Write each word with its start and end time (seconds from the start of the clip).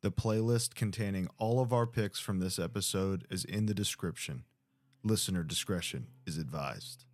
The 0.00 0.12
playlist 0.12 0.76
containing 0.76 1.28
all 1.38 1.58
of 1.60 1.72
our 1.72 1.84
picks 1.84 2.20
from 2.20 2.38
this 2.38 2.56
episode 2.60 3.26
is 3.30 3.44
in 3.44 3.66
the 3.66 3.74
description. 3.74 4.44
Listener 5.02 5.42
discretion 5.42 6.06
is 6.24 6.38
advised. 6.38 7.04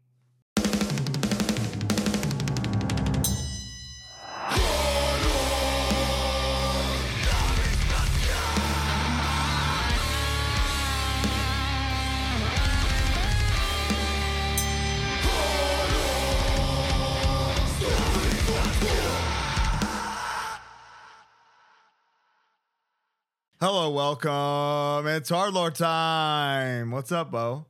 Hello, 23.67 23.89
welcome. 23.89 25.07
It's 25.07 25.31
Hardlore 25.31 25.73
time. 25.73 26.91
What's 26.91 27.11
up, 27.11 27.31
Bo? 27.31 27.65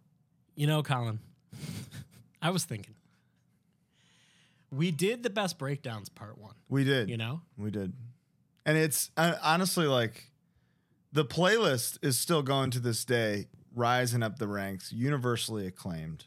You 0.57 0.67
know, 0.67 0.83
Colin, 0.83 1.21
I 2.43 2.51
was 2.51 2.65
thinking. 2.65 2.97
We 4.73 4.91
did 4.91 5.23
the 5.23 5.31
best 5.31 5.57
breakdowns 5.57 6.09
part 6.09 6.37
one, 6.37 6.57
We 6.69 6.83
did. 6.83 7.09
you 7.09 7.17
know? 7.17 7.43
We 7.57 7.71
did. 7.71 7.93
And 8.67 8.77
it's 8.77 9.13
uh, 9.17 9.35
honestly 9.41 9.87
like 9.87 10.33
the 11.13 11.25
playlist 11.25 11.99
is 12.03 12.19
still 12.19 12.43
going 12.43 12.73
to 12.73 12.81
this 12.81 13.05
day, 13.05 13.47
rising 13.73 14.25
up 14.25 14.41
the 14.41 14.49
ranks, 14.49 14.93
universally 14.93 15.65
acclaimed. 15.65 16.25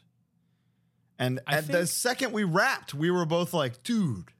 And 1.18 1.40
I 1.46 1.56
at 1.56 1.66
the 1.66 1.86
second 1.86 2.32
we 2.32 2.44
wrapped, 2.44 2.94
we 2.94 3.10
were 3.10 3.26
both 3.26 3.52
like, 3.52 3.82
dude, 3.82 4.30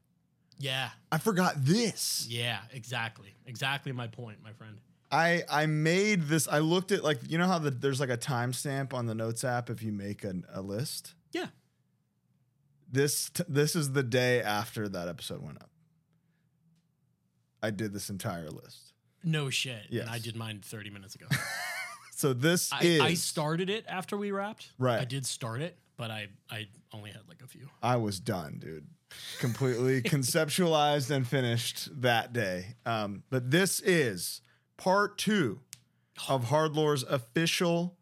Yeah. 0.57 0.89
I 1.11 1.19
forgot 1.19 1.53
this. 1.63 2.25
Yeah, 2.27 2.61
exactly. 2.73 3.35
Exactly 3.45 3.91
my 3.91 4.07
point, 4.07 4.39
my 4.43 4.53
friend. 4.53 4.79
I 5.11 5.43
I 5.49 5.65
made 5.65 6.23
this. 6.23 6.47
I 6.47 6.59
looked 6.59 6.91
at 6.91 7.03
like 7.03 7.19
you 7.27 7.37
know 7.37 7.47
how 7.47 7.59
the, 7.59 7.71
there's 7.71 7.99
like 7.99 8.09
a 8.09 8.17
timestamp 8.17 8.93
on 8.93 9.05
the 9.05 9.15
Notes 9.15 9.43
app 9.43 9.69
if 9.69 9.81
you 9.81 9.91
make 9.91 10.23
an, 10.23 10.45
a 10.53 10.61
list. 10.61 11.15
Yeah. 11.31 11.47
This 12.91 13.29
t- 13.29 13.43
this 13.47 13.75
is 13.75 13.93
the 13.93 14.03
day 14.03 14.41
after 14.41 14.87
that 14.89 15.07
episode 15.07 15.41
went 15.41 15.57
up. 15.61 15.69
I 17.61 17.71
did 17.71 17.93
this 17.93 18.09
entire 18.09 18.49
list. 18.49 18.93
No 19.23 19.49
shit. 19.49 19.83
Yes. 19.89 20.03
And 20.03 20.11
I 20.11 20.19
did 20.19 20.35
mine 20.35 20.61
30 20.63 20.89
minutes 20.91 21.15
ago. 21.15 21.27
So 22.19 22.33
this 22.33 22.73
I, 22.73 22.79
is 22.83 22.99
I 22.99 23.13
started 23.13 23.69
it 23.69 23.85
after 23.87 24.17
we 24.17 24.31
wrapped. 24.31 24.73
Right. 24.77 24.99
I 24.99 25.05
did 25.05 25.25
start 25.25 25.61
it, 25.61 25.77
but 25.95 26.11
I, 26.11 26.27
I 26.51 26.67
only 26.91 27.11
had 27.11 27.21
like 27.29 27.41
a 27.41 27.47
few. 27.47 27.69
I 27.81 27.95
was 27.95 28.19
done, 28.19 28.57
dude. 28.59 28.87
Completely 29.39 30.01
conceptualized 30.03 31.11
and 31.11 31.25
finished 31.25 32.01
that 32.01 32.33
day. 32.33 32.75
Um, 32.85 33.23
but 33.29 33.51
this 33.51 33.79
is 33.79 34.41
part 34.79 35.17
two 35.17 35.59
of 36.27 36.45
Hardlore's 36.45 37.03
official 37.03 37.95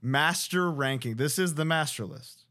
master 0.00 0.70
ranking. 0.70 1.16
This 1.16 1.38
is 1.38 1.54
the 1.54 1.64
master 1.64 2.04
list, 2.06 2.44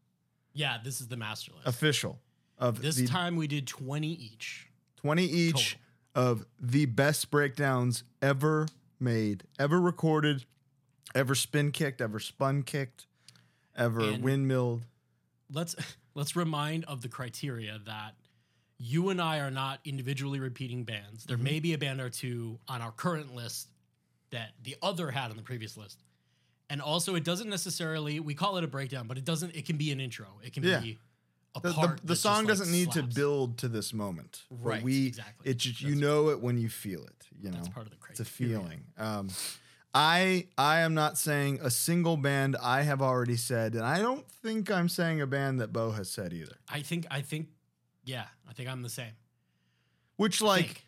Yeah, 0.54 0.78
this 0.84 1.02
is 1.02 1.08
the 1.08 1.18
master 1.18 1.52
list. 1.54 1.68
official 1.68 2.20
of 2.58 2.82
this 2.82 2.96
the 2.96 3.08
time 3.08 3.36
we 3.36 3.48
did 3.48 3.68
20 3.68 4.08
each. 4.08 4.68
20 4.98 5.24
each 5.26 5.78
of 6.14 6.46
the 6.60 6.86
best 6.86 7.32
breakdowns 7.32 8.04
ever 8.22 8.68
made, 9.00 9.44
ever 9.58 9.80
recorded, 9.82 10.46
ever 11.16 11.34
spin 11.36 11.72
kicked, 11.72 12.02
ever 12.02 12.20
spun 12.20 12.62
kicked, 12.64 13.08
ever 13.76 14.02
And- 14.02 14.24
windmilled. 14.24 14.86
let's 15.52 15.76
let's 16.14 16.36
remind 16.36 16.86
of 16.86 17.02
the 17.02 17.08
criteria 17.10 17.80
that 17.86 18.16
you 18.84 19.10
and 19.10 19.22
I 19.22 19.40
are 19.40 19.52
not 19.52 19.80
individually 19.86 20.40
repeating 20.40 20.84
bands. 20.84 21.26
There 21.26 21.38
may 21.38 21.60
be 21.60 21.74
a 21.74 21.78
band 21.78 22.02
or 22.02 22.10
two 22.10 22.60
on 22.68 22.82
our 22.82 22.92
current 22.92 23.36
list 23.36 23.68
that 24.32 24.54
the 24.64 24.76
other 24.82 25.12
had 25.12 25.30
on 25.30 25.38
the 25.38 25.44
previous 25.44 25.78
list. 25.78 26.02
And 26.70 26.82
also 26.82 27.14
it 27.16 27.24
doesn't 27.24 27.50
necessarily 27.50 28.20
we 28.20 28.34
call 28.34 28.58
it 28.58 28.64
a 28.64 28.68
breakdown, 28.68 29.08
but 29.08 29.18
it 29.18 29.26
doesn't 29.26 29.56
it 29.56 29.66
can 29.66 29.78
be 29.78 29.92
an 29.92 30.00
intro. 30.00 30.28
It 30.44 30.54
can 30.54 30.64
Yeah. 30.64 30.80
be 30.80 30.98
a 31.54 31.60
The, 31.60 31.68
the, 31.70 31.74
part. 31.76 32.00
the 32.02 32.08
just, 32.14 32.24
song 32.24 32.38
like, 32.40 32.48
doesn't 32.48 32.72
need 32.72 32.92
to 32.94 33.04
build 33.04 33.58
to 33.60 33.68
this 33.68 33.94
moment. 33.94 34.44
Right, 34.50 34.82
We, 34.82 35.08
exactly. 35.08 35.52
It 35.52 35.58
just, 35.58 35.82
you 35.82 35.96
know 35.96 36.30
it 36.30 36.42
when 36.42 36.58
you 36.58 36.70
feel 36.70 37.04
it. 37.04 37.28
You 37.40 37.52
know, 37.52 37.58
That's 37.58 37.70
part 37.70 37.86
of 37.86 37.92
the 37.92 37.98
it's 38.10 38.20
a 38.20 38.26
feeling. 38.26 38.86
Um, 38.98 39.30
I 39.94 40.48
I 40.58 40.80
am 40.80 40.94
not 40.94 41.18
saying 41.18 41.60
a 41.62 41.70
single 41.70 42.18
band 42.18 42.56
I 42.62 42.82
have 42.84 43.02
already 43.02 43.36
said, 43.36 43.76
and 43.76 43.84
I 43.84 44.00
don't 44.00 44.26
think 44.32 44.72
I'm 44.72 44.88
saying 44.90 45.20
a 45.22 45.28
band 45.28 45.60
that 45.60 45.74
Bo 45.74 45.92
has 45.92 46.10
said 46.10 46.34
either. 46.34 46.56
I 46.70 46.82
think 46.82 47.06
I 47.12 47.22
think 47.22 47.50
yeah, 48.04 48.26
I 48.50 48.54
think 48.54 48.70
I'm 48.70 48.82
the 48.82 48.90
same. 48.90 49.12
Which 50.18 50.42
like 50.42 50.84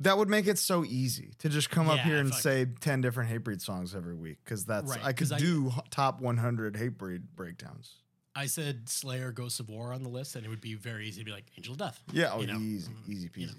that 0.00 0.16
would 0.18 0.28
make 0.28 0.46
it 0.46 0.58
so 0.58 0.84
easy 0.84 1.32
to 1.38 1.48
just 1.48 1.70
come 1.70 1.88
up 1.88 2.00
here 2.00 2.18
and 2.18 2.32
say 2.34 2.66
10 2.80 3.00
different 3.00 3.30
hatebreed 3.30 3.60
songs 3.60 3.94
every 3.94 4.14
week 4.14 4.38
because 4.44 4.64
that's 4.64 4.90
Right, 4.90 5.04
I 5.04 5.12
could 5.12 5.28
do 5.38 5.72
h- 5.76 5.82
top 5.90 6.20
100 6.20 6.74
hatebreed 6.74 7.22
breakdowns. 7.34 7.94
I 8.36 8.46
said 8.46 8.88
Slayer 8.88 9.32
Ghosts 9.32 9.58
of 9.58 9.68
War 9.68 9.92
on 9.92 10.04
the 10.04 10.08
list, 10.08 10.36
and 10.36 10.46
it 10.46 10.48
would 10.48 10.60
be 10.60 10.74
very 10.74 11.08
easy 11.08 11.20
to 11.20 11.24
be 11.24 11.32
like 11.32 11.46
Angel 11.56 11.72
of 11.72 11.78
Death. 11.78 12.00
Yeah, 12.12 12.30
oh, 12.34 12.40
you 12.40 12.46
know? 12.46 12.58
easy, 12.58 12.92
Mm, 12.92 13.08
easy 13.12 13.30
you 13.34 13.46
peasy. 13.48 13.54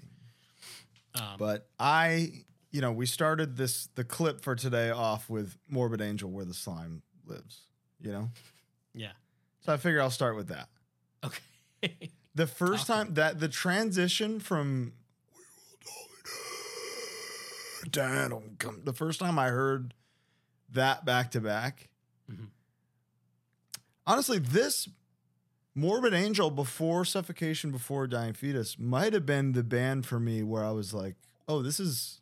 know. 1.16 1.22
Um, 1.22 1.36
But 1.38 1.68
I, 1.78 2.32
you 2.70 2.80
know, 2.80 2.92
we 2.92 3.04
started 3.04 3.56
this 3.56 3.88
the 3.94 4.04
clip 4.04 4.40
for 4.40 4.54
today 4.54 4.88
off 4.90 5.28
with 5.28 5.58
Morbid 5.68 6.00
Angel, 6.00 6.30
where 6.30 6.44
the 6.46 6.54
slime 6.54 7.02
lives. 7.26 7.62
You 8.00 8.12
know, 8.12 8.30
yeah. 8.94 9.12
so 9.60 9.74
I 9.74 9.76
figure 9.76 10.00
I'll 10.00 10.10
start 10.10 10.34
with 10.36 10.48
that. 10.48 10.68
Okay. 11.24 12.10
The 12.34 12.46
first 12.46 12.86
time 12.86 13.14
that 13.14 13.40
the 13.40 13.48
transition 13.48 14.38
from 14.40 14.92
down 17.90 18.56
come 18.58 18.82
the 18.84 18.92
first 18.92 19.20
time 19.20 19.38
I 19.38 19.48
heard 19.48 19.94
that 20.72 21.04
back 21.04 21.30
to 21.32 21.40
back. 21.40 21.88
Mhm. 22.30 22.48
Honestly, 24.06 24.38
this 24.38 24.88
Morbid 25.74 26.12
Angel 26.12 26.50
before 26.50 27.04
Suffocation 27.04 27.70
before 27.70 28.06
Dying 28.06 28.34
Fetus 28.34 28.78
might 28.78 29.12
have 29.12 29.24
been 29.24 29.52
the 29.52 29.62
band 29.62 30.04
for 30.06 30.20
me 30.20 30.42
where 30.42 30.64
I 30.64 30.70
was 30.70 30.92
like, 30.92 31.16
"Oh, 31.48 31.62
this 31.62 31.80
is 31.80 32.20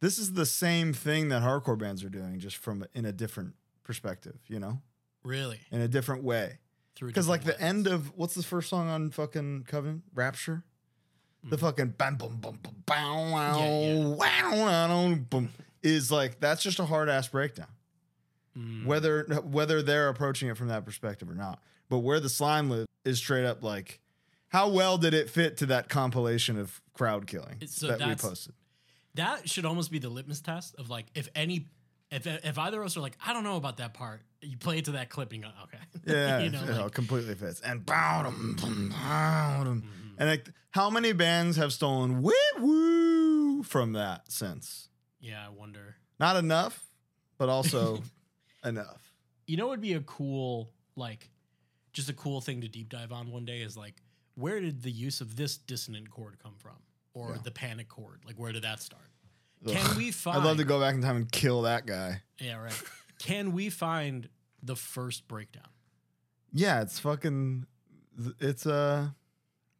this 0.00 0.18
is 0.18 0.32
the 0.32 0.46
same 0.46 0.92
thing 0.92 1.28
that 1.28 1.42
hardcore 1.42 1.78
bands 1.78 2.02
are 2.02 2.10
doing 2.10 2.38
just 2.40 2.56
from 2.56 2.84
in 2.92 3.04
a 3.04 3.12
different 3.12 3.54
perspective, 3.84 4.38
you 4.48 4.58
know? 4.58 4.82
really? 5.22 5.60
In 5.70 5.80
a 5.80 5.88
different 5.88 6.24
way." 6.24 6.58
Through 6.94 7.08
Because 7.08 7.28
like 7.28 7.44
the 7.44 7.58
end 7.60 7.86
of 7.86 8.16
what's 8.16 8.34
the 8.34 8.42
first 8.42 8.68
song 8.68 8.88
on 8.88 9.10
fucking 9.10 9.64
Covenant? 9.68 10.02
Rapture. 10.14 10.62
The 11.44 11.56
Mhm. 11.56 11.60
fucking 11.60 11.88
bam 11.98 12.16
bum 12.16 12.36
bum 12.36 12.58
bum 12.62 12.74
bow 12.86 13.30
wow 13.32 13.58
Yeah, 13.58 14.04
wow 14.06 14.50
wow 14.52 15.14
boom 15.14 15.50
is 15.82 16.10
like 16.12 16.38
that's 16.38 16.62
just 16.62 16.78
a 16.78 16.84
hard 16.86 17.08
ass 17.08 17.28
breakdown. 17.28 17.66
Mm. 18.56 18.84
Whether 18.84 19.24
whether 19.42 19.82
they're 19.82 20.08
approaching 20.08 20.48
it 20.48 20.56
from 20.56 20.68
that 20.68 20.84
perspective 20.84 21.28
or 21.30 21.34
not, 21.34 21.60
but 21.88 21.98
where 21.98 22.20
the 22.20 22.28
slime 22.28 22.68
lives 22.70 22.86
is 23.04 23.18
straight 23.18 23.44
up 23.46 23.62
like, 23.62 23.98
how 24.48 24.68
well 24.68 24.98
did 24.98 25.14
it 25.14 25.28
fit 25.30 25.56
to 25.56 25.66
that 25.66 25.88
compilation 25.88 26.58
of 26.58 26.80
crowd 26.92 27.26
killing 27.26 27.60
so 27.66 27.88
that 27.88 28.06
we 28.06 28.14
posted? 28.14 28.54
that 29.14 29.48
should 29.48 29.64
almost 29.66 29.90
be 29.90 29.98
the 29.98 30.08
litmus 30.08 30.40
test 30.40 30.74
of 30.76 30.88
like 30.90 31.06
if 31.14 31.28
any 31.34 31.66
if 32.12 32.26
if 32.26 32.58
either 32.58 32.80
of 32.80 32.86
us 32.86 32.96
are 32.96 33.00
like 33.00 33.16
I 33.26 33.32
don't 33.32 33.42
know 33.42 33.56
about 33.56 33.78
that 33.78 33.94
part, 33.94 34.20
you 34.40 34.56
play 34.56 34.78
it 34.78 34.84
to 34.84 34.92
that 34.92 35.08
clip 35.10 35.32
and 35.32 35.42
you 35.42 35.48
go 35.48 35.54
okay. 35.64 35.78
Yeah, 36.06 36.38
you 36.40 36.50
know, 36.50 36.82
like, 36.84 36.92
completely 36.94 37.34
fits. 37.34 37.60
And 37.60 37.84
bow 37.84 38.22
dum, 38.24 38.56
dum, 38.60 38.90
bow 38.90 39.64
dum. 39.64 39.82
mhm. 39.82 40.14
and 40.18 40.28
like, 40.28 40.48
how 40.70 40.90
many 40.90 41.12
bands 41.12 41.56
have 41.56 41.72
stolen 41.72 42.22
woo 42.22 42.32
woo 42.60 43.62
from 43.62 43.92
that 43.94 44.30
since? 44.30 44.88
yeah, 45.20 45.44
I 45.46 45.50
wonder. 45.50 45.96
Not 46.20 46.36
enough, 46.36 46.84
but 47.38 47.48
also 47.48 48.02
enough. 48.64 49.00
You 49.46 49.56
know, 49.56 49.66
what 49.66 49.72
would 49.72 49.80
be 49.80 49.94
a 49.94 50.00
cool 50.00 50.72
like, 50.96 51.30
just 51.92 52.08
a 52.08 52.12
cool 52.12 52.40
thing 52.40 52.60
to 52.62 52.68
deep 52.68 52.88
dive 52.88 53.12
on 53.12 53.30
one 53.30 53.44
day 53.44 53.60
is 53.62 53.76
like, 53.76 53.94
where 54.34 54.60
did 54.60 54.82
the 54.82 54.90
use 54.90 55.20
of 55.20 55.36
this 55.36 55.56
dissonant 55.56 56.10
chord 56.10 56.38
come 56.42 56.54
from, 56.58 56.76
or 57.14 57.30
Yeah. 57.32 57.38
the 57.44 57.50
panic 57.50 57.88
chord? 57.88 58.20
Like, 58.26 58.36
where 58.36 58.50
did 58.52 58.62
that 58.64 58.80
start? 58.82 59.10
Can 59.66 59.96
we 59.96 60.10
find? 60.10 60.38
I'd 60.38 60.44
love 60.44 60.56
to 60.58 60.64
go 60.64 60.80
back 60.80 60.94
in 60.94 61.02
time 61.02 61.16
and 61.16 61.30
kill 61.30 61.62
that 61.62 61.86
guy. 61.86 62.22
Yeah, 62.38 62.56
right. 62.56 62.82
Can 63.18 63.52
we 63.52 63.70
find 63.70 64.28
the 64.62 64.74
first 64.76 65.28
breakdown? 65.28 65.68
Yeah, 66.52 66.82
it's 66.82 66.98
fucking. 66.98 67.66
It's 68.40 68.66
uh, 68.66 69.08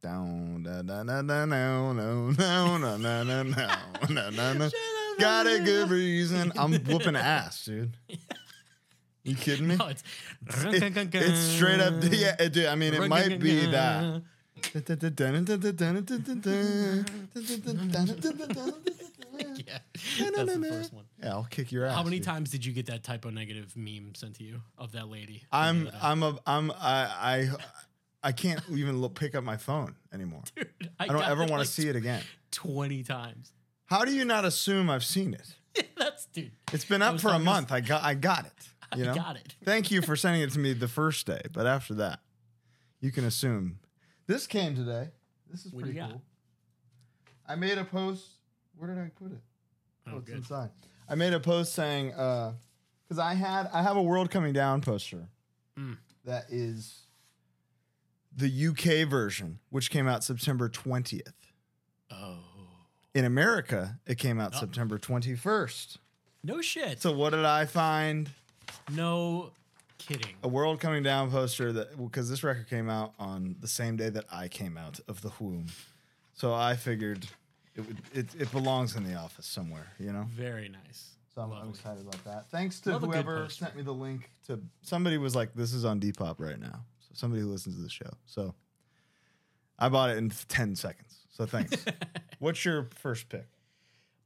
down 0.03 0.63
da 0.63 0.83
da 0.83 1.03
da 1.05 1.23
da 1.23 1.45
no 1.45 1.93
no 1.93 2.31
no 2.31 2.77
no 2.79 2.97
no 2.97 3.23
no 3.23 3.43
no 3.43 3.43
no 4.09 4.31
no 4.31 4.53
no. 4.55 4.71
Got 5.19 5.47
a 5.47 5.61
good 5.61 5.91
reason. 5.91 6.53
I'm 6.57 6.73
whooping 6.73 7.17
ass, 7.17 7.65
dude. 7.65 7.97
You 9.25 9.37
kidding 9.37 9.69
me? 9.69 9.77
No, 9.77 9.87
it's 9.89 10.03
It- 10.65 11.15
it's 11.15 11.39
straight 11.39 11.79
up. 11.81 11.95
Yeah, 12.11 12.35
it, 12.41 12.53
dude, 12.53 12.67
I 12.67 12.75
mean, 12.75 12.95
it 12.95 13.09
might 13.09 13.39
be 13.39 13.67
that. 13.67 14.23
Yeah, 20.17 20.31
that's 20.35 20.55
the 20.55 20.67
first 20.69 20.93
one. 20.93 21.05
Yeah, 21.23 21.31
I'll 21.31 21.47
kick 21.51 21.73
your 21.73 21.87
ass. 21.87 21.95
How 21.95 22.03
many 22.03 22.19
dude. 22.19 22.27
times 22.27 22.51
did 22.51 22.65
you 22.65 22.73
get 22.73 22.87
that 22.87 23.03
Type 23.03 23.25
O 23.27 23.31
Negative 23.31 23.75
meme 23.77 24.15
sent 24.15 24.37
to 24.37 24.45
you 24.45 24.63
of 24.79 24.93
that 24.93 25.09
lady? 25.09 25.43
I'm 25.51 25.85
The 25.85 25.89
other 25.89 25.99
day? 25.99 25.99
I'm 26.03 26.23
a 26.23 26.39
I'm 26.47 26.71
I 26.73 26.77
I 26.83 27.49
I 28.25 28.33
can't 28.33 28.63
even 28.71 29.01
look, 29.01 29.15
pick 29.15 29.35
up 29.35 29.45
my 29.45 29.57
phone 29.57 29.95
anymore. 30.13 30.43
Dude, 30.55 30.69
I 30.99 31.07
don't 31.07 31.23
ever 31.23 31.43
it 31.43 31.51
want 31.51 31.61
like 31.61 31.67
to 31.67 31.73
see 31.73 31.89
it 31.89 31.97
again. 31.97 32.23
twenty 32.51 33.03
times. 33.03 33.53
How 33.87 34.05
do 34.05 34.13
you 34.13 34.25
not 34.25 34.45
assume 34.45 34.89
I've 34.91 35.05
seen 35.05 35.35
it? 35.35 35.87
That's 35.99 36.27
dude. 36.27 36.53
It's 36.73 36.85
been 36.85 37.03
up 37.03 37.21
for 37.21 37.31
a 37.31 37.39
month. 37.39 37.73
I 37.73 37.81
got 37.81 38.03
I 38.03 38.15
got 38.15 38.47
it. 38.47 38.53
You 38.95 39.07
know? 39.07 39.13
I 39.13 39.15
got 39.15 39.37
it. 39.37 39.55
Thank 39.65 39.91
you 39.91 40.03
for 40.03 40.17
sending 40.17 40.43
it 40.43 40.51
to 40.51 40.59
me 40.59 40.75
the 40.75 40.87
first 40.87 41.27
day, 41.27 41.41
but 41.51 41.67
after 41.67 41.95
that, 41.95 42.21
you 43.01 43.11
can 43.11 43.25
assume. 43.25 43.79
This 44.27 44.47
came 44.47 44.75
today. 44.75 45.09
This 45.51 45.67
is 45.67 45.73
What 45.73 45.81
do 45.81 45.87
pretty 45.87 45.99
you 45.99 46.03
got? 46.05 46.11
cool. 46.13 46.23
I 47.47 47.55
made 47.57 47.79
a 47.79 47.85
post. 47.85 48.25
Where 48.77 48.89
did 48.89 48.99
I 48.99 49.11
put 49.17 49.33
it? 49.33 49.41
Oh, 50.07 50.19
it's 50.19 50.27
good. 50.27 50.37
inside. 50.39 50.71
I 51.09 51.15
made 51.15 51.33
a 51.33 51.41
post 51.41 51.75
saying 51.75 52.09
because 52.11 53.19
I 53.21 53.35
had 53.35 53.69
I 53.73 53.83
have 53.83 53.97
a 53.97 54.03
World 54.03 54.31
Coming 54.31 54.53
Down 54.53 54.81
poster 54.81 55.29
Mm. 55.79 55.97
that 56.25 56.47
is 56.51 57.07
the 58.35 58.49
UK 58.69 59.05
version, 59.09 59.59
which 59.71 59.91
came 59.91 60.07
out 60.09 60.23
September 60.25 60.69
twentieth. 60.69 61.33
Oh. 62.11 62.39
In 63.15 63.25
America, 63.25 63.99
it 64.07 64.17
came 64.19 64.41
out 64.41 64.55
Oh. 64.55 64.61
September 64.61 64.99
twenty 64.99 65.35
first. 65.35 65.99
No 66.43 66.61
shit. 66.63 67.01
So 67.03 67.13
what 67.13 67.31
did 67.31 67.45
I 67.45 67.67
find? 67.67 68.31
no 68.91 69.53
kidding. 70.07 70.35
A 70.43 70.49
World 70.49 70.81
Coming 70.81 71.03
Down 71.03 71.31
poster 71.31 71.73
that 71.73 71.97
because 71.97 72.29
this 72.29 72.43
record 72.43 72.69
came 72.69 72.89
out 72.89 73.15
on 73.19 73.57
the 73.61 73.69
same 73.69 73.97
day 73.97 74.09
that 74.11 74.25
I 74.33 74.49
came 74.49 74.77
out 74.77 75.01
of 75.09 75.23
the 75.23 75.33
womb, 75.39 75.67
so 76.35 76.53
I 76.55 76.77
figured 76.77 77.27
it 77.75 77.81
would 77.87 78.03
it, 78.13 78.29
it 78.39 78.53
belongs 78.53 78.97
in 78.97 79.05
the 79.05 79.15
office 79.15 79.47
somewhere, 79.47 79.93
you 79.99 80.13
know. 80.13 80.27
Very 80.31 80.69
nice. 80.69 81.11
So 81.35 81.41
I'm, 81.41 81.53
I'm 81.53 81.71
excited 81.71 82.03
about 82.03 82.23
that. 82.25 82.51
Thanks 82.51 82.81
to 82.81 82.91
Love 82.91 83.05
a 83.05 83.07
good 83.07 83.15
whoever 83.15 83.43
poster. 83.45 83.65
sent 83.65 83.77
me 83.77 83.83
the 83.83 83.93
link 83.93 84.31
to 84.47 84.61
somebody 84.83 85.17
was 85.19 85.35
like, 85.35 85.55
"This 85.55 85.73
is 85.73 85.85
on 85.85 85.99
Depop 86.01 86.37
right 86.39 86.59
now." 86.59 86.85
So 87.01 87.11
somebody 87.15 87.43
who 87.43 87.49
listens 87.49 87.77
to 87.77 87.83
the 87.83 87.89
show. 87.89 88.11
So 88.27 88.55
I 89.79 89.89
bought 89.89 90.11
it 90.11 90.19
in 90.19 90.31
ten 90.49 90.77
seconds. 90.77 91.17
So 91.31 91.47
thanks. 91.47 91.75
What's 92.39 92.65
your 92.65 92.89
first 92.97 93.29
pick? 93.29 93.47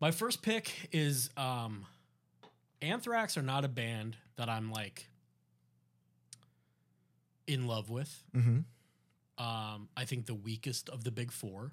My 0.01 0.11
first 0.11 0.43
pick 0.43 0.89
is 0.91 1.31
um 1.37 1.87
Anthrax 2.83 3.37
are 3.37 3.43
not 3.43 3.65
a 3.65 3.69
band 3.69 4.17
that 4.37 4.49
I'm 4.49 4.71
like 4.71 5.09
in 7.47 7.67
love 7.67 7.91
with. 7.91 8.23
Mm-hmm. 8.35 8.59
Um 9.45 9.89
I 9.97 10.05
think 10.05 10.27
the 10.27 10.35
weakest 10.35 10.89
of 10.89 11.05
the 11.05 11.11
big 11.11 11.31
4, 11.31 11.73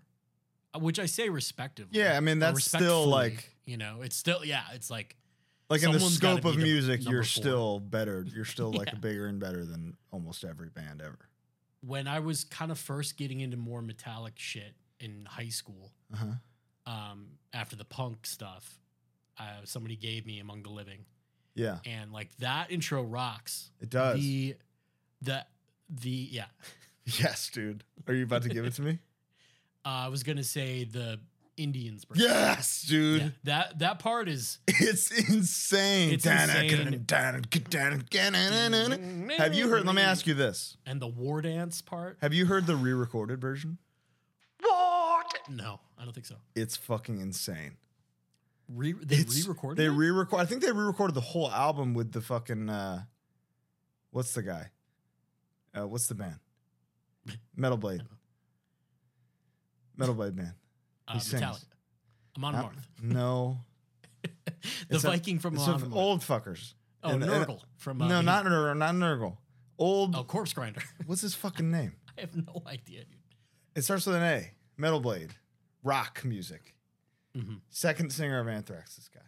uh, 0.76 0.80
which 0.80 1.00
I 1.00 1.06
say 1.06 1.30
respectively. 1.30 2.00
Yeah, 2.00 2.18
I 2.18 2.20
mean, 2.20 2.40
that's 2.40 2.66
still, 2.66 3.06
like- 3.08 3.50
you 3.66 3.78
know, 3.78 4.02
it's 4.02 4.16
still 4.16 4.44
yeah, 4.44 4.64
it's 4.74 4.90
like 4.90 5.16
Like 5.70 5.84
in 5.84 5.92
the 5.94 6.00
scope 6.00 6.44
of 6.46 6.58
music, 6.58 7.04
you're 7.04 7.24
four. 7.24 7.42
still 7.44 7.80
better. 7.80 8.26
You're 8.36 8.44
still 8.46 8.72
like 8.80 8.88
Yeah. 8.90 8.96
bigger 9.00 9.28
and 9.28 9.40
better 9.40 9.66
than 9.66 9.96
almost 10.12 10.44
every 10.44 10.70
band 10.70 11.02
ever. 11.02 11.30
when 11.82 12.08
I 12.08 12.20
was 12.20 12.44
kind 12.46 12.72
of 12.72 12.80
first 12.80 13.18
getting 13.18 13.40
into 13.42 13.58
more 13.58 13.82
metallic 13.82 14.34
shit 14.38 14.74
in 15.00 15.26
high 15.26 15.50
school, 15.50 15.92
Uh 16.14 16.18
huh. 16.18 16.92
um, 16.92 17.28
after 17.54 17.76
the 17.76 17.84
punk 17.86 18.26
stuff, 18.26 18.80
uh, 19.38 19.62
somebody 19.66 19.96
gave 19.98 20.26
me 20.26 20.40
Among 20.40 20.64
the 20.64 20.70
Living, 20.70 21.06
Yeah, 21.56 21.80
and 21.86 22.12
like 22.14 22.36
that 22.38 22.72
intro 22.72 23.04
rocks. 23.04 23.70
it 23.82 23.90
does. 23.90 24.20
The 24.20 24.56
the 25.22 25.46
the 26.02 26.10
yeah. 26.10 26.46
yes, 27.06 27.50
dude. 27.54 27.84
Are 28.08 28.14
you 28.14 28.24
about 28.24 28.44
to 28.44 28.50
give 28.50 28.66
it 28.66 28.74
to 28.76 28.82
me? 28.82 29.00
Uh, 29.86 29.90
I 29.90 30.08
was 30.08 30.24
gonna 30.24 30.46
say 30.46 30.86
the 30.86 31.20
Indians. 31.58 32.06
verse. 32.06 32.18
yes, 32.18 32.84
dude. 32.84 33.22
Yeah, 33.22 33.30
that 33.44 33.80
that 33.80 34.00
part 34.00 34.30
is. 34.30 34.60
It's 34.68 35.12
insane. 35.12 36.14
It's 36.14 36.26
insane. 36.26 37.04
Have 39.38 39.54
you 39.54 39.68
heard? 39.68 39.86
Let 39.86 39.94
me 39.94 40.02
ask 40.02 40.26
you 40.26 40.36
this: 40.36 40.78
And 40.86 41.02
the 41.02 41.08
war 41.08 41.42
dance 41.42 41.82
part. 41.82 42.18
Have 42.22 42.34
you 42.34 42.46
heard 42.46 42.66
the 42.66 42.78
re-recorded 42.78 43.42
version? 43.42 43.78
What? 44.62 45.38
No, 45.50 45.82
I 46.00 46.06
don't 46.06 46.14
think 46.14 46.28
so. 46.28 46.36
It's 46.56 46.78
fucking 46.78 47.20
insane. 47.20 47.74
Re, 48.70 48.94
they 48.94 49.18
It's- 49.18 49.36
re-recorded. 49.44 49.84
They 49.84 49.90
re-record. 49.90 50.40
I 50.42 50.46
think 50.46 50.62
they 50.62 50.72
re-recorded 50.72 51.14
the 51.14 51.20
whole 51.22 51.52
album 51.52 51.94
with 51.94 52.14
the 52.14 52.22
fucking. 52.22 52.70
uh 52.70 53.04
What's 54.12 54.34
the 54.34 54.44
guy? 54.44 54.70
Uh, 55.78 55.88
what's 55.88 56.08
the 56.08 56.16
band? 56.16 56.36
Metal 57.56 57.78
Blade. 57.78 58.02
Metal 59.98 60.16
Blade 60.16 60.36
man. 60.36 60.54
uh, 61.08 61.14
he 61.14 61.20
sings. 61.20 61.42
Metallica. 61.42 61.66
Amon 62.38 62.56
Uh, 62.56 62.64
Amarth. 62.64 62.88
No, 63.02 63.60
the 64.24 64.30
It's 64.90 65.04
a- 65.04 65.08
Viking 65.08 65.40
from 65.40 65.56
it's 65.56 65.64
Amon 65.64 65.82
of 65.82 65.88
Amarth. 65.90 65.96
old 65.96 66.22
fuckers. 66.22 66.74
Oh, 67.04 67.12
And- 67.12 67.24
and- 67.24 67.32
Nergal 67.32 67.62
from. 67.78 68.02
Uh, 68.02 68.08
no, 68.08 68.16
Hades. 68.16 68.26
not 68.26 68.46
Nergal. 68.46 68.78
Not 68.78 68.96
Nergal. 68.96 69.38
Old. 69.78 70.16
Oh, 70.16 70.24
Corpse 70.24 70.54
Grinder. 70.54 70.82
What's 71.06 71.22
his 71.22 71.36
fucking 71.36 71.70
name? 71.70 71.94
I 72.18 72.22
have 72.22 72.36
no 72.36 72.62
idea, 72.68 73.06
dude. 73.06 73.20
It 73.76 73.82
starts 73.84 74.06
with 74.06 74.16
an 74.16 74.24
A. 74.24 74.52
Metal 74.78 75.00
Blade. 75.00 75.34
Rock 75.84 76.24
music. 76.24 76.76
Mhm. 77.36 77.62
Second 77.70 78.12
singer 78.14 78.40
of 78.40 78.48
Anthrax. 78.48 78.96
This 78.96 79.10
guy. 79.10 79.20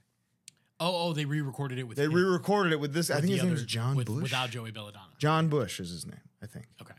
Oh, 0.79 1.07
oh, 1.09 1.13
they 1.13 1.25
re-recorded 1.25 1.79
it 1.79 1.83
with. 1.83 1.97
They 1.97 2.03
him, 2.05 2.13
re-recorded 2.13 2.73
it 2.73 2.79
with 2.79 2.93
this. 2.93 3.09
I 3.09 3.15
with 3.15 3.23
think 3.23 3.31
the 3.31 3.33
his 3.37 3.43
name 3.43 3.51
other- 3.53 3.61
is 3.61 3.65
John 3.65 3.95
with- 3.95 4.07
Bush. 4.07 4.23
without 4.23 4.49
Joey 4.51 4.71
Belladonna. 4.71 5.13
John 5.19 5.47
Bush 5.49 5.79
is 5.79 5.89
his 5.89 6.05
name. 6.05 6.19
I 6.45 6.47
think. 6.47 6.67
Okay. 6.81 6.93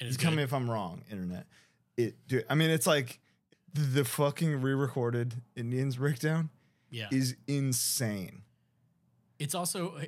And 0.00 0.06
You 0.08 0.14
it's 0.14 0.16
tell 0.22 0.30
me 0.32 0.42
if 0.44 0.52
I'm 0.54 0.70
wrong, 0.70 1.02
internet. 1.10 1.46
It. 1.96 2.14
Dude, 2.28 2.44
I 2.48 2.54
mean, 2.54 2.70
it's 2.70 2.86
like 2.86 3.18
the, 3.74 3.80
the 3.80 4.04
fucking 4.04 4.62
re-recorded 4.62 5.34
Indians 5.56 5.96
breakdown 5.96 6.50
yeah. 6.90 7.08
is 7.10 7.34
insane. 7.48 8.42
It's 9.40 9.54
also 9.56 9.96
uh, 9.96 10.00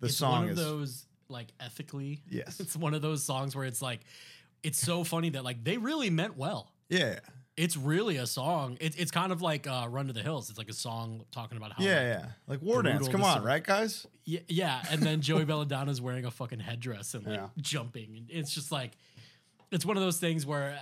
The 0.00 0.06
it's 0.06 0.16
song 0.16 0.32
one 0.32 0.44
of 0.44 0.50
is 0.50 0.56
those 0.56 1.06
like 1.28 1.48
ethically. 1.60 2.22
yes. 2.30 2.58
It's 2.60 2.74
one 2.74 2.94
of 2.94 3.02
those 3.02 3.22
songs 3.22 3.54
where 3.54 3.66
it's 3.66 3.82
like, 3.82 4.00
it's 4.62 4.78
so 4.78 5.04
funny 5.04 5.30
that 5.30 5.44
like 5.44 5.62
they 5.62 5.76
really 5.76 6.08
meant 6.08 6.36
well. 6.38 6.72
Yeah. 6.88 7.18
It's 7.56 7.76
really 7.76 8.16
a 8.16 8.26
song. 8.26 8.78
It's 8.80 8.96
it's 8.96 9.10
kind 9.10 9.30
of 9.30 9.42
like 9.42 9.66
uh, 9.66 9.86
"Run 9.90 10.06
to 10.06 10.12
the 10.14 10.22
Hills." 10.22 10.48
It's 10.48 10.58
like 10.58 10.70
a 10.70 10.74
song 10.74 11.24
talking 11.32 11.58
about 11.58 11.72
how 11.72 11.84
Yeah, 11.84 11.90
like, 11.94 12.02
yeah. 12.22 12.26
Like 12.46 12.62
War 12.62 12.82
Dance. 12.82 13.08
Come 13.08 13.22
on, 13.22 13.38
is. 13.38 13.44
right, 13.44 13.62
guys? 13.62 14.06
yeah, 14.24 14.40
yeah. 14.48 14.82
And 14.90 15.02
then 15.02 15.20
Joey 15.20 15.44
Belladonna's 15.44 16.00
wearing 16.00 16.24
a 16.24 16.30
fucking 16.30 16.60
headdress 16.60 17.12
and 17.14 17.26
like 17.26 17.34
Yeah. 17.36 17.48
jumping, 17.60 18.16
and 18.16 18.26
it's 18.30 18.54
just 18.54 18.72
like, 18.72 18.92
it's 19.70 19.84
one 19.84 19.98
of 19.98 20.02
those 20.02 20.16
things 20.18 20.46
where 20.46 20.70
uh, 20.72 20.78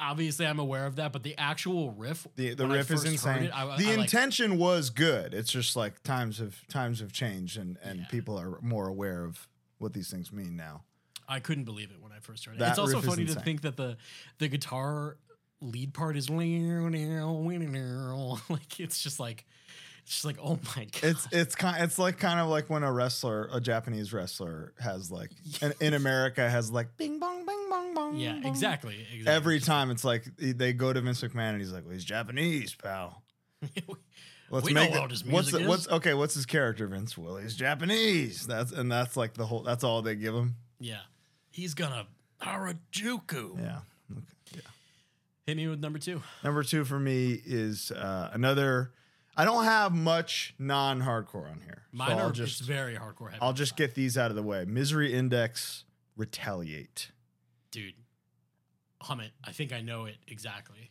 obviously 0.00 0.44
I'm 0.44 0.58
aware 0.58 0.86
of 0.86 0.96
that, 0.96 1.12
but 1.12 1.22
the 1.22 1.36
actual 1.38 1.92
riff, 1.92 2.26
The 2.34 2.54
the 2.54 2.66
riff 2.66 2.90
is 2.90 3.04
insane. 3.04 3.44
it, 3.44 3.52
I- 3.56 3.76
the 3.76 3.86
I, 3.86 3.94
like- 3.94 3.98
intention 4.00 4.58
was 4.58 4.90
good. 4.90 5.34
It's 5.34 5.52
just 5.52 5.76
like 5.76 6.02
times 6.02 6.38
have 6.38 6.66
times 6.66 6.98
have 6.98 7.12
changed 7.12 7.56
and 7.58 7.78
and 7.80 8.00
Yeah. 8.00 8.06
people 8.08 8.36
are 8.40 8.58
more 8.60 8.88
aware 8.88 9.24
of 9.24 9.46
what 9.78 9.92
these 9.92 10.10
things 10.10 10.32
mean 10.32 10.56
now. 10.56 10.82
I 11.28 11.38
couldn't 11.38 11.64
believe 11.64 11.90
it 11.92 12.00
when 12.02 12.10
I 12.10 12.18
first 12.18 12.44
heard 12.44 12.56
it. 12.56 12.58
That 12.58 12.70
it's 12.70 12.78
also 12.80 13.00
funny 13.02 13.26
to 13.26 13.34
think 13.38 13.60
that 13.60 13.76
the 13.76 13.98
the 14.38 14.48
guitar 14.48 15.16
lead 15.60 15.92
part 15.94 16.16
is 16.16 16.30
like 18.48 18.80
it's 18.80 19.02
just 19.02 19.18
like 19.20 19.44
it's 20.04 20.12
just 20.12 20.24
like 20.24 20.38
oh 20.42 20.58
my 20.76 20.84
god. 20.84 21.02
It's 21.02 21.28
it's 21.32 21.54
kind 21.54 21.82
it's 21.82 21.98
like 21.98 22.18
kind 22.18 22.40
of 22.40 22.48
like 22.48 22.70
when 22.70 22.82
a 22.82 22.92
wrestler, 22.92 23.48
a 23.52 23.60
Japanese 23.60 24.12
wrestler, 24.12 24.72
has 24.80 25.10
like 25.10 25.30
in, 25.60 25.72
in 25.80 25.94
America 25.94 26.48
has 26.48 26.70
like 26.70 26.96
bing 26.96 27.18
bong 27.18 27.44
bing 27.44 27.66
bong 27.68 27.94
bong. 27.94 28.16
yeah, 28.16 28.36
exactly. 28.44 28.94
exactly. 29.12 29.26
Every 29.26 29.60
time 29.60 29.90
it's 29.90 30.04
like 30.04 30.24
they 30.38 30.72
go 30.72 30.92
to 30.92 31.00
Vince 31.00 31.20
McMahon 31.22 31.50
and 31.50 31.60
he's 31.60 31.72
like, 31.72 31.84
well, 31.84 31.92
he's 31.92 32.04
Japanese, 32.04 32.74
pal. 32.74 33.22
Let's 34.50 34.64
We 34.64 34.72
make 34.72 34.90
it- 34.94 35.10
his 35.10 35.24
what's 35.26 35.50
the- 35.52 35.66
what's 35.68 35.88
okay? 35.88 36.14
What's 36.14 36.34
his 36.34 36.46
character, 36.46 36.86
Vince? 36.86 37.18
Well, 37.18 37.36
he's 37.36 37.54
Japanese. 37.54 38.46
That's 38.46 38.72
and 38.72 38.90
that's 38.90 39.14
like 39.14 39.34
the 39.34 39.44
whole. 39.44 39.62
That's 39.62 39.84
all 39.84 40.00
they 40.00 40.14
give 40.14 40.34
him. 40.34 40.54
yeah, 40.80 41.00
he's 41.50 41.74
gonna 41.74 42.06
Harajuku. 42.40 43.58
Yeah. 43.60 43.78
Okay. 44.10 44.22
Yeah. 44.54 44.60
Hit 45.48 45.56
me 45.56 45.66
with 45.66 45.80
number 45.80 45.98
two. 45.98 46.20
Number 46.44 46.62
two 46.62 46.84
for 46.84 47.00
me 47.00 47.40
is 47.42 47.90
uh, 47.90 48.28
another. 48.34 48.92
I 49.34 49.46
don't 49.46 49.64
have 49.64 49.94
much 49.94 50.54
non-hardcore 50.58 51.50
on 51.50 51.62
here. 51.64 51.84
Mine 51.90 52.10
so 52.10 52.18
I'll 52.18 52.28
are 52.28 52.32
just 52.32 52.60
very 52.60 52.96
hardcore. 52.96 53.32
I'll 53.40 53.54
just 53.54 53.74
get 53.74 53.94
these 53.94 54.18
out 54.18 54.28
of 54.28 54.36
the 54.36 54.42
way. 54.42 54.66
Misery 54.66 55.14
Index, 55.14 55.84
Retaliate. 56.18 57.12
Dude, 57.70 57.94
hum 59.00 59.20
it. 59.20 59.30
I 59.42 59.52
think 59.52 59.72
I 59.72 59.80
know 59.80 60.04
it 60.04 60.16
exactly. 60.26 60.90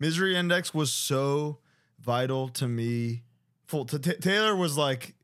Misery 0.00 0.36
Index 0.36 0.72
was 0.72 0.90
so 0.90 1.58
vital 2.00 2.48
to 2.48 2.66
me. 2.66 3.24
Full 3.66 3.84
Taylor 3.84 4.56
was 4.56 4.78
like 4.78 5.14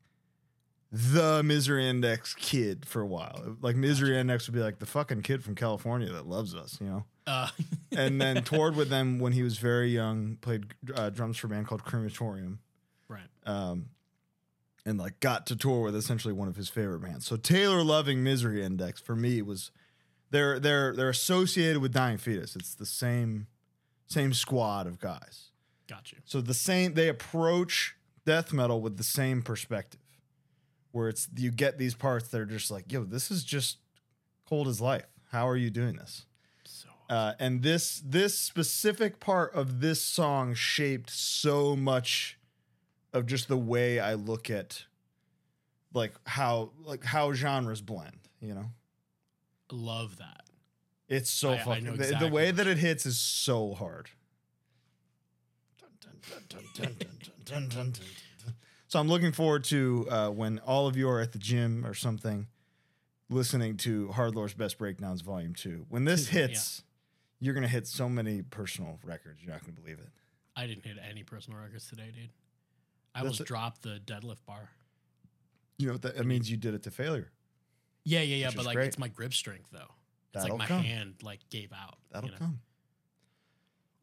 the 0.97 1.43
Misery 1.43 1.89
Index 1.89 2.35
kid 2.35 2.87
for 2.87 3.03
a 3.03 3.07
while. 3.07 3.57
Like 3.61 3.75
Misery 3.75 4.17
Index 4.17 4.47
would 4.47 4.55
be 4.55 4.61
like 4.61 4.79
the 4.79 4.87
fucking 4.87 5.23
kid 5.23 5.43
from 5.43 5.57
California 5.57 6.13
that 6.13 6.29
loves 6.29 6.55
us, 6.55 6.79
you 6.81 6.87
know. 6.87 7.05
Uh, 7.27 7.49
And 7.97 8.21
then 8.21 8.43
toured 8.43 8.75
with 8.77 8.91
them 8.91 9.19
when 9.19 9.33
he 9.33 9.43
was 9.43 9.59
very 9.59 9.89
young. 9.91 10.37
Played 10.41 10.67
uh, 10.95 11.11
drums 11.11 11.37
for 11.37 11.47
a 11.47 11.51
band 11.51 11.67
called 11.67 11.85
Crematorium 11.85 12.59
right. 13.09 13.27
um, 13.47 13.87
and 14.85 14.99
like 14.99 15.21
got 15.21 15.47
to 15.47 15.57
tour 15.57 15.83
with 15.83 15.97
essentially 15.97 16.35
one 16.35 16.49
of 16.49 16.57
his 16.57 16.69
favorite 16.69 17.01
bands. 17.01 17.27
So 17.27 17.37
Taylor 17.37 17.83
loving 17.83 18.23
Misery 18.23 18.65
Index 18.65 19.01
for 19.01 19.15
me 19.17 19.43
was 19.43 19.71
they're 20.31 20.59
they're 20.59 20.95
they're 20.95 21.09
associated 21.11 21.81
with 21.81 21.93
Dying 21.93 22.19
Fetus. 22.19 22.57
It's 22.57 22.75
the 22.75 22.87
same 22.87 23.47
same 24.07 24.33
squad 24.33 24.87
of 24.87 24.99
guys. 25.01 25.51
Got 25.89 26.13
you. 26.13 26.19
So 26.25 26.41
the 26.41 26.55
same 26.55 26.95
they 26.95 27.09
approach 27.09 27.95
death 28.27 28.53
metal 28.53 28.81
with 28.81 28.97
the 28.97 29.05
same 29.05 29.43
perspective, 29.43 30.01
where 30.95 31.09
it's 31.09 31.29
you 31.37 31.51
get 31.51 31.77
these 31.77 31.95
parts 31.97 32.29
that 32.29 32.41
are 32.41 32.47
just 32.47 32.71
like, 32.71 32.91
yo, 32.93 33.03
this 33.03 33.31
is 33.31 33.43
just 33.45 33.79
Cold 34.49 34.69
as 34.69 34.81
life. 34.81 35.07
How 35.33 35.49
are 35.49 35.57
you 35.57 35.71
doing 35.71 35.97
this? 35.97 36.27
So 36.65 36.89
Uh, 37.11 37.33
and 37.41 37.63
this 37.63 38.01
this 38.05 38.39
specific 38.39 39.19
part 39.19 39.53
of 39.55 39.81
this 39.81 40.01
song 40.01 40.55
shaped 40.55 41.11
so 41.11 41.75
much 41.75 42.39
of 43.13 43.27
just 43.27 43.49
the 43.49 43.57
way 43.57 43.99
I 43.99 44.15
look 44.15 44.51
at 44.51 44.85
like 45.93 46.13
how 46.27 46.71
like 46.85 47.05
how 47.05 47.33
genres 47.33 47.81
blend, 47.81 48.19
you 48.41 48.55
know? 48.55 48.67
love 49.73 50.19
that. 50.19 50.43
It's 51.09 51.31
so 51.31 51.51
I- 51.51 51.55
I 51.55 51.59
fucking 51.65 51.85
know 51.85 51.97
the- 51.97 52.17
the, 52.21 52.29
way 52.29 52.51
that 52.53 52.67
it 52.69 52.79
hits 52.79 53.07
is 53.07 53.19
so 53.19 53.75
hard. 53.75 54.11
So 58.95 59.01
I'm 59.01 59.09
looking 59.09 59.33
forward 59.33 59.65
to 59.65 60.07
uh, 60.09 60.29
when 60.31 60.61
all 60.61 60.87
of 60.87 60.97
you 60.97 61.09
are 61.09 61.21
at 61.21 61.33
the 61.33 61.39
gym 61.41 61.85
or 61.85 61.95
something, 61.95 62.47
listening 63.29 63.77
to 63.79 64.07
Hardlore's 64.15 64.55
Best 64.55 64.79
Breakdowns 64.79 65.21
Volume 65.21 65.53
Two. 65.53 65.85
When 65.89 66.05
this 66.05 66.29
Yeah. 66.33 66.43
hits, 66.47 66.85
you're 67.41 67.55
gonna 67.55 67.67
hit 67.67 67.89
so 67.89 68.09
many 68.09 68.43
personal 68.43 69.01
records. 69.03 69.43
You're 69.43 69.51
not 69.51 69.63
gonna 69.63 69.73
believe 69.73 69.99
it. 69.99 70.11
I 70.55 70.69
didn't 70.69 70.85
hit 70.85 70.99
any 71.11 71.25
personal 71.25 71.59
records 71.59 71.89
today, 71.89 72.13
dude. 72.15 72.31
I 73.17 73.19
That's 73.19 73.23
almost 73.25 73.41
a- 73.41 73.45
dropped 73.47 73.83
the 73.83 73.99
deadlift 74.07 74.45
bar. 74.47 74.71
You 75.77 75.89
know 75.89 75.95
what 75.95 76.03
that, 76.03 76.17
that 76.17 76.25
means? 76.25 76.49
You 76.49 76.57
did 76.57 76.75
it 76.75 76.85
to 76.85 76.93
failure. 76.93 77.33
Yeah, 78.05 78.21
yeah, 78.21 78.37
yeah. 78.37 78.51
But 78.55 78.65
like 78.65 78.77
great. 78.77 78.87
it's 78.87 78.99
my 78.99 79.09
grip 79.09 79.35
strength 79.35 79.71
though. 79.73 79.91
It's 80.35 80.45
That'll 80.45 80.51
like 80.57 80.71
my 80.71 80.77
come. 80.77 80.85
hand 80.85 81.15
like 81.21 81.41
gave 81.51 81.73
out. 81.73 81.99
That'll 82.13 82.29
you 82.29 82.35
know? 82.37 82.39
come. 82.39 82.61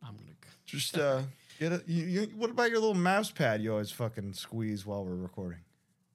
I'm 0.03 0.17
gonna. 0.17 0.31
Just 0.65 0.97
uh, 0.97 1.21
get 1.61 1.71
it. 1.73 1.83
You, 1.87 2.03
you, 2.05 2.21
what 2.35 2.49
about 2.49 2.69
your 2.71 2.79
little 2.79 2.95
mouse 2.95 3.29
pad 3.31 3.61
you 3.61 3.71
always 3.71 3.91
fucking 3.91 4.33
squeeze 4.33 4.85
while 4.85 5.05
we're 5.05 5.15
recording? 5.15 5.59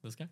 This 0.03 0.13
guy. 0.15 0.25
I 0.25 0.27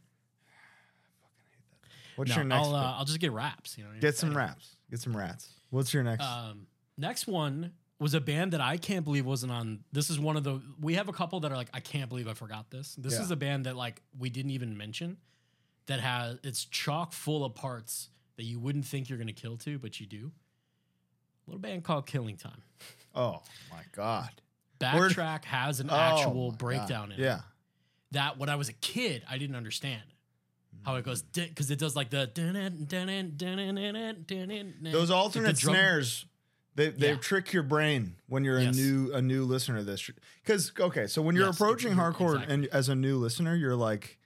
fucking 1.22 1.43
hate 1.50 1.72
that. 1.72 2.17
What's 2.17 2.29
No, 2.31 2.36
your 2.36 2.43
next? 2.45 2.67
I'll, 2.67 2.75
uh. 2.75 2.95
I'll 2.98 3.05
just 3.05 3.19
get 3.19 3.31
raps. 3.31 3.77
You 3.77 3.86
know. 3.86 3.89
get 4.01 4.17
some 4.17 4.36
raps. 4.36 4.75
Get 4.91 5.00
some 5.00 5.15
rats. 5.15 5.50
What's 5.69 5.93
your 5.93 6.03
next? 6.03 6.24
Um, 6.24 6.67
next 6.98 7.27
one 7.27 7.72
was 8.00 8.13
a 8.13 8.19
band 8.22 8.51
that 8.53 8.62
I 8.62 8.75
can't 8.77 9.05
believe 9.05 9.25
wasn't 9.25 9.51
on. 9.53 9.79
This 9.93 10.10
is 10.10 10.19
one 10.19 10.36
of 10.38 10.43
the. 10.43 10.62
We 10.81 10.95
have 10.95 11.07
a 11.07 11.13
couple 11.13 11.39
that 11.41 11.51
are 11.51 11.55
like, 11.57 11.69
I 11.74 11.79
can't 11.79 12.10
believe 12.10 12.27
I 12.27 12.34
forgot 12.34 12.69
this. 12.69 12.95
This 12.95 13.13
Yeah. 13.13 13.22
is 13.22 13.31
a 13.31 13.36
band 13.38 13.65
that 13.65 13.75
like 13.75 14.01
we 14.19 14.29
didn't 14.29 14.51
even 14.51 14.77
mention. 14.77 15.17
That 15.88 16.00
has 16.01 16.39
it's 16.43 16.65
chock 16.65 17.13
full 17.13 17.45
of 17.45 17.53
parts 17.55 18.10
that 18.38 18.43
you 18.43 18.60
wouldn't 18.60 18.86
think 18.86 19.07
you're 19.07 19.19
gonna 19.19 19.31
kill 19.34 19.55
to, 19.57 19.77
but 19.79 20.00
you 20.00 20.05
do. 20.07 20.31
A 21.48 21.51
little 21.51 21.62
band 21.62 21.84
called 21.84 22.05
Killing 22.07 22.38
Time. 22.38 22.63
oh 23.15 23.41
my 23.72 23.84
god. 23.91 24.29
Backtrack 24.79 25.46
has 25.46 25.79
an 25.79 25.89
Oh, 25.89 25.96
actual 25.96 26.51
breakdown 26.51 27.10
God. 27.10 27.17
in 27.20 27.24
it. 27.24 27.24
Yeah. 27.24 27.41
that 28.12 28.38
when 28.38 28.50
I 28.50 28.55
was 28.55 28.70
a 28.70 28.74
kid, 28.74 29.24
I 29.29 29.38
didn't 29.38 29.55
understand 29.55 30.01
how 30.84 30.96
it 30.96 31.03
goes 31.03 31.22
hmm. 31.34 31.41
because 31.44 31.70
it 31.72 31.79
does 31.79 31.96
like 31.96 32.10
the 32.12 32.29
Those 34.91 35.12
alternate 35.12 35.58
drum- 35.58 35.74
snares, 35.75 36.25
they 36.75 36.89
they 36.89 37.10
Yeah. 37.10 37.15
trick 37.15 37.53
your 37.53 37.63
brain 37.63 38.15
when 38.27 38.44
you're 38.44 38.60
Yes. 38.62 38.75
a 38.75 38.79
new 38.79 39.13
a 39.13 39.22
new 39.22 39.44
listener 39.46 39.77
to 39.79 39.84
this. 39.84 40.10
Because 40.44 40.72
okay, 40.79 41.08
so 41.08 41.22
when 41.22 41.36
you're 41.36 41.48
Yes, 41.48 41.55
approaching 41.55 41.94
hardcore 41.96 42.34
exactly. 42.36 42.53
and 42.53 42.65
as 42.67 42.89
a 42.89 42.96
new 42.96 43.17
listener, 43.17 43.55
you're 43.55 43.75
like, 43.75 44.20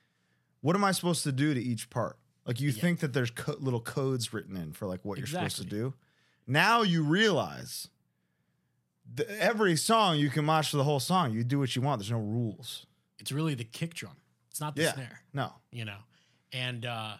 what 0.61 0.75
am 0.75 0.83
I 0.83 0.91
supposed 0.91 1.23
to 1.23 1.31
do 1.31 1.53
to 1.53 1.61
each 1.61 1.89
part? 1.89 2.17
Like 2.45 2.59
you 2.59 2.69
Yeah. 2.71 2.81
think 2.81 2.99
that 2.99 3.13
there's 3.13 3.31
co- 3.31 3.57
little 3.59 3.81
codes 3.81 4.33
written 4.33 4.57
in 4.57 4.73
for 4.73 4.87
like 4.87 5.05
what 5.05 5.17
you're 5.17 5.27
supposed 5.27 5.57
to 5.57 5.65
do. 5.65 5.93
Now 6.47 6.81
you 6.81 7.03
realize 7.03 7.89
th- 9.15 9.29
every 9.29 9.75
song 9.75 10.17
you 10.17 10.29
can 10.29 10.45
match 10.45 10.71
the 10.71 10.83
whole 10.83 10.99
song. 10.99 11.33
You 11.33 11.43
do 11.43 11.59
what 11.59 11.75
you 11.75 11.81
want. 11.81 11.99
There's 11.99 12.11
no 12.11 12.19
rules. 12.19 12.85
It's 13.19 13.31
really 13.31 13.53
the 13.55 13.63
kick 13.63 13.93
drum. 13.93 14.15
It's 14.51 14.59
not 14.61 14.75
the 14.75 14.83
Yeah. 14.83 14.93
snare, 14.93 15.21
No. 15.33 15.53
you 15.71 15.85
know. 15.85 15.97
And 16.53 16.85
uh 16.85 17.17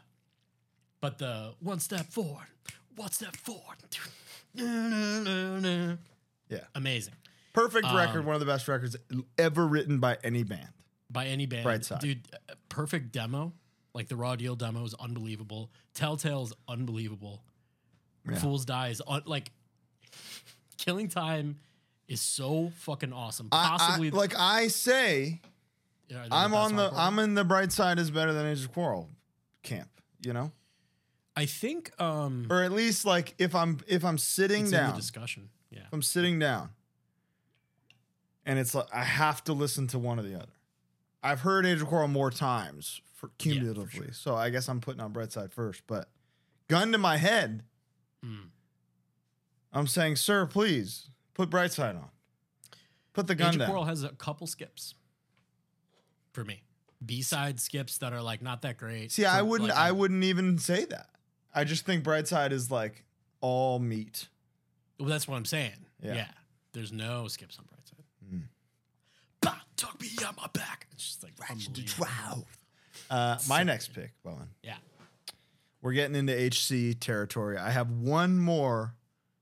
but 1.02 1.18
the 1.18 1.54
one 1.60 1.80
step 1.80 2.08
forward, 2.12 2.48
one 2.96 3.12
step 3.12 3.36
forward. 3.36 3.78
Yeah. 6.50 6.62
Amazing. 6.74 7.14
Perfect 7.54 7.86
record. 7.94 8.22
Um, 8.22 8.26
One 8.26 8.34
of 8.36 8.40
the 8.40 8.46
best 8.48 8.68
records 8.68 8.96
ever 9.38 9.68
written 9.68 10.00
by 10.00 10.18
any 10.24 10.42
band. 10.44 10.70
By 11.12 11.28
any 11.28 11.46
band. 11.46 11.66
Right 11.66 11.86
side. 11.86 12.00
Dude, 12.00 12.28
perfect 12.70 13.12
demo. 13.12 13.54
Like 13.94 14.08
the 14.08 14.16
raw 14.16 14.36
deal 14.36 14.56
demo 14.56 14.84
is 14.84 14.94
unbelievable. 14.96 15.72
Telltale's 15.94 16.54
unbelievable. 16.68 17.44
Yeah. 18.28 18.38
Fools 18.40 18.66
Die 18.66 18.88
is 18.90 19.02
un- 19.08 19.24
like 19.26 19.52
Killing 20.78 21.08
Time 21.08 21.58
is 22.10 22.20
so 22.22 22.72
fucking 22.76 23.14
awesome. 23.14 23.48
I- 23.52 23.64
I- 23.66 23.78
Possibly 23.78 24.12
like 24.12 24.36
I 24.38 24.68
say, 24.68 25.40
I'm 26.32 26.54
on 26.54 26.76
the 26.76 26.90
hardcore 26.90 26.98
I'm 26.98 27.20
in 27.20 27.36
the 27.36 27.44
bright 27.46 27.72
side 27.72 28.00
is 28.00 28.12
better 28.12 28.34
than 28.34 28.46
Age 28.48 28.64
of 28.66 28.74
Quarrel 28.74 29.10
camp, 29.64 29.90
you 30.22 30.34
know? 30.34 30.52
I 31.36 31.46
think 31.46 31.92
um 32.02 32.48
Or 32.50 32.64
at 32.64 32.72
least 32.74 33.06
like 33.06 33.36
if 33.38 33.54
I'm 33.56 33.80
if 33.88 34.04
I'm 34.04 34.18
sitting 34.18 34.64
it's 34.64 34.72
in 34.72 34.78
the 34.78 34.88
down, 34.90 34.96
discussion. 34.98 35.50
Yeah. 35.72 35.84
I'm 35.94 36.02
sitting 36.02 36.40
down 36.40 36.72
and 38.46 38.58
it's 38.60 38.74
like 38.74 38.88
I 38.94 39.04
have 39.04 39.44
to 39.46 39.54
listen 39.54 39.88
to 39.88 40.00
one 40.00 40.20
or 40.20 40.24
the 40.24 40.36
other. 40.36 40.52
I've 41.22 41.42
heard 41.42 41.66
Age 41.66 41.82
of 41.82 41.88
Quarrel 41.88 42.08
more 42.08 42.32
times 42.32 43.02
for 43.14 43.30
cumulatively. 43.38 44.06
sure. 44.06 44.14
So 44.14 44.36
I 44.36 44.50
guess 44.50 44.68
I'm 44.70 44.80
putting 44.82 45.02
on 45.02 45.12
bright 45.12 45.32
side 45.32 45.52
first, 45.54 45.84
but 45.88 46.10
gun 46.68 46.92
to 46.94 46.98
my 46.98 47.18
head, 47.18 47.64
Mm. 48.26 48.50
I'm 49.72 49.88
saying, 49.88 50.16
"Sir, 50.18 50.46
please 50.46 51.10
put 51.40 51.50
bright 51.50 51.72
side 51.72 51.96
on." 51.96 52.10
Put 53.14 53.28
the 53.28 53.36
gun 53.36 53.54
Age 53.54 53.60
down. 53.60 53.68
Quarrel 53.68 53.86
has 53.86 54.04
a 54.04 54.10
couple 54.10 54.46
skips 54.46 54.94
for 56.34 56.44
me. 56.44 56.64
B 57.06 57.22
side 57.22 57.60
skips 57.60 57.98
that 58.00 58.14
are 58.14 58.22
like 58.22 58.42
not 58.42 58.62
that 58.64 58.78
great. 58.78 59.12
See, 59.12 59.26
I 59.26 59.42
wouldn't. 59.42 59.70
like, 59.70 59.78
I 59.78 59.92
wouldn't 59.92 60.24
even 60.24 60.58
say 60.58 60.86
that. 60.86 61.10
I 61.54 61.64
just 61.64 61.86
think 61.86 62.04
Brightside 62.04 62.52
is 62.52 62.70
like 62.70 63.06
all 63.42 63.80
meat. 63.80 64.28
Well, 65.00 65.10
that's 65.10 65.28
what 65.28 65.36
I'm 65.38 65.46
saying. 65.46 65.86
Yeah. 66.04 66.14
Yeah. 66.16 66.28
There's 66.74 66.92
no 66.92 67.28
skips 67.28 67.58
on 67.58 67.66
Brightside. 67.66 68.36
Mm. 68.36 68.44
Bah, 69.42 69.56
talk 69.78 70.00
me 70.02 70.10
on 70.28 70.36
my 70.38 70.48
back. 70.54 70.88
It's 70.92 71.06
just 71.06 71.24
like 71.24 71.34
ratchet 71.40 71.70
unbelievable. 71.70 72.46
Uh, 73.10 73.38
my 73.48 73.64
next 73.64 73.94
pick, 73.94 74.12
Bowen. 74.24 74.50
Yeah. 74.62 74.76
We're 75.82 75.94
getting 75.94 76.16
into 76.16 76.34
HC 76.34 77.00
territory. 77.00 77.58
I 77.58 77.72
have 77.72 77.90
one 77.90 78.38
more, 78.38 78.94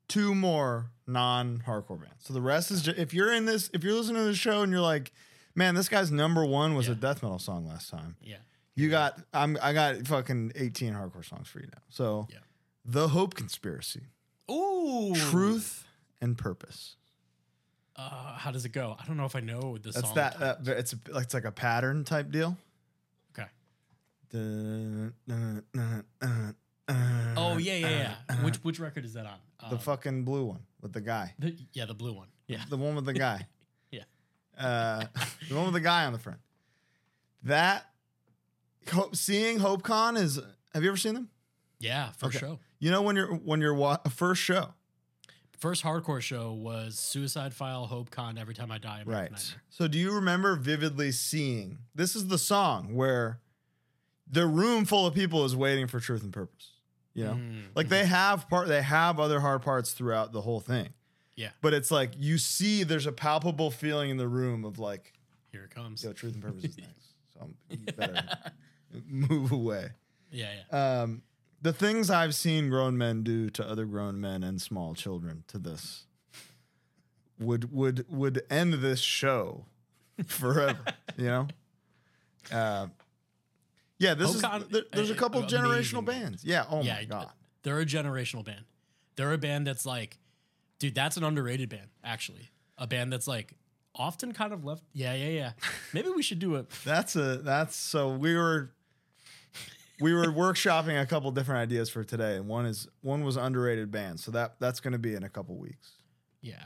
two 0.08 0.34
more 0.36 0.92
non-hardcore 1.06 2.00
bands. 2.00 2.24
So 2.26 2.34
the 2.34 2.42
rest 2.42 2.72
is 2.72 2.82
just, 2.82 2.98
if 2.98 3.14
you're 3.14 3.32
in 3.34 3.46
this, 3.46 3.70
if 3.74 3.84
you're 3.84 3.94
listening 3.94 4.22
to 4.24 4.28
the 4.28 4.36
show 4.36 4.62
and 4.62 4.72
you're 4.72 4.82
like, 4.82 5.12
man, 5.56 5.76
this 5.76 5.90
guy's 5.90 6.12
number 6.12 6.46
one 6.46 6.76
was 6.76 6.88
a 6.88 6.96
death 6.96 7.22
metal 7.24 7.40
song 7.40 7.68
last 7.68 7.90
time. 7.90 8.16
Yeah. 8.22 8.38
You 8.76 8.90
got, 8.90 9.20
I'm, 9.34 9.58
I 9.62 9.74
got 9.74 10.06
fucking 10.08 10.52
18 10.56 10.94
hardcore 10.94 11.26
songs 11.28 11.48
for 11.48 11.60
you 11.60 11.66
now. 11.68 11.82
So, 11.90 12.28
Yeah. 12.30 12.38
the 12.86 13.08
Hope 13.10 13.34
Conspiracy, 13.36 14.04
Ooh. 14.52 15.14
Truth 15.16 15.86
and 16.22 16.38
Purpose. 16.38 16.96
Uh, 17.96 18.36
how 18.36 18.52
does 18.52 18.64
it 18.66 18.70
go? 18.74 18.96
I 19.02 19.06
don't 19.08 19.18
know 19.18 19.26
if 19.26 19.36
I 19.36 19.40
know 19.40 19.78
the 19.80 19.90
That's 19.90 20.02
song. 20.06 20.16
that. 20.16 20.40
that 20.66 20.78
it's 20.78 20.94
it's 21.16 21.34
like 21.34 21.46
a 21.46 21.52
pattern 21.52 22.04
type 22.04 22.30
deal. 22.30 22.56
okay. 23.34 23.50
Oh 26.90 27.34
Oh 27.36 27.58
yeah, 27.58 27.76
yeah, 27.76 28.16
yeah. 28.30 28.36
which 28.44 28.58
which 28.58 28.80
record 28.80 29.06
is 29.06 29.14
that 29.14 29.26
on? 29.26 29.38
the 29.70 29.76
Um, 29.76 29.80
fucking 29.80 30.24
blue 30.24 30.46
one 30.46 30.62
with 30.82 30.94
the 30.94 31.02
guy. 31.02 31.34
the- 31.40 31.56
yeah, 31.74 31.86
the 31.86 31.94
blue 31.94 32.14
one. 32.14 32.28
Yeah. 32.48 32.64
The 32.70 32.78
one 32.78 32.96
with 32.96 33.06
the 33.06 33.14
guy. 33.14 33.48
Yeah. 33.92 34.04
Uh, 34.58 35.06
the 35.50 35.56
one 35.56 35.66
with 35.66 35.74
the 35.74 35.80
guy 35.82 36.06
on 36.06 36.14
the 36.14 36.20
front. 36.20 36.40
That 37.44 37.86
Hope, 38.92 39.16
seeing 39.16 39.60
HopeCon 39.60 40.18
is. 40.18 40.40
Have 40.74 40.84
you 40.84 40.90
ever 40.90 40.98
seen 40.98 41.14
them? 41.14 41.30
Yeah, 41.80 42.12
for 42.14 42.28
Okay. 42.28 42.40
sure. 42.40 42.60
You 42.80 42.90
know 42.92 43.02
when 43.02 43.16
you're 43.16 43.34
when 43.36 43.62
you're 43.62 43.74
wa- 43.74 43.98
first 44.10 44.42
show, 44.42 44.74
First 45.58 45.84
hardcore 45.84 46.22
show 46.22 46.54
was 46.54 47.00
Suicide 47.00 47.52
File, 47.54 47.88
Hope 47.88 48.12
Con, 48.12 48.38
Every 48.38 48.54
Time 48.54 48.72
I 48.72 48.78
Die, 48.78 48.88
American 49.02 49.12
right? 49.14 49.32
Nightmare. 49.32 49.62
So 49.70 49.88
do 49.88 49.98
you 49.98 50.12
remember 50.14 50.56
vividly 50.56 51.12
seeing? 51.12 51.80
This 51.96 52.16
is 52.16 52.28
the 52.28 52.38
song 52.38 52.94
where 52.94 53.40
the 54.30 54.46
room 54.46 54.86
full 54.86 55.06
of 55.08 55.14
people 55.16 55.44
is 55.46 55.56
waiting 55.56 55.88
for 55.88 56.00
truth 56.00 56.22
and 56.24 56.32
purpose. 56.32 56.74
You 57.18 57.24
know, 57.26 57.34
Mm, 57.34 57.64
like 57.76 57.90
they 57.90 58.06
have 58.06 58.48
part, 58.48 58.68
they 58.68 58.82
have 58.84 59.20
other 59.20 59.40
hard 59.40 59.64
parts 59.64 59.92
throughout 59.94 60.32
the 60.34 60.42
whole 60.42 60.60
thing. 60.60 60.90
Yeah. 61.36 61.50
But 61.62 61.74
it's 61.74 61.90
like 61.90 62.12
you 62.18 62.38
see, 62.38 62.84
there's 62.84 63.08
a 63.08 63.12
palpable 63.12 63.72
feeling 63.72 64.12
in 64.12 64.18
the 64.18 64.28
room 64.28 64.64
of 64.64 64.78
like, 64.78 65.14
Here 65.52 65.64
it 65.64 65.72
comes. 65.72 66.04
yo, 66.04 66.14
truth 66.14 66.34
and 66.36 66.44
purpose 66.44 66.64
is 66.66 66.78
next. 66.78 66.94
So 67.34 67.40
I'm, 67.42 67.56
you 67.70 67.92
better 67.94 68.24
move 69.08 69.52
away. 69.52 69.90
Yeah, 70.32 70.50
yeah. 70.72 71.02
Um, 71.02 71.22
the 71.62 71.74
things 71.74 72.10
I've 72.10 72.34
seen 72.36 72.70
grown 72.70 72.98
men 72.98 73.24
do 73.24 73.50
to 73.52 73.68
other 73.68 73.86
grown 73.86 74.20
men 74.22 74.44
and 74.44 74.62
small 74.62 74.94
children 74.96 75.44
to 75.48 75.58
this 75.58 76.06
would 77.40 77.72
would 77.72 78.06
would 78.10 78.44
end 78.50 78.76
this 78.76 79.00
show 79.00 79.66
forever. 80.26 80.80
you 81.18 81.26
know. 81.26 81.48
Uh, 82.52 82.88
yeah, 84.00 84.14
this 84.14 84.34
is 84.36 84.42
there- 84.42 84.84
there's 84.92 85.10
a 85.10 85.16
couple 85.16 85.40
amazing 85.42 85.60
generational 85.60 86.06
band. 86.06 86.24
bands. 86.24 86.44
Yeah. 86.46 86.66
Oh 86.70 86.82
yeah, 86.82 86.96
my 86.96 87.06
god. 87.06 87.32
They're 87.64 87.80
a 87.80 87.86
generational 87.86 88.46
band. 88.46 88.66
They're 89.16 89.34
a 89.34 89.38
band 89.38 89.66
that's 89.68 89.86
like, 89.86 90.18
dude, 90.80 90.96
that's 90.96 91.18
an 91.18 91.24
underrated 91.24 91.70
band, 91.70 91.90
actually. 92.04 92.50
A 92.78 92.86
band 92.88 93.12
that's 93.12 93.28
like 93.28 93.54
often 93.96 94.32
kind 94.34 94.54
of 94.54 94.64
left. 94.64 94.84
Yeah, 94.94 95.14
yeah, 95.16 95.30
yeah. 95.30 95.52
Maybe 95.94 96.10
we 96.10 96.22
should 96.22 96.40
do 96.40 96.56
it. 96.56 96.70
That's 96.86 97.16
a 97.16 97.38
that's 97.38 97.76
so 97.76 98.10
we 98.16 98.36
were 98.36 98.72
we 100.00 100.14
were 100.14 100.26
workshopping 100.28 101.02
a 101.02 101.06
couple 101.08 101.32
different 101.32 101.60
ideas 101.60 101.90
for 101.90 102.04
today, 102.04 102.36
and 102.36 102.48
one 102.48 102.66
is 102.68 102.88
one 103.02 103.24
was 103.24 103.36
underrated 103.36 103.90
band. 103.92 104.20
So 104.20 104.32
that 104.32 104.56
that's 104.60 104.80
going 104.80 104.94
to 104.94 105.00
be 105.00 105.16
in 105.16 105.24
a 105.24 105.30
couple 105.30 105.56
weeks. 105.58 105.92
Yeah, 106.42 106.62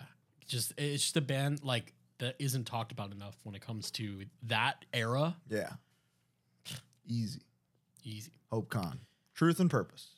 just 0.45 0.73
it's 0.77 1.03
just 1.03 1.17
a 1.17 1.21
band 1.21 1.63
like 1.63 1.93
that 2.19 2.35
isn't 2.39 2.65
talked 2.65 2.91
about 2.91 3.11
enough 3.13 3.37
when 3.43 3.55
it 3.55 3.61
comes 3.61 3.89
to 3.91 4.25
that 4.43 4.83
era. 4.93 5.37
Yeah, 5.49 5.69
Easy. 7.11 7.41
Easy. 8.03 8.31
Hope 8.49 8.69
Con. 8.69 8.99
Truth 9.35 9.59
and 9.59 9.69
purpose. 9.69 10.15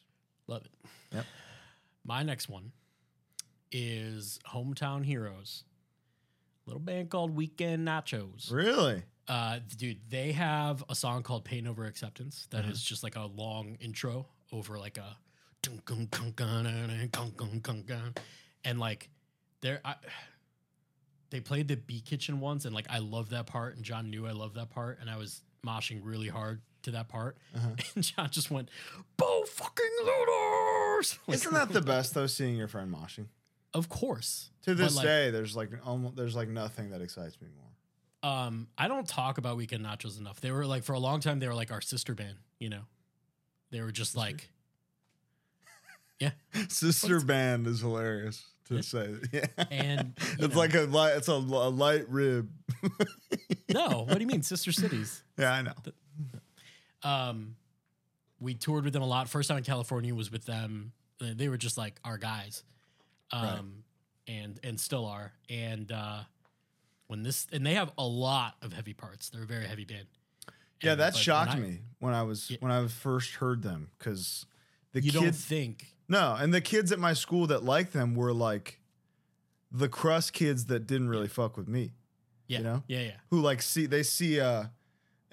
Love 0.47 0.63
it. 0.65 0.89
Yep. 1.11 1.25
My 2.05 2.21
next 2.21 2.49
one 2.49 2.71
is 3.71 4.39
Hometown 4.47 5.03
Heroes. 5.03 5.63
Little 6.67 6.79
band 6.79 7.09
called 7.09 7.35
Weekend 7.35 7.87
Nachos. 7.87 8.51
Really? 8.51 9.01
Uh, 9.27 9.59
dude, 9.75 10.01
they 10.09 10.33
have 10.33 10.83
a 10.87 10.93
song 10.93 11.23
called 11.23 11.45
Pain 11.45 11.65
Over 11.65 11.85
Acceptance 11.85 12.47
that 12.51 12.61
mm-hmm. 12.61 12.71
is 12.71 12.83
just 12.83 13.03
like 13.03 13.15
a 13.15 13.25
long 13.25 13.75
intro 13.79 14.27
over 14.51 14.77
like 14.77 14.97
a 14.99 15.17
and 18.63 18.79
like 18.79 19.09
there 19.61 19.81
I 19.83 19.95
they 21.31 21.39
played 21.39 21.67
the 21.67 21.77
Bee 21.77 22.01
Kitchen 22.01 22.39
once 22.39 22.65
and 22.65 22.75
like 22.75 22.85
I 22.89 22.99
love 22.99 23.29
that 23.29 23.47
part 23.47 23.75
and 23.75 23.83
John 23.83 24.11
knew 24.11 24.27
I 24.27 24.31
love 24.31 24.53
that 24.55 24.69
part 24.69 24.99
and 25.01 25.09
I 25.09 25.17
was 25.17 25.41
moshing 25.65 26.01
really 26.03 26.27
hard 26.27 26.61
to 26.83 26.91
that 26.91 27.07
part, 27.09 27.37
Uh-huh. 27.55 27.69
and 27.95 28.03
John 28.03 28.29
just 28.29 28.49
went, 28.51 28.69
"Bo 29.17 29.43
fucking 29.45 29.85
looters!" 30.05 31.19
Like, 31.27 31.35
Isn't 31.35 31.53
that 31.53 31.69
the 31.69 31.81
best 31.93 32.13
though? 32.13 32.27
Seeing 32.27 32.55
your 32.55 32.67
friend 32.67 32.93
moshing. 32.93 33.25
of 33.73 33.89
course 33.89 34.49
To 34.63 34.75
this 34.75 34.95
like, 34.95 35.05
day, 35.05 35.31
there's 35.31 35.55
like 35.55 35.69
almost 35.85 36.15
there's 36.15 36.35
like 36.35 36.47
nothing 36.49 36.91
that 36.91 37.01
excites 37.01 37.39
me 37.41 37.47
more. 37.55 38.29
Um, 38.31 38.67
I 38.77 38.87
don't 38.87 39.05
talk 39.07 39.37
about 39.37 39.57
Weekend 39.57 39.83
Nachos 39.85 40.17
enough. 40.17 40.39
They 40.39 40.51
were 40.51 40.65
like 40.65 40.83
for 40.83 40.93
a 40.93 40.99
long 40.99 41.19
time 41.19 41.39
they 41.39 41.47
were 41.47 41.53
like 41.55 41.71
our 41.71 41.81
sister 41.81 42.13
band, 42.15 42.37
you 42.59 42.69
know. 42.69 42.83
They 43.71 43.81
were 43.81 43.91
just 43.91 44.15
like 44.15 44.49
yeah, 46.19 46.31
Sister 46.69 47.19
band 47.19 47.67
is 47.67 47.81
hilarious 47.81 48.45
to 48.69 48.81
say. 48.81 49.15
Yeah, 49.33 49.47
and 49.71 50.13
it's 50.39 50.53
know- 50.53 50.57
like 50.59 50.73
a 50.73 50.81
light. 50.83 51.17
It's 51.17 51.27
a, 51.27 51.33
a 51.33 51.69
light 51.69 52.07
rib. 52.07 52.49
No, 53.73 54.03
what 54.07 54.13
do 54.13 54.19
you 54.21 54.27
mean 54.27 54.41
sister 54.43 54.71
cities? 54.71 55.21
Yeah, 55.37 55.51
I 55.51 55.61
know. 55.63 55.73
Um 57.03 57.55
we 58.39 58.53
toured 58.55 58.83
with 58.83 58.93
them 58.93 59.03
a 59.03 59.07
lot. 59.07 59.29
First 59.29 59.47
time 59.49 59.57
in 59.57 59.63
California 59.63 60.13
was 60.13 60.31
with 60.31 60.45
them. 60.45 60.91
They 61.19 61.47
were 61.47 61.57
just 61.57 61.77
like 61.77 61.99
our 62.03 62.17
guys. 62.17 62.63
Um 63.31 63.41
Right. 63.41 63.63
and 64.35 64.59
and 64.63 64.79
still 64.79 65.05
are. 65.05 65.33
And 65.49 65.91
uh 65.91 66.23
when 67.07 67.23
this 67.23 67.47
and 67.51 67.65
they 67.65 67.73
have 67.75 67.91
a 67.97 68.05
lot 68.05 68.55
of 68.61 68.73
heavy 68.73 68.93
parts. 68.93 69.29
They're 69.29 69.43
a 69.43 69.47
very 69.47 69.65
heavy 69.67 69.85
band. 69.85 70.07
Yeah, 70.81 70.95
that 70.95 71.03
like, 71.05 71.13
when 71.13 71.21
shocked 71.23 71.51
I- 71.51 71.59
me 71.59 71.79
when 71.99 72.13
I 72.13 72.23
was 72.23 72.49
Yeah. 72.51 72.57
when 72.59 72.71
I 72.71 72.85
first 72.87 73.35
heard 73.35 73.61
them 73.63 73.89
because 73.97 74.45
the 74.91 75.01
You 75.01 75.11
don't 75.11 75.23
kids 75.23 75.43
think 75.45 75.95
no, 76.09 76.35
and 76.35 76.53
the 76.53 76.59
kids 76.61 76.91
at 76.91 76.99
my 76.99 77.13
school 77.13 77.47
that 77.47 77.63
liked 77.63 77.93
them 77.93 78.13
were 78.13 78.33
like 78.33 78.81
the 79.71 79.87
crust 79.89 80.33
kids 80.33 80.65
that 80.65 80.85
didn't 80.85 81.07
really 81.09 81.29
fuck 81.29 81.55
with 81.57 81.67
me, 81.67 81.93
yeah, 82.47 82.59
know? 82.59 82.83
yeah, 82.87 83.01
yeah. 83.01 83.11
who 83.29 83.39
like 83.41 83.61
see 83.61 83.85
they 83.87 84.03
see 84.03 84.39
uh, 84.39 84.65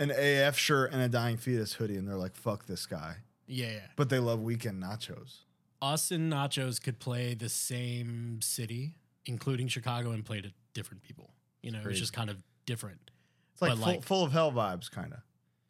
an 0.01 0.11
AF 0.11 0.57
shirt 0.59 0.93
and 0.93 1.01
a 1.01 1.09
dying 1.09 1.37
fetus 1.37 1.75
hoodie 1.75 1.97
and 1.97 2.09
they're 2.09 2.17
like 2.17 2.35
fuck 2.35 2.67
this 2.67 2.87
guy, 2.87 3.19
Yeah, 3.47 3.71
yeah. 3.71 3.79
but 3.95 4.09
they 4.09 4.19
love 4.19 4.41
weekend 4.43 4.83
nachos. 4.83 5.43
us 5.81 6.11
and 6.11 6.33
Nachos 6.33 6.83
could 6.83 6.99
play 6.99 7.35
the 7.35 7.49
same 7.49 8.41
city, 8.43 8.97
including 9.27 9.69
Chicago, 9.69 10.11
and 10.11 10.25
play 10.25 10.41
to 10.41 10.51
different 10.75 11.03
people. 11.03 11.31
You 11.63 11.71
know, 11.73 11.81
it's 11.87 11.99
just 11.99 12.13
kind 12.13 12.29
of 12.31 12.37
different. 12.67 13.11
It's 13.53 13.63
like 13.63 13.73
full, 13.77 13.81
like- 13.87 14.03
full 14.05 14.25
of 14.25 14.33
hell 14.33 14.51
vibes, 14.53 14.91
kind 14.91 15.13
of. 15.13 15.21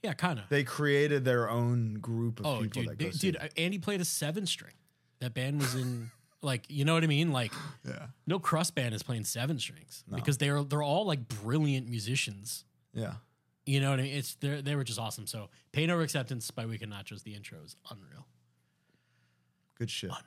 Yeah, 0.03 0.15
kind 0.15 0.39
of. 0.39 0.47
They 0.49 0.65
created 0.65 1.25
their 1.27 1.51
own 1.51 1.95
group 1.95 2.41
of 2.41 2.47
Oh, 2.47 2.61
people 2.63 2.83
dude, 2.83 2.91
that 2.93 2.99
go 2.99 3.05
they- 3.11 3.19
dude, 3.19 3.35
them. 3.35 3.49
Andy 3.57 3.79
played 3.79 4.01
a 4.01 4.05
seven 4.07 4.47
string. 4.47 4.73
That 5.21 5.35
band 5.35 5.61
was 5.61 5.75
in, 5.75 6.11
like, 6.43 6.65
you 6.71 6.85
know 6.87 6.95
what 6.95 7.05
I 7.05 7.07
mean? 7.07 7.33
Like, 7.33 7.53
yeah, 7.87 8.07
no 8.27 8.39
crust 8.39 8.75
band 8.75 8.95
is 8.95 9.03
playing 9.03 9.25
seven 9.25 9.59
strings 9.59 10.03
No. 10.09 10.17
because 10.17 10.39
they're 10.39 10.63
they're 10.65 10.83
all 10.83 11.05
like 11.05 11.29
brilliant 11.29 11.89
musicians. 11.89 12.65
yeah. 12.95 13.15
You 13.67 13.81
know 13.81 13.91
what 13.91 14.01
I 14.01 14.03
mean? 14.05 14.15
It's 14.17 14.35
they 14.37 14.61
they 14.61 14.75
were 14.75 14.85
just 14.85 14.99
awesome. 14.99 15.27
So, 15.27 15.49
Pain 15.73 15.91
Over 15.91 16.03
Acceptance 16.03 16.51
by 16.51 16.67
Weekend 16.67 16.93
Nachos. 16.93 17.23
The 17.23 17.35
intro 17.35 17.59
is 17.65 17.77
unreal. 17.91 18.27
Good 19.79 19.91
shit. 19.91 20.11
Unreal. 20.11 20.25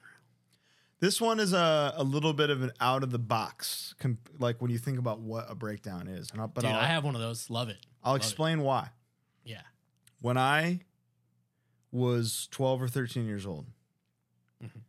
This 0.99 1.19
one 1.19 1.39
is 1.41 1.51
a, 1.51 1.93
a 1.97 2.03
little 2.03 2.31
bit 2.33 2.49
of 2.49 2.61
an 2.63 2.71
out 2.79 3.03
of 3.03 3.11
the 3.11 3.19
box, 3.19 3.93
comp- 3.99 4.29
like 4.39 4.61
when 4.61 4.71
you 4.71 4.77
think 4.77 4.97
about 4.99 5.19
what 5.19 5.45
a 5.49 5.55
breakdown 5.55 6.07
is. 6.07 6.31
And 6.31 6.39
I'll, 6.39 6.47
but 6.47 6.61
Dude, 6.61 6.71
I'll, 6.71 6.79
I 6.79 6.85
have 6.85 7.03
one 7.03 7.13
of 7.15 7.19
those. 7.21 7.49
Love 7.49 7.67
it. 7.69 7.77
I'll 8.03 8.13
love 8.13 8.21
it. 8.21 8.23
explain 8.25 8.61
why. 8.61 8.89
Yeah. 9.43 9.61
When 10.21 10.37
I 10.37 10.81
was 11.91 12.47
12 12.51 12.83
or 12.83 12.87
13 12.87 13.25
years 13.25 13.45
old, 13.45 13.65
Mhm. 14.63 14.81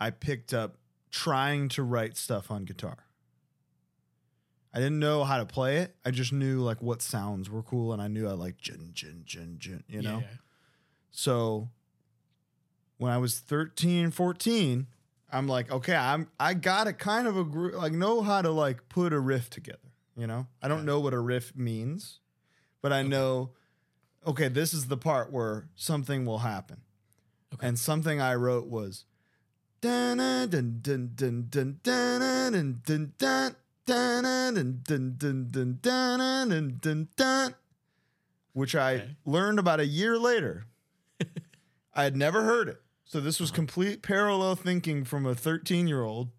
I 0.00 0.10
picked 0.10 0.52
up 0.52 0.76
trying 1.12 1.68
to 1.70 1.82
write 1.84 2.16
stuff 2.16 2.50
on 2.50 2.64
guitar. 2.64 3.06
I 4.74 4.78
didn't 4.78 4.98
know 4.98 5.22
how 5.22 5.38
to 5.38 5.46
play 5.46 5.76
it. 5.78 5.94
I 6.04 6.10
just 6.10 6.32
knew 6.32 6.60
like 6.60 6.82
what 6.82 7.00
sounds 7.00 7.48
were 7.48 7.62
cool 7.62 7.92
and 7.92 8.02
I 8.02 8.08
knew 8.08 8.26
I 8.28 8.32
like 8.32 8.58
jin 8.58 8.90
jin 8.92 9.22
jin 9.24 9.56
jin, 9.58 9.84
you 9.86 10.02
know. 10.02 10.18
Yeah. 10.20 10.36
So 11.12 11.68
when 12.98 13.12
I 13.12 13.18
was 13.18 13.38
13, 13.38 14.10
14, 14.10 14.86
I'm 15.32 15.46
like, 15.46 15.70
okay, 15.70 15.94
I'm 15.94 16.28
I 16.40 16.54
got 16.54 16.84
to 16.84 16.92
kind 16.92 17.26
of 17.28 17.36
agree, 17.36 17.72
like 17.72 17.92
know 17.92 18.20
how 18.22 18.42
to 18.42 18.50
like 18.50 18.88
put 18.88 19.12
a 19.12 19.20
riff 19.20 19.48
together, 19.48 19.92
you 20.16 20.26
know? 20.26 20.48
I 20.60 20.66
don't 20.68 20.78
Okay. 20.78 20.86
know 20.86 20.98
what 21.00 21.14
a 21.14 21.20
riff 21.20 21.54
means, 21.54 22.18
but 22.82 22.92
I 22.92 23.02
know 23.02 23.50
okay, 24.26 24.48
this 24.48 24.72
is 24.74 24.86
the 24.86 24.96
part 24.96 25.30
where 25.30 25.68
something 25.76 26.24
will 26.24 26.38
happen. 26.38 26.80
Okay. 27.52 27.68
And 27.68 27.78
something 27.78 28.20
I 28.20 28.34
wrote 28.34 28.66
was 28.66 29.04
dun 29.80 30.18
dun 30.18 30.48
dun 30.48 30.80
dun 30.82 31.12
dun 31.14 31.46
dun 31.50 31.78
dun 31.82 32.18
dun 32.20 32.52
dun 32.52 32.80
dun 32.84 33.12
dun 33.18 33.56
which 38.52 38.74
I 38.74 38.94
Okay. 38.94 39.16
learned 39.24 39.58
about 39.58 39.80
a 39.80 39.86
year 39.86 40.18
later. 40.18 40.66
I 41.92 42.04
had 42.04 42.16
never 42.16 42.42
heard 42.44 42.68
it. 42.68 42.80
So 43.04 43.20
this 43.20 43.38
was 43.38 43.50
complete 43.50 44.02
parallel 44.02 44.56
thinking 44.56 45.04
from 45.04 45.26
a 45.26 45.34
13 45.34 45.86
year 45.86 46.02
old 46.02 46.30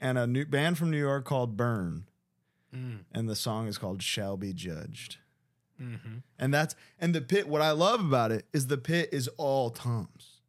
and 0.00 0.18
a 0.18 0.26
new 0.26 0.44
band 0.44 0.78
from 0.78 0.90
New 0.90 0.98
York 0.98 1.24
called 1.24 1.56
Burn. 1.56 2.06
Mm, 2.74 3.04
And 3.12 3.28
the 3.28 3.36
song 3.36 3.66
is 3.68 3.78
called 3.78 4.02
Shall 4.02 4.36
Be 4.36 4.52
Judged. 4.52 5.18
hmm 5.78 5.96
And 6.38 6.52
that's 6.52 6.74
and 7.00 7.14
the 7.14 7.20
pit. 7.20 7.48
What 7.48 7.62
I 7.62 7.70
love 7.70 8.00
about 8.04 8.32
it 8.32 8.46
is 8.52 8.66
the 8.66 8.78
pit 8.78 9.08
is 9.12 9.28
all 9.36 9.70
toms. 9.70 10.40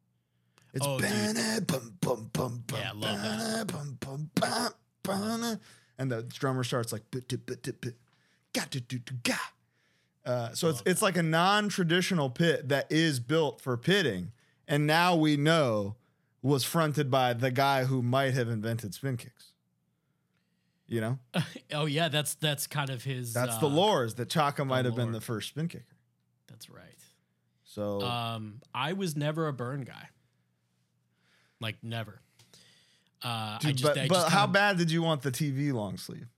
It's 0.74 0.86
Oh, 0.86 0.98
bum, 0.98 1.96
bum, 2.00 2.30
bum, 2.32 2.62
bum, 2.66 2.78
Yeah, 2.78 2.90
I 2.90 2.92
love 2.92 3.22
that. 3.22 3.66
bum, 3.68 3.96
bum, 4.00 4.30
ba, 4.34 4.70
ba-na. 5.02 5.56
And 5.98 6.10
the 6.10 6.22
drummer 6.22 6.64
starts 6.64 6.92
like 6.92 7.10
bit, 7.10 7.28
ga, 8.52 8.62
do, 8.70 8.80
do, 8.80 8.98
do, 8.98 9.14
ga. 9.22 9.34
Uh, 10.24 10.52
so 10.52 10.68
it's 10.68 10.82
it's 10.84 11.02
like 11.02 11.16
a 11.16 11.22
non-traditional 11.22 12.30
pit 12.30 12.68
that 12.68 12.86
is 12.90 13.18
built 13.18 13.60
for 13.60 13.76
pitting, 13.76 14.30
and 14.66 14.86
now 14.86 15.14
we 15.14 15.36
know 15.36 15.96
was 16.42 16.64
fronted 16.64 17.10
by 17.10 17.32
the 17.32 17.50
guy 17.50 17.84
who 17.84 18.02
might 18.02 18.34
have 18.34 18.48
invented 18.48 18.94
spin 18.94 19.16
kicks. 19.16 19.52
You 20.86 21.00
know, 21.00 21.18
oh 21.72 21.86
yeah, 21.86 22.08
that's 22.08 22.34
that's 22.34 22.66
kind 22.66 22.90
of 22.90 23.04
his. 23.04 23.32
that's 23.32 23.56
uh, 23.56 23.60
the 23.60 23.68
lore 23.68 24.04
is 24.04 24.14
that 24.14 24.28
Chaka 24.28 24.64
might 24.64 24.84
have 24.84 24.94
been 24.94 25.12
the 25.12 25.20
first 25.20 25.48
spin 25.48 25.68
kicker. 25.68 25.84
That's 26.46 26.68
right. 26.70 26.84
So 27.64 28.00
Um, 28.02 28.60
I 28.74 28.94
was 28.94 29.16
never 29.16 29.46
a 29.46 29.52
burn 29.52 29.82
guy. 29.82 30.08
Like 31.60 31.76
never. 31.82 32.20
Uh, 33.22 33.26
I 33.28 33.58
Dude, 33.60 33.76
just, 33.76 33.94
but 33.94 33.98
I 34.02 34.06
but 34.08 34.14
just 34.14 34.28
how 34.28 34.44
kinda- 34.46 34.52
bad 34.52 34.78
did 34.78 34.90
you 34.90 35.02
want 35.02 35.22
the 35.22 35.30
TV 35.30 35.72
long 35.72 35.96
sleeve? 35.96 36.28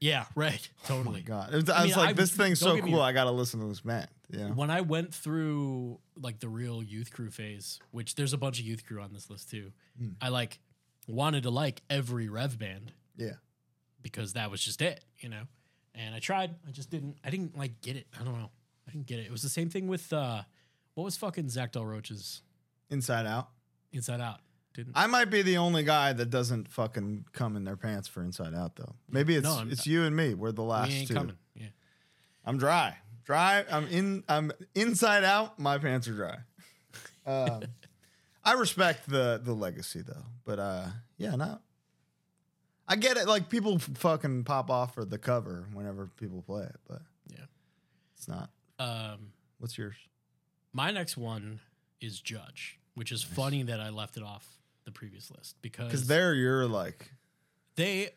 Yeah, 0.00 0.24
right. 0.34 0.66
Oh 0.88 0.94
my 0.94 1.02
Totally. 1.02 1.20
god! 1.22 1.52
It 1.52 1.56
was, 1.56 1.68
I, 1.70 1.80
I 1.80 1.84
was 1.84 1.96
like, 1.96 2.08
I- 2.10 2.12
this 2.14 2.30
thing's 2.32 2.58
so 2.58 2.78
cool. 2.80 3.00
I 3.02 3.12
gotta 3.12 3.30
listen 3.32 3.60
to 3.60 3.66
this 3.66 3.80
band. 3.80 4.08
You 4.30 4.38
know? 4.38 4.54
When 4.54 4.70
I 4.70 4.80
went 4.80 5.12
through 5.12 5.98
like 6.16 6.38
the 6.40 6.48
real 6.48 6.82
youth 6.82 7.12
crew 7.12 7.30
phase, 7.30 7.80
which 7.90 8.14
there's 8.14 8.32
a 8.32 8.38
bunch 8.38 8.58
of 8.60 8.64
youth 8.64 8.86
crew 8.86 9.00
on 9.02 9.12
this 9.12 9.28
list 9.28 9.50
too, 9.50 9.72
Hmm. 9.98 10.10
I 10.22 10.28
like 10.30 10.58
wanted 11.06 11.42
to 11.42 11.50
like 11.50 11.82
every 11.90 12.28
Rev 12.28 12.58
band 12.58 12.92
Yeah. 13.16 13.32
because 14.00 14.32
that 14.34 14.50
was 14.50 14.62
just 14.64 14.80
it, 14.80 15.04
you 15.18 15.28
know. 15.28 15.42
And 15.94 16.14
I 16.14 16.20
tried, 16.20 16.54
I 16.66 16.70
just 16.70 16.88
didn't. 16.90 17.16
I 17.24 17.30
didn't 17.30 17.58
like 17.58 17.80
get 17.82 17.96
it. 17.96 18.06
I 18.18 18.22
don't 18.24 18.38
know. 18.38 18.50
I 18.88 18.92
didn't 18.92 19.06
get 19.06 19.18
it. 19.18 19.26
It 19.26 19.32
was 19.32 19.42
the 19.42 19.48
same 19.48 19.68
thing 19.68 19.86
with 19.88 20.12
uh, 20.12 20.42
what 20.94 21.04
was 21.04 21.16
fucking 21.18 21.50
Zack 21.50 21.72
de 21.72 21.80
la 21.80 21.84
Rocha's 21.84 22.40
Inside 22.88 23.26
Out. 23.26 23.48
Inside 23.92 24.20
Out. 24.20 24.38
Didn't 24.74 24.92
I 24.96 25.06
might 25.08 25.30
be 25.30 25.42
the 25.42 25.56
only 25.58 25.82
guy 25.82 26.12
that 26.12 26.30
doesn't 26.30 26.68
fucking 26.68 27.26
come 27.32 27.56
in 27.56 27.64
their 27.64 27.76
pants 27.76 28.06
for 28.08 28.22
Inside 28.22 28.54
Out 28.54 28.76
though. 28.76 28.94
Maybe 29.08 29.34
it's 29.34 29.44
No, 29.44 29.56
I'm- 29.58 29.70
it's 29.70 29.86
you 29.86 30.04
and 30.04 30.14
me. 30.14 30.34
We're 30.34 30.52
the 30.52 30.62
last 30.62 30.88
we 30.90 30.94
ain't 30.94 31.08
two. 31.08 31.14
coming. 31.14 31.36
Yeah. 31.54 31.66
I'm 32.44 32.56
dry. 32.58 32.96
Dry. 33.24 33.64
I'm 33.70 33.86
in. 33.88 34.24
I'm 34.28 34.52
inside 34.74 35.24
out. 35.24 35.58
My 35.58 35.78
pants 35.78 36.06
are 36.08 36.14
dry. 36.14 36.38
Um, 37.26 37.62
I 38.44 38.52
respect 38.54 39.08
the 39.08 39.40
the 39.42 39.52
legacy 39.52 40.02
though, 40.02 40.24
but 40.44 40.58
uh, 40.58 40.86
yeah, 41.18 41.36
no. 41.36 41.58
I 42.88 42.96
get 42.96 43.16
it. 43.16 43.28
Like 43.28 43.48
people 43.48 43.74
f- 43.76 43.90
fucking 43.94 44.44
pop 44.44 44.70
off 44.70 44.94
for 44.94 45.04
the 45.04 45.18
cover 45.18 45.66
whenever 45.72 46.06
people 46.18 46.42
play 46.42 46.64
it, 46.64 46.76
but 46.88 47.02
Yeah. 47.28 47.44
it's 48.16 48.26
not. 48.26 48.50
Um, 48.78 49.32
What's 49.58 49.76
yours? 49.76 49.94
My 50.72 50.90
next 50.90 51.16
one 51.16 51.60
is 52.00 52.20
Judge, 52.20 52.78
which 52.94 53.12
is 53.12 53.22
funny 53.22 53.62
that 53.64 53.78
I 53.80 53.90
left 53.90 54.16
it 54.16 54.22
off 54.22 54.58
the 54.84 54.90
previous 54.92 55.30
list 55.30 55.56
because 55.62 55.86
Because 55.86 56.06
there 56.06 56.34
you're 56.34 56.66
like, 56.66 57.10
they 57.76 58.10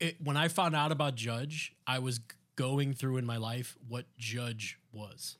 it, 0.00 0.16
when 0.22 0.36
I 0.36 0.48
found 0.48 0.76
out 0.76 0.92
about 0.92 1.14
Judge, 1.14 1.74
I 1.86 1.98
was 1.98 2.20
going 2.56 2.92
through 2.94 3.16
in 3.16 3.26
my 3.26 3.36
life 3.36 3.76
what 3.88 4.06
Judge 4.16 4.78
was. 4.92 5.36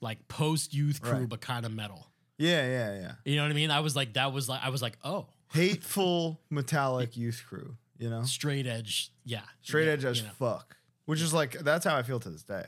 Like 0.00 0.28
post 0.28 0.72
youth 0.72 1.02
crew, 1.02 1.12
Right. 1.20 1.28
but 1.28 1.40
kind 1.42 1.66
of 1.66 1.72
metal. 1.72 2.06
yeah, 2.38 2.66
yeah, 2.66 3.00
yeah. 3.00 3.12
You 3.24 3.36
know 3.36 3.42
what 3.42 3.50
I 3.50 3.54
mean? 3.54 3.70
I 3.70 3.80
was 3.80 3.94
like, 3.94 4.14
that 4.14 4.32
was 4.32 4.48
like, 4.48 4.62
I 4.64 4.70
was 4.70 4.80
like, 4.80 4.96
oh, 5.04 5.26
Hateful 5.52 6.40
metallic 6.50 7.16
youth 7.16 7.44
crew, 7.46 7.76
you 7.98 8.08
know? 8.08 8.22
straight 8.22 8.66
edge. 8.66 9.12
Yeah. 9.24 9.42
Straight 9.62 9.86
Yeah, 9.86 9.92
edge 9.92 10.04
as 10.06 10.18
you 10.20 10.24
know. 10.26 10.32
fuck. 10.38 10.76
Which 11.04 11.20
is 11.20 11.34
like, 11.34 11.58
that's 11.58 11.84
how 11.84 11.96
I 11.96 12.02
feel 12.02 12.20
to 12.20 12.30
this 12.30 12.42
day. 12.44 12.64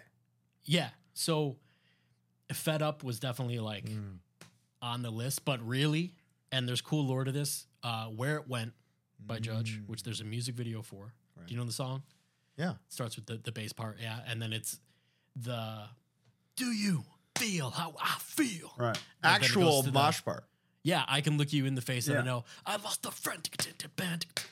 Yeah. 0.64 0.90
So 1.14 1.56
Fed 2.52 2.82
Up 2.82 3.02
was 3.02 3.18
definitely 3.18 3.60
like 3.60 3.86
Mm 3.86 4.18
on 4.82 5.02
the 5.02 5.10
list, 5.10 5.44
but 5.44 5.66
really, 5.66 6.14
and 6.50 6.68
there's 6.68 6.80
cool 6.80 7.06
lore 7.06 7.24
to 7.24 7.32
this, 7.32 7.66
uh, 7.82 8.06
Where 8.06 8.36
It 8.36 8.48
Went 8.48 8.72
by 9.24 9.38
Judge, 9.38 9.80
which 9.86 10.02
there's 10.02 10.20
a 10.20 10.24
music 10.24 10.56
video 10.56 10.82
for. 10.82 11.14
Right. 11.36 11.46
Do 11.46 11.54
you 11.54 11.60
know 11.60 11.66
the 11.66 11.72
song? 11.72 12.02
Yeah. 12.56 12.72
It 12.72 12.76
starts 12.88 13.16
with 13.16 13.26
the, 13.26 13.36
the 13.36 13.52
bass 13.52 13.72
part, 13.72 13.98
yeah. 14.02 14.18
And 14.26 14.42
then 14.42 14.52
it's 14.52 14.80
the 15.36 15.84
Do 16.56 16.66
You 16.66 17.04
Feel 17.38 17.70
How 17.70 17.94
I 17.98 18.16
Feel? 18.18 18.72
Right. 18.76 18.98
And 19.22 19.34
Actual 19.34 19.82
mosh 19.92 20.18
the, 20.18 20.22
part. 20.24 20.44
Yeah, 20.84 21.04
I 21.06 21.20
can 21.20 21.38
look 21.38 21.52
you 21.52 21.64
in 21.64 21.76
the 21.76 21.80
face 21.80 22.08
yeah. 22.08 22.14
and 22.14 22.22
I 22.22 22.26
know 22.26 22.44
I 22.66 22.76
lost 22.76 23.06
a 23.06 23.12
friend. 23.12 23.48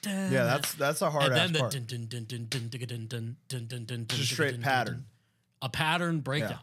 Yeah, 0.07 0.45
that's 0.45 0.75
that's 0.75 1.03
a 1.03 1.11
hard 1.11 1.27
and 1.27 1.35
then 1.35 1.53
the 1.53 1.59
part. 1.59 1.73
Just 4.07 4.31
straight 4.33 4.61
pattern. 4.61 5.07
A 5.61 5.69
pattern 5.69 6.21
breakdown. 6.21 6.61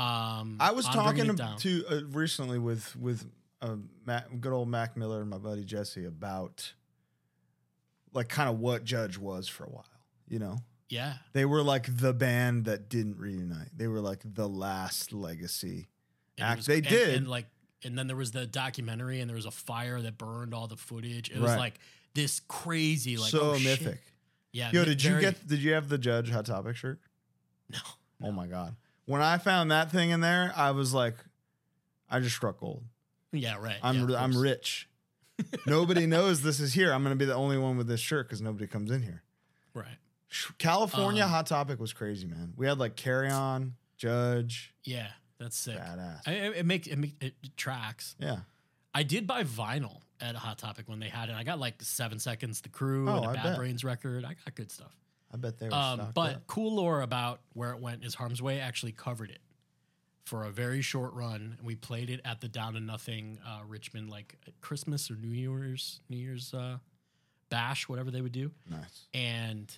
Um, 0.00 0.56
I 0.60 0.72
was 0.72 0.86
Bringing 0.88 1.36
talking 1.36 1.56
to, 1.58 1.82
to 1.82 1.86
uh, 1.88 2.00
recently 2.10 2.58
with 2.58 2.96
with 2.96 3.26
uh, 3.60 3.76
Mac, 4.06 4.28
good 4.40 4.52
old 4.52 4.68
Mac 4.68 4.96
Miller 4.96 5.20
and 5.20 5.28
my 5.28 5.38
buddy 5.38 5.64
Jesse 5.64 6.06
about 6.06 6.72
like 8.14 8.28
kind 8.28 8.48
of 8.48 8.58
what 8.58 8.84
Judge 8.84 9.18
was 9.18 9.46
for 9.46 9.64
a 9.64 9.68
while. 9.68 9.84
You 10.28 10.38
know, 10.38 10.58
yeah, 10.88 11.14
they 11.32 11.44
were 11.44 11.62
like 11.62 11.98
the 11.98 12.14
band 12.14 12.64
that 12.64 12.88
didn't 12.88 13.18
reunite. 13.18 13.76
They 13.76 13.88
were 13.88 14.00
like 14.00 14.20
the 14.24 14.48
last 14.48 15.12
legacy. 15.12 15.88
And 16.38 16.46
act. 16.46 16.56
was- 16.58 16.66
They 16.66 16.78
and- 16.78 16.88
did. 16.88 17.14
and 17.16 17.28
like, 17.28 17.46
and 17.84 17.98
then 17.98 18.06
there 18.06 18.16
was 18.16 18.30
the 18.30 18.46
documentary, 18.46 19.20
and 19.20 19.28
there 19.28 19.36
was 19.36 19.46
a 19.46 19.50
fire 19.50 20.00
that 20.00 20.16
burned 20.16 20.54
all 20.54 20.66
the 20.66 20.76
footage. 20.76 21.30
It 21.30 21.38
was 21.38 21.56
like 21.56 21.78
this 22.14 22.40
crazy, 22.48 23.16
like 23.16 23.30
so 23.30 23.52
oh, 23.52 23.56
shit. 23.56 23.82
mythic. 23.82 24.00
Yeah. 24.52 24.70
Yo, 24.72 24.84
did 24.84 25.02
you 25.04 25.20
get? 25.20 25.46
Did 25.46 25.58
you 25.60 25.74
have 25.74 25.88
the 25.88 25.98
Judge 25.98 26.30
Hot 26.30 26.46
Topic 26.46 26.76
shirt? 26.76 27.00
No. 27.70 27.78
Oh 28.22 28.32
my 28.32 28.46
god! 28.46 28.74
When 29.06 29.22
I 29.22 29.38
found 29.38 29.70
that 29.70 29.90
thing 29.90 30.10
in 30.10 30.20
there, 30.20 30.52
I 30.56 30.70
was 30.70 30.94
like, 30.94 31.14
I 32.08 32.20
just 32.20 32.36
struck 32.36 32.60
gold. 32.60 32.84
Yeah, 33.32 33.56
right. 33.60 33.76
I'm 33.82 34.08
yeah, 34.08 34.22
I'm 34.22 34.36
rich. 34.36 34.88
nobody 35.66 36.06
knows 36.06 36.42
this 36.42 36.60
is 36.60 36.72
here. 36.74 36.92
I'm 36.92 37.02
gonna 37.02 37.16
be 37.16 37.24
the 37.24 37.34
only 37.34 37.58
one 37.58 37.76
with 37.76 37.86
this 37.88 38.00
shirt 38.00 38.26
because 38.28 38.40
nobody 38.42 38.66
comes 38.66 38.90
in 38.90 39.02
here. 39.02 39.22
Right. 39.74 39.86
California 40.58 41.24
Um, 41.24 41.30
Hot 41.30 41.46
Topic 41.46 41.80
was 41.80 41.92
crazy, 41.92 42.26
man. 42.26 42.52
We 42.56 42.66
had 42.66 42.78
like 42.78 42.94
Carry 42.96 43.30
On, 43.30 43.74
Judge, 43.96 44.72
Yeah, 44.84 45.08
that's 45.38 45.56
sick. 45.56 45.76
badass. 45.76 46.20
I, 46.26 46.32
it, 46.32 46.56
it 46.58 46.66
makes 46.66 46.86
it, 46.86 46.96
make, 46.98 47.14
it 47.20 47.34
tracks. 47.56 48.14
yeah, 48.18 48.40
I 48.94 49.02
did 49.02 49.26
buy 49.26 49.42
vinyl 49.44 50.02
at 50.20 50.36
Hot 50.36 50.58
Topic 50.58 50.88
when 50.88 51.00
they 51.00 51.08
had 51.08 51.30
it. 51.30 51.34
I 51.34 51.42
got 51.42 51.58
like 51.58 51.82
Seven 51.82 52.18
Seconds, 52.18 52.60
The 52.60 52.68
Crew, 52.68 53.08
Oh, 53.08 53.16
and 53.16 53.24
a 53.26 53.28
I 53.30 53.32
Bad 53.34 53.42
bet. 53.44 53.56
Brains 53.56 53.82
record. 53.82 54.24
I 54.24 54.34
got 54.34 54.54
good 54.54 54.70
stuff. 54.70 54.94
I 55.32 55.36
bet 55.36 55.58
they 55.58 55.68
were. 55.68 55.74
Um, 55.74 56.08
but 56.14 56.36
up. 56.36 56.46
cool 56.46 56.74
lore 56.74 57.02
about 57.02 57.40
where 57.52 57.70
it 57.72 57.80
went 57.80 58.04
is 58.04 58.14
Harm's 58.14 58.42
Way 58.42 58.60
actually 58.60 58.92
covered 58.92 59.30
it 59.30 59.40
for 60.24 60.44
a 60.44 60.50
very 60.50 60.82
short 60.82 61.12
run, 61.14 61.56
and 61.58 61.66
we 61.66 61.74
played 61.74 62.10
it 62.10 62.20
at 62.24 62.40
the 62.40 62.48
Down 62.48 62.74
to 62.74 62.80
Nothing 62.80 63.38
uh, 63.46 63.60
Richmond 63.66 64.10
like 64.10 64.36
Christmas 64.60 65.10
or 65.10 65.14
New 65.14 65.28
Year's 65.28 66.00
New 66.08 66.16
Year's 66.18 66.52
uh, 66.54 66.78
bash, 67.48 67.88
whatever 67.88 68.10
they 68.10 68.20
would 68.20 68.32
do, 68.32 68.50
nice. 68.68 69.06
and 69.14 69.72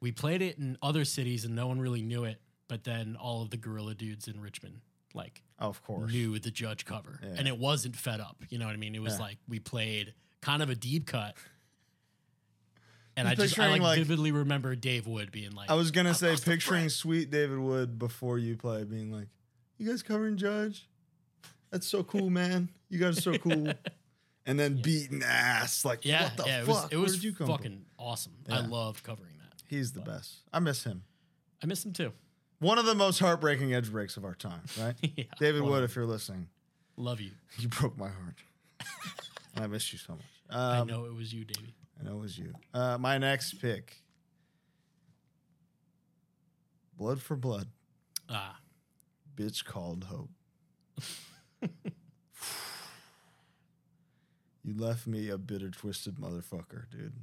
we 0.00 0.10
played 0.12 0.42
it 0.42 0.58
in 0.58 0.76
other 0.82 1.04
cities, 1.04 1.44
and 1.44 1.54
no 1.54 1.66
one 1.68 1.80
really 1.80 2.02
knew 2.02 2.24
it. 2.24 2.40
But 2.68 2.84
then 2.84 3.16
all 3.20 3.42
of 3.42 3.50
the 3.50 3.56
gorilla 3.58 3.94
dudes 3.94 4.28
in 4.28 4.40
Richmond 4.40 4.80
like 5.14 5.42
Oh, 5.60 5.68
of 5.68 5.82
course. 5.84 6.10
knew 6.10 6.38
the 6.38 6.50
judge 6.50 6.84
cover, 6.86 7.20
Yeah. 7.22 7.34
and 7.36 7.46
it 7.46 7.58
wasn't 7.58 7.94
fed 7.96 8.18
up. 8.20 8.42
You 8.48 8.58
know 8.58 8.64
what 8.66 8.72
I 8.72 8.78
mean? 8.78 8.94
It 8.94 9.02
was 9.02 9.14
Yeah. 9.18 9.24
like 9.24 9.38
we 9.46 9.58
played 9.58 10.14
kind 10.40 10.62
of 10.62 10.70
a 10.70 10.74
deep 10.74 11.06
cut. 11.06 11.36
And 13.16 13.28
I'm 13.28 13.36
just 13.36 13.58
I 13.58 13.68
like, 13.70 13.82
like- 13.82 13.98
vividly 13.98 14.32
remember 14.32 14.74
Dave 14.74 15.06
Wood 15.06 15.30
being 15.32 15.52
like, 15.52 15.70
I 15.70 15.74
was 15.74 15.90
gonna 15.90 16.10
I 16.10 16.12
say 16.14 16.36
picturing 16.36 16.88
sweet 16.88 17.30
David 17.30 17.58
Wood 17.58 17.98
before 17.98 18.38
you 18.38 18.56
play, 18.56 18.84
being 18.84 19.12
like, 19.12 19.28
"You 19.78 19.88
guys 19.90 20.02
covering 20.02 20.36
Judge? 20.38 20.88
That's 21.70 21.86
so 21.86 22.02
cool, 22.02 22.30
man. 22.40 22.68
You 22.88 22.98
guys 22.98 23.18
are 23.18 23.20
so 23.22 23.34
cool." 23.38 23.72
And 24.46 24.58
then 24.58 24.80
beating 24.82 25.22
ass, 25.22 25.84
like, 25.84 26.04
Yeah, 26.04 26.24
what 26.24 26.36
the 26.38 26.44
yeah, 26.46 26.60
it 26.62 26.66
was 26.66 26.88
it 26.90 26.96
was 26.96 27.22
you 27.22 27.32
come 27.32 27.46
from? 27.46 27.56
fucking 27.56 27.84
awesome. 27.98 28.32
I 28.48 28.60
Yeah. 28.60 28.66
loved 28.66 29.02
covering 29.04 29.34
that. 29.38 29.62
He's 29.68 29.92
the 29.92 30.00
best. 30.00 30.36
I 30.52 30.58
miss 30.58 30.82
him. 30.84 31.04
I 31.62 31.66
miss 31.66 31.84
him 31.84 31.92
too. 31.92 32.12
One 32.58 32.78
of 32.78 32.86
the 32.86 32.94
most 32.94 33.18
heartbreaking 33.18 33.72
edge 33.74 33.90
breaks 33.92 34.16
of 34.16 34.24
our 34.24 34.34
time, 34.34 34.62
right? 34.80 34.94
yeah, 35.16 35.24
David 35.38 35.62
Wood, 35.62 35.84
if 35.84 35.94
you're 35.96 36.06
listening, 36.06 36.48
love 36.96 37.20
you. 37.20 37.30
you 37.58 37.68
broke 37.68 37.96
my 37.98 38.08
heart. 38.08 38.36
I 39.56 39.66
miss 39.66 39.92
you 39.92 39.98
so 39.98 40.14
much. 40.14 40.22
I 40.50 40.78
Um, 40.78 40.88
know 40.88 41.04
it 41.04 41.14
was 41.14 41.32
you, 41.32 41.44
Davey. 41.44 41.74
I 42.02 42.08
know 42.08 42.16
it 42.16 42.20
was 42.20 42.38
you. 42.38 42.52
Uh, 42.74 42.98
my 42.98 43.18
next 43.18 43.60
pick 43.60 44.02
Blood 46.96 47.20
for 47.20 47.36
Blood. 47.36 47.68
Ah. 48.28 48.58
Bitch 49.34 49.64
called 49.64 50.04
Hope. 50.04 50.30
you 54.62 54.74
left 54.76 55.06
me 55.06 55.28
a 55.28 55.38
bitter, 55.38 55.70
twisted 55.70 56.16
motherfucker, 56.16 56.90
dude. 56.90 57.14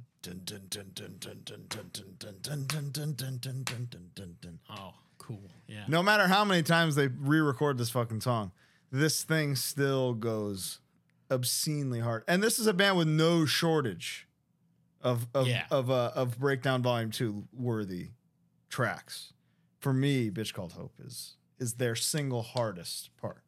Oh, 4.68 4.94
cool. 5.18 5.50
Yeah. 5.66 5.84
No 5.88 6.02
matter 6.02 6.26
how 6.26 6.44
many 6.44 6.62
times 6.62 6.94
they 6.94 7.08
re 7.08 7.40
record 7.40 7.78
this 7.78 7.90
fucking 7.90 8.20
song, 8.20 8.52
this 8.90 9.22
thing 9.22 9.56
still 9.56 10.14
goes 10.14 10.80
obscenely 11.30 12.00
hard. 12.00 12.24
And 12.26 12.42
this 12.42 12.58
is 12.58 12.66
a 12.66 12.74
band 12.74 12.98
with 12.98 13.08
no 13.08 13.46
shortage 13.46 14.26
of 15.02 15.26
of 15.34 15.46
Yeah. 15.48 15.66
of 15.70 15.90
uh, 15.90 16.12
of 16.14 16.38
Breakdown 16.38 16.82
Volume 16.82 17.10
Two 17.10 17.44
worthy 17.52 18.10
tracks. 18.68 19.32
For 19.80 19.92
me, 19.92 20.30
"Bitch 20.30 20.52
Called 20.52 20.72
Hope" 20.74 20.94
is 21.04 21.36
is 21.58 21.74
their 21.74 21.94
single 21.96 22.42
hardest 22.42 23.14
part. 23.16 23.42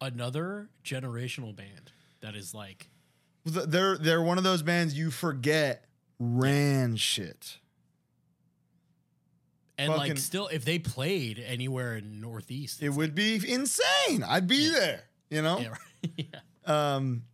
another 0.00 0.68
generational 0.84 1.54
band 1.54 1.90
that 2.20 2.34
is 2.36 2.54
like 2.54 2.88
They're 3.44 3.96
they're 3.98 4.22
one 4.22 4.38
of 4.38 4.44
those 4.44 4.62
bands 4.62 4.96
you 4.96 5.10
forget 5.10 5.84
ran 6.20 6.94
shit. 6.96 7.58
and 9.76 9.92
Fucking- 9.92 10.08
like 10.10 10.18
still 10.18 10.48
if 10.48 10.64
they 10.64 10.78
played 10.78 11.38
anywhere 11.38 11.96
in 11.96 12.20
Northeast, 12.20 12.82
It 12.82 12.90
would 12.90 13.14
be 13.14 13.36
insane. 13.48 14.22
I'd 14.26 14.46
be 14.48 14.68
there. 14.68 15.04
You 15.30 15.42
know. 15.42 15.58
yeah, 15.60 15.68
right. 15.68 16.10
yeah, 16.66 16.94
um, 16.96 17.24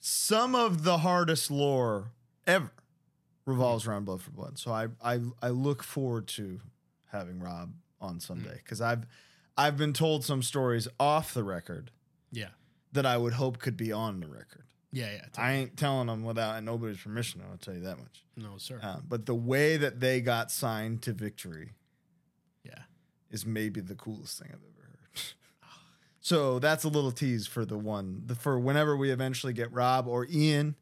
some 0.00 0.54
of 0.54 0.84
the 0.84 0.98
hardest 0.98 1.50
lore 1.50 2.10
ever 2.46 2.70
revolves 3.50 3.86
around 3.86 4.04
Blood 4.04 4.22
for 4.22 4.30
Blood. 4.30 4.58
So 4.58 4.72
I 4.72 4.88
I 5.02 5.20
I 5.42 5.48
look 5.48 5.82
forward 5.82 6.26
to 6.28 6.60
having 7.12 7.40
Rob 7.40 7.72
on 8.00 8.20
someday 8.20 8.56
because 8.56 8.80
I've 8.80 9.06
I've 9.56 9.76
been 9.76 9.92
told 9.92 10.24
some 10.24 10.42
stories 10.42 10.88
off 10.98 11.34
the 11.34 11.44
record 11.44 11.90
yeah, 12.32 12.48
that 12.92 13.04
I 13.04 13.16
would 13.16 13.34
hope 13.34 13.58
could 13.58 13.76
be 13.76 13.92
on 13.92 14.20
the 14.20 14.26
record. 14.26 14.64
yeah, 14.92 15.12
yeah. 15.12 15.26
I 15.36 15.52
ain't 15.52 15.76
telling 15.76 16.06
them 16.06 16.24
without 16.24 16.62
nobody's 16.62 16.98
permission. 16.98 17.42
I'll 17.48 17.58
tell 17.58 17.74
you 17.74 17.80
that 17.80 17.98
much. 17.98 18.24
no, 18.36 18.56
sir. 18.56 18.78
Um, 18.82 19.04
but 19.08 19.26
the 19.26 19.34
way 19.34 19.76
that 19.76 20.00
they 20.00 20.20
got 20.20 20.50
signed 20.50 21.02
to 21.02 21.12
Victory 21.12 21.72
yeah, 22.64 22.82
is 23.30 23.44
maybe 23.44 23.80
the 23.80 23.94
coolest 23.94 24.38
thing 24.38 24.48
I've 24.50 24.60
ever 24.60 24.86
heard. 24.86 25.20
so 26.20 26.58
that's 26.58 26.84
a 26.84 26.88
little 26.88 27.12
tease 27.12 27.46
for 27.46 27.64
the 27.64 27.78
one 27.78 28.22
the, 28.26 28.34
for 28.34 28.58
whenever 28.58 28.96
we 28.96 29.10
eventually 29.10 29.52
get 29.52 29.72
Rob 29.72 30.06
or 30.08 30.26
Ian, 30.30 30.76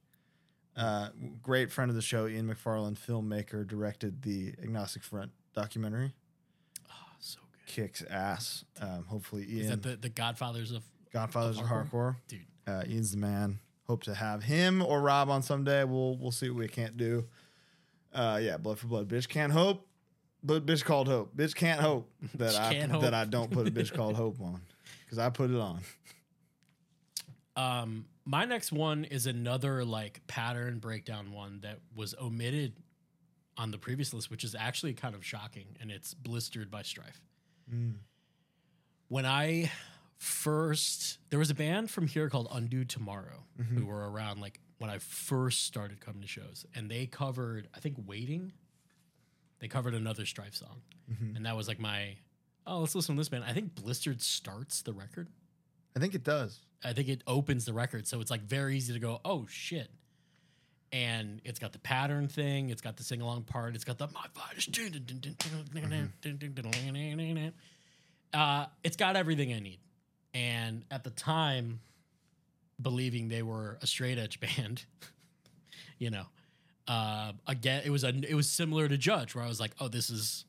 uh, 0.78 1.08
great 1.42 1.70
friend 1.72 1.90
of 1.90 1.96
the 1.96 2.02
show, 2.02 2.26
Ian 2.26 2.48
McFarland, 2.48 2.96
filmmaker, 2.98 3.66
directed 3.66 4.22
the 4.22 4.54
Agnostic 4.62 5.02
Front 5.02 5.32
documentary. 5.54 6.14
oh, 6.90 6.94
so 7.18 7.40
good. 7.52 7.72
Kicks 7.72 8.04
ass. 8.08 8.64
Um, 8.80 9.04
hopefully, 9.08 9.46
Ian. 9.48 9.60
Is 9.60 9.70
that 9.70 9.82
the 9.82 9.96
the 9.96 10.08
Godfathers 10.08 10.70
of 10.72 10.84
Godfathers 11.12 11.58
of 11.58 11.64
hardcore? 11.66 11.90
Hardcore. 11.90 12.16
dude? 12.28 12.40
Uh, 12.66 12.82
Ian's 12.88 13.10
the 13.10 13.16
man. 13.18 13.58
Hope 13.88 14.02
to 14.04 14.14
have 14.14 14.42
him 14.42 14.82
or 14.82 15.00
Rob 15.00 15.30
on 15.30 15.42
someday. 15.42 15.82
We'll 15.84 16.16
we'll 16.16 16.30
see 16.30 16.50
what 16.50 16.58
we 16.58 16.68
can't 16.68 16.96
do. 16.96 17.24
Uh, 18.12 18.38
yeah, 18.42 18.56
blood 18.56 18.78
for 18.78 18.86
blood. 18.86 19.08
Bitch 19.08 19.28
can't 19.28 19.52
hope, 19.52 19.86
but 20.42 20.64
bitch 20.66 20.84
called 20.84 21.08
hope. 21.08 21.34
Bitch 21.36 21.54
can't 21.54 21.80
hope 21.80 22.10
that 22.34 22.54
I 22.54 22.74
that 22.74 22.90
hope. 22.90 23.04
I 23.14 23.24
don't 23.24 23.50
put 23.50 23.66
a 23.66 23.70
bitch 23.70 23.92
called 23.96 24.14
hope 24.16 24.40
on 24.40 24.60
because 25.04 25.18
I 25.18 25.30
put 25.30 25.50
it 25.50 25.56
on. 25.58 25.80
Um, 27.56 28.04
my 28.30 28.44
next 28.44 28.72
one 28.72 29.04
is 29.04 29.26
another 29.26 29.84
like 29.84 30.20
pattern 30.26 30.78
breakdown 30.80 31.32
one 31.32 31.60
that 31.62 31.78
was 31.96 32.14
omitted 32.20 32.74
on 33.56 33.70
the 33.70 33.78
previous 33.78 34.12
list, 34.12 34.30
which 34.30 34.44
is 34.44 34.54
actually 34.54 34.92
kind 34.92 35.14
of 35.14 35.24
shocking, 35.24 35.76
and 35.80 35.90
it's 35.90 36.12
blistered 36.12 36.70
by 36.70 36.82
strife. 36.82 37.22
when 39.08 39.24
I 39.26 39.70
first 40.18 41.18
there 41.30 41.38
was 41.38 41.48
a 41.50 41.54
band 41.54 41.90
from 41.90 42.06
here 42.06 42.28
called 42.28 42.48
Undo 42.52 42.84
Tomorrow 42.84 43.44
Mm-hmm. 43.60 43.76
who 43.78 43.86
were 43.86 44.08
around 44.08 44.40
like 44.40 44.60
when 44.78 44.88
I 44.90 44.98
first 44.98 45.64
started 45.64 45.98
coming 46.00 46.22
to 46.22 46.28
shows, 46.28 46.64
and 46.76 46.88
they 46.88 47.06
covered 47.06 47.66
I 47.74 47.80
think 47.80 47.96
Waiting. 48.06 48.52
They 49.60 49.66
covered 49.66 49.94
another 49.94 50.24
Strife 50.26 50.54
song, 50.54 50.82
Mm-hmm. 51.10 51.34
and 51.36 51.46
that 51.46 51.56
was 51.56 51.66
like 51.66 51.80
my 51.80 52.16
oh 52.66 52.80
let's 52.80 52.94
listen 52.94 53.16
to 53.16 53.20
this 53.20 53.28
band. 53.30 53.44
I 53.48 53.52
think 53.54 53.74
Blistered 53.74 54.20
starts 54.22 54.82
the 54.82 54.92
record. 54.92 55.28
I 55.96 56.00
think 56.00 56.14
it 56.14 56.22
does. 56.22 56.60
I 56.84 56.92
think 56.92 57.08
it 57.08 57.22
opens 57.26 57.64
the 57.64 57.72
record, 57.72 58.06
so 58.06 58.20
it's 58.20 58.30
like 58.30 58.42
very 58.42 58.76
easy 58.76 58.92
to 58.92 58.98
go 59.00 59.20
oh 59.24 59.46
shit. 59.48 59.90
And 60.90 61.42
it's 61.44 61.58
got 61.58 61.72
the 61.72 61.78
pattern 61.78 62.28
thing. 62.28 62.70
It's 62.70 62.80
got 62.80 62.96
the 62.96 63.02
sing 63.02 63.20
along 63.20 63.42
part. 63.42 63.74
It's 63.74 63.84
got 63.84 63.98
the 63.98 64.06
my 64.08 64.24
finest. 64.32 64.72
Uh, 68.32 68.66
it's 68.82 68.96
got 68.96 69.14
everything 69.16 69.52
I 69.52 69.60
need. 69.60 69.80
And 70.32 70.84
at 70.90 71.04
the 71.04 71.10
time, 71.10 71.80
believing 72.80 73.28
they 73.28 73.42
were 73.42 73.78
a 73.82 73.86
straight 73.86 74.18
edge 74.18 74.40
band, 74.56 74.84
you 75.98 76.10
know, 76.10 76.24
uh, 76.86 77.32
again, 77.46 77.82
it 77.84 77.90
was 77.90 78.02
a 78.04 78.08
it 78.08 78.34
was 78.34 78.48
similar 78.48 78.88
to 78.88 78.96
Judge, 78.96 79.34
where 79.34 79.44
I 79.44 79.48
was 79.48 79.60
like, 79.60 79.72
oh, 79.80 79.88
this 79.88 80.08
is 80.08 80.46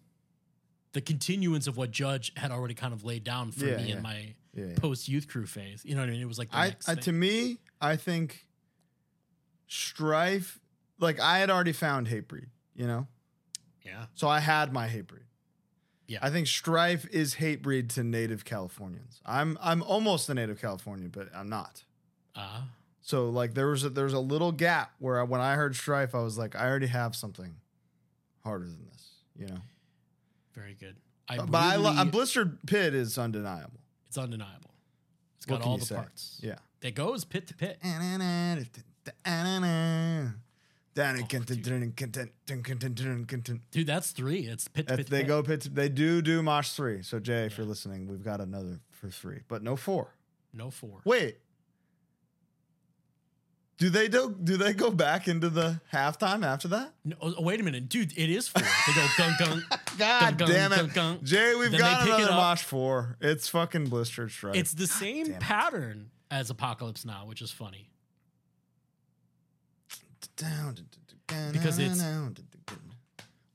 the 0.93 1.01
continuance 1.01 1.67
of 1.67 1.75
what 1.75 1.91
Judge 1.91 2.31
had 2.37 2.49
already 2.51 2.73
kind 2.75 2.93
of 2.93 3.03
laid 3.03 3.23
down 3.25 3.51
for 3.51 3.65
Yeah, 3.65 3.77
me 3.77 3.89
yeah. 3.89 3.95
in 3.97 4.01
my 4.01 4.35
Yeah. 4.53 4.65
yeah. 4.65 4.73
post 4.77 5.07
youth 5.07 5.27
crew 5.27 5.45
phase. 5.45 5.83
You 5.85 5.95
know 5.95 6.01
what 6.01 6.09
I 6.09 6.11
mean? 6.13 6.21
It 6.21 6.27
was 6.27 6.39
like 6.39 6.51
the 6.51 6.57
I, 6.57 6.75
I 6.87 6.95
to 6.95 7.11
me, 7.11 7.59
I 7.79 7.95
think 7.95 8.45
Strife. 9.67 10.59
Like 10.99 11.19
I 11.19 11.39
had 11.39 11.49
already 11.49 11.71
found 11.71 12.07
Hatebreed, 12.07 12.47
you 12.75 12.85
know, 12.87 13.07
yeah, 13.85 14.05
so 14.15 14.27
I 14.27 14.39
had 14.39 14.73
my 14.73 14.87
Hatebreed. 14.87 15.23
Yeah. 16.07 16.19
I 16.21 16.29
think 16.31 16.47
Strife 16.47 17.07
is 17.11 17.35
Hatebreed 17.35 17.89
to 17.93 18.03
Native 18.03 18.43
Californians. 18.43 19.21
I'm 19.25 19.57
I'm 19.61 19.81
almost 19.83 20.27
a 20.29 20.33
Native 20.33 20.59
Californian, 20.59 21.09
but 21.09 21.29
I'm 21.33 21.47
not. 21.49 21.83
uh, 22.35 22.63
So 23.01 23.29
like 23.29 23.53
there 23.53 23.67
was 23.67 23.83
a, 23.85 23.89
there 23.89 24.03
was 24.05 24.13
a 24.13 24.19
little 24.19 24.51
gap 24.51 24.91
where 24.99 25.19
I, 25.19 25.23
when 25.23 25.39
I 25.39 25.53
heard 25.55 25.75
Strife, 25.75 26.13
I 26.15 26.19
was 26.21 26.37
like, 26.37 26.55
I 26.55 26.67
already 26.67 26.87
have 26.87 27.15
something 27.15 27.55
harder 28.43 28.65
than 28.65 28.85
this, 28.91 29.09
you 29.37 29.47
know. 29.47 29.59
very 30.53 30.73
good. 30.73 30.95
I 31.29 31.37
but 31.37 31.55
I 31.59 31.75
lo- 31.75 31.93
a 31.95 32.05
blistered 32.05 32.57
pit 32.65 32.93
is 32.95 33.17
undeniable. 33.17 33.79
It's 34.09 34.17
undeniable. 34.17 34.71
It's 35.37 35.45
got 35.45 35.61
all 35.61 35.77
the 35.77 35.85
say? 35.85 35.95
parts. 35.95 36.39
Yeah. 36.43 36.55
It 36.81 36.95
goes 36.95 37.23
pit 37.23 37.47
to 37.47 37.53
pit. 37.53 37.77
Dude, 43.71 43.87
that's 43.87 44.11
three. 44.11 44.39
It's 44.39 44.67
pit 44.67 44.87
to 44.87 44.97
pit. 44.97 45.07
they 45.09 45.23
go 45.23 45.41
pit. 45.43 45.69
They 45.73 45.87
do 45.87 46.21
do 46.21 46.43
Mosh 46.43 46.71
three. 46.71 47.03
So 47.03 47.19
Jay, 47.19 47.45
if 47.45 47.57
you're 47.57 47.67
listening, 47.67 48.07
we've 48.07 48.23
got 48.23 48.41
another 48.41 48.79
for 48.91 49.09
three, 49.09 49.41
but 49.47 49.63
no 49.63 49.75
four. 49.75 50.15
no 50.53 50.71
four. 50.71 51.01
Wait. 51.05 51.37
Do 53.79 53.89
they 53.89 54.09
do? 54.09 54.35
Do 54.43 54.57
they 54.57 54.73
go 54.73 54.91
back 54.91 55.27
into 55.29 55.49
the 55.49 55.79
halftime 55.93 56.45
after 56.45 56.67
that? 56.67 56.93
No, 57.05 57.15
oh, 57.21 57.41
wait 57.41 57.61
a 57.61 57.63
minute, 57.63 57.87
dude. 57.87 58.11
It 58.17 58.29
is 58.29 58.47
four. 58.49 58.61
They 58.61 58.93
go 58.93 59.01
gung 59.15 59.35
gung. 59.37 59.61
God 59.97 60.37
Gung, 60.37 60.37
gung, 60.37 60.47
damn 60.47 60.73
it, 60.73 60.87
gung. 60.89 61.23
Jay! 61.23 61.55
We've 61.55 61.71
Then 61.71 61.79
got 61.79 62.05
another. 62.05 62.31
Mosh 62.33 62.61
four. 62.63 63.15
It's 63.21 63.47
fucking 63.47 63.85
blistered 63.85 64.31
Strife. 64.31 64.55
It's 64.55 64.73
the 64.73 64.85
same 64.87 65.27
damn 65.27 65.35
it. 65.35 65.39
pattern 65.39 66.11
as 66.29 66.49
Apocalypse 66.49 67.05
Now, 67.05 67.25
which 67.25 67.41
is 67.41 67.51
funny. 67.51 67.89
Because 71.51 71.79
it's- 71.79 72.03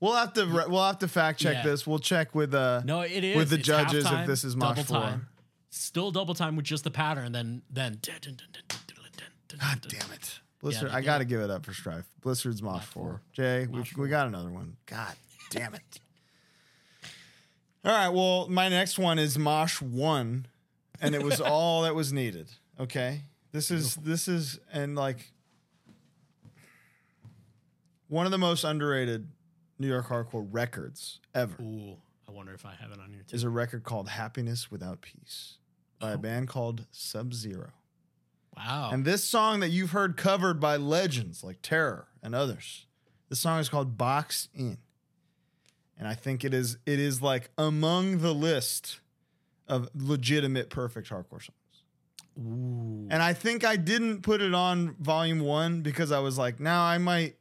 We'll 0.00 0.14
have 0.16 0.34
to 0.34 0.44
re- 0.46 0.64
we'll 0.68 0.84
have 0.84 0.98
to 0.98 1.08
fact 1.08 1.40
check 1.40 1.54
Yeah. 1.56 1.62
this. 1.62 1.87
We'll 1.87 1.98
check 1.98 2.34
with 2.34 2.52
uh 2.54 2.82
No, 2.84 3.00
it 3.00 3.24
is 3.24 3.37
with 3.37 3.48
the 3.50 3.56
It's 3.56 3.66
judges 3.66 4.04
if 4.10 4.26
this 4.26 4.44
is 4.44 4.54
Mosh 4.54 4.76
double 4.76 4.82
four. 4.84 5.00
time. 5.00 5.28
Still 5.70 6.10
double 6.10 6.34
time 6.34 6.56
with 6.56 6.66
just 6.66 6.84
the 6.84 6.90
pattern. 6.90 7.32
Then 7.32 7.62
then. 7.70 8.00
God 9.60 9.80
damn 9.88 10.12
it. 10.12 10.40
Blizzard, 10.60 10.90
they 10.90 10.94
I 10.94 11.00
got 11.02 11.18
to 11.18 11.24
give 11.24 11.40
it 11.40 11.50
up 11.50 11.64
for 11.66 11.74
Strife. 11.74 12.06
Blizzard's 12.22 12.62
Mosh 12.62 12.76
Mosh 12.76 12.84
4. 12.84 13.02
four. 13.02 13.20
Jay, 13.32 13.66
we, 13.70 13.82
we 13.96 14.08
got 14.08 14.26
another 14.26 14.50
one. 14.50 14.76
God 14.86 15.14
damn 15.50 15.74
it. 15.74 16.00
All 17.84 17.92
right, 17.92 18.08
well, 18.08 18.48
my 18.48 18.68
next 18.70 18.98
one 18.98 19.18
is 19.18 19.38
Mosh 19.38 19.82
1 19.82 20.46
and 21.02 21.14
it 21.14 21.22
was 21.22 21.40
all 21.42 21.82
that 21.82 21.94
was 21.94 22.12
needed, 22.14 22.48
okay? 22.80 23.22
This 23.52 23.70
is 23.70 23.96
this 23.96 24.26
is 24.26 24.58
and 24.72 24.96
like 24.96 25.30
one 28.08 28.26
of 28.26 28.32
the 28.32 28.38
most 28.38 28.64
underrated 28.64 29.28
New 29.78 29.88
York 29.88 30.06
hardcore 30.08 30.46
records 30.50 31.20
ever 31.34 31.54
Ooh, 31.62 31.96
I 32.28 32.32
wonder 32.32 32.52
if 32.54 32.64
I 32.64 32.72
have 32.80 32.90
it 32.90 32.98
on 33.00 33.12
here 33.12 33.22
too. 33.26 33.34
is 33.36 33.42
a 33.44 33.48
record 33.50 33.82
called 33.84 34.08
Happiness 34.08 34.70
Without 34.70 35.00
Peace 35.02 35.58
by 35.98 36.12
a 36.12 36.14
Oh. 36.14 36.18
band 36.18 36.48
called 36.48 36.86
Sub-Zero. 36.90 37.70
Wow. 38.56 38.90
And 38.92 39.04
this 39.04 39.24
song 39.24 39.60
that 39.60 39.70
you've 39.70 39.90
heard 39.90 40.16
covered 40.16 40.60
by 40.60 40.76
legends 40.76 41.42
like 41.42 41.58
Terror 41.62 42.08
and 42.22 42.34
others, 42.34 42.86
this 43.28 43.40
song 43.40 43.58
is 43.58 43.68
called 43.68 43.98
Boxed 43.98 44.48
In. 44.54 44.78
And 45.98 46.08
I 46.08 46.14
think 46.14 46.44
it 46.44 46.52
is 46.54 46.78
it 46.86 46.98
is 46.98 47.22
like 47.22 47.50
among 47.56 48.18
the 48.18 48.34
list 48.34 49.00
of 49.68 49.88
legitimate 49.94 50.70
perfect 50.70 51.08
hardcore 51.08 51.42
songs. 51.42 51.52
Ooh. 52.38 53.06
And 53.10 53.22
I 53.22 53.32
think 53.32 53.64
I 53.64 53.76
didn't 53.76 54.22
put 54.22 54.40
it 54.42 54.54
on 54.54 54.96
volume 54.98 55.40
1 55.40 55.82
because 55.82 56.10
I 56.10 56.18
was 56.18 56.36
like, 56.36 56.58
now 56.58 56.82
I 56.82 56.98
might 56.98 57.36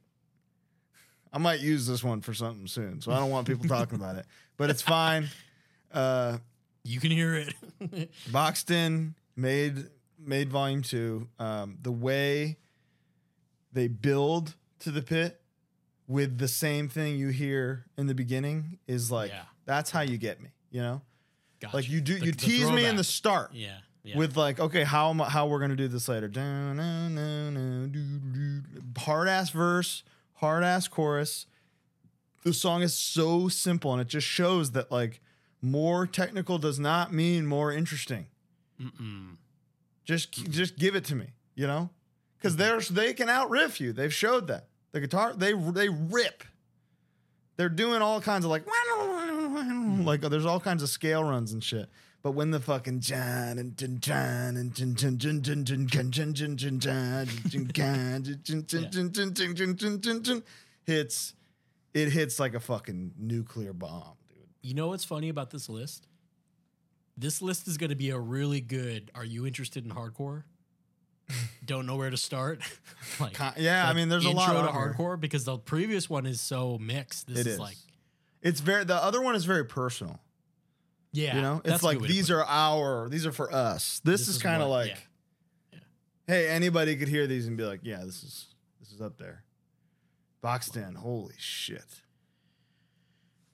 I 1.32 1.38
might 1.38 1.60
use 1.60 1.86
this 1.86 2.04
one 2.04 2.20
for 2.20 2.32
something 2.32 2.68
soon. 2.68 3.00
So 3.00 3.10
I 3.10 3.18
don't 3.18 3.30
want 3.30 3.48
people 3.48 3.66
talking 3.68 3.96
about 3.96 4.16
it. 4.16 4.26
But 4.56 4.70
it's 4.70 4.82
fine. 4.82 5.28
Uh 5.92 6.38
You 6.82 6.98
can 6.98 7.12
hear 7.12 7.34
it. 7.36 8.10
Boxed 8.32 8.72
in 8.72 9.14
made 9.36 9.84
made 10.26 10.50
volume 10.50 10.82
two. 10.82 11.28
Um, 11.38 11.78
the 11.82 11.92
way 11.92 12.58
they 13.72 13.88
build 13.88 14.54
to 14.80 14.90
the 14.90 15.02
pit 15.02 15.40
with 16.06 16.38
the 16.38 16.48
same 16.48 16.88
thing 16.88 17.16
you 17.16 17.28
hear 17.28 17.86
in 17.96 18.06
the 18.06 18.14
beginning 18.14 18.78
is 18.86 19.10
like 19.10 19.30
Yeah. 19.30 19.44
that's 19.64 19.90
how 19.90 20.00
you 20.02 20.18
get 20.18 20.40
me. 20.42 20.50
You 20.70 20.82
know, 20.82 21.02
Gotcha. 21.60 21.76
like 21.76 21.88
you 21.88 22.00
do 22.00 22.18
The- 22.18 22.26
you 22.26 22.32
the 22.32 22.38
tease 22.38 22.70
me 22.70 22.84
in 22.84 22.96
the 22.96 23.04
start 23.04 23.52
Yeah. 23.54 23.78
Yeah. 24.02 24.18
with 24.18 24.36
like 24.36 24.60
okay 24.60 24.84
how 24.84 25.10
am 25.10 25.20
I, 25.22 25.28
how 25.30 25.46
we're 25.46 25.60
gonna 25.60 25.76
do 25.76 25.88
this 25.88 26.08
later. 26.08 26.28
Hard 28.98 29.28
ass 29.28 29.50
verse, 29.50 30.02
hard 30.34 30.64
ass 30.64 30.88
chorus. 30.88 31.46
The 32.44 32.52
song 32.52 32.82
is 32.82 32.94
so 32.94 33.48
simple 33.48 33.92
and 33.92 34.00
it 34.02 34.08
just 34.08 34.26
shows 34.26 34.72
that 34.72 34.90
like 34.92 35.20
more 35.62 36.06
technical 36.06 36.58
does 36.58 36.78
not 36.78 37.12
mean 37.12 37.46
more 37.46 37.72
interesting. 37.72 38.26
Mm-mm. 38.80 39.36
Just 40.04 40.32
just 40.50 40.76
give 40.78 40.96
it 40.96 41.04
to 41.06 41.14
me, 41.14 41.32
you 41.54 41.66
know, 41.66 41.90
because 42.36 42.56
they're 42.56 42.80
they 42.80 43.14
can 43.14 43.28
out 43.28 43.50
riff 43.50 43.80
you. 43.80 43.92
They've 43.92 44.12
showed 44.12 44.48
that 44.48 44.68
the 44.92 45.00
guitar 45.00 45.32
they 45.34 45.52
they 45.52 45.88
rip. 45.88 46.44
They're 47.56 47.68
doing 47.68 48.02
all 48.02 48.20
kinds 48.20 48.44
of 48.44 48.50
like 48.50 48.64
like 50.04 50.20
there's 50.20 50.46
all 50.46 50.60
kinds 50.60 50.82
of 50.82 50.88
scale 50.88 51.24
runs 51.24 51.52
and 51.52 51.62
shit. 51.62 51.88
But 52.22 52.32
when 52.32 52.50
the 52.50 52.60
fucking 52.60 53.00
John 53.00 53.58
and 53.58 53.76
and 60.28 60.42
hits, 60.86 61.34
it 61.92 62.12
hits 62.12 62.40
like 62.40 62.54
a 62.54 62.60
fucking 62.60 63.12
nuclear 63.18 63.74
bomb, 63.74 64.16
dude. 64.28 64.38
You 64.62 64.72
know 64.72 64.88
what's 64.88 65.04
funny 65.04 65.28
about 65.28 65.50
this 65.50 65.68
list? 65.68 66.08
This 67.16 67.40
list 67.40 67.68
is 67.68 67.76
going 67.78 67.90
to 67.90 67.96
be 67.96 68.10
a 68.10 68.18
really 68.18 68.60
good. 68.60 69.10
Are 69.14 69.24
you 69.24 69.46
interested 69.46 69.84
in 69.84 69.92
hardcore? 69.92 70.44
Don't 71.64 71.86
know 71.86 71.96
where 71.96 72.10
to 72.10 72.16
start. 72.16 72.60
like, 73.20 73.38
yeah, 73.56 73.88
I 73.88 73.92
mean, 73.94 74.08
there's 74.08 74.24
a 74.24 74.30
lot 74.30 74.52
to 74.52 74.72
here. 74.72 74.94
hardcore 74.98 75.18
because 75.20 75.44
the 75.44 75.56
previous 75.58 76.10
one 76.10 76.26
is 76.26 76.40
so 76.40 76.76
mixed. 76.78 77.28
This 77.28 77.38
It 77.38 77.46
is, 77.46 77.52
is. 77.54 77.60
like, 77.60 77.76
It's 78.42 78.60
very 78.60 78.84
the 78.84 78.96
other 78.96 79.22
one 79.22 79.34
is 79.36 79.44
very 79.44 79.64
personal. 79.64 80.20
yeah, 81.12 81.36
You 81.36 81.42
know, 81.42 81.62
it's 81.64 81.82
like 81.82 81.96
good 81.98 82.02
way 82.02 82.08
to 82.08 82.12
these 82.14 82.26
put 82.28 82.34
it. 82.34 82.38
are 82.40 82.44
our, 82.46 83.08
these 83.08 83.24
are 83.26 83.32
for 83.32 83.52
us. 83.54 84.00
This, 84.04 84.20
This 84.20 84.28
is 84.28 84.36
is 84.36 84.42
kind 84.42 84.62
of 84.62 84.68
like, 84.68 84.96
yeah. 85.72 85.78
hey, 86.26 86.48
anybody 86.48 86.96
could 86.96 87.08
hear 87.08 87.26
these 87.26 87.46
and 87.46 87.56
be 87.56 87.64
like, 87.64 87.80
yeah, 87.84 87.98
this 88.04 88.22
is 88.22 88.46
this 88.80 88.90
is 88.92 89.00
up 89.00 89.16
there. 89.18 89.44
Boxed 90.42 90.76
in, 90.76 90.94
holy 90.96 91.34
shit. 91.38 92.02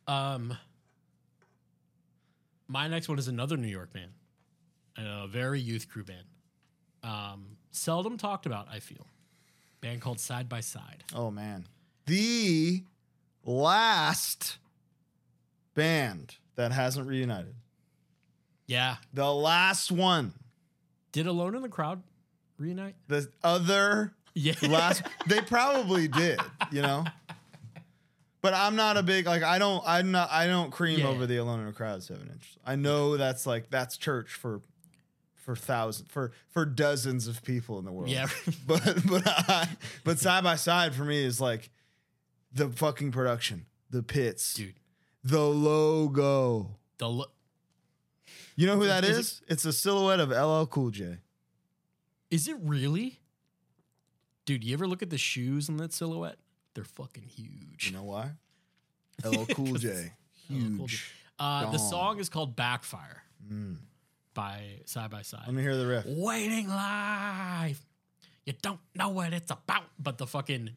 Um, 0.08 0.56
my 2.70 2.86
next 2.86 3.08
one 3.08 3.18
is 3.18 3.26
another 3.28 3.56
New 3.56 3.68
York 3.68 3.92
band, 3.92 4.12
a 4.96 5.26
very 5.26 5.60
youth 5.60 5.88
crew 5.88 6.04
band. 6.04 6.24
Um, 7.02 7.56
seldom 7.72 8.16
talked 8.16 8.46
about. 8.46 8.68
I 8.72 8.78
feel 8.78 9.06
band 9.80 10.00
called 10.00 10.20
Side 10.20 10.48
by 10.48 10.60
Side. 10.60 11.02
Oh 11.14 11.30
man, 11.30 11.66
the 12.06 12.84
last 13.44 14.58
band 15.74 16.36
that 16.56 16.72
hasn't 16.72 17.08
reunited, 17.08 17.54
Yeah, 18.66 18.96
the 19.12 19.32
last 19.32 19.90
one, 19.90 20.32
did 21.12 21.26
Alone 21.26 21.54
in 21.56 21.62
the 21.62 21.68
Crowd 21.68 22.02
reunite? 22.58 22.94
the 23.08 23.28
other 23.42 24.12
Yeah, 24.34 24.54
last, 24.62 25.02
they 25.26 25.40
probably 25.40 26.06
did, 26.06 26.38
you 26.70 26.82
know. 26.82 27.04
But 28.42 28.54
I'm 28.54 28.74
not 28.76 28.96
a 28.96 29.02
big 29.02 29.26
like 29.26 29.42
I 29.42 29.58
don't 29.58 29.82
I'm 29.86 30.10
not 30.12 30.30
I 30.30 30.46
don't 30.46 30.70
cream 30.70 31.00
Yeah, 31.00 31.08
over 31.08 31.20
yeah. 31.20 31.26
the 31.26 31.36
Alone 31.38 31.60
in 31.60 31.68
a 31.68 31.72
Crowd 31.72 32.02
seven 32.02 32.28
inch. 32.32 32.56
I 32.64 32.76
know 32.76 33.16
that's 33.16 33.46
like 33.46 33.70
that's 33.70 33.96
church 33.96 34.30
for 34.32 34.62
for 35.34 35.54
thousands 35.56 36.08
for 36.10 36.32
for 36.48 36.64
dozens 36.64 37.26
of 37.26 37.42
people 37.42 37.78
in 37.78 37.84
the 37.84 37.92
world. 37.92 38.08
Yeah. 38.10 38.28
but 38.66 38.82
but 39.06 39.22
I, 39.26 39.68
but 40.04 40.18
side 40.18 40.42
by 40.44 40.56
side 40.56 40.94
for 40.94 41.04
me 41.04 41.22
is 41.22 41.40
like 41.40 41.70
the 42.52 42.68
fucking 42.70 43.12
production, 43.12 43.66
the 43.90 44.02
pits, 44.02 44.54
Dude, 44.54 44.74
the 45.22 45.40
logo. 45.40 46.78
the 46.98 47.08
lo- 47.08 47.30
You 48.56 48.66
know 48.66 48.76
who 48.76 48.86
that 48.86 49.04
Is 49.04 49.18
is? 49.18 49.42
It's 49.48 49.64
a 49.66 49.72
silhouette 49.72 50.18
of 50.20 50.30
LL 50.30 50.64
Cool 50.66 50.90
J. 50.90 51.18
is 52.30 52.48
it 52.48 52.56
really? 52.62 53.18
Dude, 54.46 54.64
you 54.64 54.72
ever 54.74 54.86
look 54.86 55.02
at 55.02 55.10
the 55.10 55.18
shoes 55.18 55.68
on 55.68 55.76
that 55.76 55.92
silhouette? 55.92 56.36
They're 56.80 56.84
fucking 57.06 57.24
huge. 57.24 57.86
You 57.88 57.92
know 57.92 58.04
why? 58.04 58.30
LL 59.24 59.44
Cool 59.54 59.74
J. 59.74 60.12
LL 60.50 60.76
Cool 60.76 60.86
J. 60.86 60.96
Huge. 60.96 61.14
Uh, 61.38 61.70
the 61.70 61.78
song 61.78 62.18
is 62.18 62.28
called 62.28 62.56
Backfire 62.56 63.22
Mm. 63.50 63.76
by 64.34 64.80
Side 64.84 65.10
by 65.10 65.22
Side. 65.22 65.42
Let 65.46 65.54
me 65.54 65.62
hear 65.62 65.76
the 65.76 65.86
riff. 65.86 66.04
Waiting 66.06 66.68
live. 66.68 67.80
You 68.44 68.54
don't 68.62 68.80
know 68.94 69.08
what 69.10 69.32
it's 69.32 69.50
about, 69.50 69.84
but 69.98 70.18
the 70.18 70.26
fucking 70.26 70.70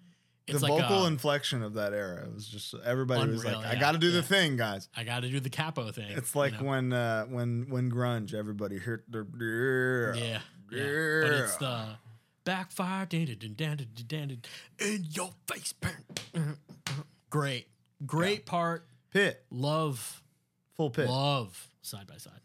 it's 0.47 0.59
the 0.59 0.67
like 0.67 0.81
vocal 0.81 1.05
a, 1.05 1.07
inflection 1.07 1.63
of 1.63 1.75
that 1.75 1.93
era 1.93 2.25
it 2.25 2.33
was 2.33 2.47
just 2.47 2.75
everybody 2.85 3.31
was 3.31 3.45
like, 3.45 3.57
"I 3.57 3.73
yeah, 3.73 3.79
got 3.79 3.93
to 3.93 3.97
do 3.97 4.11
the 4.11 4.21
thing, 4.21 4.57
guys." 4.57 4.89
I 4.95 5.03
got 5.03 5.21
to 5.21 5.29
do 5.29 5.39
the 5.39 5.49
capo 5.49 5.91
thing. 5.91 6.11
It's 6.11 6.35
like 6.35 6.53
you 6.53 6.59
know? 6.59 6.69
when 6.69 6.93
uh, 6.93 7.25
when 7.25 7.67
when 7.69 7.91
grunge, 7.91 8.33
everybody 8.33 8.77
heard 8.77 9.03
their 9.07 9.25
yeah, 10.15 10.39
yeah. 10.71 11.21
But 11.21 11.31
it's 11.31 11.55
the 11.57 11.85
backfire 12.43 13.07
in 13.11 15.05
your 15.11 15.31
face. 15.47 15.73
Great, 17.29 17.67
great 18.05 18.45
part. 18.45 18.85
pit, 19.11 19.43
Love, 19.49 20.21
full 20.75 20.89
pit. 20.89 21.09
love 21.09 21.67
side 21.81 22.07
by 22.07 22.17
side. 22.17 22.39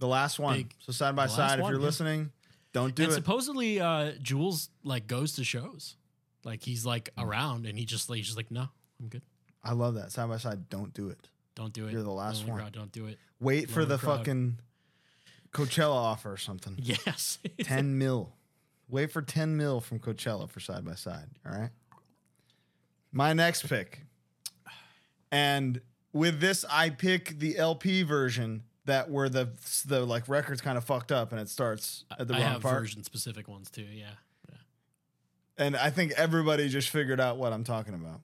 The 0.00 0.06
last 0.06 0.38
one. 0.38 0.58
Big- 0.58 0.74
so 0.80 0.92
side 0.92 1.16
by 1.16 1.26
the 1.26 1.32
side, 1.32 1.58
if 1.58 1.62
one, 1.62 1.72
you're 1.72 1.80
yeah. 1.80 1.86
listening, 1.86 2.30
don't 2.72 2.94
do 2.94 3.04
and 3.04 3.12
it. 3.12 3.14
supposedly, 3.14 3.80
uh, 3.80 4.12
Jules 4.22 4.68
like 4.84 5.06
goes 5.06 5.32
to 5.34 5.44
shows. 5.44 5.96
Like 6.44 6.62
he's 6.62 6.84
like 6.86 7.10
Hmm. 7.18 7.24
around, 7.24 7.66
and 7.66 7.78
he 7.78 7.84
just 7.84 8.08
like 8.08 8.18
he's 8.18 8.26
just 8.26 8.36
like, 8.36 8.50
no, 8.50 8.68
I'm 9.00 9.08
good. 9.08 9.22
I 9.64 9.72
love 9.72 9.94
that 9.94 10.12
side 10.12 10.28
by 10.28 10.36
side. 10.38 10.68
Don't 10.68 10.94
do 10.94 11.08
it. 11.08 11.28
Don't 11.54 11.72
do 11.72 11.88
it. 11.88 11.92
You're 11.92 12.02
the 12.04 12.10
last 12.10 12.38
Lonely 12.40 12.50
one. 12.52 12.60
Crowd, 12.60 12.72
don't 12.72 12.92
do 12.92 13.06
it. 13.06 13.18
Wait 13.40 13.68
for 13.70 13.84
the 13.84 13.98
crowd. 13.98 14.18
fucking 14.18 14.58
Coachella 15.52 15.94
offer 15.94 16.32
or 16.32 16.36
something. 16.36 16.76
Yes. 16.82 17.38
ten 17.62 17.98
mil. 17.98 18.32
Wait 18.88 19.10
for 19.12 19.22
ten 19.22 19.56
mil 19.56 19.80
from 19.80 19.98
Coachella 19.98 20.48
for 20.48 20.60
side 20.60 20.84
by 20.84 20.94
side. 20.94 21.26
All 21.44 21.52
right. 21.52 21.70
My 23.12 23.32
next 23.32 23.68
pick, 23.68 24.02
and 25.30 25.80
with 26.12 26.40
this, 26.40 26.64
I 26.70 26.90
pick 26.90 27.38
the 27.38 27.56
LP 27.56 28.02
version 28.02 28.62
that 28.88 29.10
where 29.10 29.28
the 29.28 29.50
the 29.86 30.04
like 30.04 30.28
records 30.28 30.60
kind 30.60 30.76
of 30.76 30.84
fucked 30.84 31.12
up 31.12 31.30
and 31.30 31.40
it 31.40 31.48
starts 31.48 32.04
at 32.18 32.26
the 32.26 32.34
I 32.34 32.38
wrong 32.38 32.46
have 32.52 32.62
part. 32.62 32.80
version 32.80 33.04
specific 33.04 33.46
ones 33.46 33.70
too. 33.70 33.82
Yeah. 33.82 34.06
yeah. 34.48 34.56
And 35.58 35.76
I 35.76 35.90
think 35.90 36.12
everybody 36.12 36.68
just 36.68 36.88
figured 36.88 37.20
out 37.20 37.36
what 37.36 37.52
I'm 37.52 37.64
talking 37.64 37.94
about. 37.94 38.20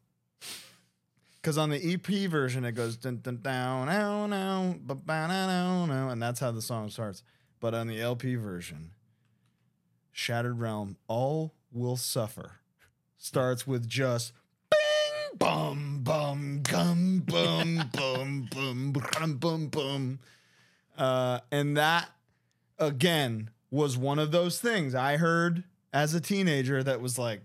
Because 1.36 1.58
on 1.58 1.68
the 1.68 1.92
EP 1.94 2.30
version, 2.30 2.64
it 2.64 2.72
goes 2.72 2.96
dun 2.96 3.20
dun 3.22 3.40
down, 3.42 3.86
down, 3.88 4.30
down, 4.30 6.10
and 6.10 6.22
that's 6.22 6.40
how 6.40 6.50
the 6.50 6.62
song 6.62 6.88
starts. 6.88 7.22
But 7.60 7.74
on 7.74 7.86
the 7.86 8.00
LP 8.00 8.34
version, 8.36 8.92
Shattered 10.16 10.60
Realm, 10.60 10.96
All 11.08 11.54
Will 11.72 11.96
Suffer 11.96 12.52
starts 13.18 13.66
with 13.66 13.88
just 13.88 14.32
bing, 14.70 15.36
bum, 15.38 16.00
bum, 16.04 16.60
gum, 16.62 17.18
bum, 17.26 17.90
bum, 17.92 18.48
bum, 18.54 18.92
bum, 18.92 19.34
bum, 19.38 19.66
bum. 19.68 20.18
Uh, 20.96 21.40
and 21.50 21.76
that, 21.76 22.08
again, 22.78 23.50
was 23.72 23.98
one 23.98 24.20
of 24.20 24.30
those 24.30 24.60
things 24.60 24.94
I 24.94 25.16
heard 25.16 25.64
as 25.92 26.14
a 26.14 26.20
teenager 26.20 26.80
that 26.84 27.00
was 27.00 27.18
like, 27.18 27.40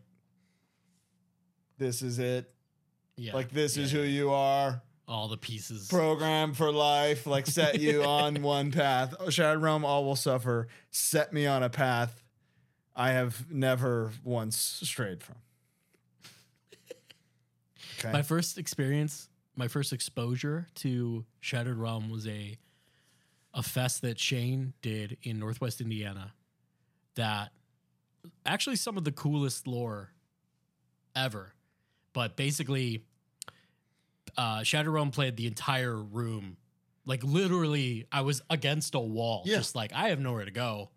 this 1.80 2.04
is 2.04 2.20
it. 2.20 2.52
Yeah. 3.16 3.34
Like, 3.34 3.50
this 3.52 3.78
is 3.78 3.92
Yeah. 3.92 4.02
who 4.02 4.06
you 4.06 4.30
are. 4.32 4.84
all 5.08 5.28
the 5.28 5.38
pieces. 5.38 5.88
Program 5.88 6.54
for 6.54 6.72
life. 6.72 7.26
Like, 7.26 7.48
set 7.48 7.80
you 7.80 8.04
on 8.06 8.44
one 8.44 8.72
path. 8.72 9.16
Oh, 9.20 9.32
Shattered 9.32 9.60
Realm, 9.64 9.84
all 9.84 10.06
will 10.06 10.16
suffer. 10.16 10.68
Set 10.92 11.34
me 11.34 11.48
on 11.48 11.64
a 11.64 11.70
path 11.70 12.22
I 13.00 13.12
have 13.12 13.50
never 13.50 14.12
once 14.26 14.58
strayed 14.84 15.24
from. 15.24 15.38
Okay. 18.00 18.12
My 18.12 18.22
first 18.22 18.58
experience, 18.58 19.30
my 19.56 19.70
first 19.70 19.94
exposure 19.94 20.68
to 20.76 21.26
Shattered 21.40 21.78
Realm 21.78 22.10
was 22.10 22.28
a 22.28 22.58
a 23.54 23.64
fest 23.64 24.02
that 24.04 24.20
Shane 24.20 24.74
did 24.82 25.18
in 25.24 25.40
Northwest 25.40 25.82
Indiana. 25.82 26.34
That 27.16 27.52
actually 28.46 28.76
some 28.76 28.98
of 28.98 29.06
the 29.06 29.12
coolest 29.14 29.66
lore 29.66 30.12
ever, 31.16 31.54
but 32.14 32.36
basically, 32.36 33.06
uh, 34.38 34.64
Shattered 34.64 34.94
Realm 34.94 35.12
played 35.12 35.38
the 35.38 35.48
entire 35.48 35.96
room. 35.96 36.58
Like 37.06 37.24
literally, 37.24 38.06
I 38.12 38.22
was 38.22 38.42
against 38.50 38.94
a 38.94 39.00
wall, 39.00 39.44
Yeah. 39.46 39.58
just 39.58 39.74
like 39.74 39.94
I 39.94 40.10
have 40.10 40.20
nowhere 40.20 40.44
to 40.46 40.52
go. 40.52 40.90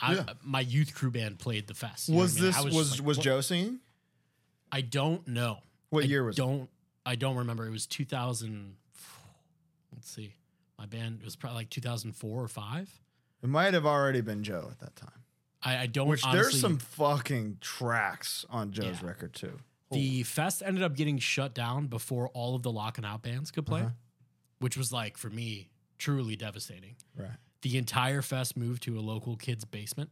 I, 0.00 0.14
Yeah. 0.14 0.24
My 0.42 0.60
youth 0.60 0.94
crew 0.94 1.10
band 1.10 1.38
played 1.38 1.66
the 1.66 1.74
fest. 1.74 2.08
you 2.08 2.16
was 2.16 2.36
I 2.36 2.40
mean? 2.40 2.50
this 2.52 2.64
was 2.64 2.74
was, 2.74 2.98
like, 3.00 3.06
what- 3.06 3.20
Joe 3.20 3.40
singing? 3.40 3.80
I 4.72 4.80
don't 4.80 5.26
know. 5.28 5.58
What 5.90 6.04
I 6.04 6.06
year 6.08 6.24
was 6.24 6.36
it? 6.36 6.42
don't 6.42 6.68
I 7.06 7.14
don't 7.14 7.36
remember. 7.36 7.66
It 7.66 7.70
was 7.70 7.86
2000 7.86 8.76
Let's 9.94 10.10
see. 10.10 10.34
My 10.78 10.86
band 10.86 11.20
it 11.20 11.24
was 11.24 11.36
probably 11.36 11.58
like 11.58 11.70
2004 11.70 12.42
or 12.42 12.48
5. 12.48 13.00
It 13.42 13.48
might 13.48 13.74
have 13.74 13.86
already 13.86 14.20
been 14.20 14.42
Joe 14.42 14.68
at 14.70 14.80
that 14.80 14.96
time. 14.96 15.10
I, 15.62 15.78
I 15.82 15.86
don't 15.86 16.08
Which 16.08 16.24
honestly, 16.24 16.42
there's 16.42 16.60
some 16.60 16.78
fucking 16.78 17.58
tracks 17.60 18.44
on 18.50 18.72
Joe's 18.72 19.00
Yeah. 19.00 19.06
record 19.08 19.34
too. 19.34 19.58
the 19.92 20.24
fest 20.24 20.62
ended 20.66 20.82
up 20.82 20.96
getting 20.96 21.16
shut 21.18 21.54
down 21.54 21.86
before 21.86 22.28
all 22.30 22.56
of 22.56 22.62
the 22.62 22.72
lock 22.72 22.98
and 22.98 23.06
out 23.06 23.22
bands 23.22 23.50
could 23.52 23.64
play, 23.64 23.82
Uh-huh. 23.82 23.90
which 24.58 24.76
was 24.76 24.92
like 24.92 25.16
for 25.16 25.30
me 25.30 25.70
truly 25.96 26.34
devastating. 26.36 26.96
Right. 27.16 27.30
The 27.66 27.78
entire 27.78 28.22
fest 28.22 28.56
moved 28.56 28.84
to 28.84 28.96
a 28.96 29.00
local 29.00 29.34
kid's 29.34 29.64
basement 29.64 30.10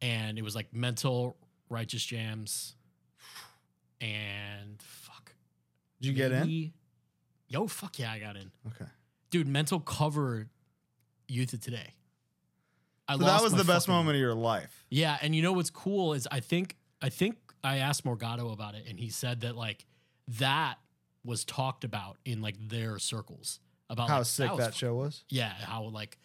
and 0.00 0.38
it 0.38 0.42
was 0.42 0.54
like 0.54 0.72
mental 0.72 1.36
righteous 1.68 2.02
jams 2.02 2.74
and 4.00 4.80
fuck. 4.80 5.34
Did 6.00 6.08
you 6.08 6.14
get 6.14 6.32
in? 6.32 6.72
Yo, 7.48 7.66
fuck 7.66 7.98
yeah, 7.98 8.10
I 8.10 8.18
got 8.18 8.36
in. 8.36 8.50
Okay. 8.68 8.90
dude, 9.28 9.46
mental 9.46 9.78
cover 9.78 10.46
youth 11.28 11.52
of 11.52 11.60
today. 11.60 11.92
I 13.06 13.18
So 13.18 13.24
that 13.24 13.42
was 13.42 13.52
the 13.52 13.64
best 13.64 13.86
moment 13.86 14.14
of 14.14 14.20
your 14.20 14.34
life. 14.34 14.86
Yeah, 14.88 15.18
and 15.20 15.34
you 15.34 15.42
know 15.42 15.52
what's 15.52 15.68
cool 15.68 16.14
is 16.14 16.26
I 16.30 16.40
think 16.40 16.76
I 17.02 17.10
think 17.10 17.36
I 17.62 17.78
asked 17.78 18.06
Morgado 18.06 18.54
about 18.54 18.74
it, 18.74 18.84
and 18.88 18.98
he 18.98 19.10
said 19.10 19.42
that 19.42 19.54
like 19.54 19.84
that 20.38 20.78
was 21.26 21.44
talked 21.44 21.84
about 21.84 22.16
in 22.24 22.40
like 22.40 22.56
their 22.58 22.98
circles 22.98 23.60
about 23.90 24.08
How 24.08 24.18
like, 24.18 24.26
sick 24.26 24.56
that 24.56 24.72
fu- 24.72 24.78
show 24.78 24.94
was. 24.94 25.24
Yeah, 25.28 25.52
how 25.52 25.82
like 25.82 26.16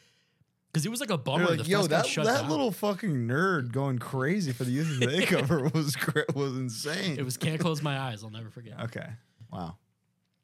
because 0.76 0.86
it 0.86 0.90
was 0.90 1.00
like 1.00 1.10
a 1.10 1.18
bummer. 1.18 1.56
Like, 1.56 1.66
yo, 1.70 1.88
that, 1.88 2.06
shut 2.06 2.26
that 2.26 2.42
down. 2.42 2.50
little 2.50 2.70
fucking 2.70 3.30
nerd 3.30 3.72
going 3.72 3.98
crazy 3.98 4.52
for 4.52 4.66
the 4.66 4.72
youth 4.72 4.92
of 4.92 5.00
the 5.00 5.08
day 5.08 5.26
cover 5.26 5.70
was 5.74 5.96
was 6.36 6.58
insane. 6.58 7.18
It 7.18 7.24
was 7.24 7.38
can't 7.38 7.62
close 7.62 7.82
my 7.82 7.98
eyes. 7.98 8.26
I'll 8.26 8.30
never 8.30 8.50
forget. 8.50 8.78
okay. 8.82 9.08
Wow. 9.50 9.78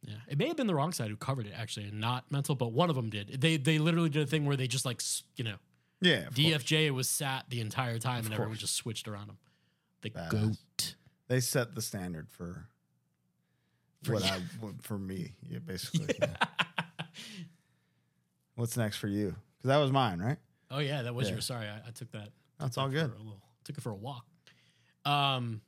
Yeah, 0.04 0.16
it 0.30 0.38
may 0.38 0.48
have 0.48 0.56
been 0.56 0.68
the 0.68 0.74
wrong 0.74 0.94
side 0.94 1.10
who 1.10 1.18
covered 1.18 1.48
it 1.48 1.54
actually, 1.56 1.88
and 1.88 2.00
not 2.00 2.32
mental, 2.32 2.56
but 2.56 2.72
one 2.72 2.90
of 2.90 2.96
them 2.96 3.10
did. 3.10 3.42
They 3.42 3.58
they 3.58 3.78
literally 3.78 4.08
did 4.10 4.24
a 4.24 4.26
thing 4.26 4.46
where 4.46 4.56
they 4.56 4.68
just 4.68 4.86
like 4.86 5.02
you 5.36 5.44
know 5.44 5.56
Yeah. 6.00 6.28
of 6.28 6.34
course. 6.36 6.38
DFJ 6.38 6.92
was 6.92 7.10
sat 7.10 7.50
the 7.50 7.60
entire 7.60 8.00
time, 8.00 8.24
and 8.24 8.28
everyone 8.34 8.52
course. 8.54 8.60
just 8.62 8.76
switched 8.78 9.10
around 9.10 9.28
him. 9.28 9.38
The 10.02 10.12
Badass. 10.12 10.30
goat. 10.30 10.96
They 11.28 11.42
set 11.42 11.76
the 11.76 11.82
standard 11.82 12.30
for 12.30 12.70
For 14.04 14.14
what 14.14 14.24
you. 14.24 14.30
I 14.30 14.72
for 14.82 14.98
me. 14.98 15.34
Yeah, 15.48 15.60
basically. 15.60 16.16
yeah. 16.22 16.36
What's 18.56 18.78
next 18.78 18.96
for 18.96 19.08
you? 19.08 19.36
Because 19.62 19.70
that 19.70 19.78
was 19.78 19.92
mine, 19.92 20.20
right? 20.20 20.38
Oh 20.72 20.80
yeah, 20.80 21.04
that 21.04 21.14
was 21.14 21.28
Yeah. 21.28 21.34
your. 21.34 21.42
Sorry, 21.42 21.68
I, 21.68 21.78
I 21.88 21.92
took 21.92 22.12
that. 22.14 22.30
That's 22.60 22.76
took 22.76 22.84
all 22.84 22.90
good. 22.90 23.12
little- 23.18 23.42
took 23.64 23.78
it 23.78 23.82
for 23.82 23.92
a 23.92 23.96
walk. 23.96 24.26
Um, 25.06 25.62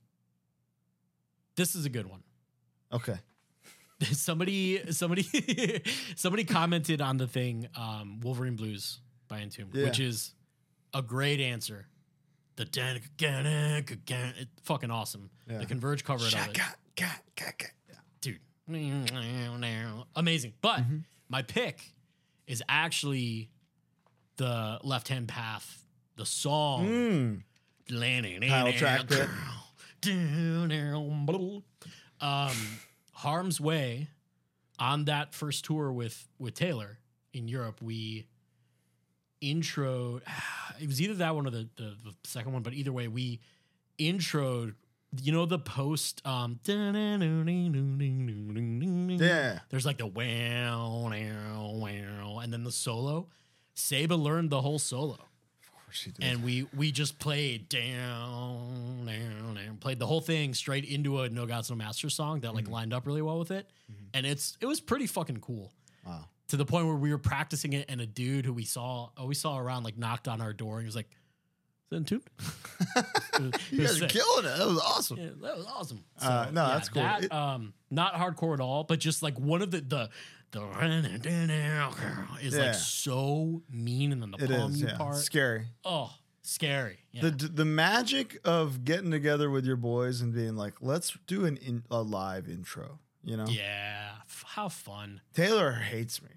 this 1.55 1.75
is 1.75 1.85
a 1.85 1.89
good 1.89 2.07
one. 2.07 2.23
Okay. 2.91 3.17
somebody, 4.11 4.91
somebody, 4.91 5.23
somebody 6.15 6.43
commented 6.43 7.01
on 7.01 7.17
the 7.17 7.27
thing, 7.27 7.67
um, 7.75 8.19
Wolverine 8.21 8.55
Blues 8.55 8.99
by 9.27 9.39
Entombed, 9.41 9.75
Yeah. 9.75 9.85
which 9.85 9.99
is 9.99 10.33
a 10.93 11.01
great 11.01 11.39
answer. 11.39 11.87
The 12.55 12.67
it's 14.37 14.51
fucking 14.63 14.91
awesome. 14.91 15.29
Yeah. 15.49 15.59
The 15.59 15.65
Converge 15.65 16.03
cover 16.03 16.25
of 16.25 16.33
it. 16.33 16.61
Dude. 18.21 18.39
Amazing. 20.15 20.53
But 20.61 20.79
Mm-hmm. 20.81 20.97
my 21.29 21.41
pick 21.41 21.93
is 22.47 22.61
actually 22.69 23.49
the 24.37 24.79
left 24.83 25.07
hand 25.07 25.27
path, 25.27 25.83
the 26.15 26.25
song. 26.25 26.87
Mm. 26.87 27.43
Title 28.49 28.73
track 28.73 29.07
bit. 29.07 29.29
Um, 32.21 32.51
Harm's 33.13 33.59
Way 33.59 34.07
on 34.79 35.05
that 35.05 35.33
first 35.33 35.65
tour 35.65 35.91
with 35.91 36.27
with 36.39 36.53
Taylor 36.55 36.99
in 37.33 37.47
Europe, 37.47 37.81
we 37.81 38.27
intro 39.41 40.21
it 40.81 40.87
was 40.87 41.01
either 41.01 41.15
that 41.15 41.35
one 41.35 41.45
or 41.47 41.51
the, 41.51 41.69
the, 41.75 41.95
the 42.03 42.13
second 42.23 42.53
one, 42.53 42.63
but 42.63 42.73
either 42.73 42.91
way, 42.91 43.07
we 43.07 43.39
introed 43.99 44.73
you 45.21 45.31
know 45.31 45.45
the 45.45 45.59
post 45.59 46.25
um 46.25 46.59
Yeah. 49.19 49.59
there's 49.69 49.85
like 49.85 49.99
the 49.99 50.07
wow 50.07 51.07
wow 51.07 51.71
wow 51.75 52.39
and 52.39 52.51
then 52.51 52.63
the 52.63 52.71
solo. 52.71 53.27
Saba 53.75 54.15
learned 54.15 54.49
the 54.49 54.61
whole 54.61 54.79
solo. 54.79 55.13
Of 55.13 55.85
course 55.85 56.01
he 56.03 56.11
did. 56.11 56.25
And 56.25 56.43
we 56.43 56.67
we 56.75 56.91
just 56.91 57.19
played 57.19 57.69
down, 57.69 59.05
down, 59.05 59.55
down, 59.55 59.77
played 59.79 59.99
the 59.99 60.07
whole 60.07 60.21
thing 60.21 60.53
straight 60.53 60.85
into 60.85 61.21
a 61.21 61.29
No 61.29 61.45
Gods 61.45 61.69
No 61.69 61.75
Master 61.75 62.09
song 62.09 62.41
that 62.41 62.53
like 62.53 62.67
lined 62.69 62.93
up 62.93 63.05
really 63.07 63.21
well 63.21 63.39
with 63.39 63.51
it, 63.51 63.69
and 64.13 64.25
it's 64.25 64.57
it 64.61 64.65
was 64.65 64.79
pretty 64.79 65.07
fucking 65.07 65.37
cool 65.37 65.71
wow. 66.05 66.25
to 66.49 66.57
the 66.57 66.65
point 66.65 66.85
where 66.87 66.95
we 66.95 67.11
were 67.11 67.17
practicing 67.17 67.73
it, 67.73 67.85
and 67.89 68.01
a 68.01 68.05
dude 68.05 68.45
who 68.45 68.53
we 68.53 68.65
saw 68.65 69.09
oh, 69.17 69.25
we 69.25 69.35
saw 69.35 69.57
around 69.57 69.83
like 69.83 69.97
knocked 69.97 70.27
on 70.27 70.41
our 70.41 70.53
door 70.53 70.75
and 70.75 70.83
he 70.83 70.87
was 70.87 70.95
like, 70.95 71.09
"Is 71.09 71.89
that 71.89 71.95
Entombed?" 71.97 72.29
You 73.71 73.79
guys 73.79 74.01
are 74.01 74.07
killing 74.07 74.45
it. 74.45 74.57
That 74.57 74.67
was 74.67 74.79
awesome. 74.79 75.17
Yeah, 75.17 75.29
that 75.41 75.57
was 75.57 75.65
awesome. 75.65 76.03
Uh, 76.21 76.47
no, 76.51 76.67
that's 76.67 76.89
cool. 76.89 77.01
That, 77.01 77.23
It- 77.23 77.33
um, 77.33 77.73
not 77.89 78.13
hardcore 78.13 78.53
at 78.53 78.59
all, 78.59 78.83
but 78.83 78.99
just 78.99 79.23
like 79.23 79.39
one 79.39 79.61
of 79.63 79.71
the 79.71 79.81
the 79.81 80.09
the 80.53 82.37
is 82.41 82.53
Yeah. 82.55 82.65
like 82.67 82.75
so 82.75 83.61
mean, 83.69 84.11
and 84.11 84.21
then 84.21 84.31
the 84.31 84.43
It 84.43 84.49
palm 84.49 84.71
is. 84.71 84.81
you 84.81 84.87
Yeah. 84.87 84.97
part. 84.97 85.17
Scary. 85.17 85.67
Oh, 85.83 86.13
scary. 86.41 86.99
Yeah. 87.11 87.21
The 87.23 87.31
the 87.31 87.65
magic 87.65 88.39
of 88.45 88.85
getting 88.85 89.11
together 89.11 89.49
with 89.49 89.65
your 89.65 89.75
boys 89.77 90.21
and 90.21 90.33
being 90.33 90.55
like, 90.55 90.75
let's 90.81 91.17
do 91.27 91.45
an 91.45 91.57
in, 91.57 91.83
a 91.91 92.01
live 92.01 92.47
intro. 92.47 92.99
You 93.23 93.37
know, 93.37 93.45
yeah. 93.47 94.15
F- 94.25 94.43
how 94.47 94.69
fun. 94.69 95.21
Taylor 95.33 95.71
hates 95.73 96.21
me. 96.21 96.29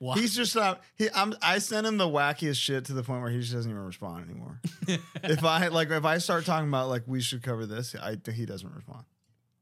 Wow. 0.00 0.14
He's 0.14 0.34
just 0.34 0.54
not. 0.54 0.82
He, 0.96 1.08
I'm. 1.14 1.34
I 1.40 1.58
send 1.58 1.86
him 1.86 1.96
the 1.96 2.08
wackiest 2.08 2.56
shit 2.56 2.84
to 2.86 2.92
the 2.92 3.02
point 3.02 3.22
where 3.22 3.30
he 3.30 3.40
just 3.40 3.52
doesn't 3.54 3.70
even 3.70 3.82
respond 3.84 4.28
anymore. 4.28 4.60
if 5.22 5.42
I 5.44 5.68
like, 5.68 5.90
if 5.90 6.04
I 6.04 6.18
start 6.18 6.44
talking 6.44 6.68
about 6.68 6.88
like 6.88 7.04
we 7.06 7.20
should 7.22 7.42
cover 7.42 7.64
this, 7.64 7.94
I 7.94 8.18
he 8.30 8.44
doesn't 8.44 8.70
respond, 8.74 9.04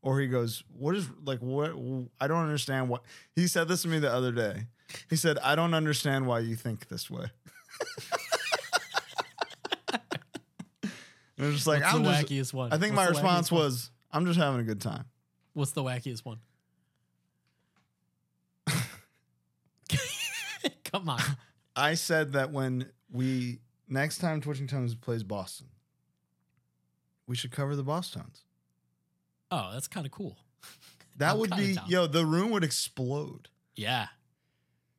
or 0.02 0.20
he 0.20 0.26
goes, 0.26 0.62
"What 0.76 0.94
is 0.96 1.08
like 1.24 1.38
what? 1.40 1.70
I 2.20 2.26
don't 2.26 2.42
understand 2.44 2.88
what." 2.88 3.02
He 3.34 3.46
said 3.46 3.68
this 3.68 3.82
to 3.82 3.88
me 3.88 3.98
the 3.98 4.12
other 4.12 4.32
day. 4.32 4.66
He 5.08 5.16
said, 5.16 5.38
"I 5.38 5.54
don't 5.54 5.74
understand 5.74 6.26
why 6.26 6.40
you 6.40 6.56
think 6.56 6.88
this 6.88 7.10
way." 7.10 7.26
and 10.82 10.92
I'm 11.38 11.52
just 11.52 11.66
like, 11.66 11.82
What's 11.82 11.94
I'm 11.94 12.02
the 12.02 12.10
just. 12.12 12.26
wackiest 12.26 12.52
one? 12.54 12.72
I 12.72 12.78
think 12.78 12.94
What's 12.96 13.06
my 13.06 13.10
response 13.10 13.50
was, 13.50 13.90
"I'm 14.10 14.26
just 14.26 14.38
having 14.38 14.60
a 14.60 14.64
good 14.64 14.80
time." 14.80 15.04
What's 15.54 15.72
the 15.72 15.82
wackiest 15.82 16.24
one? 16.24 16.38
Come 20.84 21.08
on. 21.08 21.20
I 21.74 21.94
said 21.94 22.32
that 22.32 22.52
when 22.52 22.90
we 23.10 23.60
next 23.88 24.18
time 24.18 24.40
Twitching 24.40 24.66
Tongues 24.66 24.94
plays 24.94 25.22
Boston, 25.22 25.68
we 27.26 27.36
should 27.36 27.50
cover 27.50 27.76
the 27.76 27.84
Bosstones. 27.84 28.42
Oh, 29.52 29.70
that's 29.72 29.86
kind 29.88 30.06
of 30.06 30.12
cool. 30.12 30.36
That 31.18 31.32
I'm 31.32 31.38
would 31.40 31.54
be 31.56 31.74
down. 31.74 31.84
yo, 31.88 32.06
the 32.06 32.24
room 32.24 32.50
would 32.52 32.64
explode. 32.64 33.48
Yeah. 33.76 34.06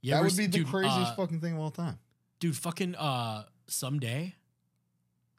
You 0.02 0.12
that 0.14 0.24
would 0.24 0.38
be 0.38 0.46
the 0.46 0.60
dude, 0.60 0.68
craziest 0.68 0.96
uh, 1.14 1.16
fucking 1.16 1.40
thing 1.42 1.54
of 1.54 1.60
all 1.60 1.72
time. 1.72 1.98
dude. 2.40 2.56
Fucking 2.56 2.94
uh, 2.96 3.46
someday. 3.68 4.36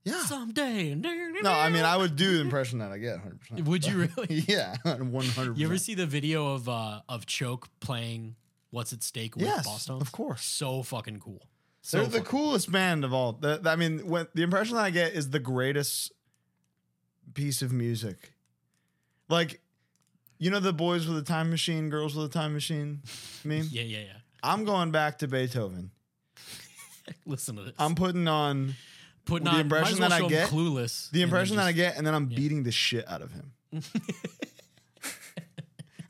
Yeah. 0.05 0.21
Someday. 0.25 0.95
No, 0.97 1.51
I 1.53 1.71
mean 1.71 1.85
I 1.85 1.97
would 1.97 2.17
do 2.17 2.35
the 2.37 2.41
impression 2.43 2.81
that 2.81 2.91
I 2.91 2.99
get 2.99 3.19
100%. 3.55 3.65
Would 3.67 3.87
you 3.87 4.09
really? 4.17 4.45
yeah, 4.49 4.75
100%. 4.85 5.57
You 5.57 5.67
ever 5.67 5.79
see 5.79 5.95
the 5.95 6.07
video 6.07 6.55
of 6.55 6.69
uh 6.69 7.01
of 7.09 7.25
Choke 7.25 7.69
playing 7.81 8.35
"What's 8.71 8.93
at 8.93 9.03
Stake" 9.05 9.37
with 9.37 9.45
Yes, 9.47 9.65
Boston? 9.65 10.01
of 10.01 10.11
course. 10.12 10.43
So 10.45 10.83
fucking 10.83 11.21
cool. 11.21 11.47
So 11.83 11.99
They're 12.05 12.21
the 12.21 12.27
coolest 12.27 12.71
band 12.73 13.05
of 13.05 13.15
all. 13.15 13.33
The- 13.35 13.62
I 13.65 13.77
mean, 13.77 14.07
when 14.09 14.27
the 14.35 14.43
impression 14.43 14.75
that 14.77 14.83
I 14.85 14.91
get 14.91 15.12
is 15.15 15.31
the 15.31 15.39
greatest 15.41 16.12
piece 17.33 17.62
of 17.62 17.73
music. 17.73 18.33
Like, 19.29 19.61
you 20.39 20.51
know, 20.51 20.61
the 20.61 20.72
boys 20.72 21.07
with 21.09 21.16
a 21.18 21.22
time 21.22 21.51
machine, 21.51 21.89
girls 21.91 22.14
with 22.14 22.27
a 22.27 22.33
time 22.33 22.53
machine 22.53 23.01
meme. 23.45 23.68
Yeah, 23.70 23.83
yeah, 23.83 23.99
yeah. 23.99 24.12
I'm 24.43 24.64
going 24.64 24.91
back 24.91 25.18
to 25.18 25.29
Beethoven. 25.29 25.91
Listen 27.27 27.57
to 27.57 27.62
this. 27.62 27.72
I'm 27.79 27.95
putting 27.95 28.29
on 28.29 28.75
putting 29.25 29.45
the 29.47 29.53
on 29.53 29.61
impression 29.61 29.99
well 29.99 30.09
that 30.11 30.22
I 30.22 30.29
get- 30.29 30.49
Clueless. 30.51 31.11
the 31.11 31.22
impression 31.22 31.57
that 31.57 31.66
I 31.66 31.72
get, 31.72 31.97
and 31.97 32.07
then 32.07 32.14
I'm 32.14 32.31
yeah. 32.31 32.37
beating 32.37 32.62
the 32.62 32.72
shit 32.72 33.09
out 33.09 33.22
of 33.22 33.33
him 33.33 33.53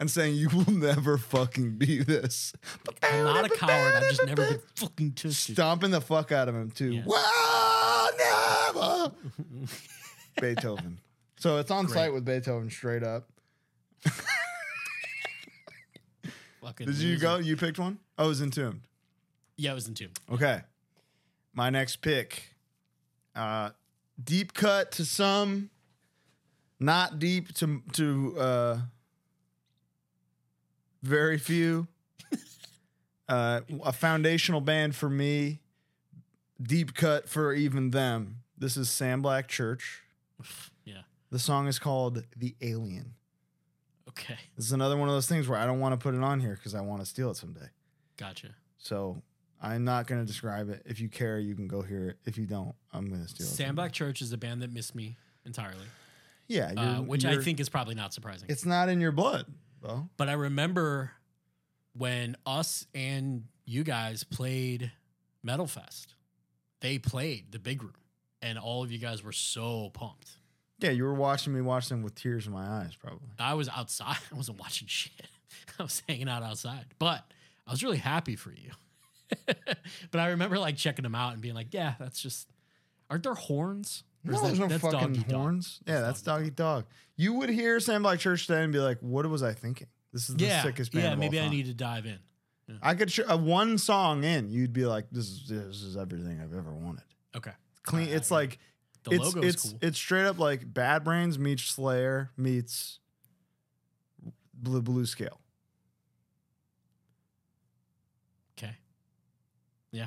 and 0.01 0.11
saying, 0.11 0.35
"You 0.35 0.49
will 0.49 0.73
never 0.73 1.17
fucking 1.19 1.73
be 1.79 2.03
this." 2.03 2.53
I'm 3.03 3.25
not 3.25 3.47
a 3.47 3.49
coward. 3.51 3.95
I've 3.95 4.09
just 4.09 4.27
never 4.27 4.47
been 4.51 4.61
fucking 4.75 5.13
tested. 5.13 5.55
stomping 5.57 5.91
the 5.93 6.01
fuck 6.01 6.33
out 6.33 6.49
of 6.49 6.55
him 6.57 6.71
too. 6.71 6.93
Yeah. 6.93 7.03
Well, 7.07 8.11
never. 8.19 9.13
Beethoven. 10.41 10.99
So 11.45 11.59
it's 11.59 11.71
on 11.71 11.85
Great. 11.85 11.95
site 11.95 12.15
with 12.15 12.25
Beethoven 12.25 12.71
straight 12.71 13.03
up. 13.03 13.29
Fucking 16.63 16.87
Did 16.87 16.97
you 16.97 17.11
loser. 17.11 17.21
go? 17.21 17.37
You 17.37 17.55
picked 17.59 17.79
one? 17.79 17.99
Oh, 18.17 18.25
it 18.25 18.29
was 18.29 18.41
entombed. 18.41 18.81
Yeah, 19.59 19.73
it 19.73 19.75
was 19.75 19.87
Entombed. 19.87 20.19
Okay. 20.33 20.63
My 21.53 21.69
next 21.69 21.97
pick. 21.97 22.55
Uh 23.37 23.73
deep 24.23 24.55
cut 24.55 24.93
to 24.93 25.05
some, 25.05 25.69
not 26.81 27.19
deep 27.19 27.53
to 27.57 27.83
to 27.93 28.39
uh 28.39 28.79
very 31.03 31.37
few. 31.37 31.89
uh 33.29 33.61
a 33.85 33.93
foundational 33.93 34.63
band 34.63 34.97
for 34.97 35.11
me. 35.11 35.61
Deep 36.63 36.95
cut 36.95 37.29
for 37.29 37.53
even 37.53 37.91
them. 37.91 38.37
This 38.57 38.79
is 38.79 38.89
Sam 38.89 39.21
Black 39.21 39.47
Church. 39.47 40.01
The 41.35 41.41
song 41.41 41.67
is 41.67 41.81
called 41.81 42.23
The 42.37 42.55
Alien. 42.61 43.15
Okay. 44.09 44.37
This 44.55 44.67
is 44.67 44.71
another 44.71 44.97
one 44.97 45.09
of 45.09 45.17
those 45.17 45.27
things 45.27 45.49
where 45.49 45.59
I 45.59 45.67
don't 45.67 45.81
want 45.81 45.93
to 45.93 45.97
put 45.97 46.15
it 46.15 46.23
on 46.23 46.39
here 46.39 46.55
because 46.55 46.77
I 46.77 46.81
want 46.81 47.01
to 47.01 47.07
steal 47.07 47.29
it 47.33 47.37
someday. 47.37 47.67
Gotcha. 48.17 48.51
So 48.79 49.21
I'm 49.61 49.83
not 49.83 50.07
going 50.07 50.21
to 50.21 50.27
describe 50.29 50.71
it. 50.71 50.83
If 50.87 51.01
you 51.01 51.09
care, 51.09 51.41
you 51.41 51.57
can 51.57 51.67
go 51.67 51.83
hear 51.83 52.11
it. 52.11 52.19
If 52.25 52.39
you 52.39 52.47
don't, 52.47 52.73
I'm 52.93 53.09
going 53.09 53.21
to 53.21 53.29
steal 53.29 53.49
it. 53.49 53.51
Sam 53.51 53.77
Church 53.91 54.23
is 54.23 54.33
a 54.33 54.37
band 54.37 54.63
that 54.63 54.73
missed 54.73 54.95
me 54.95 55.17
entirely, 55.45 55.87
Yeah, 56.47 56.73
uh, 56.77 57.03
which 57.03 57.25
I 57.25 57.43
think 57.43 57.59
is 57.59 57.69
probably 57.69 57.97
not 57.97 58.15
surprising. 58.15 58.47
it's 58.49 58.65
not 58.65 58.89
in 58.89 59.01
your 59.01 59.11
blood, 59.11 59.47
Bo. 59.83 60.09
But 60.17 60.29
I 60.29 60.35
remember 60.35 61.11
when 61.95 62.37
us 62.47 62.87
and 62.95 63.47
you 63.65 63.83
guys 63.83 64.23
played 64.23 64.93
Metal 65.43 65.67
Fest. 65.67 66.15
They 66.81 67.01
played 67.01 67.51
the 67.51 67.59
big 67.59 67.83
room, 67.83 67.97
and 68.41 68.57
all 68.57 68.85
of 68.85 68.93
you 68.93 68.99
guys 68.99 69.25
were 69.25 69.33
so 69.33 69.91
pumped. 69.95 70.31
Yeah, 70.85 70.91
you 70.91 71.05
were 71.05 71.15
watching 71.15 71.53
me 71.55 71.61
watch 71.61 71.89
them 71.89 72.03
with 72.03 72.15
tears 72.15 72.47
in 72.47 72.53
my 72.53 72.67
eyes, 72.67 72.95
probably. 72.97 73.29
I 73.39 73.55
was 73.55 73.69
outside. 73.69 74.17
I 74.33 74.37
wasn't 74.37 74.61
watching 74.61 74.87
shit. 74.89 75.27
I 75.79 75.83
was 75.83 76.03
hanging 76.09 76.29
out 76.29 76.43
outside, 76.43 76.85
but 76.99 77.25
I 77.67 77.71
was 77.71 77.83
really 77.83 77.97
happy 77.99 78.37
for 78.37 78.53
you. 78.53 78.71
but 80.11 80.21
I 80.21 80.29
remember 80.29 80.59
like 80.59 80.77
checking 80.77 81.03
them 81.03 81.15
out 81.15 81.33
and 81.33 81.43
being 81.43 81.55
like, 81.55 81.69
"Yeah, 81.73 81.95
that's 81.99 82.21
just 82.21 82.49
aren't 83.11 83.23
there 83.25 83.35
horns? 83.35 84.05
Or 84.27 84.33
No, 84.33 84.37
is 84.39 84.43
there's 84.45 84.59
no 84.61 84.67
that's 84.69 84.83
fucking 84.83 85.17
eat 85.17 85.29
dog? 85.29 85.41
horns. 85.41 85.81
Yeah, 85.87 86.01
That's 86.01 86.21
that's 86.21 86.23
dog 86.23 86.43
dog 86.45 86.57
dog. 86.57 86.85
You 87.17 87.35
would 87.35 87.49
hear 87.49 87.81
Sam 87.81 88.03
Black 88.03 88.19
Church 88.21 88.47
today 88.47 88.63
and 88.63 88.73
be 88.73 88.79
like, 88.79 88.99
"What 89.01 89.27
was 89.27 89.43
I 89.43 89.53
thinking? 89.55 89.89
This 90.13 90.29
is 90.29 90.37
the 90.37 90.45
Yeah, 90.45 90.63
sickest 90.63 90.93
band." 90.93 91.05
yeah. 91.05 91.15
Maybe 91.15 91.41
I 91.41 91.49
need 91.49 91.67
to 91.67 91.75
dive 91.75 92.07
in. 92.07 92.19
I 92.83 92.95
could 92.95 93.11
sh- 93.13 93.21
uh, 93.29 93.37
one 93.37 93.77
song 93.79 94.25
in, 94.25 94.51
you'd 94.51 94.73
be 94.73 94.87
like, 94.87 95.07
"This 95.11 95.29
is 95.29 95.49
this 95.49 95.83
is 95.83 95.97
everything 95.97 96.41
I've 96.41 96.55
ever 96.55 96.73
wanted." 96.73 97.05
Okay, 97.37 97.53
Clean. 97.83 98.09
It's 98.09 98.31
like 98.31 98.59
the 99.05 99.13
it's 99.17 99.25
logo 99.25 99.47
it's 99.47 99.63
cool. 99.71 99.79
it's 99.83 99.99
straight 99.99 100.25
up 100.27 100.39
like 100.39 100.73
Bad 100.73 101.05
Brains 101.05 101.39
meets 101.39 101.63
Slayer 101.65 102.31
meets 102.37 102.99
Blue 104.55 104.83
Blue 104.83 105.07
Scale. 105.07 105.41
Okay, 108.59 108.75
yeah. 109.91 110.07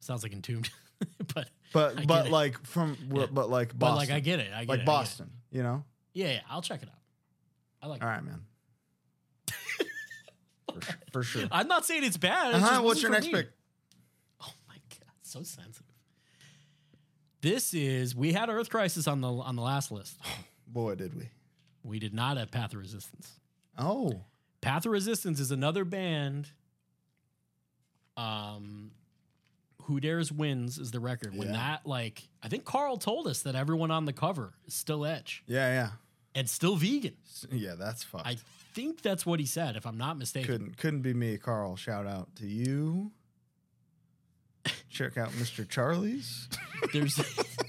Sounds 0.00 0.22
like 0.22 0.32
entombed, 0.32 0.70
but 1.34 1.48
But 1.72 1.96
get 1.96 2.06
but 2.06 2.26
it. 2.26 2.32
like 2.32 2.64
from 2.64 2.96
Yeah. 3.12 3.26
but 3.30 3.50
like 3.50 3.68
but 3.70 3.78
Boston, 3.78 3.96
like 3.98 4.10
I 4.10 4.20
get 4.20 4.40
it. 4.40 4.48
I 4.54 4.60
get 4.60 4.68
like 4.68 4.78
get 4.78 4.82
it. 4.82 4.86
Boston, 4.86 5.30
you 5.50 5.62
know. 5.62 5.84
Yeah, 6.14 6.32
yeah. 6.32 6.40
I'll 6.48 6.62
check 6.62 6.82
it 6.82 6.88
out. 6.88 6.94
I 7.82 7.86
like. 7.86 8.02
All 8.02 8.08
it. 8.08 8.12
right, 8.12 8.24
man. 8.24 8.40
for, 10.72 10.80
for 11.12 11.22
sure. 11.22 11.46
I'm 11.50 11.68
not 11.68 11.84
saying 11.86 12.04
it's 12.04 12.16
bad. 12.16 12.54
uh-huh, 12.54 12.82
What's 12.82 13.02
your 13.02 13.10
next 13.10 13.26
me. 13.26 13.32
pick? 13.32 13.48
Oh 14.42 14.52
my 14.68 14.74
god, 14.90 15.12
so 15.22 15.42
sensitive. 15.42 15.86
This 17.42 17.72
is 17.74 18.14
we 18.14 18.32
had 18.32 18.48
Earth 18.48 18.68
Crisis 18.70 19.06
on 19.08 19.20
the 19.20 19.28
on 19.32 19.56
the 19.56 19.62
last 19.62 19.90
list. 19.90 20.18
Boy, 20.66 20.94
did 20.94 21.14
we. 21.14 21.28
We 21.82 21.98
did 21.98 22.12
not 22.14 22.36
have 22.36 22.50
Path 22.50 22.72
of 22.74 22.78
Resistance. 22.80 23.32
Oh, 23.78 24.20
Path 24.60 24.84
of 24.86 24.92
Resistance 24.92 25.40
is 25.40 25.50
another 25.50 25.84
band. 25.84 26.48
Um, 28.16 28.90
Who 29.84 29.98
Dares 30.00 30.30
Wins 30.30 30.78
is 30.78 30.90
the 30.90 31.00
record. 31.00 31.34
When 31.34 31.48
Yeah. 31.48 31.54
that 31.54 31.86
like, 31.86 32.28
I 32.42 32.48
think 32.48 32.64
Karl 32.64 32.98
told 32.98 33.26
us 33.26 33.42
that 33.42 33.54
everyone 33.54 33.90
on 33.90 34.04
the 34.04 34.12
cover 34.12 34.52
is 34.66 34.74
still 34.74 35.06
Edge. 35.06 35.42
yeah, 35.46 35.68
yeah. 35.72 35.90
and 36.34 36.48
still 36.48 36.76
vegan. 36.76 37.16
Yeah, 37.50 37.74
that's 37.76 38.04
fucked. 38.04 38.26
I 38.26 38.36
think 38.74 39.00
that's 39.02 39.24
what 39.24 39.40
he 39.40 39.46
said, 39.46 39.76
if 39.76 39.86
I'm 39.86 39.96
not 39.98 40.18
mistaken. 40.18 40.46
couldn't 40.52 40.76
couldn't 40.76 41.00
be 41.02 41.14
me, 41.14 41.38
Karl. 41.38 41.76
Shout 41.76 42.06
out 42.06 42.36
to 42.36 42.46
you. 42.46 43.10
Check 44.88 45.16
out 45.16 45.30
Mr. 45.30 45.66
Charlie's. 45.68 46.48
There's 46.92 47.20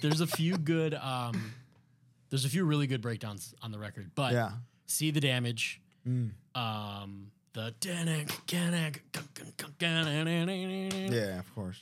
there's 0.02 0.22
a 0.22 0.28
few 0.28 0.58
good 0.58 0.94
um 0.96 1.54
there's 2.30 2.46
a 2.46 2.50
few 2.50 2.66
really 2.66 2.88
good 2.88 3.02
breakdowns 3.02 3.54
on 3.62 3.72
the 3.72 3.80
record, 3.80 4.12
but 4.16 4.34
yeah. 4.34 4.52
see 4.88 5.12
the 5.12 5.20
damage. 5.22 5.82
Mm. 6.08 6.32
Um 6.56 7.32
the 7.54 7.74
Yeah, 11.12 11.40
of 11.40 11.54
course. 11.56 11.82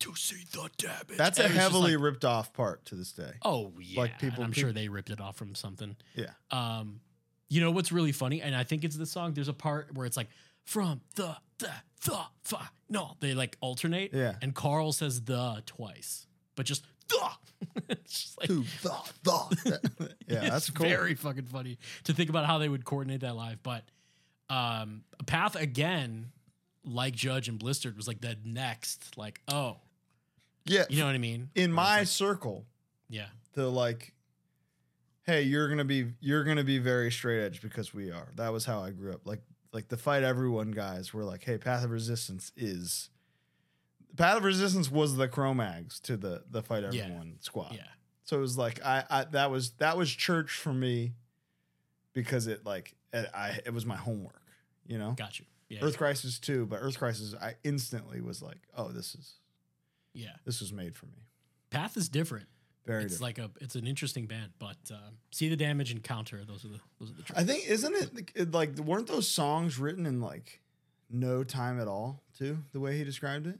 to 0.00 0.14
see 0.16 0.44
the 0.52 0.68
damage. 0.76 1.16
That's 1.16 1.38
a 1.38 1.44
And 1.44 1.54
heavily 1.54 1.96
like, 1.96 2.04
ripped 2.04 2.24
off 2.24 2.52
part 2.52 2.84
to 2.86 2.94
this 2.94 3.12
day. 3.12 3.32
oh 3.42 3.72
yeah, 3.80 4.00
like 4.00 4.18
people- 4.18 4.36
and 4.36 4.44
I'm 4.46 4.50
peop- 4.52 4.62
sure 4.62 4.72
they 4.72 4.88
ripped 4.88 5.10
it 5.10 5.20
off 5.20 5.36
from 5.36 5.54
something. 5.54 5.96
Yeah. 6.14 6.30
Um, 6.50 7.00
you 7.48 7.60
know 7.60 7.70
what's 7.70 7.92
really 7.92 8.12
funny, 8.12 8.40
and 8.42 8.54
I 8.56 8.64
think 8.64 8.84
it's 8.84 8.96
the 8.96 9.06
song. 9.06 9.34
There's 9.34 9.48
a 9.48 9.52
part 9.54 9.94
where 9.94 10.06
it's 10.06 10.16
like 10.16 10.28
from 10.64 11.00
the 11.14 11.36
the 11.58 11.70
the 12.04 12.18
the 12.48 12.58
no, 12.88 13.16
they 13.20 13.34
like 13.34 13.56
alternate. 13.60 14.12
Yeah. 14.12 14.34
and 14.40 14.54
Karl 14.54 14.92
says 14.92 15.22
the 15.22 15.62
twice, 15.66 16.26
but 16.54 16.66
just 16.66 16.84
the. 17.08 17.30
it's 17.88 18.22
just 18.22 18.40
like 18.40 18.48
Who 18.48 18.62
thought 18.62 19.08
thought? 19.24 19.54
yeah, 20.26 20.48
that's 20.48 20.70
cool. 20.70 20.86
very 20.86 21.14
fucking 21.14 21.46
funny 21.46 21.78
to 22.04 22.12
think 22.12 22.30
about 22.30 22.46
how 22.46 22.58
they 22.58 22.68
would 22.68 22.84
coordinate 22.84 23.20
that 23.20 23.34
live. 23.34 23.62
But 23.62 23.84
um, 24.50 25.02
Path 25.26 25.56
again, 25.56 26.32
like 26.84 27.14
Judge 27.14 27.48
and 27.48 27.58
Blistered, 27.58 27.96
was 27.96 28.06
like 28.06 28.20
the 28.20 28.36
next, 28.44 29.16
like 29.16 29.40
oh, 29.48 29.78
yeah. 30.66 30.84
you 30.88 31.00
know 31.00 31.06
what 31.06 31.14
I 31.14 31.18
mean? 31.18 31.50
in 31.54 31.70
it's 31.70 31.72
my 31.72 31.98
like, 32.00 32.08
circle, 32.08 32.66
yeah, 33.08 33.26
the 33.54 33.70
like 33.70 34.12
hey, 35.24 35.42
you're 35.42 35.68
gonna 35.68 35.84
be 35.84 36.12
you're 36.20 36.44
gonna 36.44 36.64
be 36.64 36.78
very 36.78 37.10
straight 37.10 37.44
edge 37.44 37.62
because 37.62 37.92
we 37.92 38.10
are. 38.10 38.28
That 38.36 38.52
was 38.52 38.64
how 38.64 38.80
I 38.80 38.90
grew 38.90 39.12
up. 39.12 39.22
Like 39.24 39.40
like 39.74 39.88
the 39.88 39.96
fight 39.98 40.22
everyone 40.22 40.70
guys 40.70 41.12
were 41.12 41.24
like, 41.24 41.44
hey, 41.44 41.58
Path 41.58 41.84
of 41.84 41.90
Resistance 41.90 42.52
is 42.56 43.10
Path 44.16 44.36
of 44.38 44.44
Resistance 44.44 44.90
was 44.90 45.16
the 45.16 45.28
Cro-Mags 45.28 45.98
to 46.00 46.16
the 46.16 46.44
the 46.50 46.62
fight 46.62 46.84
Yeah. 46.90 47.02
everyone 47.02 47.36
squad. 47.40 47.72
yeah, 47.74 47.82
So 48.22 48.36
it 48.38 48.40
was 48.40 48.56
like 48.56 48.82
I, 48.84 49.04
I 49.10 49.24
that 49.24 49.50
was 49.50 49.72
that 49.78 49.96
was 49.98 50.10
church 50.10 50.52
for 50.52 50.72
me 50.72 51.12
because 52.12 52.46
it 52.46 52.64
like 52.64 52.94
it, 53.12 53.28
I 53.34 53.58
it 53.66 53.74
was 53.74 53.84
my 53.84 53.96
homework, 53.96 54.40
you 54.86 54.96
know. 54.98 55.12
got 55.12 55.38
you. 55.38 55.44
Yeah, 55.68 55.80
Earth 55.82 55.98
Crisis 55.98 56.38
too, 56.38 56.66
but 56.66 56.76
Earth 56.80 56.98
Crisis 56.98 57.34
I 57.40 57.54
instantly 57.64 58.20
was 58.20 58.40
like, 58.42 58.58
oh, 58.76 58.88
this 58.92 59.14
is 59.16 59.34
yeah. 60.12 60.36
this 60.44 60.60
was 60.60 60.72
made 60.72 60.94
for 60.94 61.06
me. 61.06 61.26
Path 61.70 61.96
is 61.96 62.08
different. 62.08 62.46
Very 62.86 63.04
it's 63.04 63.14
different. 63.14 63.38
like 63.38 63.50
a 63.60 63.64
it's 63.64 63.76
an 63.76 63.86
interesting 63.86 64.26
band, 64.26 64.52
but 64.58 64.76
uh, 64.92 64.96
see 65.32 65.48
the 65.48 65.56
damage 65.56 65.90
and 65.90 66.02
counter. 66.02 66.44
Those 66.44 66.64
are 66.64 66.68
the 66.68 66.80
those 67.00 67.10
are 67.10 67.14
the. 67.14 67.24
I 67.40 67.44
think 67.44 67.66
isn't 67.66 67.94
it, 67.94 68.30
it 68.34 68.52
like 68.52 68.76
weren't 68.78 69.06
those 69.06 69.26
songs 69.28 69.78
written 69.78 70.04
in 70.04 70.20
like 70.20 70.60
no 71.10 71.44
time 71.44 71.80
at 71.80 71.88
all 71.88 72.22
too? 72.36 72.58
The 72.72 72.80
way 72.80 72.98
he 72.98 73.04
described 73.04 73.46
it, 73.46 73.58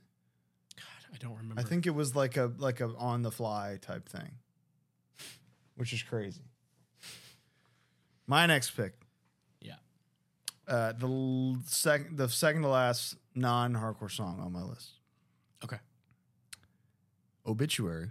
God, 0.77 1.15
I 1.15 1.17
don't 1.19 1.37
remember. 1.37 1.61
I 1.61 1.65
think 1.65 1.87
it 1.87 1.95
was 1.95 2.15
like 2.15 2.37
a 2.37 2.53
like 2.59 2.81
a 2.81 2.91
on 2.99 3.23
the 3.23 3.31
fly 3.31 3.79
type 3.81 4.09
thing, 4.11 4.31
which 5.77 5.93
is 5.95 6.03
crazy. 6.03 6.43
My 8.27 8.45
next 8.47 8.71
pick, 8.73 8.95
Yeah. 9.61 9.75
uh, 10.69 10.93
the 10.93 11.07
l- 11.09 11.59
second 11.67 12.19
the 12.19 12.29
second 12.29 12.61
to 12.63 12.69
last 12.69 13.17
non 13.35 13.73
hardcore 13.75 14.11
song 14.11 14.41
on 14.41 14.53
my 14.53 14.63
list, 14.63 14.93
Okay. 15.65 15.79
Obituary. 17.47 18.11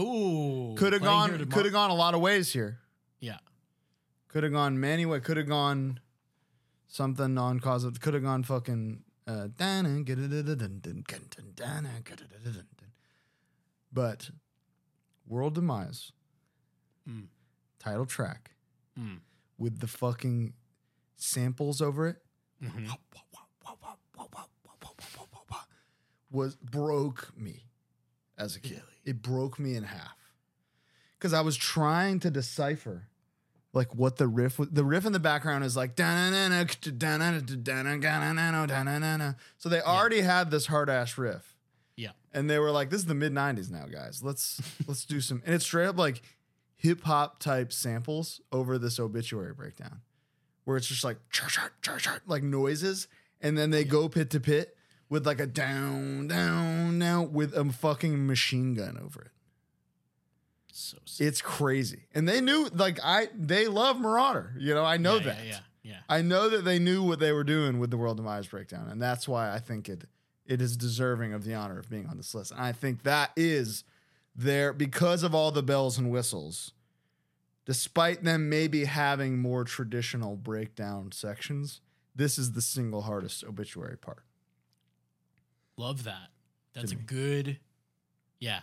Oh, 0.00 0.74
Could 0.76 0.92
have 0.92 1.02
gone 1.02 1.30
could 1.50 1.64
have 1.64 1.72
gone 1.72 1.90
a 1.90 1.94
lot 1.94 2.14
of 2.14 2.20
ways 2.20 2.52
here. 2.52 2.78
Yeah. 3.20 3.38
Could 4.28 4.42
have 4.44 4.52
gone 4.52 4.78
many 4.78 5.04
ways. 5.06 5.22
Could 5.24 5.36
have 5.36 5.48
gone 5.48 6.00
something 6.86 7.36
on 7.38 7.58
cause 7.60 7.84
of. 7.84 8.00
Could 8.00 8.14
have 8.14 8.22
gone 8.22 8.42
fucking. 8.44 9.02
Uh, 9.26 9.48
but 13.92 14.30
world 15.26 15.54
demise 15.54 16.12
Mm. 17.08 17.28
title 17.78 18.04
track 18.06 18.52
Mm. 18.98 19.20
with 19.56 19.80
the 19.80 19.86
fucking 19.86 20.54
samples 21.16 21.80
over 21.80 22.06
it 22.08 22.22
Mhm. 22.62 22.96
was 26.30 26.56
broke 26.56 27.36
me 27.36 27.70
as 28.36 28.56
a 28.56 28.60
kid. 28.60 28.82
It 29.08 29.22
broke 29.22 29.58
me 29.58 29.74
in 29.74 29.84
half 29.84 30.18
because 31.18 31.32
I 31.32 31.40
was 31.40 31.56
trying 31.56 32.20
to 32.20 32.30
decipher 32.30 33.08
like 33.72 33.94
what 33.94 34.16
the 34.16 34.28
riff 34.28 34.58
was. 34.58 34.68
The 34.70 34.84
riff 34.84 35.06
in 35.06 35.12
the 35.12 35.18
background 35.18 35.64
is 35.64 35.76
like 35.76 35.96
so 39.56 39.68
they 39.70 39.80
already 39.80 40.20
had 40.20 40.50
this 40.50 40.66
hard 40.66 40.90
ass 40.90 41.16
riff. 41.16 41.56
Yeah. 41.96 42.10
and 42.32 42.50
they 42.50 42.58
were 42.58 42.70
like, 42.70 42.90
"This 42.90 43.00
is 43.00 43.06
the 43.06 43.14
mid 43.14 43.32
'90s 43.32 43.70
now, 43.70 43.86
guys. 43.86 44.22
Let's 44.22 44.60
let's 44.86 45.04
do 45.04 45.22
some." 45.22 45.42
And 45.46 45.54
it's 45.54 45.64
straight 45.64 45.86
up 45.86 45.96
like 45.96 46.20
hip 46.76 47.02
hop 47.02 47.40
type 47.40 47.72
samples 47.72 48.42
over 48.52 48.78
this 48.78 49.00
obituary 49.00 49.54
breakdown, 49.54 50.02
where 50.64 50.76
it's 50.76 50.86
just 50.86 51.02
like 51.02 51.16
like 52.26 52.42
noises, 52.42 53.08
and 53.40 53.56
then 53.56 53.70
they 53.70 53.84
go 53.84 54.08
pit 54.10 54.28
to 54.30 54.40
pit 54.40 54.76
with 55.08 55.26
like 55.26 55.40
a 55.40 55.46
down 55.46 56.28
down 56.28 56.98
down 56.98 57.32
with 57.32 57.54
a 57.54 57.64
fucking 57.72 58.26
machine 58.26 58.74
gun 58.74 58.98
over 59.02 59.22
it. 59.22 59.30
So 60.72 60.98
sick. 61.04 61.26
It's 61.26 61.42
crazy, 61.42 62.06
and 62.14 62.28
they 62.28 62.40
knew 62.40 62.68
like 62.72 63.00
I 63.02 63.28
they 63.34 63.66
love 63.66 63.98
Marauder. 63.98 64.54
You 64.58 64.74
know, 64.74 64.84
I 64.84 64.96
know 64.96 65.16
yeah, 65.16 65.24
that. 65.24 65.38
Yeah, 65.38 65.50
yeah, 65.50 65.58
yeah. 65.82 65.98
I 66.08 66.22
know 66.22 66.48
that 66.50 66.64
they 66.64 66.78
knew 66.78 67.02
what 67.02 67.18
they 67.18 67.32
were 67.32 67.44
doing 67.44 67.78
with 67.78 67.90
the 67.90 67.96
World 67.96 68.18
of 68.18 68.24
Demise 68.24 68.46
breakdown, 68.46 68.88
and 68.88 69.02
that's 69.02 69.26
why 69.26 69.52
I 69.52 69.58
think 69.58 69.88
it 69.88 70.04
it 70.46 70.62
is 70.62 70.76
deserving 70.76 71.34
of 71.34 71.44
the 71.44 71.54
honor 71.54 71.78
of 71.78 71.90
being 71.90 72.06
on 72.06 72.16
this 72.16 72.34
list. 72.34 72.52
And 72.52 72.60
I 72.60 72.72
think 72.72 73.02
that 73.02 73.32
is 73.36 73.84
there 74.34 74.72
because 74.72 75.22
of 75.22 75.34
all 75.34 75.50
the 75.50 75.62
bells 75.62 75.98
and 75.98 76.10
whistles. 76.10 76.72
Despite 77.66 78.24
them 78.24 78.48
maybe 78.48 78.86
having 78.86 79.38
more 79.38 79.62
traditional 79.62 80.36
breakdown 80.36 81.12
sections, 81.12 81.82
this 82.16 82.38
is 82.38 82.52
the 82.52 82.62
single 82.62 83.02
hardest 83.02 83.44
obituary 83.44 83.98
part. 83.98 84.24
Love 85.78 86.04
that. 86.04 86.28
That's 86.74 86.92
a 86.92 86.96
good. 86.96 87.58
Yeah, 88.40 88.60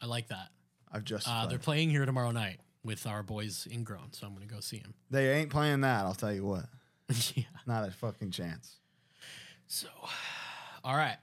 I 0.00 0.06
like 0.06 0.28
that. 0.28 0.48
I've 0.90 1.04
just. 1.04 1.28
Uh, 1.28 1.46
they're 1.46 1.58
playing 1.58 1.90
here 1.90 2.04
tomorrow 2.06 2.30
night 2.30 2.58
with 2.82 3.06
our 3.06 3.22
boys 3.22 3.68
Ingrown, 3.70 4.12
so 4.12 4.26
I'm 4.26 4.34
gonna 4.34 4.46
go 4.46 4.60
see 4.60 4.78
them. 4.78 4.94
they 5.10 5.30
ain't 5.34 5.50
playing 5.50 5.82
that. 5.82 6.04
I'll 6.04 6.14
tell 6.14 6.32
you 6.32 6.44
what. 6.44 6.64
yeah. 7.34 7.44
Not 7.66 7.86
a 7.86 7.90
fucking 7.92 8.30
chance. 8.30 8.76
So, 9.66 9.88
all 10.84 10.96
right, 10.96 11.16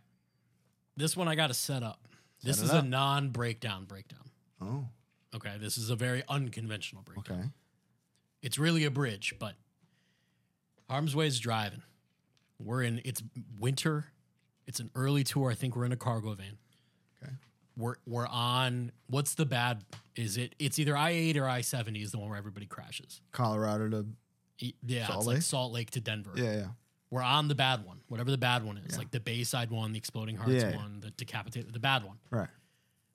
this 0.95 1.17
one 1.17 1.27
I 1.27 1.35
got 1.35 1.47
to 1.47 1.53
set 1.53 1.83
up. 1.83 2.07
This 2.43 2.57
is 2.57 2.63
is 2.63 2.71
a 2.71 2.81
non-breakdown 2.81 3.85
breakdown. 3.85 4.29
Oh, 4.61 4.85
Okay, 5.33 5.53
this 5.59 5.77
is 5.77 5.89
a 5.89 5.95
very 5.95 6.23
unconventional 6.27 7.03
breakdown. 7.03 7.39
okay. 7.39 7.49
It's 8.41 8.57
really 8.59 8.83
a 8.85 8.91
bridge, 8.91 9.35
but 9.39 9.53
Harm's 10.89 11.15
Way 11.15 11.27
is 11.27 11.39
driving. 11.39 11.83
We're 12.59 12.83
in. 12.83 13.01
It's 13.05 13.23
winter. 13.59 14.05
It's 14.71 14.79
an 14.79 14.89
early 14.95 15.25
tour. 15.25 15.51
I 15.51 15.53
think 15.53 15.75
we're 15.75 15.83
in 15.83 15.91
a 15.91 15.97
cargo 15.97 16.33
van. 16.33 16.57
Okay. 17.21 17.33
We're 17.75 17.95
we're 18.07 18.25
on. 18.27 18.93
What's 19.07 19.35
the 19.35 19.45
bad? 19.45 19.83
Is 20.15 20.37
it? 20.37 20.55
It's 20.59 20.79
either 20.79 20.95
I 20.95 21.09
eight 21.09 21.35
or 21.35 21.45
I 21.45 21.59
seventy 21.59 22.01
is 22.01 22.11
the 22.13 22.19
one 22.19 22.29
where 22.29 22.37
everybody 22.37 22.67
crashes. 22.67 23.19
Colorado 23.33 23.89
to 23.89 24.05
E- 24.59 24.73
Yeah, 24.87 25.07
Salt 25.07 25.17
it's 25.19 25.27
Lake? 25.27 25.35
like 25.35 25.41
Salt 25.43 25.73
Lake 25.73 25.91
to 25.91 25.99
Denver. 25.99 26.31
yeah, 26.37 26.53
yeah. 26.53 26.67
We're 27.09 27.21
on 27.21 27.49
the 27.49 27.55
bad 27.55 27.83
one, 27.85 27.99
whatever 28.07 28.31
the 28.31 28.37
bad 28.37 28.63
one 28.63 28.77
is, 28.77 28.93
Yeah. 28.93 28.99
like 28.99 29.11
the 29.11 29.19
Bayside 29.19 29.71
one, 29.71 29.91
the 29.91 29.97
Exploding 29.97 30.37
Hearts 30.37 30.53
Yeah. 30.53 30.77
one, 30.77 31.01
the 31.01 31.11
Decapitated, 31.11 31.73
the 31.73 31.79
bad 31.79 32.05
one. 32.05 32.15
Right. 32.29 32.47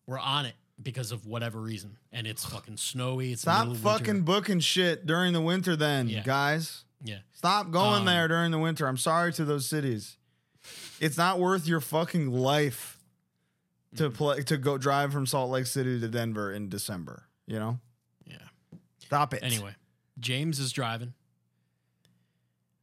We're 0.07 0.19
on 0.19 0.45
it 0.45 0.57
because 0.83 1.11
of 1.11 1.25
whatever 1.25 1.59
reason, 1.63 1.97
and 2.13 2.27
it's 2.27 2.45
fucking 2.53 2.77
snowy. 2.77 3.33
It's 3.33 3.41
Stop 3.43 3.61
middle 3.69 3.73
of 3.77 3.83
winter. 3.85 3.99
fucking 4.05 4.23
booking 4.25 4.61
shit 4.61 5.07
during 5.07 5.33
the 5.33 5.41
winter, 5.41 5.75
then, 5.75 6.11
Yeah. 6.11 6.23
guys. 6.23 6.85
yeah. 7.03 7.21
Stop 7.33 7.71
going 7.71 8.01
Um, 8.01 8.05
there 8.05 8.29
during 8.29 8.51
the 8.51 8.59
winter. 8.59 8.87
I'm 8.87 8.99
sorry 8.99 9.33
to 9.33 9.45
those 9.47 9.67
cities. 9.67 10.19
It's 11.01 11.17
not 11.17 11.39
worth 11.39 11.67
your 11.67 11.81
fucking 11.81 12.31
life 12.33 12.93
Mm-hmm. 13.95 14.05
to 14.05 14.11
play 14.11 14.43
to 14.43 14.57
go 14.59 14.77
drive 14.79 15.12
from 15.12 15.27
Salt 15.27 15.51
Lake 15.51 15.64
City 15.67 16.01
to 16.01 16.09
Denver 16.09 16.53
in 16.53 16.69
December. 16.69 17.23
You 17.47 17.59
know, 17.61 17.79
Yeah. 18.27 18.37
stop 18.99 19.33
it. 19.33 19.43
Anyway, 19.45 19.75
James 20.19 20.59
is 20.59 20.73
driving. 20.73 21.14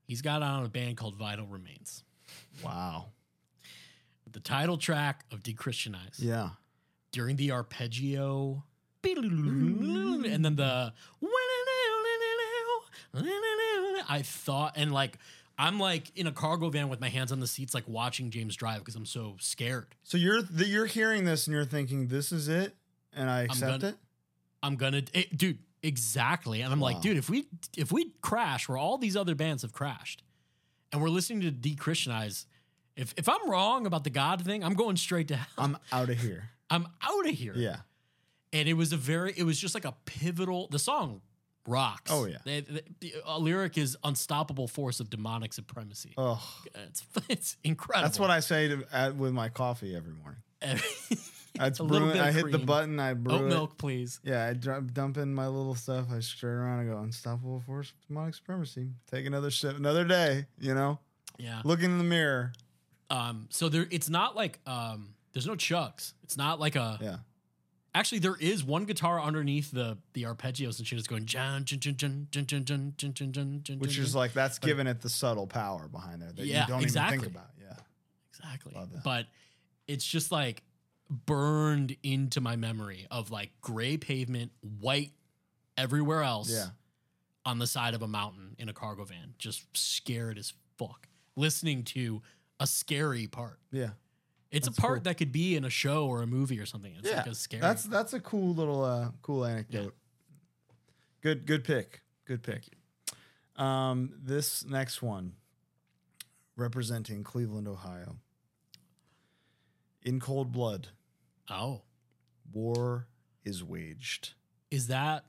He's 0.07 0.21
got 0.21 0.41
on 0.41 0.63
a 0.65 0.69
band 0.69 0.97
called 0.97 1.15
Vital 1.15 1.45
Remains. 1.45 2.03
wow. 2.63 3.07
The 4.31 4.39
title 4.39 4.77
track 4.77 5.25
of 5.31 5.43
Dechristianize. 5.43 6.15
Yeah, 6.19 6.51
During 7.11 7.35
the 7.35 7.51
arpeggio, 7.51 8.63
and 9.03 10.43
then 10.45 10.55
the 10.55 10.93
I 14.09 14.21
thought, 14.23 14.73
and 14.75 14.91
like, 14.91 15.17
I'm 15.57 15.79
like 15.79 16.11
in 16.17 16.25
a 16.27 16.31
cargo 16.31 16.69
van 16.69 16.89
with 16.89 16.99
my 16.99 17.09
hands 17.09 17.31
on 17.31 17.39
the 17.39 17.47
seats, 17.47 17.73
like 17.73 17.87
watching 17.87 18.31
James 18.31 18.55
drive 18.55 18.79
because 18.79 18.95
I'm 18.95 19.05
so 19.05 19.35
scared. 19.39 19.87
so 20.03 20.17
you're 20.17 20.41
th- 20.41 20.67
you're 20.67 20.85
hearing 20.87 21.25
this 21.25 21.45
and 21.47 21.53
you're 21.55 21.65
thinking 21.65 22.07
this 22.07 22.31
is 22.31 22.47
it, 22.47 22.75
and 23.13 23.29
I 23.29 23.41
accept 23.43 23.81
gonna- 23.81 23.93
it. 23.93 23.97
I'm 24.63 24.75
gonna, 24.77 25.03
it, 25.13 25.37
dude. 25.37 25.59
Exactly. 25.85 26.61
And 26.61 26.71
I'm 26.71 26.79
Wow. 26.79 26.93
like, 26.93 27.01
dude, 27.01 27.17
if 27.17 27.29
we 27.29 27.45
if 27.75 27.91
we 27.91 28.11
crash 28.21 28.69
where 28.69 28.77
all 28.77 28.97
these 28.97 29.17
other 29.17 29.35
bands 29.35 29.63
have 29.63 29.73
crashed 29.73 30.23
and 30.93 31.01
we're 31.01 31.09
listening 31.09 31.41
to 31.41 31.51
de-Christianize, 31.51 32.45
if 32.95 33.13
if 33.17 33.27
I'm 33.27 33.49
wrong 33.49 33.85
about 33.85 34.05
the 34.05 34.09
God 34.09 34.41
thing, 34.45 34.63
I'm 34.63 34.75
going 34.75 34.95
straight 34.95 35.27
to 35.27 35.35
hell. 35.35 35.47
I'm 35.57 35.77
out 35.91 36.09
of 36.09 36.17
here. 36.19 36.51
I'm 36.69 36.87
out 37.01 37.27
of 37.27 37.33
here. 37.35 37.53
Yeah. 37.55 37.77
And 38.53 38.69
it 38.69 38.75
was 38.75 38.93
a 38.93 38.97
very 38.97 39.33
it 39.35 39.43
was 39.43 39.59
just 39.59 39.75
like 39.75 39.83
a 39.85 39.93
pivotal 40.05 40.69
the 40.69 40.79
song 40.79 41.19
rocks. 41.67 42.11
Oh, 42.11 42.25
yeah. 42.25 42.37
The- 42.45 42.61
the- 42.61 42.83
the- 42.99 43.13
a 43.25 43.39
lyric 43.39 43.77
is 43.77 43.97
unstoppable 44.03 44.67
force 44.67 44.99
of 44.99 45.09
demonic 45.09 45.53
supremacy. 45.53 46.13
Oh, 46.17 46.41
It's 46.75 47.03
it's 47.29 47.57
incredible. 47.63 48.07
that's 48.07 48.19
what 48.19 48.29
I 48.31 48.39
say 48.39 48.67
to 48.69 48.85
at, 48.91 49.15
with 49.15 49.33
my 49.33 49.49
coffee 49.49 49.95
every 49.95 50.13
morning. 50.13 50.41
I 50.61 51.65
That's 51.65 51.79
A 51.79 51.83
brewing. 51.83 52.07
bit 52.13 52.15
of 52.17 52.25
I 52.25 52.31
hit 52.31 52.51
the 52.51 52.57
button. 52.57 52.99
I 52.99 53.13
brew 53.13 53.33
Oat 53.35 53.41
it. 53.41 53.47
milk, 53.49 53.77
please. 53.77 54.19
Yeah, 54.23 54.47
I 54.47 54.53
dump 54.53 55.17
in 55.17 55.35
my 55.35 55.45
little 55.47 55.75
stuff. 55.75 56.07
I 56.11 56.19
straight 56.21 56.49
around 56.51 56.79
and 56.79 56.89
go 56.89 56.97
unstoppable 56.97 57.59
force 57.59 57.91
of 57.91 58.07
demonic 58.07 58.33
supremacy. 58.33 58.89
Take 59.11 59.27
another 59.27 59.51
sip, 59.51 59.77
another 59.77 60.03
day. 60.03 60.47
You 60.59 60.73
know, 60.73 60.99
Yeah. 61.37 61.61
look 61.63 61.83
in 61.83 61.99
the 61.99 62.03
mirror. 62.03 62.53
Um, 63.11 63.47
so 63.51 63.69
there, 63.69 63.85
it's 63.91 64.09
not 64.09 64.35
like 64.35 64.59
um, 64.65 65.13
there's 65.33 65.45
no 65.45 65.53
chugs. 65.53 66.13
It's 66.23 66.37
not 66.37 66.59
like 66.59 66.75
a. 66.75 66.97
Yeah, 66.99 67.17
Actually, 67.95 68.19
there 68.19 68.35
is 68.39 68.63
one 68.63 68.85
guitar 68.85 69.21
underneath 69.21 69.71
the 69.71 69.97
the 70.13 70.23
arpeggios 70.23 70.79
and 70.79 70.87
shit. 70.87 70.97
It's 70.97 71.07
going 71.07 71.25
which 73.79 73.97
is 73.97 74.15
like 74.15 74.33
that's 74.33 74.57
giving 74.59 74.87
it 74.87 75.01
the 75.01 75.09
subtle 75.09 75.45
power 75.47 75.87
behind 75.87 76.21
there 76.21 76.31
that 76.31 76.45
Yeah, 76.45 76.61
you 76.63 76.67
don't 76.69 76.81
exactly. 76.83 77.17
even 77.17 77.25
think 77.29 77.35
about. 77.35 77.49
Yeah, 77.61 77.75
exactly. 78.31 78.73
Love 78.75 78.91
that. 78.93 79.03
But 79.03 79.27
it's 79.87 80.05
just 80.05 80.31
like 80.31 80.63
burned 81.09 81.95
into 82.01 82.41
my 82.41 82.55
memory 82.55 83.05
of 83.11 83.29
like 83.29 83.51
gray 83.61 83.97
pavement, 83.97 84.51
white 84.79 85.11
everywhere 85.77 86.23
else. 86.23 86.51
yeah. 86.51 86.67
on 87.45 87.59
the 87.59 87.67
side 87.67 87.93
of 87.93 88.01
a 88.01 88.07
mountain 88.07 88.55
in 88.57 88.69
a 88.69 88.73
cargo 88.73 89.03
van, 89.03 89.33
just 89.37 89.65
scared 89.77 90.37
as 90.37 90.53
fuck, 90.77 91.07
listening 91.35 91.83
to 91.83 92.21
a 92.59 92.65
scary 92.65 93.27
part. 93.27 93.59
Yeah, 93.71 93.89
It's 94.53 94.67
That's 94.67 94.77
a 94.77 94.81
part 94.81 94.97
cool. 94.97 95.03
that 95.05 95.15
could 95.15 95.31
be 95.31 95.55
in 95.55 95.65
a 95.65 95.69
show 95.69 96.05
or 96.05 96.21
a 96.21 96.27
movie 96.27 96.59
or 96.59 96.67
something. 96.67 96.93
It's 96.99 97.09
yeah. 97.09 97.17
like 97.17 97.27
a 97.27 97.35
scary. 97.35 97.59
That's 97.59 97.83
that's 97.85 98.13
a 98.13 98.19
cool 98.19 98.53
little 98.53 98.83
uh, 98.83 99.09
cool 99.23 99.45
anecdote. 99.45 99.95
Good 101.21 101.47
good 101.47 101.63
pick. 101.63 102.01
Good 102.25 102.43
pick. 102.43 102.65
Um, 103.55 104.13
this 104.21 104.63
next 104.63 105.01
one, 105.01 105.33
representing 106.55 107.23
Cleveland, 107.23 107.67
Ohio. 107.67 108.17
In 110.03 110.19
cold 110.19 110.51
blood, 110.51 110.89
oh, 111.49 111.81
war 112.51 113.07
is 113.43 113.63
waged. 113.63 114.33
is 114.69 114.87
that 114.87 115.25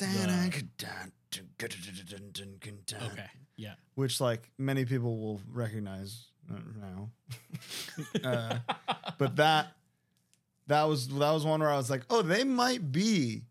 okay? 0.00 0.12
Okay. 3.12 3.30
Yeah. 3.56 3.74
Which, 3.94 4.20
like, 4.20 4.50
many 4.58 4.84
people 4.84 5.18
will 5.18 5.40
recognize 5.50 6.26
now. 6.80 7.10
uh, 8.24 8.58
but 9.18 9.36
that 9.36 9.72
that 10.66 10.84
was 10.84 11.08
that 11.08 11.30
was 11.30 11.44
one 11.44 11.60
where 11.60 11.70
I 11.70 11.76
was 11.76 11.90
like, 11.90 12.02
oh, 12.10 12.22
they 12.22 12.44
might 12.44 12.92
be 12.92 13.42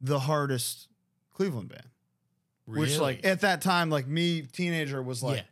the 0.00 0.18
hardest 0.18 0.88
Cleveland 1.34 1.68
band. 1.70 1.88
Which, 2.66 2.98
like, 2.98 3.24
at 3.24 3.40
that 3.40 3.62
time, 3.62 3.88
like 3.88 4.06
me, 4.06 4.42
teenager, 4.42 5.02
was 5.02 5.22
like, 5.22 5.38
Yeah. 5.38 5.42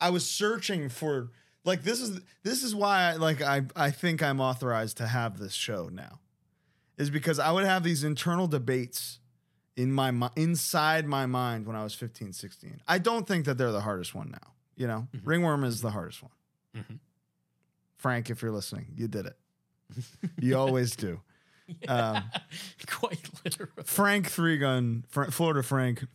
I 0.00 0.10
was 0.10 0.28
searching 0.28 0.88
for 0.88 1.30
like 1.64 1.82
this 1.82 2.00
is 2.00 2.20
this 2.42 2.62
is 2.62 2.74
why 2.74 3.10
I 3.10 3.12
like 3.14 3.42
I 3.42 3.62
I 3.76 3.90
think 3.90 4.22
I'm 4.22 4.40
authorized 4.40 4.96
to 4.98 5.06
have 5.06 5.38
this 5.38 5.52
show 5.52 5.88
now. 5.92 6.20
Is 6.96 7.10
because 7.10 7.38
I 7.38 7.50
would 7.50 7.64
have 7.64 7.82
these 7.82 8.04
internal 8.04 8.46
debates 8.46 9.18
in 9.76 9.92
my 9.92 10.30
inside 10.36 11.06
my 11.06 11.26
mind 11.26 11.66
when 11.66 11.76
I 11.76 11.82
was 11.82 11.94
15, 11.94 12.32
16. 12.32 12.80
I 12.86 12.98
don't 12.98 13.26
think 13.26 13.46
that 13.46 13.56
they're 13.58 13.72
the 13.72 13.80
hardest 13.80 14.14
one 14.14 14.30
now, 14.30 14.52
you 14.80 14.86
know? 14.86 15.06
Mhm. 15.14 15.20
Ringworm 15.26 15.62
is 15.64 15.82
the 15.82 15.90
hardest 15.90 16.22
one. 16.22 16.32
Mhm. 16.74 16.98
Frank, 17.98 18.30
if 18.30 18.40
you're 18.40 18.50
listening, 18.50 18.86
you 18.96 19.08
did 19.08 19.26
it. 19.26 19.36
You 20.40 20.56
always 20.56 20.96
do. 20.96 21.20
Um, 21.86 22.24
quite 22.86 23.28
literally. 23.44 23.82
Frank 23.84 24.28
Three 24.28 24.56
Gun, 24.56 25.04
Fr- 25.10 25.24
Florida 25.24 25.62
Frank, 25.62 26.06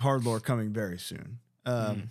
Hardlore 0.00 0.40
coming 0.42 0.72
very 0.72 0.98
soon. 0.98 1.40
Um, 1.66 1.96
Mm. 1.96 2.08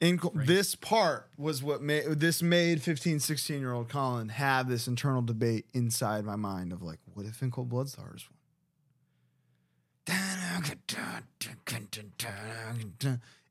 in 0.00 0.20
this 0.46 0.74
part 0.74 1.28
was 1.38 1.62
what 1.62 1.80
made 1.82 2.04
this 2.20 2.42
made 2.42 2.82
15, 2.82 3.18
16 3.20 3.60
year 3.60 3.72
old 3.72 3.88
Colin 3.88 4.28
have 4.28 4.68
this 4.68 4.86
internal 4.86 5.22
debate 5.22 5.64
inside 5.72 6.24
my 6.24 6.36
mind 6.36 6.72
of 6.72 6.82
like, 6.82 6.98
what 7.14 7.24
if 7.26 7.42
In 7.42 7.50
Cold 7.50 7.68
Blood's 7.70 7.94
the 7.94 8.02
hardest 8.02 8.26
one? 8.30 8.36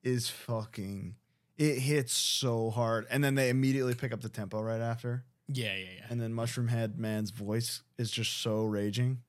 Is 0.03 0.29
fucking 0.29 1.15
it 1.57 1.79
hits 1.79 2.13
so 2.13 2.69
hard, 2.69 3.05
and 3.09 3.21
then 3.23 3.35
they 3.35 3.49
immediately 3.49 3.95
pick 3.95 4.13
up 4.13 4.21
the 4.21 4.29
tempo 4.29 4.61
right 4.61 4.79
after, 4.79 5.25
Yeah, 5.49 5.75
yeah, 5.75 5.85
yeah. 5.97 6.05
and 6.09 6.21
then 6.21 6.33
Mushroomhead 6.33 6.97
Man's 6.97 7.31
voice 7.31 7.81
is 7.97 8.09
just 8.11 8.41
so 8.41 8.63
raging. 8.63 9.19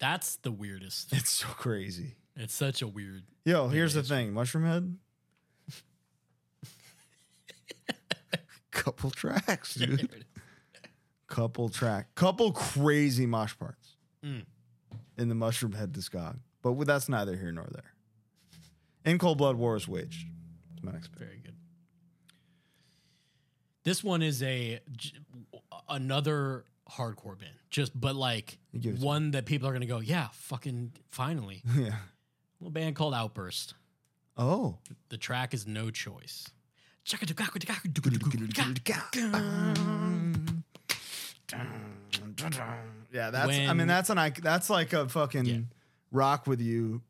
That's 0.00 0.36
the 0.36 0.50
weirdest. 0.50 1.12
It's 1.12 1.30
so 1.30 1.46
crazy. 1.48 2.16
It's 2.34 2.54
such 2.54 2.82
a 2.82 2.88
weird. 2.88 3.22
Yo, 3.44 3.68
here's 3.68 3.94
the 3.94 4.02
thing, 4.02 4.32
Mushroomhead. 4.32 4.96
Couple 8.70 9.10
tracks, 9.10 9.74
dude. 9.74 10.24
Couple 11.26 11.68
track, 11.68 12.12
couple 12.16 12.50
crazy 12.52 13.26
mosh 13.26 13.56
parts 13.56 13.94
Mm. 14.24 14.44
in 15.16 15.28
the 15.28 15.34
Mushroomhead 15.34 15.88
discog. 15.92 16.38
But 16.62 16.72
that's 16.86 17.08
neither 17.08 17.36
here 17.36 17.52
nor 17.52 17.66
there. 17.70 17.92
In 19.04 19.18
Cold 19.18 19.38
Blood 19.38 19.56
War 19.56 19.76
is 19.76 19.88
waged. 19.88 20.26
That's 20.70 20.82
my 20.84 20.92
next 20.92 21.08
pick. 21.08 21.18
Very 21.20 21.38
good. 21.44 21.54
This 23.84 24.04
one 24.04 24.22
is 24.22 24.42
a 24.42 24.80
j- 24.92 25.12
another 25.88 26.64
hardcore 26.90 27.38
band, 27.38 27.54
just 27.70 27.98
but 27.98 28.14
like 28.14 28.58
one 28.98 29.30
that 29.30 29.46
people 29.46 29.68
are 29.68 29.72
gonna 29.72 29.86
go, 29.86 30.00
yeah, 30.00 30.28
fucking 30.32 30.92
finally. 31.10 31.62
yeah. 31.76 31.96
little 32.60 32.72
band 32.72 32.94
called 32.96 33.14
Outburst. 33.14 33.74
Oh. 34.36 34.78
The 35.08 35.16
track 35.16 35.54
is 35.54 35.66
No 35.66 35.90
Choice. 35.90 36.50
Yeah, 43.12 43.30
that's. 43.30 43.58
I 43.58 43.72
mean, 43.72 43.86
that's 43.88 44.10
an. 44.10 44.32
That's 44.42 44.70
like 44.70 44.92
a 44.92 45.08
fucking 45.08 45.44
Yeah. 45.46 45.58
rock 46.12 46.46
with 46.46 46.60
you 46.60 47.02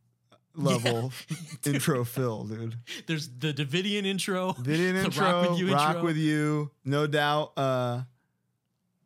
level 0.55 1.13
intro 1.67 2.05
fill, 2.05 2.45
dude. 2.45 2.77
There's 3.07 3.29
the 3.29 3.53
Davidian 3.53 4.05
intro. 4.05 4.53
The 4.63 4.75
intro, 4.75 5.25
Rock 5.25 5.51
With 5.51 5.59
You 5.61 5.73
rock 5.73 5.89
intro. 5.97 6.05
with 6.05 6.17
you, 6.17 6.71
no 6.85 7.07
doubt. 7.07 7.53
Uh, 7.57 8.03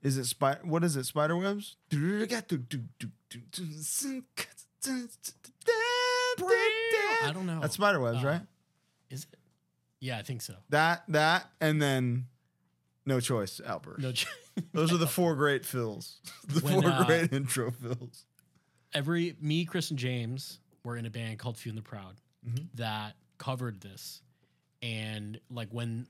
is 0.03 0.18
it 0.18 0.24
spider? 0.26 0.61
What 0.64 0.84
is 0.84 0.97
it? 0.97 1.05
Spider 1.05 1.36
webs? 1.36 1.76
I 1.92 1.97
don't 7.32 7.47
know. 7.47 7.61
That's 7.61 7.74
spider 7.74 8.01
webs, 8.01 8.22
Uh, 8.22 8.26
right? 8.28 8.40
Is 9.11 9.24
it? 9.24 9.38
Yeah, 10.01 10.18
I 10.18 10.22
think 10.22 10.42
so. 10.42 10.55
That 10.70 11.05
that 11.09 11.47
and 11.61 11.80
then 11.80 12.26
no 13.07 13.20
choice 13.20 13.61
outburst. 13.64 14.01
No, 14.01 14.12
choice. 14.12 14.30
Those 14.72 14.92
are 14.92 14.99
the 14.99 15.07
four 15.07 15.34
great 15.34 15.64
fills. 15.64 16.20
The 16.47 16.61
When, 16.61 16.82
four 16.82 16.90
uh, 16.90 17.05
great 17.05 17.32
intro 17.32 17.70
fills. 17.70 18.26
every 18.92 19.36
me, 19.40 19.64
Chris, 19.64 19.90
and 19.90 19.99
James 19.99 20.61
were 20.85 20.97
in 20.97 21.07
a 21.07 21.11
band 21.11 21.39
called 21.39 21.57
Few 21.57 21.70
and 21.70 21.78
the 21.78 21.82
Proud 21.82 22.16
Mhm. 22.47 22.68
that 22.74 23.16
covered 23.39 23.80
this, 23.80 24.22
and 24.82 25.41
like 25.51 25.70
when 25.70 26.07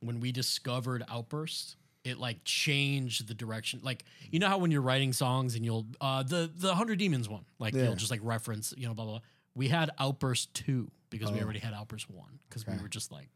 when 0.00 0.20
we 0.20 0.30
discovered 0.32 1.02
Outburst, 1.08 1.76
it 2.04 2.18
like 2.18 2.42
changed 2.44 3.28
the 3.28 3.34
direction. 3.34 3.80
Like 3.82 4.04
you 4.30 4.38
know 4.38 4.48
how 4.48 4.58
when 4.58 4.70
you're 4.70 4.82
writing 4.82 5.12
songs 5.12 5.54
and 5.54 5.64
you'll 5.64 5.86
uh 6.00 6.22
the 6.22 6.50
the 6.54 6.74
Hundred 6.74 6.98
Demons 6.98 7.28
one, 7.28 7.44
like 7.58 7.74
Yeah. 7.74 7.84
you'll 7.84 7.96
just 7.96 8.10
like 8.10 8.20
reference 8.22 8.72
you 8.76 8.86
know 8.88 8.94
blah 8.94 9.04
blah. 9.04 9.14
blah. 9.18 9.28
We 9.54 9.68
had 9.68 9.90
Outburst 9.98 10.52
two 10.54 10.90
because 11.10 11.30
we 11.30 11.38
Oh. 11.40 11.44
already 11.44 11.60
had 11.60 11.72
Outburst 11.74 12.10
one 12.10 12.40
because 12.48 12.66
we 12.66 12.76
were 12.78 12.88
just 12.88 13.12
like 13.12 13.28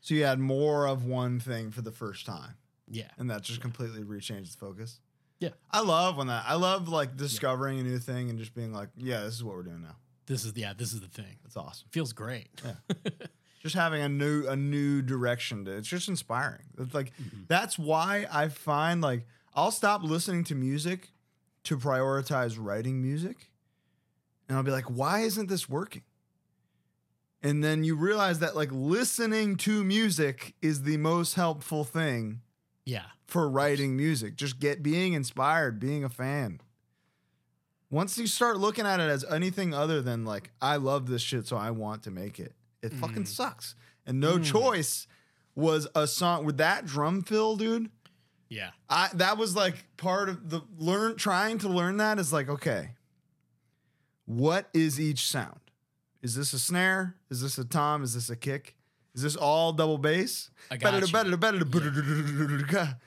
So 0.00 0.14
you 0.14 0.24
had 0.24 0.38
more 0.38 0.86
of 0.86 1.04
one 1.04 1.40
thing 1.40 1.70
for 1.70 1.80
the 1.82 1.92
first 1.92 2.26
time, 2.26 2.56
yeah 2.88 3.10
and 3.18 3.30
that 3.30 3.42
just 3.42 3.60
completely 3.60 4.02
rechanged 4.02 4.52
the 4.52 4.58
focus. 4.58 5.00
Yeah. 5.40 5.50
I 5.70 5.80
love 5.80 6.16
when 6.16 6.28
that. 6.28 6.44
I 6.46 6.54
love 6.54 6.88
like 6.88 7.16
discovering 7.16 7.78
a 7.80 7.82
new 7.82 7.98
thing 7.98 8.30
and 8.30 8.38
just 8.38 8.54
being 8.54 8.72
like, 8.72 8.88
yeah, 8.96 9.22
this 9.24 9.34
is 9.34 9.42
what 9.44 9.56
we're 9.56 9.62
doing 9.64 9.82
now. 9.82 9.96
This 10.26 10.44
is 10.44 10.52
yeah 10.56 10.72
this 10.76 10.92
is 10.92 11.00
the 11.00 11.08
thing. 11.08 11.36
That's 11.42 11.56
awesome. 11.56 11.88
Feels 11.90 12.12
great. 12.12 12.48
Yeah. 12.64 12.94
just 13.62 13.74
having 13.74 14.02
a 14.02 14.08
new 14.08 14.46
a 14.46 14.54
new 14.56 15.00
direction 15.02 15.64
to 15.64 15.70
it's 15.76 15.88
just 15.88 16.08
inspiring 16.08 16.64
it's 16.78 16.92
like 16.92 17.12
Mm-hmm. 17.16 17.44
that's 17.48 17.78
why 17.78 18.26
i 18.30 18.48
find 18.48 19.00
like 19.00 19.24
i'll 19.54 19.70
stop 19.70 20.02
listening 20.02 20.44
to 20.44 20.54
music 20.54 21.12
to 21.62 21.78
prioritize 21.78 22.56
writing 22.60 23.00
music 23.00 23.50
and 24.48 24.58
i'll 24.58 24.64
be 24.64 24.70
like 24.70 24.84
why 24.90 25.20
isn't 25.20 25.48
this 25.48 25.66
working 25.66 26.02
and 27.42 27.64
then 27.64 27.84
you 27.84 27.94
realize 27.96 28.40
that 28.40 28.54
like 28.54 28.68
listening 28.70 29.56
to 29.56 29.82
music 29.82 30.54
is 30.60 30.82
the 30.82 30.98
most 30.98 31.34
helpful 31.34 31.84
thing 31.84 32.40
Yeah. 32.84 33.04
for 33.26 33.48
writing 33.48 33.96
music. 33.96 34.36
Just 34.36 34.60
get 34.60 34.82
being 34.82 35.12
inspired, 35.14 35.78
being 35.80 36.04
a 36.04 36.08
fan. 36.08 36.60
Once 37.94 38.18
you 38.18 38.26
start 38.26 38.58
looking 38.58 38.84
at 38.84 38.98
it 38.98 39.08
as 39.08 39.24
anything 39.30 39.72
other 39.72 40.02
than 40.02 40.24
like, 40.24 40.50
I 40.60 40.76
love 40.76 41.06
this 41.06 41.22
shit, 41.22 41.46
so 41.46 41.56
I 41.56 41.70
want 41.70 42.02
to 42.02 42.10
make 42.10 42.40
it, 42.40 42.52
it 42.82 42.92
fucking 42.92 43.26
sucks. 43.26 43.76
And 44.04 44.18
No 44.18 44.36
Mm. 44.36 44.44
Choice 44.44 45.06
was 45.54 45.86
a 45.94 46.08
song 46.08 46.44
with 46.44 46.56
that 46.56 46.86
drum 46.86 47.22
fill, 47.22 47.54
dude. 47.56 47.90
Yeah. 48.48 48.70
I 48.90 49.10
that 49.14 49.38
was 49.38 49.54
like 49.54 49.86
part 49.96 50.28
of 50.28 50.50
the 50.50 50.62
learn 50.76 51.14
trying 51.14 51.58
to 51.58 51.68
learn 51.68 51.98
that 51.98 52.18
is 52.18 52.32
like, 52.32 52.48
okay, 52.48 52.90
what 54.26 54.68
is 54.74 55.00
each 55.00 55.28
sound? 55.28 55.60
Is 56.20 56.34
this 56.34 56.52
a 56.52 56.58
snare? 56.58 57.14
Is 57.30 57.42
this 57.42 57.58
a 57.58 57.64
tom? 57.64 58.02
Is 58.02 58.14
this 58.14 58.28
a 58.28 58.34
kick? 58.36 58.74
Is 59.14 59.22
this 59.22 59.36
all 59.36 59.72
double 59.72 59.98
bass? 59.98 60.50
I 60.70 60.76
got 60.76 60.86
you. 61.08 61.14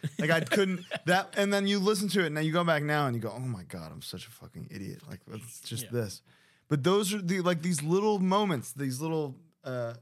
Like 0.20 0.30
I 0.32 0.40
couldn't 0.42 0.86
that 1.06 1.34
and 1.38 1.52
then 1.54 1.68
you 1.68 1.80
listen 1.80 2.08
to 2.10 2.22
it 2.24 2.28
and 2.28 2.38
then 2.38 2.46
you 2.46 2.52
go 2.54 2.64
back 2.64 2.82
now 2.84 3.08
and 3.08 3.16
you 3.16 3.22
go, 3.22 3.34
Oh 3.36 3.40
my 3.40 3.64
god, 3.64 3.92
I'm 3.92 4.02
such 4.02 4.26
a 4.26 4.32
fucking 4.32 4.70
idiot. 4.72 5.02
Like 5.10 5.20
it's 5.34 5.60
just 5.62 5.84
Yeah. 5.86 5.90
this. 5.92 6.22
But 6.70 6.84
those 6.84 7.14
are 7.14 7.22
the 7.22 7.42
like 7.42 7.62
these 7.62 7.84
little 7.84 8.20
moments, 8.20 8.72
these 8.72 9.02
little 9.02 9.36
uh 9.64 9.94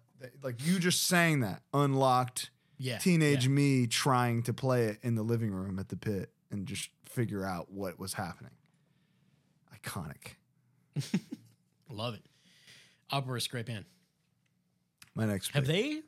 like 0.43 0.66
you 0.66 0.80
just 0.80 1.08
saying 1.08 1.39
that 1.41 1.62
unlocked 1.74 2.51
Yeah. 2.78 2.99
teenage 2.99 3.45
yeah. 3.45 3.51
me 3.51 3.88
trying 3.88 4.43
to 4.43 4.53
play 4.53 4.86
it 4.86 4.99
in 5.01 5.16
the 5.16 5.24
living 5.24 5.51
room 5.51 5.80
at 5.80 5.89
the 5.89 5.97
pit 5.97 6.30
and 6.51 6.68
just 6.68 6.89
figure 7.06 7.43
out 7.43 7.72
what 7.72 7.97
was 7.99 8.14
happening. 8.14 8.51
Iconic. 9.76 10.36
Love 11.89 12.14
it. 12.16 12.22
Opera's 13.12 13.47
great 13.47 13.66
band. 13.66 13.86
My 15.16 15.26
next 15.26 15.47
pick. 15.47 15.55
Have 15.55 15.66
pick. 15.66 15.74
they? 15.76 16.01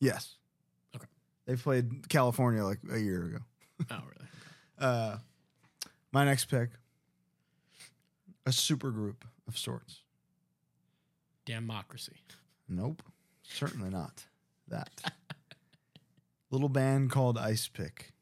Yes. 0.00 0.34
Okay. 0.94 1.06
They 1.46 1.56
played 1.56 2.08
California 2.08 2.64
like 2.64 2.78
a 2.92 2.98
year 2.98 3.24
ago. 3.24 3.38
Oh, 3.90 3.96
really? 3.96 4.28
Uh, 4.80 5.16
my 6.12 6.24
next 6.24 6.44
pick, 6.44 6.70
a 8.46 8.52
super 8.52 8.92
group 8.92 9.24
of 9.48 9.58
sorts. 9.58 10.02
Democracy. 11.44 12.14
Nope, 12.68 13.02
certainly 13.42 13.90
not 13.90 14.24
that. 14.68 14.88
Little 16.52 16.68
band 16.68 17.10
called 17.10 17.36
Icepick 17.38 18.12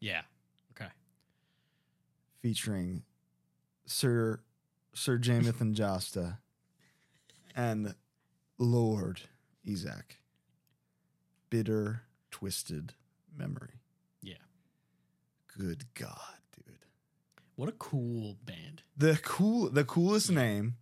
Yeah. 0.00 0.22
Okay. 0.72 0.90
featuring 2.40 3.02
Sir 3.84 4.40
Sir 4.94 5.18
Jamathan 5.18 5.74
Jasta 5.74 6.38
and 7.54 7.94
Lord 8.56 9.20
Isaac. 9.68 10.18
Bitter, 11.50 12.02
twisted 12.30 12.94
memory. 13.36 13.80
Yeah. 14.22 14.34
Good 15.58 15.84
God, 15.94 16.18
dude. 16.54 16.76
What 17.54 17.68
a 17.68 17.72
cool 17.72 18.36
band. 18.44 18.82
The 18.96 19.18
cool, 19.22 19.70
the 19.70 19.84
coolest 19.84 20.30
name. 20.30 20.74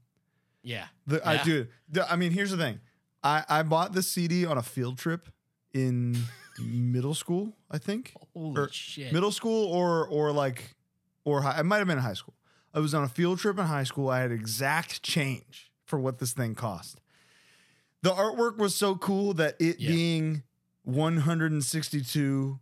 Yeah. 0.62 0.86
The 1.06 1.26
I 1.26 1.34
Yeah. 1.34 1.44
dude. 1.44 1.68
The, 1.90 2.10
I 2.10 2.16
mean, 2.16 2.32
here's 2.32 2.50
the 2.50 2.56
thing. 2.56 2.80
I 3.22 3.44
I 3.48 3.62
bought 3.62 3.92
the 3.92 4.02
CD 4.02 4.46
on 4.46 4.56
a 4.58 4.62
field 4.62 4.98
trip 4.98 5.28
in 5.72 6.16
middle 6.58 7.14
school. 7.14 7.52
I 7.70 7.78
think 7.78 8.14
Holy 8.34 8.60
Or 8.62 8.68
shit. 8.72 9.12
middle 9.12 9.32
school 9.32 9.66
or 9.72 10.06
or 10.08 10.32
like 10.32 10.74
or 11.24 11.42
high, 11.42 11.60
it 11.60 11.64
might 11.64 11.78
have 11.78 11.86
been 11.86 11.98
in 11.98 12.04
high 12.04 12.14
school. 12.14 12.34
I 12.72 12.80
was 12.80 12.92
on 12.94 13.04
a 13.04 13.08
field 13.08 13.38
trip 13.38 13.58
in 13.58 13.66
high 13.66 13.84
school. 13.84 14.08
I 14.08 14.20
had 14.20 14.32
exact 14.32 15.02
change 15.02 15.70
for 15.84 15.98
what 15.98 16.18
this 16.18 16.32
thing 16.32 16.54
cost. 16.54 17.00
The 18.04 18.10
artwork 18.12 18.58
was 18.58 18.74
so 18.74 18.96
cool 18.96 19.32
that 19.34 19.56
it 19.58 19.80
Yeah. 19.80 19.88
being 19.90 20.42
162 20.84 22.58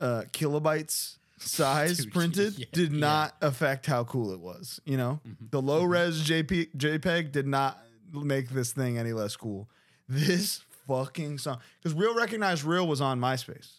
uh, 0.00 0.22
kilobytes 0.32 1.16
size 1.38 1.98
Dude, 1.98 2.12
printed 2.12 2.58
yeah, 2.58 2.66
did 2.72 2.92
yeah. 2.92 2.98
not 3.00 3.34
affect 3.40 3.86
how 3.86 4.04
cool 4.04 4.30
it 4.32 4.38
was. 4.40 4.80
You 4.84 4.96
know, 4.96 5.20
Mhm. 5.26 5.50
the 5.50 5.60
low 5.62 5.82
res 5.84 6.22
JP, 6.22 6.70
JPEG 6.76 7.32
did 7.32 7.46
not 7.46 7.82
make 8.12 8.50
this 8.50 8.72
thing 8.72 8.96
any 8.98 9.12
less 9.12 9.34
cool. 9.36 9.68
This 10.08 10.60
fucking 10.86 11.38
song, 11.38 11.58
because 11.82 11.96
Real 11.96 12.14
Recognize 12.14 12.62
Real 12.62 12.86
was 12.86 13.00
on 13.00 13.18
MySpace. 13.20 13.70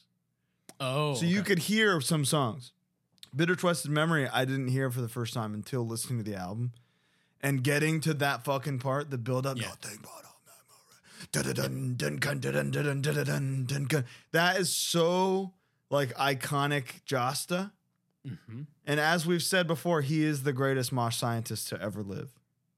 Oh. 0.79 1.15
So 1.15 1.25
you 1.25 1.41
could 1.41 1.59
hear 1.59 2.01
some 2.01 2.25
songs. 2.25 2.71
Bitter 3.35 3.55
Twisted 3.55 3.91
Memory, 3.91 4.27
I 4.27 4.43
didn't 4.45 4.67
hear 4.69 4.91
for 4.91 4.99
the 5.01 5.07
first 5.09 5.33
time 5.33 5.53
until 5.53 5.87
listening 5.87 6.23
to 6.23 6.29
the 6.29 6.35
album. 6.37 6.73
And 7.41 7.63
getting 7.63 8.01
to 8.01 8.13
that 8.15 8.43
fucking 8.43 8.79
part, 8.79 9.09
the 9.11 9.17
build 9.17 9.45
up, 9.45 9.57
Yeah. 9.57 9.67
nothing 9.69 9.99
but 10.01 10.25
That 14.31 14.57
is 14.59 14.73
so 14.75 15.53
like 15.89 16.13
iconic 16.15 17.03
Jasta. 17.05 17.71
Mhm. 18.25 18.67
And 18.85 18.99
as 18.99 19.25
we've 19.25 19.43
said 19.43 19.67
before, 19.67 20.01
he 20.01 20.23
is 20.23 20.43
the 20.43 20.53
greatest 20.53 20.91
mosh 20.91 21.17
scientist 21.17 21.69
to 21.69 21.81
ever 21.81 22.03
live. 22.03 22.31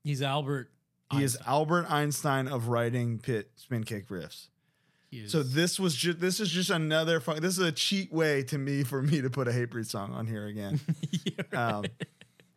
He's 0.04 0.22
Albert. 0.22 0.72
He 1.12 1.24
is 1.24 1.38
Albert 1.48 1.88
Einstein 1.90 2.48
of 2.48 2.68
writing 2.68 3.18
pit 3.18 3.52
spin 3.56 3.84
kick 3.84 4.10
riffs. 4.10 4.48
So 5.26 5.42
this 5.42 5.80
was 5.80 5.96
just 5.96 6.20
this 6.20 6.40
is 6.40 6.50
just 6.52 6.70
another 6.70 7.20
fun. 7.20 7.42
This 7.42 7.58
is 7.58 7.66
a 7.66 7.72
cheat 7.72 8.14
way 8.14 8.44
to 8.44 8.60
me 8.60 8.84
for 8.84 9.02
me 9.02 9.22
to 9.22 9.30
put 9.30 9.48
a 9.48 9.52
Hatebreed 9.52 9.88
song 9.88 10.14
on 10.14 10.28
here 10.28 10.46
again. 10.46 10.80
Um, 11.52 11.86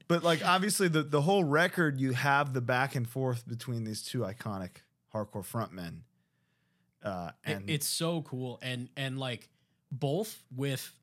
but 0.07 0.22
like 0.22 0.44
obviously 0.46 0.88
the 0.88 1.03
the 1.03 1.22
whole 1.22 1.44
record, 1.44 1.98
you 1.98 2.12
have 2.12 2.53
the 2.53 2.61
back 2.61 2.94
and 2.94 3.09
forth 3.09 3.48
between 3.48 3.84
these 3.84 4.03
two 4.03 4.18
iconic 4.20 4.82
hardcore 5.15 5.45
frontmen. 5.45 6.01
Uh, 7.03 7.33
It- 7.45 7.53
and 7.53 7.71
it's 7.71 7.87
so 7.87 8.23
cool 8.23 8.59
and 8.63 8.89
and 8.97 9.19
like 9.19 9.49
both 9.91 10.43
with 10.55 10.95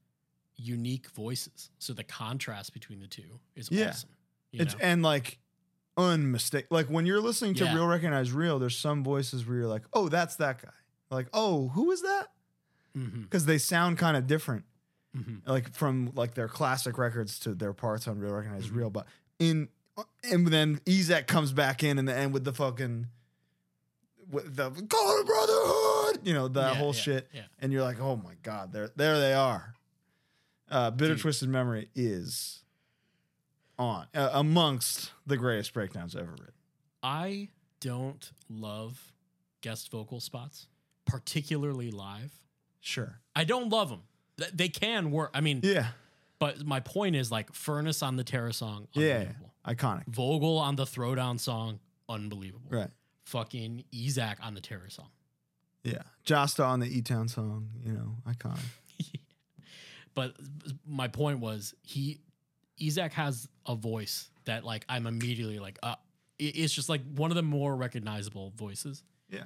unique 0.56 1.10
voices 1.12 1.70
so 1.80 1.94
the 1.94 2.04
contrast 2.04 2.74
between 2.74 3.00
the 3.00 3.08
two 3.08 3.40
is 3.56 3.70
Yeah. 3.72 3.90
awesome 3.90 4.10
it's 4.52 4.74
know? 4.76 4.80
and 4.82 5.04
like 5.04 5.40
unmistakable. 5.98 6.76
Like 6.78 6.88
when 6.88 7.06
you're 7.06 7.20
listening 7.22 7.54
to 7.56 7.66
Yeah. 7.66 7.76
Real 7.76 7.86
Recognize 7.88 8.32
Real, 8.32 8.58
there's 8.60 8.78
some 8.78 9.04
voices 9.04 9.46
where 9.46 9.58
you're 9.58 9.68
like, 9.68 9.84
oh, 9.94 10.08
that's 10.10 10.38
that 10.38 10.62
guy. 10.62 10.72
Like, 11.12 11.28
oh, 11.34 11.68
who 11.70 11.92
is 11.92 12.02
that? 12.02 12.28
Because 12.94 13.46
they 13.46 13.58
sound 13.58 13.98
kind 13.98 14.16
of 14.18 14.26
different. 14.28 14.66
mhm. 15.16 15.42
like 15.48 15.74
from 15.74 16.12
like 16.14 16.36
their 16.36 16.48
classic 16.48 16.98
records 16.98 17.40
to 17.40 17.54
their 17.56 17.74
parts 17.74 18.08
on 18.08 18.20
Real 18.20 18.32
Recognize 18.34 18.68
Mhm. 18.70 18.76
Real, 18.76 18.90
but 18.92 19.08
in 19.40 19.70
and 20.24 20.48
then 20.48 20.78
Ezek 20.86 21.26
comes 21.28 21.52
back 21.52 21.84
in 21.84 21.98
in 21.98 22.06
the 22.06 22.16
end 22.16 22.32
with 22.34 22.44
the 22.46 22.54
fucking 22.54 23.08
the 24.32 24.70
Call 24.90 25.24
Brotherhood, 25.24 26.28
you 26.28 26.34
know 26.34 26.48
that 26.50 26.74
Yeah, 26.74 26.78
whole 26.80 26.94
yeah, 26.96 27.02
shit, 27.02 27.28
yeah. 27.34 27.42
and 27.60 27.72
you're 27.74 27.82
like, 27.84 28.00
oh 28.00 28.16
my 28.16 28.34
god, 28.44 28.72
there 28.74 28.90
there 28.96 29.20
they 29.20 29.34
are. 29.34 29.74
Uh, 30.70 30.92
Bitter 30.92 31.14
Dude. 31.16 31.22
Twisted 31.22 31.50
Memory 31.50 31.90
is 31.96 32.64
on 33.80 34.06
uh, 34.14 34.30
amongst 34.34 35.12
the 35.26 35.38
greatest 35.38 35.74
breakdowns 35.74 36.16
ever 36.16 36.32
written. 36.32 36.54
i 37.02 37.48
don't 37.80 38.34
love 38.50 39.14
guest 39.62 39.90
vocal 39.90 40.20
spots 40.20 40.68
particularly 41.06 41.90
live 41.90 42.32
Sure, 42.82 43.20
i 43.36 43.44
don't 43.46 43.70
love 43.70 43.90
them 43.90 44.02
they 44.54 44.68
can 44.70 45.12
work 45.12 45.32
i 45.34 45.40
mean 45.42 45.62
yeah, 45.64 45.88
but 46.40 46.66
my 46.66 46.82
point 46.82 47.16
is 47.16 47.32
like 47.32 47.54
furnace 47.54 48.04
on 48.04 48.16
the 48.18 48.24
terror 48.24 48.52
song 48.52 48.88
yeah, 48.94 49.28
iconic, 49.66 50.06
vogel 50.08 50.58
on 50.58 50.76
the 50.76 50.86
throwdown 50.86 51.40
song 51.40 51.80
unbelievable 52.10 52.68
right? 52.70 52.90
Fucking 53.30 53.84
ezak 53.94 54.36
on 54.42 54.54
the 54.56 54.62
terror 54.62 54.90
song 54.90 55.10
Yeah, 55.84 56.02
Jasta 56.26 56.66
on 56.66 56.80
the 56.80 56.88
E 56.88 57.02
Town 57.02 57.28
song, 57.28 57.70
you 57.86 57.94
know, 57.94 58.16
iconic. 58.28 58.60
but 60.16 60.34
my 60.88 61.08
point 61.08 61.40
was 61.40 61.74
he 61.84 62.20
Isaac 62.82 63.14
has 63.14 63.48
a 63.66 63.76
voice 63.76 64.30
that 64.46 64.64
like 64.66 64.86
I'm 64.90 65.06
immediately 65.06 65.60
like 65.60 65.78
uh 65.84 65.96
it's 66.40 66.74
just 66.74 66.88
like 66.90 67.02
one 67.16 67.32
of 67.32 67.36
the 67.36 67.44
more 67.44 67.76
recognizable 67.76 68.54
voices 68.56 69.04
Yeah. 69.30 69.44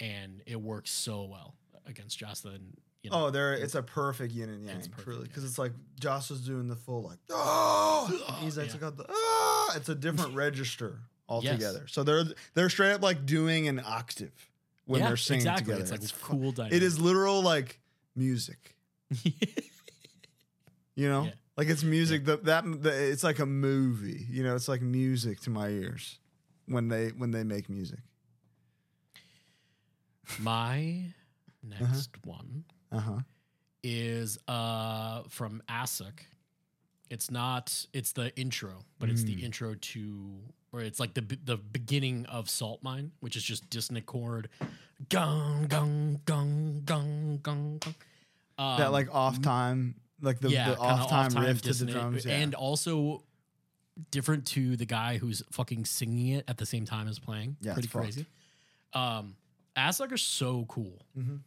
and 0.00 0.42
it 0.46 0.60
works 0.60 0.90
so 0.90 1.24
well 1.24 1.54
against 1.86 2.18
Jasta 2.18 2.54
and 2.54 2.74
you 3.02 3.10
know 3.10 3.26
Oh, 3.26 3.30
there 3.30 3.52
it's 3.54 3.74
a 3.74 3.82
perfect 3.82 4.32
yin 4.32 4.48
and 4.48 4.66
yang, 4.66 4.76
It's 4.76 4.88
perfect, 4.88 5.16
yeah. 5.18 5.22
because 5.24 5.44
it's 5.44 5.58
like 5.58 5.72
Josh 6.00 6.30
is 6.30 6.40
doing 6.40 6.66
the 6.68 6.76
full 6.76 7.02
like 7.02 7.18
oh, 7.30 8.08
Oh, 8.28 8.38
he's 8.40 8.56
like 8.58 8.72
yeah. 8.72 8.78
got 8.80 8.96
the 8.96 9.04
ah. 9.08 9.76
It's 9.76 9.88
a 9.88 9.94
different 9.94 10.34
register 10.46 10.98
Yes. 11.30 11.52
altogether. 11.52 11.86
So 11.88 12.02
they're 12.02 12.24
they're 12.54 12.68
straight 12.70 12.92
up 12.92 13.02
like 13.02 13.24
doing 13.26 13.68
an 13.68 13.80
octave 13.84 14.32
when 14.86 15.00
Yeah, 15.00 15.08
they're 15.08 15.16
singing 15.16 15.40
exactly. 15.42 15.74
together. 15.74 15.82
It's 15.82 15.90
like 15.90 16.02
fu- 16.10 16.52
cool 16.52 16.66
It 16.72 16.82
is 16.82 16.98
literal 16.98 17.42
like 17.42 17.78
music, 18.16 18.74
you 20.94 21.08
know, 21.08 21.24
Yeah. 21.24 21.30
like 21.56 21.68
it's 21.68 21.84
music. 21.84 22.24
That 22.24 22.44
that 22.44 22.64
the, 22.82 23.10
it's 23.10 23.22
like 23.22 23.38
a 23.38 23.46
movie. 23.46 24.26
You 24.30 24.42
know, 24.42 24.54
it's 24.56 24.68
like 24.68 24.82
music 24.82 25.40
to 25.42 25.50
my 25.50 25.68
ears 25.68 26.18
when 26.66 26.88
they 26.88 27.08
when 27.08 27.30
they 27.30 27.44
make 27.44 27.68
music. 27.70 28.00
My 30.38 31.04
next 31.62 32.10
one 32.24 32.64
Uh 32.92 32.98
huh. 33.00 33.18
is 33.82 34.38
uh 34.48 35.22
from 35.28 35.62
Assück. 35.68 36.20
It's 37.10 37.30
not 37.30 37.86
it's 37.92 38.12
the 38.12 38.36
intro, 38.38 38.84
but 38.98 39.08
it's 39.08 39.24
the 39.24 39.36
Mm. 39.36 39.42
intro 39.44 39.74
to 39.74 40.40
or 40.72 40.80
it's 40.80 41.00
like 41.00 41.14
the 41.14 41.22
the 41.44 41.56
beginning 41.56 42.26
of 42.26 42.48
Salt 42.50 42.82
Mine, 42.82 43.12
which 43.20 43.36
is 43.36 43.42
just 43.42 43.68
dissonant 43.70 44.06
chord 44.06 44.48
gung 45.08 45.66
gung 45.68 46.20
gung 46.24 46.82
gung 46.82 47.40
gung 47.40 47.78
gung. 47.78 47.94
Um, 48.58 48.78
that 48.78 48.92
like 48.92 49.12
off 49.14 49.40
time 49.40 49.94
like 50.20 50.38
the, 50.40 50.50
yeah, 50.50 50.70
the 50.70 50.78
off 50.78 51.08
time 51.08 51.34
riff 51.34 51.62
to 51.62 51.72
the 51.72 51.86
drums. 51.90 52.26
Yeah. 52.26 52.34
and 52.34 52.54
also 52.54 53.24
different 54.10 54.46
to 54.46 54.76
the 54.76 54.84
guy 54.86 55.16
who's 55.18 55.42
fucking 55.50 55.84
singing 55.86 56.28
it 56.28 56.44
at 56.48 56.58
the 56.58 56.66
same 56.66 56.84
time 56.84 57.08
as 57.08 57.18
playing. 57.18 57.56
Yeah, 57.60 57.72
pretty 57.74 57.88
crazy. 57.88 58.26
Um, 58.92 59.36
Assück's 59.76 60.22
so 60.22 60.64
cool. 60.68 61.04
Mhm. 61.18 61.40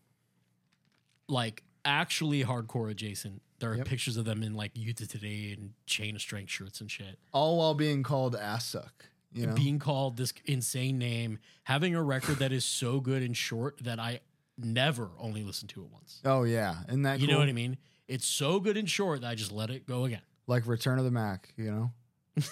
Like 1.27 1.63
actually 1.85 2.43
hardcore 2.43 2.89
adjacent. 2.91 3.41
There 3.59 3.71
are 3.71 3.77
Yep. 3.77 3.87
pictures 3.87 4.17
of 4.17 4.25
them 4.25 4.43
in 4.43 4.53
like 4.55 4.71
Youth 4.75 4.99
of 5.01 5.07
Today 5.07 5.53
and 5.53 5.73
Chain 5.85 6.15
of 6.15 6.21
Strength 6.21 6.49
shirts 6.51 6.81
and 6.81 6.89
shit. 6.91 7.17
all 7.31 7.57
while 7.59 7.73
being 7.73 8.03
called 8.03 8.35
ass 8.35 8.65
suck. 8.65 9.05
You 9.33 9.47
know, 9.47 9.53
Being 9.55 9.79
called 9.79 10.17
this 10.17 10.33
insane 10.45 10.97
name, 10.99 11.39
having 11.63 11.95
a 11.95 12.01
record 12.03 12.37
that 12.37 12.51
is 12.51 12.63
so 12.65 12.99
good 12.99 13.21
and 13.23 13.35
short 13.35 13.79
that 13.83 13.99
I 13.99 14.19
never 14.57 15.09
only 15.19 15.43
listen 15.43 15.67
to 15.69 15.81
it 15.83 15.89
once. 15.91 16.21
oh 16.25 16.43
yeah, 16.43 16.75
and 16.87 17.05
that 17.05 17.19
You 17.19 17.27
know 17.27 17.39
what 17.39 17.49
I 17.49 17.53
mean? 17.53 17.77
It's 18.07 18.25
so 18.27 18.59
good 18.59 18.77
and 18.77 18.89
short 18.89 19.21
that 19.21 19.27
I 19.27 19.35
just 19.35 19.51
let 19.51 19.69
it 19.69 19.87
go 19.87 20.05
again. 20.05 20.21
like 20.45 20.67
Return 20.67 20.99
of 20.99 21.05
the 21.05 21.11
Mack. 21.11 21.53
You 21.57 21.71
know, 21.71 21.91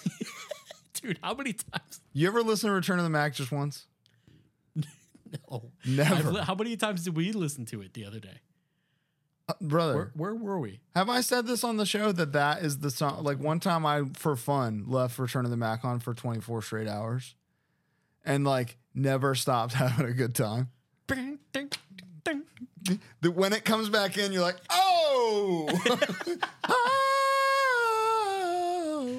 Dude, 0.94 1.18
how 1.22 1.34
many 1.34 1.52
times? 1.52 2.00
you 2.12 2.26
ever 2.28 2.42
listen 2.42 2.68
to 2.68 2.74
Return 2.74 2.98
of 2.98 3.04
the 3.04 3.10
Mack 3.10 3.34
just 3.34 3.52
once? 3.52 3.86
No. 5.50 5.70
Never, 5.86 6.40
I've 6.40 6.44
how 6.46 6.54
many 6.54 6.76
times 6.76 7.04
did 7.04 7.16
we 7.16 7.32
listen 7.32 7.64
to 7.66 7.80
it 7.80 7.94
the 7.94 8.04
other 8.04 8.20
day? 8.20 8.40
Uh, 9.48 9.54
brother. 9.60 9.94
Where, 9.94 10.10
where 10.14 10.34
were 10.34 10.60
we? 10.60 10.80
Have 10.94 11.08
I 11.08 11.20
said 11.20 11.46
this 11.46 11.64
on 11.64 11.76
the 11.76 11.86
show 11.86 12.12
that 12.12 12.32
that 12.32 12.62
is 12.62 12.78
the 12.78 12.90
song? 12.90 13.24
Like 13.24 13.38
one 13.40 13.58
time, 13.60 13.84
I 13.84 14.04
for 14.14 14.36
fun 14.36 14.84
left 14.86 15.18
Return 15.18 15.44
of 15.44 15.50
the 15.50 15.56
Mack 15.56 15.84
on 15.84 15.98
for 16.00 16.14
24 16.14 16.62
straight 16.62 16.88
hours, 16.88 17.34
and 18.24 18.44
like 18.44 18.78
never 18.94 19.34
stopped 19.34 19.72
having 19.74 20.06
a 20.06 20.12
good 20.12 20.34
time. 20.34 20.70
Bing, 21.06 21.38
ding, 21.52 21.70
ding. 22.24 22.42
The, 23.20 23.30
when 23.30 23.52
it 23.52 23.64
comes 23.64 23.88
back 23.88 24.16
in, 24.18 24.32
you're 24.32 24.42
like, 24.42 24.58
oh, 24.70 25.68
oh. 26.68 26.78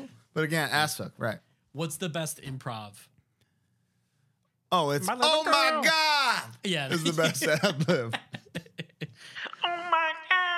But 0.34 0.44
again, 0.46 0.70
ass 0.72 0.98
fuck, 0.98 1.12
right? 1.18 1.38
What's 1.74 1.98
the 1.98 2.10
best 2.10 2.42
improv? 2.42 2.94
Oh, 4.72 4.90
it's 4.90 5.06
My 5.06 5.14
little 5.14 5.30
oh 5.32 5.44
my 5.44 5.82
god 5.84 6.44
Yeah, 6.64 6.92
is 6.92 7.04
the 7.04 7.14
best 7.14 7.44
ad 7.48 7.88
lib. 7.88 8.16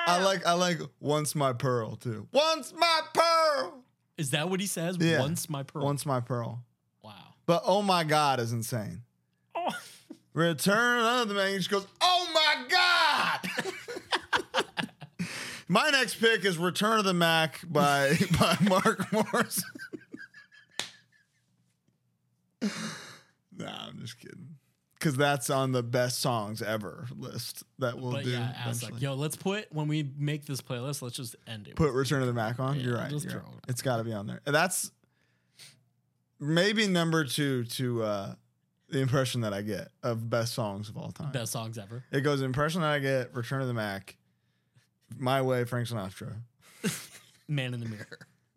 I 0.08 0.24
like 0.24 0.46
I 0.46 0.54
like 0.54 0.80
once 1.00 1.36
my 1.36 1.54
pearl 1.54 1.96
too. 1.96 2.28
Once 2.32 2.74
my 2.78 3.02
pearl. 3.14 3.84
Is 4.18 4.32
that 4.32 4.50
what 4.50 4.60
he 4.60 4.68
says? 4.68 4.98
Yeah. 5.00 5.20
Once 5.20 5.50
my 5.50 5.64
pearl. 5.64 5.84
Once 5.84 6.06
my 6.06 6.20
pearl. 6.20 6.64
Wow. 7.04 7.34
But 7.46 7.64
oh 7.66 7.82
my 7.82 8.04
god 8.04 8.40
is 8.40 8.52
insane. 8.52 9.02
Oh. 9.56 9.70
Return 10.34 11.22
of 11.22 11.30
the. 11.30 11.62
She 11.62 11.70
goes, 11.70 11.88
oh 12.02 12.28
my 12.34 12.66
god. 12.70 14.60
my 15.68 15.90
next 15.92 16.16
pick 16.16 16.44
is 16.44 16.58
Return 16.58 17.00
of 17.00 17.06
the 17.06 17.14
Mack 17.14 17.62
by 17.68 18.18
by 18.40 18.58
Mark 18.62 19.12
Morris. 19.12 19.64
nah, 22.62 23.88
I'm 23.88 24.00
just 24.00 24.20
kidding. 24.20 24.55
Because 25.06 25.18
that's 25.20 25.52
on 25.52 25.72
the 25.72 25.84
best 25.84 26.18
songs 26.20 26.64
ever 26.64 27.06
list 27.16 27.62
that 27.78 28.00
we'll 28.00 28.14
But 28.14 28.24
do. 28.24 28.32
yeah, 28.32 28.52
ass 28.66 28.82
like, 28.82 29.00
yo, 29.00 29.14
let's 29.14 29.36
put 29.36 29.72
when 29.72 29.88
we 29.88 30.10
make 30.18 30.46
this 30.48 30.62
playlist, 30.62 31.04
let's 31.04 31.16
just 31.16 31.36
end 31.46 31.68
it. 31.68 31.76
Put 31.76 31.94
Return 31.94 32.22
of 32.22 32.28
the 32.28 32.34
Mack 32.34 32.60
on. 32.60 32.76
Yeah, 32.76 32.82
you're 32.82 32.96
right. 32.98 33.12
you're 33.12 33.20
right. 33.20 33.36
it. 33.36 33.70
It's 33.70 33.84
got 33.84 33.98
to 33.98 34.04
be 34.04 34.14
on 34.14 34.26
there. 34.26 34.42
That's 34.46 34.90
maybe 36.40 36.88
number 36.88 37.24
two 37.24 37.66
to 37.66 38.02
uh, 38.02 38.36
the 38.90 38.98
impression 39.00 39.42
that 39.42 39.54
I 39.54 39.62
get 39.62 39.90
of 40.02 40.28
best 40.28 40.56
songs 40.56 40.90
of 40.90 40.98
all 40.98 41.12
time. 41.12 41.32
best 41.32 41.52
songs 41.52 41.78
ever. 41.78 42.04
It 42.12 42.22
goes 42.22 42.42
impression 42.42 42.82
that 42.82 42.90
I 42.90 42.98
get, 42.98 43.36
Return 43.36 43.62
of 43.62 43.68
the 43.68 43.76
Mack, 43.76 44.16
My 45.20 45.40
Way, 45.44 45.66
Frank 45.66 45.88
Sinatra. 45.88 46.34
Man 47.48 47.76
in 47.76 47.80
the 47.80 47.86
mirror. 47.90 48.08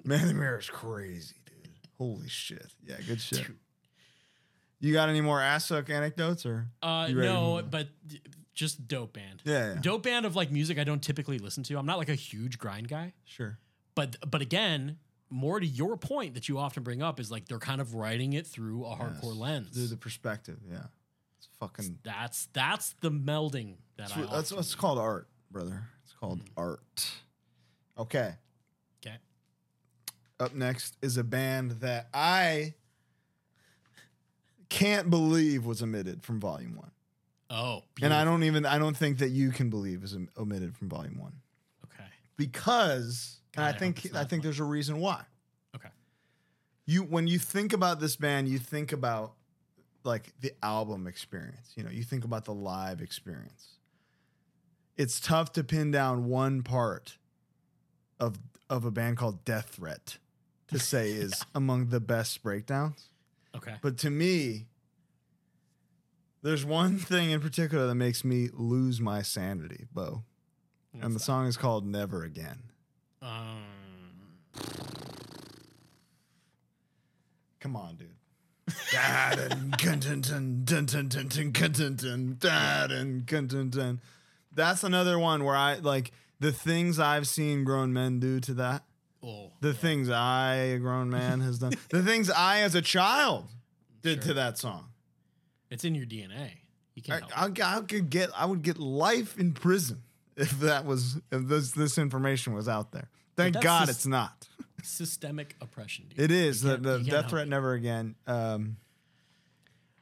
Man 0.03 0.23
in 0.23 0.29
the 0.29 0.33
Mirror 0.33 0.61
is 0.61 0.71
crazy, 0.71 1.35
dude. 1.45 1.69
Holy 1.99 2.27
shit. 2.27 2.69
Yeah, 2.87 2.97
good 3.07 3.21
shit. 3.21 3.47
Dude. 3.47 3.57
You 4.81 4.93
got 4.93 5.09
any 5.09 5.21
more 5.21 5.41
ass 5.41 5.67
suck 5.67 5.91
anecdotes 5.91 6.47
or? 6.47 6.69
Uh, 6.83 7.07
You 7.09 7.17
ready 7.19 7.29
to 7.29 7.35
no, 7.35 7.63
but 7.69 7.89
just 8.55 8.87
dope 8.89 9.13
band. 9.15 9.43
Yeah, 9.45 9.75
yeah. 9.75 9.81
Dope 9.81 10.03
band 10.05 10.25
of 10.27 10.37
like 10.37 10.51
music 10.51 10.79
I 10.79 10.85
don't 10.85 11.03
typically 11.03 11.39
listen 11.39 11.63
to. 11.65 11.79
I'm 11.79 11.87
not 11.87 11.99
like 11.99 12.09
a 12.09 12.15
huge 12.15 12.59
grind 12.59 12.89
guy, 12.89 13.13
Sure. 13.25 13.59
but 13.95 14.17
but 14.31 14.41
again, 14.43 14.99
more 15.31 15.59
to 15.61 15.67
your 15.67 15.97
point 15.97 16.35
that 16.35 16.49
you 16.49 16.59
often 16.59 16.83
bring 16.83 17.03
up 17.03 17.19
is 17.21 17.31
like 17.31 17.47
they're 17.49 17.59
kind 17.59 17.81
of 17.81 17.95
writing 17.95 18.33
it 18.35 18.47
through 18.47 18.85
a 18.87 18.95
hardcore 18.97 19.25
Yes. 19.33 19.37
lens. 19.37 19.69
Through 19.75 19.87
the 19.89 19.97
perspective, 19.97 20.59
yeah. 20.69 20.85
It's 21.39 21.49
fucking. 21.61 21.99
that's 22.03 22.47
that's 22.53 22.95
the 23.01 23.11
melding 23.11 23.77
that 23.97 24.09
That's, 24.11 24.17
I. 24.17 24.35
that's 24.37 24.53
what's 24.53 24.75
called 24.75 24.99
art, 24.99 25.29
brother. 25.51 25.85
It's 26.05 26.13
called 26.15 26.41
Mm. 26.45 26.49
art. 26.57 27.11
Okay. 27.99 28.35
okay. 29.05 29.17
Up 30.41 30.55
next 30.55 30.97
is 31.03 31.17
a 31.17 31.25
band 31.25 31.73
that 31.81 32.09
I 32.15 32.75
can't 34.69 35.09
believe 35.11 35.65
was 35.65 35.83
omitted 35.83 36.23
from 36.23 36.41
Volume 36.41 36.77
One. 36.77 36.91
Oh, 37.51 37.85
And 38.03 38.13
I 38.13 38.25
don't 38.25 38.43
even 38.43 38.67
I 38.67 38.79
don't 38.79 38.97
think 38.97 39.19
that 39.19 39.31
you 39.31 39.51
can 39.51 39.71
believe 39.71 40.05
is 40.05 40.15
omitted 40.37 40.77
from 40.77 40.91
volume 40.91 41.19
one 41.19 41.33
Okay. 41.85 42.05
because 42.37 43.39
and 43.57 43.65
I 43.65 43.71
I 43.71 43.73
think 43.73 44.05
I 44.15 44.25
think 44.25 44.33
one. 44.33 44.41
there's 44.43 44.61
a 44.61 44.65
reason 44.65 44.99
why. 44.99 45.23
Okay. 45.75 45.89
You 46.85 47.05
when 47.05 47.27
you 47.27 47.39
think 47.39 47.73
about 47.73 48.01
this 48.01 48.17
band, 48.17 48.49
you 48.49 48.59
think 48.59 48.93
about 48.93 49.33
like 50.05 50.33
the 50.43 50.53
album 50.63 51.07
experience. 51.07 51.73
You 51.75 51.85
know, 51.85 51.91
you 51.91 52.03
think 52.03 52.25
about 52.25 52.45
the 52.45 52.53
live 52.53 53.01
experience. 53.01 53.69
It's 54.99 55.19
tough 55.19 55.53
to 55.53 55.65
pin 55.65 55.91
down 55.91 56.27
one 56.27 56.63
part 56.63 57.17
of 58.21 58.39
of 58.69 58.85
a 58.85 58.91
band 58.91 59.17
called 59.17 59.45
Death 59.47 59.71
Threat 59.71 60.19
to 60.69 60.79
say 60.79 61.11
is 61.13 61.47
among 61.55 61.87
the 61.87 62.01
best 62.01 62.43
breakdowns. 62.43 63.09
Okay. 63.57 63.75
But 63.83 63.99
to 63.99 64.11
me, 64.11 64.67
there's 66.43 66.65
one 66.65 66.99
thing 66.99 67.31
in 67.31 67.41
particular 67.41 67.87
that 67.87 67.95
makes 67.95 68.25
me 68.25 68.49
lose 68.53 69.01
my 69.01 69.23
sanity, 69.23 69.87
Bo. 69.93 70.25
and 70.95 71.03
the 71.03 71.09
What's 71.15 71.25
song 71.25 71.47
is 71.47 71.57
called 71.57 71.87
Never 71.87 72.25
Again. 72.25 72.63
Um, 73.21 73.65
Come 77.61 77.75
on, 77.77 77.97
dude. 77.97 78.09
That's 84.55 84.85
another 84.85 85.19
one 85.19 85.45
where 85.45 85.57
I 85.57 85.75
like 85.77 86.13
the 86.41 86.53
things 86.53 86.99
I've 86.99 87.27
seen 87.27 87.65
grown 87.65 87.93
men 87.93 88.21
do 88.21 88.41
to 88.41 88.55
that. 88.55 88.85
Oh, 89.23 89.53
The 89.61 89.69
yeah. 89.69 89.75
things 89.75 90.11
I, 90.11 90.55
a 90.55 90.79
grown 90.79 91.11
man, 91.19 91.41
has 91.41 91.59
done. 91.59 91.73
the 91.91 92.03
things 92.03 92.31
I, 92.31 92.61
as 92.61 92.75
a 92.75 92.83
child, 92.83 93.47
did 94.03 94.23
to 94.23 94.35
that 94.35 94.59
song. 94.59 94.87
It's 95.71 95.85
in 95.85 95.95
your 95.95 96.07
DNA. 96.07 96.51
You 96.95 97.03
can't 97.03 97.31
help. 97.31 97.61
I, 97.61 97.77
I 97.79 97.81
could 97.83 98.11
get 98.11 98.31
I 98.37 98.47
would 98.47 98.63
get 98.63 98.79
life 98.79 99.39
in 99.39 99.53
prison 99.53 100.03
if 100.37 100.51
that 100.61 100.85
was 100.85 101.17
if 101.31 101.47
this 101.47 101.73
this 101.73 101.99
information 101.99 102.55
was 102.55 102.69
out 102.69 102.91
there. 102.93 103.09
Thank 103.37 103.61
God 103.61 103.87
just- 103.87 103.91
it's 104.01 104.07
not. 104.07 104.49
Systemic 104.83 105.57
oppression, 105.61 106.07
dude. 106.09 106.19
It 106.21 106.31
is 106.31 106.63
the, 106.63 106.77
the 106.77 106.99
death 107.01 107.31
threat 107.31 107.47
it. 107.47 107.51
never 107.51 107.73
again. 107.75 108.15
Um, 108.29 108.77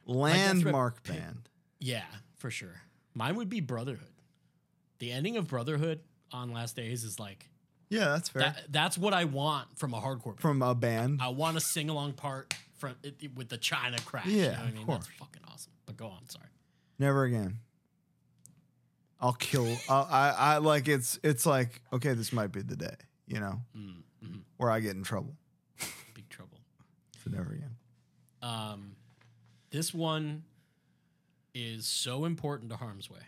landmark 0.05 1.03
pick- 1.03 1.15
band. 1.19 1.49
Yeah, 1.79 2.03
for 2.37 2.49
sure. 2.51 2.81
Mine 3.13 3.35
would 3.35 3.49
be 3.49 3.59
Brotherhood. 3.59 4.07
The 4.99 5.11
ending 5.11 5.37
of 5.37 5.47
Brotherhood 5.47 5.99
on 6.31 6.51
Last 6.53 6.75
Days 6.75 7.03
is 7.03 7.19
like 7.19 7.49
Yeah, 7.89 8.05
that's 8.09 8.29
fair. 8.29 8.41
that, 8.41 8.63
that's 8.69 8.97
what 8.97 9.13
I 9.13 9.23
want 9.25 9.77
from 9.77 9.93
a 9.93 9.99
hardcore. 10.01 10.25
band. 10.35 10.39
From 10.41 10.61
a 10.61 10.75
band. 10.75 11.19
I 11.21 11.29
want 11.29 11.55
a 11.57 11.61
sing 11.61 11.89
along 11.89 12.13
part 12.13 12.53
from 12.77 12.95
it, 13.03 13.15
it- 13.21 13.35
with 13.35 13.49
the 13.49 13.57
China 13.57 13.97
crash. 14.05 14.25
Yeah, 14.27 14.33
you 14.43 14.51
know 14.51 14.51
I 14.51 14.67
of 14.67 14.73
mean? 14.73 14.85
That's 14.87 15.05
course. 15.07 15.07
fucking 15.19 15.41
awesome. 15.51 15.71
But 15.85 15.95
go 15.97 16.07
on, 16.07 16.27
sorry. 16.29 16.47
Never 16.99 17.23
again. 17.23 17.59
I'll 19.21 19.33
kill. 19.33 19.65
I'll, 19.89 20.07
I 20.11 20.29
I 20.37 20.57
like 20.57 20.87
it's 20.87 21.19
it's 21.23 21.45
like 21.45 21.81
okay, 21.93 22.13
this 22.13 22.31
might 22.33 22.51
be 22.51 22.61
the 22.61 22.75
day. 22.75 22.95
You 23.25 23.39
know, 23.39 23.61
Mm, 23.75 24.03
mhm. 24.23 24.41
where 24.57 24.69
I 24.71 24.79
get 24.79 24.95
in 24.95 25.03
trouble. 25.03 25.35
Big 26.13 26.27
trouble. 26.29 26.59
So 27.23 27.29
never 27.31 27.51
again. 27.53 27.75
Um, 28.41 28.95
this 29.71 29.93
one 29.93 30.43
is 31.55 31.85
so 31.87 32.25
important 32.25 32.69
to 32.71 32.77
Harm's 32.77 33.09
Way 33.09 33.19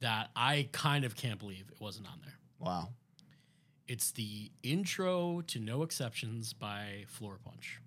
that 0.00 0.30
I 0.36 0.68
kind 0.72 1.04
of 1.04 1.14
can't 1.16 1.38
believe 1.38 1.64
it 1.70 1.80
wasn't 1.80 2.06
on 2.06 2.20
there. 2.24 2.34
Wow. 2.60 2.90
It's 3.88 4.12
the 4.12 4.52
intro 4.62 5.40
to 5.48 5.58
No 5.58 5.82
Exceptions 5.82 6.52
by 6.52 7.06
Floorpunch. 7.18 7.78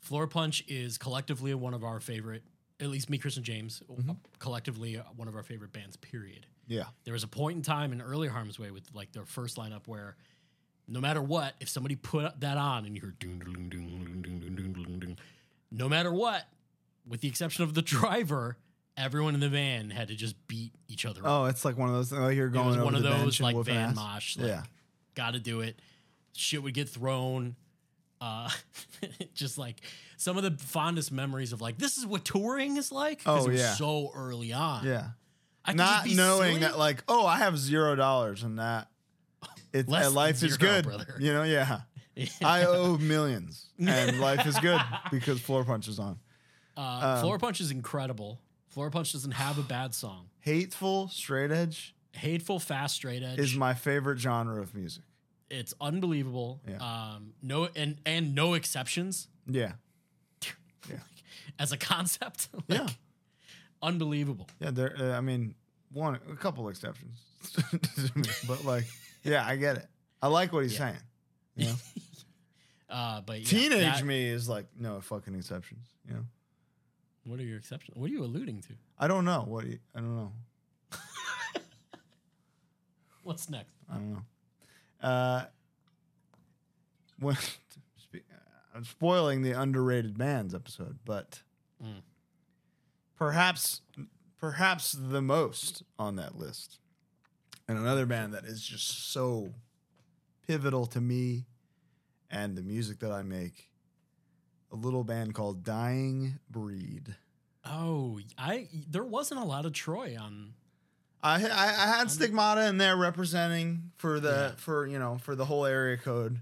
Floor 0.00 0.26
Punch 0.26 0.64
is 0.66 0.98
collectively 0.98 1.54
one 1.54 1.74
of 1.74 1.84
our 1.84 2.00
favorite, 2.00 2.42
at 2.80 2.88
least 2.88 3.08
me, 3.10 3.18
Chris, 3.18 3.36
and 3.36 3.44
James, 3.44 3.82
Mhm. 3.88 4.16
collectively 4.38 4.96
uh, 4.98 5.04
one 5.16 5.28
of 5.28 5.36
our 5.36 5.42
favorite 5.42 5.72
bands, 5.72 5.96
period. 5.96 6.46
Yeah. 6.66 6.86
There 7.04 7.12
was 7.12 7.22
a 7.22 7.28
point 7.28 7.56
in 7.56 7.62
time 7.62 7.92
in 7.92 8.00
early 8.00 8.28
Harm's 8.28 8.58
Way 8.58 8.70
with 8.70 8.92
like 8.94 9.12
their 9.12 9.26
first 9.26 9.56
lineup 9.56 9.86
where 9.86 10.16
no 10.88 11.00
matter 11.00 11.22
what, 11.22 11.54
if 11.60 11.68
somebody 11.68 11.94
put 11.96 12.40
that 12.40 12.56
on 12.58 12.84
and 12.86 12.96
you 12.96 13.02
heard 13.02 13.18
doom, 13.18 13.38
doom, 13.38 13.68
doom, 13.68 13.88
doom, 14.22 14.22
doom, 14.22 14.54
doom, 14.56 14.72
doom, 14.72 14.98
doom, 15.00 15.16
no 15.70 15.88
matter 15.88 16.12
what, 16.12 16.48
with 17.06 17.20
the 17.20 17.28
exception 17.28 17.62
of 17.64 17.74
the 17.74 17.82
driver, 17.82 18.56
everyone 18.96 19.34
in 19.34 19.40
the 19.40 19.48
van 19.48 19.90
had 19.90 20.08
to 20.08 20.14
just 20.14 20.34
beat 20.48 20.72
each 20.88 21.04
other 21.06 21.20
up. 21.20 21.26
Oh, 21.28 21.44
it's 21.46 21.64
like 21.64 21.76
one 21.76 21.88
of 21.88 21.94
those. 21.94 22.12
Oh, 22.12 22.28
you're 22.28 22.48
it 22.48 22.52
going 22.52 22.66
was 22.66 22.76
over 22.76 22.84
one 22.84 22.94
of 22.94 23.02
those 23.02 23.40
like 23.40 23.56
van 23.64 23.90
ass. 23.90 23.96
mosh. 23.96 24.36
Like, 24.38 24.48
Yeah. 24.48 24.62
got 25.14 25.32
to 25.32 25.38
do 25.40 25.60
it. 25.60 25.78
Shit 26.34 26.62
would 26.62 26.74
get 26.74 26.88
thrown. 26.88 27.56
Uh, 28.20 28.48
just 29.34 29.58
like 29.58 29.80
some 30.16 30.36
of 30.36 30.44
the 30.44 30.52
fondest 30.64 31.10
memories 31.10 31.52
of 31.52 31.60
like 31.60 31.76
this 31.78 31.96
is 31.98 32.06
what 32.06 32.24
touring 32.24 32.76
is 32.76 32.92
like. 32.92 33.20
Oh, 33.26 33.44
it 33.44 33.48
was 33.50 33.60
yeah. 33.60 33.72
so 33.74 34.10
early 34.14 34.52
on. 34.52 34.84
Yeah. 34.86 35.08
I 35.64 35.72
Not 35.74 36.08
knowing 36.08 36.54
silly. 36.54 36.60
that, 36.60 36.76
like, 36.78 37.04
oh, 37.08 37.24
I 37.24 37.38
have 37.38 37.56
zero 37.56 37.94
dollars 37.94 38.42
and 38.42 38.58
that. 38.58 38.88
Than 39.72 39.86
life 40.12 40.42
is 40.42 40.56
good. 40.56 40.84
brother. 40.84 41.16
You 41.18 41.32
know, 41.32 41.42
yeah. 41.44 41.80
Yeah. 42.14 42.26
I 42.44 42.66
owe 42.66 42.98
millions 42.98 43.70
and 43.78 44.20
life 44.20 44.46
is 44.46 44.58
good 44.58 44.78
because 45.10 45.40
Floorpunch 45.40 45.88
is 45.88 45.98
on. 45.98 46.18
Uh, 46.76 47.22
Floor 47.22 47.38
Punch 47.38 47.58
is 47.62 47.70
incredible. 47.70 48.38
Floorpunch 48.74 49.12
doesn't 49.12 49.32
have 49.32 49.58
a 49.58 49.62
bad 49.62 49.94
song. 49.94 50.26
Hateful 50.40 51.08
Straight 51.08 51.50
Edge 51.50 51.94
Hateful, 52.14 52.58
fast, 52.58 52.96
straight 52.96 53.22
edge. 53.22 53.38
is 53.38 53.54
my 53.56 53.72
favorite 53.74 54.18
genre 54.18 54.60
of 54.60 54.74
music. 54.74 55.02
it's 55.50 55.72
unbelievable. 55.80 56.60
Yeah. 56.68 56.76
Um, 56.78 57.32
no 57.42 57.68
and 57.74 57.96
and 58.04 58.34
no 58.34 58.52
exceptions 58.54 59.28
Yeah. 59.46 59.72
yeah. 60.90 60.96
as 61.58 61.72
a 61.72 61.76
concept. 61.78 62.48
Like, 62.68 62.78
Yeah. 62.80 62.88
unbelievable. 63.82 64.48
Yeah. 64.60 64.70
There, 64.72 64.94
uh, 64.98 65.16
I 65.16 65.20
mean, 65.22 65.54
one, 65.92 66.18
a 66.30 66.36
couple 66.36 66.68
exceptions. 66.68 67.20
but 68.46 68.64
like, 68.64 68.84
yeah, 69.24 69.44
I 69.46 69.56
get 69.56 69.76
it. 69.78 69.86
I 70.20 70.28
like 70.28 70.52
what 70.52 70.62
he's 70.64 70.76
saying. 70.76 70.96
You 71.56 71.66
know? 71.66 71.74
Uh, 72.88 73.20
but 73.22 73.40
yeah, 73.40 73.46
Teenage 73.46 73.98
that- 73.98 74.04
me 74.04 74.26
is 74.28 74.48
like, 74.48 74.66
no 74.78 75.00
fucking 75.00 75.34
exceptions. 75.34 75.86
You 76.06 76.14
know? 76.14 76.24
What 77.24 77.38
are 77.38 77.44
your 77.44 77.58
exceptions? 77.58 77.96
What 77.96 78.10
are 78.10 78.12
you 78.12 78.24
alluding 78.24 78.60
to? 78.62 78.72
I 78.98 79.06
don't 79.08 79.24
know. 79.24 79.44
What 79.46 79.66
you, 79.66 79.78
I 79.94 80.00
don't 80.00 80.16
know. 80.16 80.32
What's 83.22 83.48
next? 83.48 83.72
I 83.90 83.94
don't 83.94 84.12
know. 84.12 84.22
Uh, 85.00 85.44
when 87.18 87.36
I'm 88.74 88.84
spoiling 88.84 89.42
the 89.42 89.52
underrated 89.52 90.16
bands 90.18 90.54
episode, 90.54 90.98
but 91.04 91.42
Mm. 91.82 92.02
perhaps 93.18 93.80
perhaps 94.38 94.92
the 94.92 95.20
most 95.20 95.82
on 95.98 96.14
that 96.14 96.38
list, 96.38 96.78
and 97.66 97.76
another 97.76 98.06
band 98.06 98.32
that 98.34 98.44
is 98.44 98.62
just 98.62 99.10
so 99.12 99.52
pivotal 100.46 100.86
to 100.86 101.00
me 101.00 101.46
and 102.30 102.56
the 102.56 102.62
music 102.62 103.00
that 103.00 103.10
I 103.10 103.22
make. 103.22 103.68
A 104.72 104.76
little 104.76 105.04
band 105.04 105.34
called 105.34 105.64
Dying 105.64 106.38
Breed. 106.50 107.14
Oh, 107.64 108.18
I 108.38 108.68
there 108.88 109.04
wasn't 109.04 109.40
a 109.40 109.44
lot 109.44 109.66
of 109.66 109.72
Troy 109.72 110.16
on. 110.18 110.54
I, 111.22 111.34
I 111.44 111.66
I 111.68 111.86
had 111.98 112.10
Stigmata 112.10 112.66
in 112.66 112.78
there 112.78 112.96
representing 112.96 113.92
for 113.98 114.18
the 114.18 114.30
Yeah. 114.30 114.50
for 114.56 114.86
you 114.86 114.98
know 114.98 115.18
for 115.18 115.34
the 115.36 115.44
whole 115.44 115.66
area 115.66 115.96
code, 115.96 116.40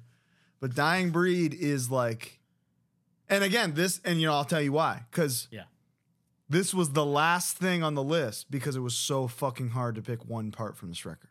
but 0.61 0.75
Dying 0.75 1.11
Breed 1.11 1.53
is 1.55 1.91
like, 1.91 2.39
and 3.29 3.43
again 3.45 3.75
this 3.75 4.01
and 4.05 4.21
you 4.21 4.27
know 4.29 4.35
I'll 4.35 4.45
tell 4.45 4.63
you 4.63 4.73
why 4.73 5.05
because 5.11 5.49
Yeah. 5.51 5.65
this 6.49 6.73
was 6.73 6.93
the 6.93 7.05
last 7.05 7.57
thing 7.59 7.83
on 7.83 7.95
the 7.95 8.03
list 8.05 8.51
because 8.51 8.77
it 8.77 8.81
was 8.81 8.95
so 8.95 9.27
fucking 9.27 9.71
hard 9.71 9.97
to 9.97 10.03
pick 10.03 10.25
one 10.25 10.53
part 10.53 10.77
from 10.77 10.89
this 10.89 11.05
record 11.05 11.30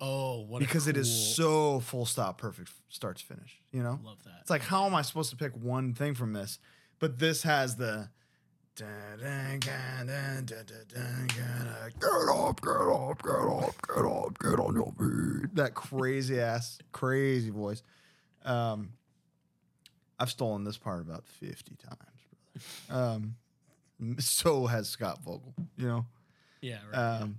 Oh, 0.00 0.42
what? 0.42 0.62
a 0.62 0.64
because 0.64 0.88
it 0.88 0.96
is 0.96 1.34
so 1.36 1.80
full 1.80 2.06
stop 2.06 2.38
perfect 2.38 2.70
start 2.88 3.16
to 3.18 3.24
finish 3.24 3.58
you 3.72 3.82
know 3.82 3.98
Love 4.04 4.22
that. 4.24 4.38
it's 4.40 4.50
like 4.50 4.62
how 4.62 4.86
am 4.86 4.94
I 4.94 5.02
supposed 5.02 5.30
to 5.30 5.36
pick 5.36 5.52
one 5.56 5.94
thing 5.94 6.14
from 6.14 6.32
this 6.32 6.58
but 6.98 7.18
this 7.18 7.42
has 7.42 7.76
the 7.76 8.08
Get 11.98 12.12
up, 12.28 12.60
get 12.60 12.72
up, 12.72 13.22
get 13.22 13.32
up, 13.32 13.74
get 13.88 14.04
up, 14.04 14.38
get 14.38 14.60
on 14.60 14.74
your 14.74 14.92
feet. 14.98 15.54
That 15.54 15.72
crazy 15.72 16.38
ass, 16.38 16.78
crazy 16.92 17.48
voice. 17.48 17.82
Um, 18.44 18.90
I've 20.18 20.30
stolen 20.30 20.64
this 20.64 20.76
part 20.76 21.00
about 21.00 21.26
50 21.26 21.76
times, 21.76 21.98
brother. 22.90 23.06
Um, 23.06 23.36
so 24.18 24.66
has 24.66 24.90
Scott 24.90 25.20
Vogel, 25.24 25.54
you 25.78 25.86
know? 25.86 26.06
yeah. 26.60 26.78
Right. 26.92 26.98
Um, 26.98 27.20
phew, 27.22 27.34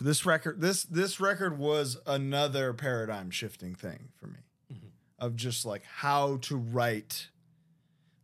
this 0.00 0.24
record, 0.24 0.60
this 0.60 0.84
this 0.84 1.20
record 1.20 1.58
was 1.58 1.96
another 2.06 2.72
paradigm 2.72 3.30
shifting 3.30 3.74
thing 3.74 4.08
for 4.16 4.26
me, 4.28 4.40
Mhm. 4.72 4.90
of 5.18 5.36
just 5.36 5.64
like 5.64 5.84
how 5.84 6.36
to 6.38 6.56
write. 6.56 7.28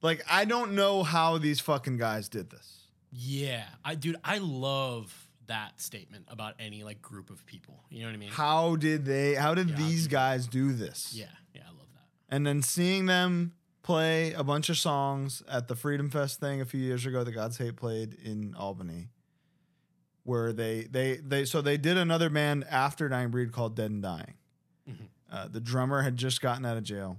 Like 0.03 0.23
I 0.31 0.45
don't 0.45 0.73
know 0.75 1.03
how 1.03 1.39
these 1.39 1.61
fucking 1.61 1.97
guys 1.99 2.29
did 2.29 2.51
this. 2.51 2.89
yeah, 3.11 3.65
I 3.85 3.95
dude, 3.95 4.17
I 4.25 4.39
love 4.39 5.29
that 5.47 5.81
statement 5.81 6.25
about 6.29 6.55
any 6.59 6.83
like 6.85 7.01
group 7.01 7.31
of 7.31 7.45
people. 7.47 7.85
You 7.89 8.01
know 8.01 8.07
what 8.09 8.15
I 8.15 8.19
mean? 8.19 8.31
How 8.31 8.77
did 8.77 9.05
they? 9.05 9.35
How 9.35 9.55
did 9.55 9.71
Yeah. 9.71 9.77
these 9.77 10.07
guys 10.09 10.47
do 10.47 10.73
this? 10.73 11.13
yeah, 11.15 11.27
yeah, 11.55 11.63
I 11.67 11.71
love 11.71 11.87
that. 11.95 12.09
And 12.29 12.47
then 12.47 12.63
seeing 12.63 13.07
them 13.07 13.53
play 13.83 14.33
a 14.33 14.43
bunch 14.43 14.69
of 14.69 14.77
songs 14.77 15.43
at 15.49 15.69
the 15.69 15.77
Freedom 15.77 16.11
Fest 16.11 16.41
thing 16.41 16.61
a 16.61 16.65
few 16.65 16.81
years 16.81 17.07
ago 17.07 17.23
that 17.23 17.31
God's 17.33 17.59
Hate 17.59 17.77
played 17.77 18.15
in 18.15 18.55
Albany, 18.57 19.09
where 20.27 20.53
they 20.53 20.83
they 20.83 21.17
they 21.17 21.45
so 21.45 21.63
they 21.63 21.77
did 21.77 21.97
another 21.97 22.29
band 22.29 22.65
after 22.71 23.09
Dying 23.09 23.31
Breed 23.31 23.53
called 23.53 23.77
Dead 23.77 23.91
and 23.91 24.03
Dying. 24.03 24.35
Mhm. 24.89 25.09
Uh, 25.31 25.49
the 25.49 25.61
drummer 25.61 26.03
had 26.03 26.17
just 26.17 26.41
gotten 26.41 26.67
out 26.67 26.77
of 26.77 26.83
jail 26.85 27.19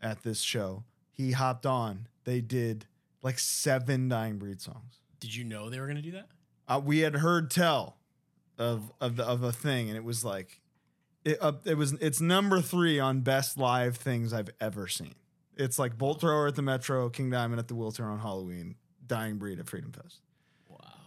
at 0.00 0.22
this 0.22 0.40
show. 0.40 0.84
He 1.10 1.32
hopped 1.32 1.66
on. 1.66 2.06
They 2.24 2.40
did 2.40 2.86
like 3.22 3.38
seven 3.38 4.08
Dying 4.08 4.38
Breed 4.38 4.60
songs. 4.60 5.00
Did 5.18 5.34
you 5.34 5.44
know 5.44 5.68
they 5.68 5.80
were 5.80 5.86
gonna 5.86 6.00
do 6.02 6.12
that? 6.12 6.28
Uh, 6.68 6.80
we 6.82 7.00
had 7.00 7.16
heard 7.16 7.50
tell 7.50 7.96
of 8.56 8.92
of 9.00 9.16
the, 9.16 9.24
of 9.24 9.42
a 9.42 9.52
thing, 9.52 9.88
and 9.88 9.96
it 9.96 10.04
was 10.04 10.24
like 10.24 10.60
it 11.24 11.38
uh, 11.40 11.52
it 11.64 11.76
was 11.76 11.92
it's 11.94 12.20
number 12.20 12.60
three 12.60 12.98
on 13.00 13.20
best 13.20 13.58
live 13.58 13.96
things 13.96 14.32
I've 14.32 14.50
ever 14.60 14.86
seen. 14.86 15.14
It's 15.56 15.78
like 15.78 15.98
Bolt 15.98 16.20
Thrower 16.20 16.46
at 16.46 16.54
the 16.54 16.62
Metro, 16.62 17.10
King 17.10 17.30
Diamond 17.30 17.58
at 17.58 17.68
the 17.68 17.74
Wheelchair 17.74 18.06
on 18.06 18.20
Halloween, 18.20 18.76
Dying 19.06 19.36
Breed 19.36 19.58
at 19.58 19.68
Freedom 19.68 19.92
Fest. 19.92 20.20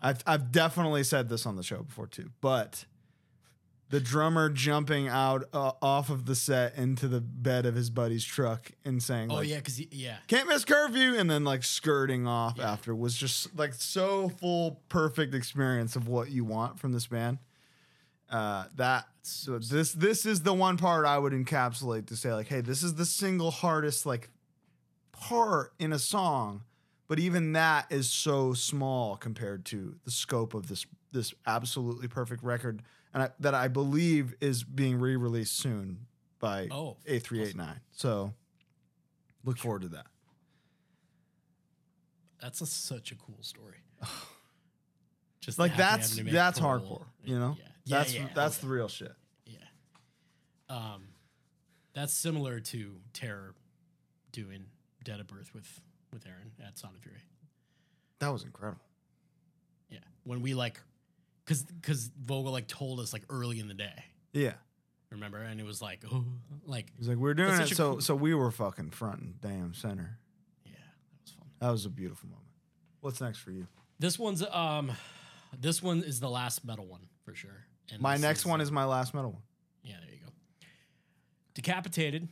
I've 0.04 0.22
I've 0.28 0.52
definitely 0.52 1.04
said 1.04 1.30
this 1.30 1.46
on 1.46 1.56
the 1.56 1.64
show 1.64 1.82
before 1.84 2.08
too, 2.08 2.30
but 2.42 2.86
the 3.90 4.00
drummer 4.00 4.50
jumping 4.50 5.08
out 5.08 5.44
uh, 5.54 5.72
off 5.82 6.10
of 6.10 6.26
the 6.26 6.36
set 6.36 6.76
into 6.78 7.08
the 7.08 7.22
bed 7.22 7.66
of 7.68 7.76
his 7.76 7.90
buddy's 7.92 8.26
truck 8.26 8.72
and 8.84 9.02
saying, 9.04 9.32
Oh 9.32 9.36
like, 9.36 9.48
yeah, 9.48 9.58
because 9.58 9.80
yeah, 9.92 10.18
can't 10.28 10.48
miss 10.48 10.66
curfew 10.66 11.16
and 11.16 11.30
then 11.30 11.44
like 11.44 11.64
skirting 11.64 12.26
off 12.28 12.56
Yeah. 12.58 12.72
after 12.72 12.94
was 12.96 13.16
just 13.16 13.56
like 13.58 13.74
so 13.76 14.30
full 14.30 14.82
perfect 14.90 15.34
experience 15.36 15.96
of 15.96 16.08
what 16.08 16.32
you 16.32 16.44
want 16.44 16.80
from 16.80 16.92
this 16.92 17.08
band 17.08 17.38
uh 18.32 18.64
that 18.78 19.06
so 19.22 19.60
this 19.60 19.92
this 19.94 20.26
is 20.26 20.42
the 20.42 20.54
one 20.54 20.76
part 20.78 21.06
i 21.06 21.18
would 21.20 21.34
encapsulate 21.34 22.08
to 22.08 22.16
say 22.16 22.34
like 22.34 22.48
hey 22.48 22.62
this 22.62 22.82
is 22.82 22.96
the 22.96 23.06
single 23.06 23.52
hardest 23.52 24.06
like 24.08 24.30
part 25.12 25.74
in 25.78 25.94
a 25.94 26.00
song 26.00 26.64
but 27.14 27.20
even 27.20 27.52
that 27.54 27.86
is 27.92 28.10
so 28.10 28.56
small 28.56 29.16
compared 29.16 29.66
to 29.66 29.94
the 30.04 30.10
scope 30.10 30.56
of 30.56 30.68
this 30.68 30.88
this 31.12 31.32
absolutely 31.46 32.08
perfect 32.08 32.42
record 32.42 32.82
and 33.14 33.22
I, 33.22 33.30
that 33.40 33.54
i 33.54 33.68
believe 33.68 34.34
is 34.42 34.64
being 34.64 35.00
re-released 35.00 35.56
soon 35.56 36.08
by 36.40 36.70
Oh, 36.72 36.98
a389 37.08 37.76
so 37.92 38.34
look 39.46 39.60
forward 39.60 39.84
to 39.84 39.90
that 39.90 40.08
that's 42.42 42.62
a, 42.62 42.66
such 42.66 43.12
a 43.12 43.16
cool 43.16 43.38
story. 43.42 43.78
Just 45.40 45.60
like 45.60 45.78
that's 45.78 46.10
having 46.10 46.18
to 46.18 46.24
make 46.24 46.34
that's 46.34 46.60
parole. 46.60 47.06
hardcore 47.24 47.30
you 47.30 47.38
know 47.38 47.56
Yeah, 47.60 47.66
yeah, 47.86 47.98
that's 48.00 48.16
yeah, 48.16 48.28
that's 48.34 48.58
okay. 48.58 48.68
the 48.68 48.74
real 48.74 48.88
shit 48.88 49.14
Yeah. 49.46 49.58
Um, 50.68 51.04
that's 51.94 52.12
similar 52.12 52.60
to 52.60 52.96
Terror 53.14 53.54
doing 54.32 54.66
Dead 55.04 55.20
of 55.20 55.28
Birth 55.28 55.54
with 55.54 55.80
with 56.14 56.26
Aaron 56.28 56.52
at 56.66 56.78
Sound 56.78 56.94
and 56.96 57.04
Fury. 57.04 57.18
that 58.20 58.30
was 58.32 58.44
incredible. 58.44 58.82
Yeah, 59.90 60.00
when 60.24 60.42
we 60.42 60.54
like, 60.54 60.80
cause 61.46 61.66
cause 61.82 62.10
Vogel 62.22 62.52
like 62.52 62.68
told 62.68 63.00
us 63.00 63.14
like 63.14 63.24
early 63.30 63.60
in 63.60 63.68
the 63.68 63.74
day, 63.74 64.04
yeah. 64.34 64.54
Remember, 65.12 65.38
and 65.38 65.60
it 65.60 65.66
was 65.66 65.82
like, 65.82 66.04
oh, 66.12 66.26
like 66.66 66.92
he's 66.98 67.08
like 67.08 67.18
we're 67.18 67.34
doing 67.36 67.60
it. 67.60 67.68
so 67.70 67.92
cool- 67.94 68.02
so 68.02 68.16
we 68.16 68.34
were 68.34 68.50
fucking 68.50 68.90
front 68.92 69.22
and 69.22 69.42
damn 69.42 69.74
center. 69.76 70.18
Yeah, 70.66 70.72
that 70.72 71.22
was 71.22 71.32
fun. 71.32 71.48
that 71.60 71.70
was 71.72 71.86
a 71.86 71.90
beautiful 71.90 72.30
moment. 72.30 72.48
What's 73.02 73.22
next 73.22 73.38
for 73.40 73.52
you? 73.52 73.68
This 74.00 74.18
one's 74.18 74.44
um, 74.44 74.92
this 75.60 75.84
one 75.84 76.02
is 76.04 76.20
the 76.20 76.30
last 76.30 76.66
metal 76.66 76.86
one 76.88 77.08
for 77.24 77.36
sure. 77.36 77.66
And 77.92 78.02
my 78.02 78.18
next 78.18 78.46
one 78.46 78.60
is 78.62 78.72
my 78.72 78.86
last 78.86 79.14
metal 79.14 79.32
one. 79.32 79.42
Yeah, 79.84 79.98
there 80.04 80.14
you 80.16 80.22
go. 80.26 80.32
Decapitated 81.54 82.28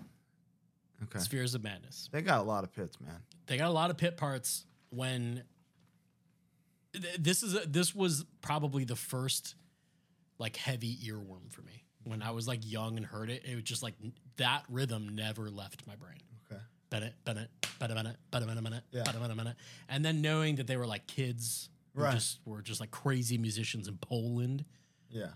okay 1.04 1.20
Spheres 1.20 1.56
of 1.56 1.64
Madness. 1.64 2.10
they 2.12 2.22
got 2.22 2.40
a 2.40 2.44
lot 2.44 2.64
of 2.64 2.72
pits 2.74 3.00
man 3.00 3.16
they 3.48 3.58
got 3.58 3.68
a 3.68 3.74
lot 3.74 3.90
of 3.90 3.98
pit 3.98 4.18
parts 4.18 4.66
when 4.90 5.44
th- 6.94 7.18
this 7.20 7.44
is 7.44 7.56
a, 7.56 7.60
this 7.68 7.94
was 7.96 8.26
probably 8.42 8.84
the 8.84 8.96
first 8.96 9.56
like 10.38 10.56
heavy 10.58 10.98
earworm 11.08 11.52
for 11.52 11.62
me 11.62 11.84
when 12.04 12.22
I 12.22 12.32
was 12.32 12.48
like 12.48 12.60
young 12.64 12.98
and 12.98 13.06
heard 13.06 13.30
it. 13.30 13.44
It 13.46 13.56
was 13.56 13.64
just 13.64 13.84
like 13.84 13.94
n- 14.04 14.14
that 14.38 14.64
rhythm 14.70 15.10
never 15.16 15.50
left 15.50 15.86
my 15.88 15.96
brain. 15.96 16.22
okay 16.52 16.62
Bennett, 16.90 17.14
Bennett, 17.24 17.50
Bennett, 17.80 17.96
Bennett, 17.96 18.18
Bennett, 18.32 18.48
Bennett, 18.48 18.64
Bennett, 18.64 18.84
Yeah. 18.92 19.04
Bennett, 19.04 19.22
Bennett, 19.22 19.38
Bennett. 19.38 19.56
And 19.88 20.04
then 20.04 20.22
knowing 20.22 20.56
that 20.56 20.68
they 20.68 20.78
were 20.78 20.88
like 20.88 21.08
kids 21.08 21.70
who 21.96 22.02
Right. 22.04 22.14
just 22.14 22.40
were 22.46 22.62
just 22.62 22.80
like 22.80 22.92
crazy 22.92 23.38
musicians 23.38 23.88
in 23.88 23.98
Poland. 23.98 24.66
Yeah. 25.10 25.28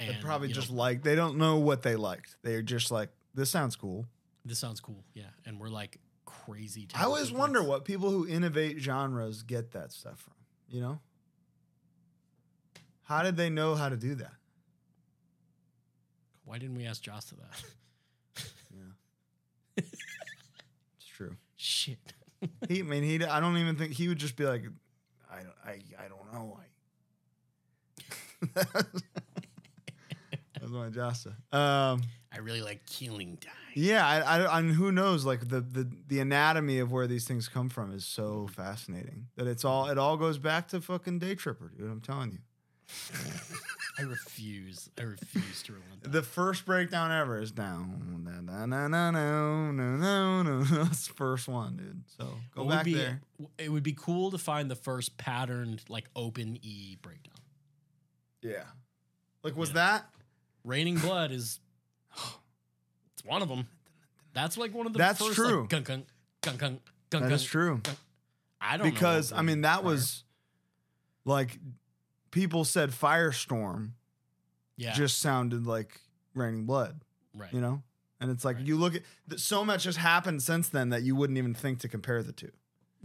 And 0.00 0.16
They 0.16 0.20
probably 0.20 0.48
know, 0.48 0.54
just 0.54 0.70
like 0.70 1.02
they 1.02 1.14
don't 1.14 1.36
know 1.38 1.56
what 1.58 1.82
they 1.82 1.96
liked. 1.96 2.36
They're 2.42 2.62
just 2.62 2.90
like 2.90 3.10
this 3.34 3.50
sounds 3.50 3.74
cool. 3.76 4.06
This 4.44 4.58
sounds 4.58 4.80
cool. 4.80 5.04
Yeah. 5.14 5.24
And 5.46 5.58
we're 5.58 5.68
like 5.68 5.98
crazy. 6.26 6.88
I 6.94 7.04
always 7.04 7.32
wonder 7.32 7.62
what 7.62 7.84
people 7.84 8.10
who 8.10 8.26
innovate 8.26 8.78
genres 8.78 9.42
get 9.42 9.72
that 9.72 9.92
stuff 9.92 10.20
from. 10.20 10.34
You 10.68 10.80
know, 10.80 11.00
how 13.02 13.22
did 13.22 13.36
they 13.36 13.50
know 13.50 13.74
how 13.74 13.88
to 13.88 13.96
do 13.96 14.14
that? 14.16 14.32
Why 16.44 16.58
didn't 16.58 16.76
we 16.76 16.86
ask 16.86 17.02
Jasta 17.02 17.34
that? 17.36 17.64
Yeah, 18.74 19.84
it's 20.96 21.06
true. 21.06 21.36
Shit. 21.56 22.12
He, 22.68 22.80
I 22.80 22.82
mean, 22.82 23.02
he. 23.02 23.24
I 23.24 23.40
don't 23.40 23.56
even 23.56 23.76
think 23.76 23.92
he 23.92 24.08
would 24.08 24.18
just 24.18 24.36
be 24.36 24.44
like, 24.44 24.64
I, 25.30 25.36
don't- 25.36 25.54
I, 25.64 25.80
I 26.04 26.08
don't 26.08 26.32
know. 26.32 26.58
I. 26.60 26.64
That's 30.60 30.70
my 30.70 30.88
Jasta. 30.90 31.32
Um, 31.52 32.02
I 32.34 32.38
really 32.38 32.62
like 32.62 32.84
killing 32.86 33.36
time. 33.36 33.52
yeah, 33.74 34.06
I, 34.06 34.42
I, 34.42 34.58
and 34.58 34.72
who 34.72 34.90
knows? 34.92 35.24
Like 35.24 35.48
the, 35.48 35.60
the 35.60 35.88
the 36.08 36.20
anatomy 36.20 36.78
of 36.80 36.90
where 36.90 37.06
these 37.06 37.26
things 37.26 37.48
come 37.48 37.68
from 37.68 37.92
is 37.94 38.04
so 38.04 38.48
fascinating 38.52 39.28
that 39.36 39.46
it's 39.46 39.64
all 39.64 39.88
it 39.88 39.98
all 39.98 40.16
goes 40.16 40.38
back 40.38 40.68
to 40.68 40.80
fucking 40.80 41.18
Day 41.20 41.34
Tripper, 41.34 41.70
dude. 41.76 41.90
I'm 41.90 42.00
telling 42.00 42.32
you. 42.32 42.38
I 43.98 44.02
refuse. 44.02 44.90
I 44.98 45.02
refuse 45.02 45.62
to 45.64 45.72
relent. 45.74 46.02
The 46.12 46.22
first 46.22 46.66
breakdown 46.66 47.12
ever 47.12 47.40
is 47.40 47.52
down. 47.52 48.22
No, 48.24 48.40
no, 48.40 48.66
no, 48.66 48.88
no, 48.88 49.70
no, 49.70 49.70
no, 49.96 50.42
no. 50.42 50.62
That's 50.64 51.06
the 51.08 51.14
first 51.14 51.46
one, 51.48 51.76
dude. 51.76 52.02
So 52.18 52.28
go 52.54 52.64
What 52.64 52.70
back 52.76 52.84
be- 52.84 52.94
there. 52.94 53.20
It 53.58 53.70
would 53.70 53.84
be 53.84 53.92
cool 53.94 54.30
to 54.32 54.38
find 54.38 54.68
the 54.70 54.74
first 54.76 55.16
patterned 55.16 55.82
like 55.88 56.06
open 56.16 56.58
E 56.62 56.96
breakdown. 57.00 57.34
Yeah. 58.42 58.64
Like, 59.42 59.56
was 59.56 59.70
Yeah. 59.70 59.74
that? 59.74 60.10
Raining 60.64 60.96
Blood 60.98 61.30
is 61.30 61.60
it's 63.14 63.24
one 63.24 63.42
of 63.42 63.48
them. 63.48 63.66
That's 64.32 64.56
like 64.58 64.74
one 64.74 64.86
of 64.86 64.92
the 64.92 64.98
That's 64.98 65.18
first 65.20 65.34
true. 65.34 65.60
like 65.62 65.70
gunk 65.70 65.86
gunk 65.86 66.06
gunk 66.42 66.58
gunk 66.58 66.60
gunk 66.60 66.80
That 67.10 67.20
gunk. 67.20 67.32
is 67.32 67.44
true. 67.44 67.80
I 68.60 68.76
don't 68.76 68.86
know 68.86 68.92
Because, 68.92 69.30
what 69.30 69.38
I 69.40 69.42
mean, 69.42 69.60
that 69.62 69.80
prior. 69.82 69.92
was 69.92 70.24
like 71.24 71.58
people 72.30 72.64
said 72.64 72.90
Firestorm 72.90 73.90
yeah 74.76 74.92
just 74.92 75.18
sounded 75.20 75.66
like 75.66 76.00
Raining 76.34 76.64
Blood, 76.64 77.00
right. 77.36 77.52
you 77.52 77.60
know? 77.60 77.82
And 78.20 78.30
it's 78.30 78.44
like, 78.44 78.56
Right. 78.56 78.66
you 78.66 78.76
look 78.76 78.94
at 78.96 79.02
th- 79.28 79.40
so 79.40 79.64
much 79.64 79.84
has 79.84 79.96
happened 79.96 80.42
since 80.42 80.68
then 80.68 80.88
that 80.90 81.02
you 81.02 81.14
wouldn't 81.14 81.36
even 81.38 81.54
think 81.54 81.80
to 81.80 81.88
compare 81.88 82.22
the 82.22 82.32
two. 82.32 82.50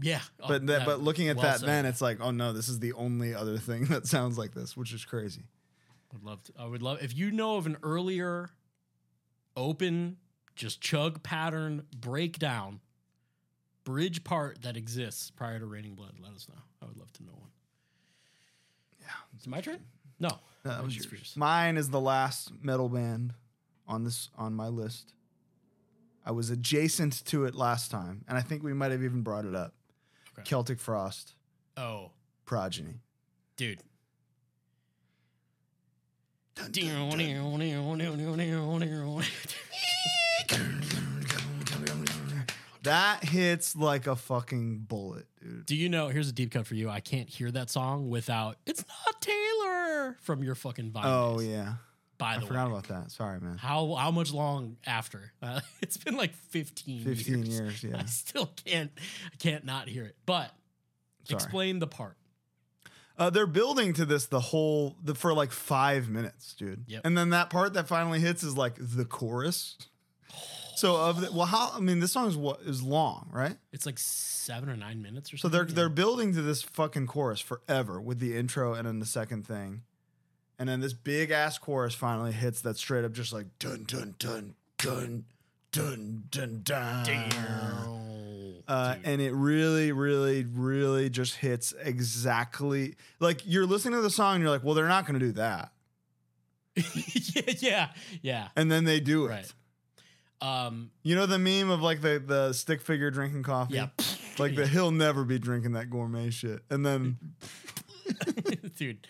yeah, 0.02 0.22
Oh, 0.40 0.48
But 0.48 0.66
that, 0.68 0.80
yeah, 0.80 0.86
but 0.86 1.02
looking 1.02 1.28
at 1.30 1.36
well 1.36 1.44
that 1.46 1.60
said. 1.60 1.70
then, 1.70 1.86
it's 1.86 2.02
like, 2.02 2.20
oh 2.22 2.32
no, 2.32 2.54
this 2.54 2.70
is 2.70 2.80
the 2.80 2.94
only 2.94 3.36
other 3.36 3.58
thing 3.58 3.86
that 3.90 4.08
sounds 4.08 4.38
like 4.38 4.54
this, 4.56 4.76
which 4.78 4.94
is 4.94 5.06
crazy. 5.06 5.44
would 6.14 6.24
love 6.24 6.42
to. 6.46 6.54
I 6.58 6.66
would 6.66 6.82
love 6.82 7.04
if 7.04 7.16
you 7.16 7.30
know 7.32 7.58
of 7.58 7.68
an 7.68 7.78
earlier 7.84 8.50
open 9.60 10.18
just 10.56 10.82
chug 10.82 11.22
pattern 11.22 11.84
breakdown 11.96 12.80
bridge 13.84 14.24
part 14.24 14.62
that 14.62 14.76
exists 14.78 15.32
prior 15.32 15.60
to 15.60 15.66
Raining 15.66 15.96
Blood. 15.96 16.14
Let 16.22 16.34
us 16.34 16.48
know. 16.50 16.62
I 16.82 16.86
would 16.86 16.98
love 16.98 17.12
to 17.14 17.24
know 17.24 17.32
one. 17.34 17.50
Yeah. 19.00 19.08
Is 19.38 19.46
it 19.46 19.50
my 19.50 19.62
turn? 19.62 19.80
No, 20.20 20.30
That 20.64 20.84
was 20.84 20.96
yours. 20.96 21.08
yours. 21.12 21.34
Mine 21.38 21.78
is 21.78 21.90
the 21.90 22.00
last 22.02 22.52
metal 22.62 22.90
band 22.90 23.34
on 23.88 24.04
this 24.04 24.30
on 24.38 24.54
my 24.54 24.68
list. 24.68 25.14
I 26.26 26.32
was 26.32 26.50
adjacent 26.50 27.26
to 27.28 27.46
it 27.46 27.56
last 27.56 27.90
time, 27.90 28.24
and 28.28 28.38
I 28.38 28.42
think 28.42 28.62
we 28.62 28.74
might 28.74 28.92
have 28.92 29.02
even 29.04 29.22
brought 29.22 29.46
it 29.46 29.56
up. 29.56 29.74
Okay. 30.34 30.44
Celtic 30.44 30.80
Frost, 30.80 31.34
Oh, 31.78 32.12
Progeny. 32.46 33.00
dude. 33.56 33.82
That 42.84 43.26
hits 43.26 43.76
like 43.76 44.08
a 44.08 44.16
fucking 44.16 44.86
bullet, 44.88 45.26
dude. 45.42 45.66
Do 45.66 45.76
you 45.76 45.90
know? 45.90 46.08
Here's 46.08 46.30
a 46.30 46.32
deep 46.32 46.52
cut 46.52 46.66
for 46.66 46.76
you. 46.76 46.90
I 46.90 47.02
can't 47.02 47.28
hear 47.28 47.52
that 47.52 47.70
song 47.70 48.10
without 48.10 48.56
"It's 48.66 48.86
Not 49.06 49.22
Taylor" 49.22 50.16
from 50.22 50.44
your 50.44 50.56
fucking 50.56 50.92
Vine. 50.92 51.04
Oh 51.06 51.40
days, 51.40 51.50
yeah, 51.50 51.74
By 52.18 52.36
the 52.36 52.40
way. 52.40 52.46
I 52.46 52.48
forgot 52.48 52.68
way, 52.68 52.72
about 52.78 52.88
that. 52.88 53.12
Sorry, 53.12 53.42
man. 53.42 53.58
how 53.58 53.96
how 53.96 54.12
much 54.12 54.32
long 54.32 54.78
after? 54.88 55.34
Uh, 55.42 55.60
it's 55.82 55.98
been 55.98 56.16
like 56.16 56.34
15, 56.36 57.04
Fifteen 57.04 57.44
years. 57.44 57.84
years, 57.84 57.84
yeah. 57.92 57.98
I 58.02 58.06
still 58.06 58.50
can't 58.66 58.92
I 59.26 59.36
can't 59.38 59.66
not 59.66 59.90
hear 59.90 60.06
it. 60.06 60.16
But 60.26 60.52
Sorry. 61.26 61.36
explain 61.36 61.80
the 61.80 61.88
part. 61.88 62.16
Uh, 63.20 63.30
they're 63.30 63.46
building 63.46 63.92
to 63.92 64.06
this 64.06 64.28
the 64.28 64.40
whole 64.40 64.96
the, 65.04 65.14
for 65.14 65.34
like 65.34 65.52
five 65.52 66.08
minutes, 66.08 66.54
dude. 66.54 66.86
Yep. 66.88 67.02
And 67.04 67.18
then 67.18 67.32
that 67.32 67.50
part 67.50 67.74
that 67.74 67.86
finally 67.86 68.22
hits 68.22 68.44
is 68.44 68.56
like 68.56 68.76
the 68.80 69.04
chorus. 69.04 69.76
So 70.78 70.96
of 70.96 71.20
the, 71.20 71.32
well, 71.34 71.46
how 71.46 71.74
I 71.76 71.82
mean, 71.82 72.00
this 72.00 72.14
song 72.14 72.30
is 72.30 72.38
what 72.38 72.62
is 72.62 72.82
long, 72.82 73.30
right? 73.34 73.58
It's 73.74 73.86
like 73.86 74.00
seven 74.00 74.70
or 74.70 74.78
nine 74.78 75.02
minutes 75.02 75.34
or 75.34 75.38
So 75.38 75.50
they're 75.50 75.66
they're 75.66 75.90
building 75.90 76.34
to 76.34 76.42
this 76.42 76.62
fucking 76.62 77.08
chorus 77.08 77.42
forever 77.42 78.00
with 78.00 78.20
the 78.20 78.38
intro 78.38 78.74
and 78.74 78.88
then 78.88 79.00
the 79.00 79.06
second 79.06 79.46
thing, 79.46 79.82
and 80.58 80.70
then 80.70 80.80
this 80.80 80.94
big 80.94 81.32
ass 81.32 81.58
chorus 81.58 81.94
finally 81.94 82.32
hits 82.32 82.62
that 82.62 82.78
straight 82.78 83.04
up 83.04 83.12
just 83.12 83.34
like 83.34 83.48
dun 83.60 83.84
dun 83.86 84.16
dun 84.18 84.56
dun 84.78 85.26
dun 85.74 86.24
dun 86.32 86.62
dun. 86.64 87.06
Damn. 87.06 88.29
Uh, 88.70 88.96
and 89.04 89.20
it 89.20 89.34
really, 89.34 89.92
really, 89.92 90.46
really 90.46 91.10
just 91.10 91.36
hits 91.36 91.74
exactly 91.84 92.96
like 93.20 93.42
you're 93.44 93.66
listening 93.66 93.96
to 93.96 94.02
the 94.02 94.10
song 94.12 94.36
and 94.36 94.44
you're 94.44 94.52
like, 94.52 94.64
well, 94.64 94.76
they're 94.76 94.88
not 94.88 95.08
going 95.08 95.20
to 95.20 95.26
do 95.26 95.32
that, 95.34 95.72
yeah, 96.76 97.54
yeah, 97.60 97.90
yeah. 98.22 98.48
and 98.56 98.72
then 98.72 98.84
they 98.86 99.00
do 99.00 99.26
it. 99.26 99.30
Right. 99.30 99.54
Um. 100.42 100.92
You 101.04 101.16
know 101.16 101.26
the 101.26 101.40
meme 101.40 101.70
of 101.70 101.82
like 101.82 102.02
the 102.02 102.24
the 102.26 102.54
stick 102.54 102.82
figure 102.82 103.12
drinking 103.12 103.44
coffee. 103.44 103.76
Yeah. 103.76 103.88
Like 104.38 104.56
the 104.56 104.66
he'll 104.70 104.92
never 104.92 105.26
be 105.26 105.38
drinking 105.38 105.74
that 105.74 105.90
gourmet 105.90 106.30
shit, 106.30 106.62
and 106.70 106.86
then 106.86 107.18
dude 108.78 109.06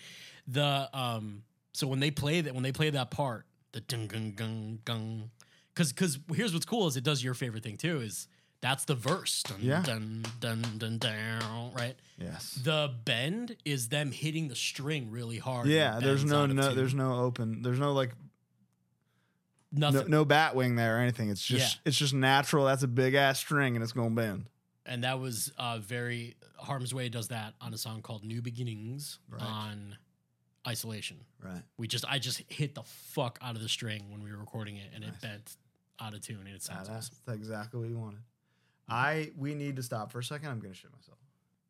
the 0.48 0.90
um 0.92 1.44
so 1.74 1.88
when 1.88 2.00
they 2.00 2.12
play 2.12 2.42
that 2.42 2.54
when 2.54 2.64
they 2.64 2.72
play 2.72 2.90
that 2.90 3.12
part 3.12 3.46
the 3.72 3.82
dun 3.82 4.08
gung 4.08 4.34
gung 4.34 4.80
gung 4.80 5.30
because 5.74 5.94
because 5.94 6.20
here's 6.34 6.54
what's 6.54 6.66
cool 6.66 6.88
is 6.88 6.98
it 6.98 7.04
does 7.04 7.24
your 7.24 7.36
favorite 7.36 7.64
thing 7.64 7.78
too 7.78 8.02
is 8.02 8.28
that's 8.62 8.86
the 8.86 8.96
verse 8.96 9.44
dun, 9.44 9.58
Yeah. 9.62 9.82
dun 9.82 10.26
dun 10.40 10.62
dun 10.78 10.98
down 10.98 11.72
right 11.74 11.96
yes, 12.18 12.60
the 12.64 12.94
bend 13.06 13.56
is 13.66 13.90
them 13.90 14.12
hitting 14.12 14.48
the 14.50 14.56
string 14.56 15.10
really 15.12 15.38
hard 15.38 15.68
yeah. 15.68 16.00
There's 16.02 16.24
no 16.26 16.46
no 16.46 16.74
there's 16.74 16.94
no 16.94 17.20
open 17.20 17.62
there's 17.62 17.80
no 17.80 17.94
like 17.94 18.14
no, 19.72 19.90
nothing 19.92 20.10
no 20.10 20.26
bat 20.26 20.56
wing 20.56 20.76
there 20.76 20.98
or 20.98 21.00
anything. 21.00 21.30
It's 21.30 21.44
just 21.46 21.76
Yeah. 21.76 21.82
it's 21.86 21.98
just 21.98 22.14
natural. 22.14 22.66
That's 22.66 22.84
a 22.84 22.88
big 22.88 23.14
ass 23.14 23.40
string 23.40 23.76
and 23.76 23.84
it's 23.84 23.94
gonna 23.94 24.10
bend. 24.10 24.50
and 24.86 25.04
that 25.04 25.20
was 25.20 25.52
uh 25.58 25.78
very 25.80 26.36
harm's 26.58 26.94
way 26.94 27.08
does 27.10 27.28
that 27.30 27.54
on 27.62 27.74
a 27.74 27.78
song 27.78 28.02
called 28.02 28.24
new 28.24 28.42
beginnings 28.42 29.20
Right. 29.30 29.42
on 29.42 29.96
isolation 30.68 31.18
Right. 31.44 31.62
we 31.78 31.88
just 31.88 32.04
i 32.10 32.18
just 32.20 32.42
hit 32.50 32.76
the 32.76 32.84
fuck 32.84 33.38
out 33.42 33.56
of 33.56 33.62
the 33.62 33.70
string 33.70 34.10
when 34.10 34.22
we 34.24 34.32
were 34.32 34.38
recording 34.38 34.76
it 34.78 34.90
and 34.94 35.04
Nice. 35.06 35.14
it 35.14 35.22
bent 35.22 35.58
out 36.02 36.14
of 36.14 36.22
tune 36.22 36.40
and 36.46 36.50
it 36.56 36.62
sounds 36.64 36.88
that's 36.90 37.08
awesome 37.08 37.16
That's 37.26 37.38
exactly 37.38 37.80
what 37.80 37.90
you 37.90 37.98
wanted. 37.98 38.20
I 38.90 39.32
we 39.38 39.56
need 39.56 39.76
to 39.78 39.84
stop 39.84 40.12
for 40.12 40.20
a 40.20 40.24
second. 40.24 40.50
I'm 40.50 40.60
gonna 40.60 40.74
shit 40.74 40.92
myself. 40.92 41.18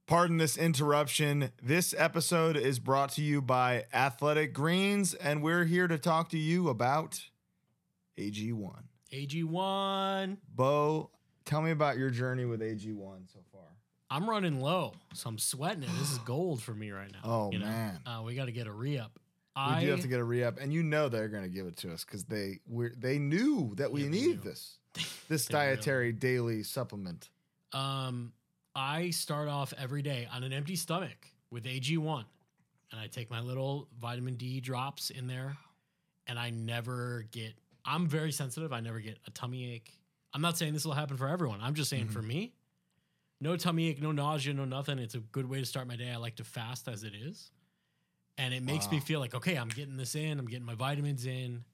Pardon 0.09 0.37
this 0.37 0.57
interruption. 0.57 1.51
This 1.61 1.93
episode 1.95 2.57
is 2.57 2.79
brought 2.79 3.11
to 3.11 3.21
you 3.21 3.43
by 3.43 3.85
Athletic 3.93 4.53
Greens, 4.53 5.13
and 5.13 5.43
we're 5.43 5.65
here 5.65 5.87
to 5.87 5.99
talk 5.99 6.29
to 6.29 6.37
you 6.37 6.67
about 6.67 7.21
AG1. 8.17 8.85
AG1. 9.13 10.37
Bo, 10.55 11.11
tell 11.45 11.61
me 11.61 11.69
about 11.69 11.99
your 11.99 12.09
journey 12.09 12.45
with 12.45 12.61
AG1 12.61 13.31
so 13.31 13.39
far. 13.51 13.61
I'm 14.09 14.27
running 14.27 14.59
low, 14.59 14.93
so 15.13 15.29
I'm 15.29 15.37
sweating 15.37 15.83
it. 15.83 15.89
This 15.99 16.11
is 16.11 16.17
gold 16.25 16.63
for 16.63 16.73
me 16.73 16.89
right 16.89 17.11
now. 17.11 17.19
Oh, 17.23 17.51
you 17.51 17.59
know? 17.59 17.65
man. 17.65 17.99
Uh, 18.03 18.23
we 18.25 18.33
got 18.33 18.45
to 18.45 18.51
get 18.51 18.65
a 18.65 18.71
re 18.71 18.97
up. 18.97 19.11
We 19.55 19.61
I 19.61 19.81
do 19.81 19.91
have 19.91 20.01
to 20.01 20.07
get 20.07 20.19
a 20.19 20.23
re 20.23 20.43
up, 20.43 20.57
and 20.59 20.73
you 20.73 20.81
know 20.81 21.07
they're 21.09 21.27
going 21.27 21.43
to 21.43 21.49
give 21.49 21.67
it 21.67 21.77
to 21.77 21.93
us 21.93 22.03
because 22.03 22.23
they 22.23 22.61
we 22.67 22.89
they 22.97 23.19
knew 23.19 23.75
that 23.75 23.91
we 23.91 24.05
Yeah, 24.05 24.09
they 24.09 24.11
need 24.11 24.41
this 24.41 24.78
this 25.27 25.45
They 25.45 25.55
really- 25.55 25.75
dietary 25.75 26.11
daily 26.13 26.63
supplement. 26.63 27.29
um 27.73 28.33
I 28.75 29.09
start 29.09 29.47
off 29.49 29.73
every 29.77 30.01
day 30.01 30.27
on 30.31 30.43
an 30.43 30.53
empty 30.53 30.75
stomach 30.75 31.27
with 31.51 31.65
AG1, 31.65 32.23
and 32.91 32.99
I 32.99 33.07
take 33.07 33.29
my 33.29 33.41
little 33.41 33.87
vitamin 33.99 34.35
D 34.35 34.61
drops 34.61 35.09
in 35.09 35.27
there, 35.27 35.57
and 36.27 36.37
I 36.39 36.51
never 36.51 37.25
get. 37.31 37.53
I'm 37.83 38.07
very 38.07 38.31
sensitive. 38.31 38.71
I 38.71 38.79
never 38.79 38.99
get 38.99 39.17
a 39.27 39.31
tummy 39.31 39.71
ache. 39.73 39.91
I'm 40.33 40.41
not 40.41 40.57
saying 40.57 40.73
this 40.73 40.85
will 40.85 40.93
happen 40.93 41.17
for 41.17 41.27
everyone. 41.27 41.59
I'm 41.61 41.73
just 41.73 41.89
saying 41.89 42.05
Mm-hmm. 42.05 42.13
for 42.13 42.21
me, 42.21 42.53
no 43.41 43.57
tummy 43.57 43.87
ache, 43.89 44.01
no 44.01 44.11
nausea, 44.11 44.53
no 44.53 44.65
nothing. 44.65 44.99
It's 44.99 45.15
a 45.15 45.19
good 45.19 45.49
way 45.49 45.59
to 45.59 45.65
start 45.65 45.87
my 45.87 45.95
day. 45.95 46.11
I 46.11 46.17
like 46.17 46.35
to 46.35 46.43
fast 46.43 46.87
as 46.87 47.03
it 47.03 47.13
is. 47.15 47.51
And 48.37 48.53
it 48.53 48.63
makes 48.63 48.89
me 48.89 48.99
feel 48.99 49.19
like, 49.19 49.33
okay, 49.35 49.55
I'm 49.57 49.67
getting 49.69 49.97
this 49.97 50.13
in, 50.15 50.39
I'm 50.39 50.45
getting 50.45 50.65
my 50.65 50.75
vitamins 50.75 51.25
in. 51.25 51.65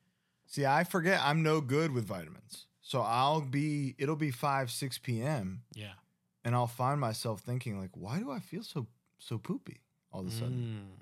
See, 0.47 0.65
I 0.65 0.83
forget 0.85 1.19
I'm 1.21 1.43
no 1.43 1.59
good 1.61 1.91
with 1.91 2.05
vitamins. 2.05 2.65
So 2.87 3.01
I'll 3.01 3.41
be 3.41 3.95
it'll 3.97 4.15
be 4.15 4.29
5 4.29 4.69
6 4.69 4.99
p.m. 4.99 5.63
Yeah. 5.73 5.93
and 6.43 6.53
I'll 6.53 6.67
find 6.67 7.01
myself 7.01 7.41
thinking 7.41 7.79
like 7.79 7.89
why 7.93 8.19
do 8.19 8.29
I 8.29 8.39
feel 8.39 8.61
so 8.61 8.85
so 9.17 9.39
poopy 9.39 9.81
all 10.11 10.21
of 10.21 10.27
a 10.27 10.31
sudden? 10.31 10.85
Mm. 10.87 11.01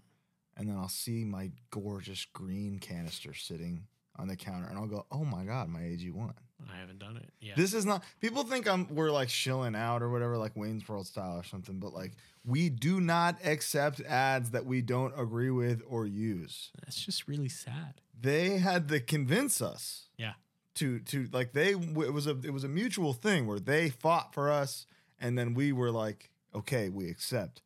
And 0.55 0.69
then 0.69 0.77
I'll 0.77 0.88
see 0.88 1.26
my 1.26 1.51
gorgeous 1.72 2.26
green 2.31 2.80
canister 2.80 3.34
sitting 3.34 3.88
on 4.15 4.27
the 4.30 4.35
counter 4.38 4.68
and 4.69 4.77
I'll 4.77 4.88
go, 4.88 5.05
"Oh 5.11 5.26
my 5.26 5.43
god, 5.43 5.68
my 5.68 5.81
AG1." 5.81 6.34
I 6.72 6.77
haven't 6.77 6.99
done 6.99 7.18
it. 7.18 7.30
Yeah. 7.41 7.55
This 7.57 7.73
is 7.73 7.85
not 7.85 8.01
people 8.22 8.43
think 8.45 8.65
I'm 8.65 8.88
we're 8.95 9.11
like 9.11 9.27
shilling 9.27 9.76
out 9.76 10.01
or 10.01 10.10
whatever 10.10 10.38
like 10.38 10.55
Wayne's 10.55 10.88
World 10.88 11.05
style 11.07 11.35
or 11.38 11.43
something, 11.43 11.80
but 11.80 11.93
like 11.93 12.14
we 12.45 12.69
do 12.69 13.01
not 13.01 13.35
accept 13.43 13.99
ads 14.01 14.51
that 14.51 14.65
we 14.65 14.81
don't 14.81 15.14
agree 15.19 15.49
with 15.51 15.81
or 15.85 16.05
use. 16.05 16.72
That's 16.85 17.03
just 17.03 17.27
really 17.27 17.49
sad. 17.49 17.99
They 18.18 18.60
had 18.60 18.88
to 18.88 19.01
convince 19.01 19.61
us 19.61 20.07
Yeah. 20.18 20.34
To 20.76 21.00
to 21.00 21.28
like 21.32 21.54
they 21.54 21.72
it 21.72 22.14
was 22.14 22.28
a 22.28 22.38
it 22.44 22.52
was 22.54 22.64
a 22.64 22.68
mutual 22.70 23.14
thing 23.14 23.45
where 23.48 23.60
they 23.60 23.90
fought 23.90 24.34
for 24.34 24.52
us 24.52 24.86
and 25.20 25.38
then 25.38 25.54
we 25.54 25.72
were 25.72 25.91
like 25.91 26.30
okay 26.54 26.90
we 26.90 27.10
accept 27.10 27.62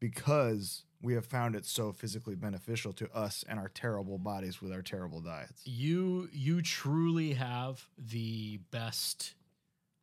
because 0.00 0.84
we 1.02 1.14
have 1.14 1.26
found 1.26 1.54
it 1.54 1.66
so 1.66 1.92
physically 1.92 2.34
beneficial 2.34 2.92
to 2.94 3.10
us 3.14 3.44
and 3.48 3.58
our 3.58 3.68
terrible 3.68 4.18
bodies 4.18 4.62
with 4.62 4.72
our 4.72 4.82
terrible 4.82 5.20
diets 5.20 5.62
You 5.64 6.28
you 6.32 6.62
truly 6.62 7.34
have 7.34 7.86
the 7.98 8.58
best 8.70 9.34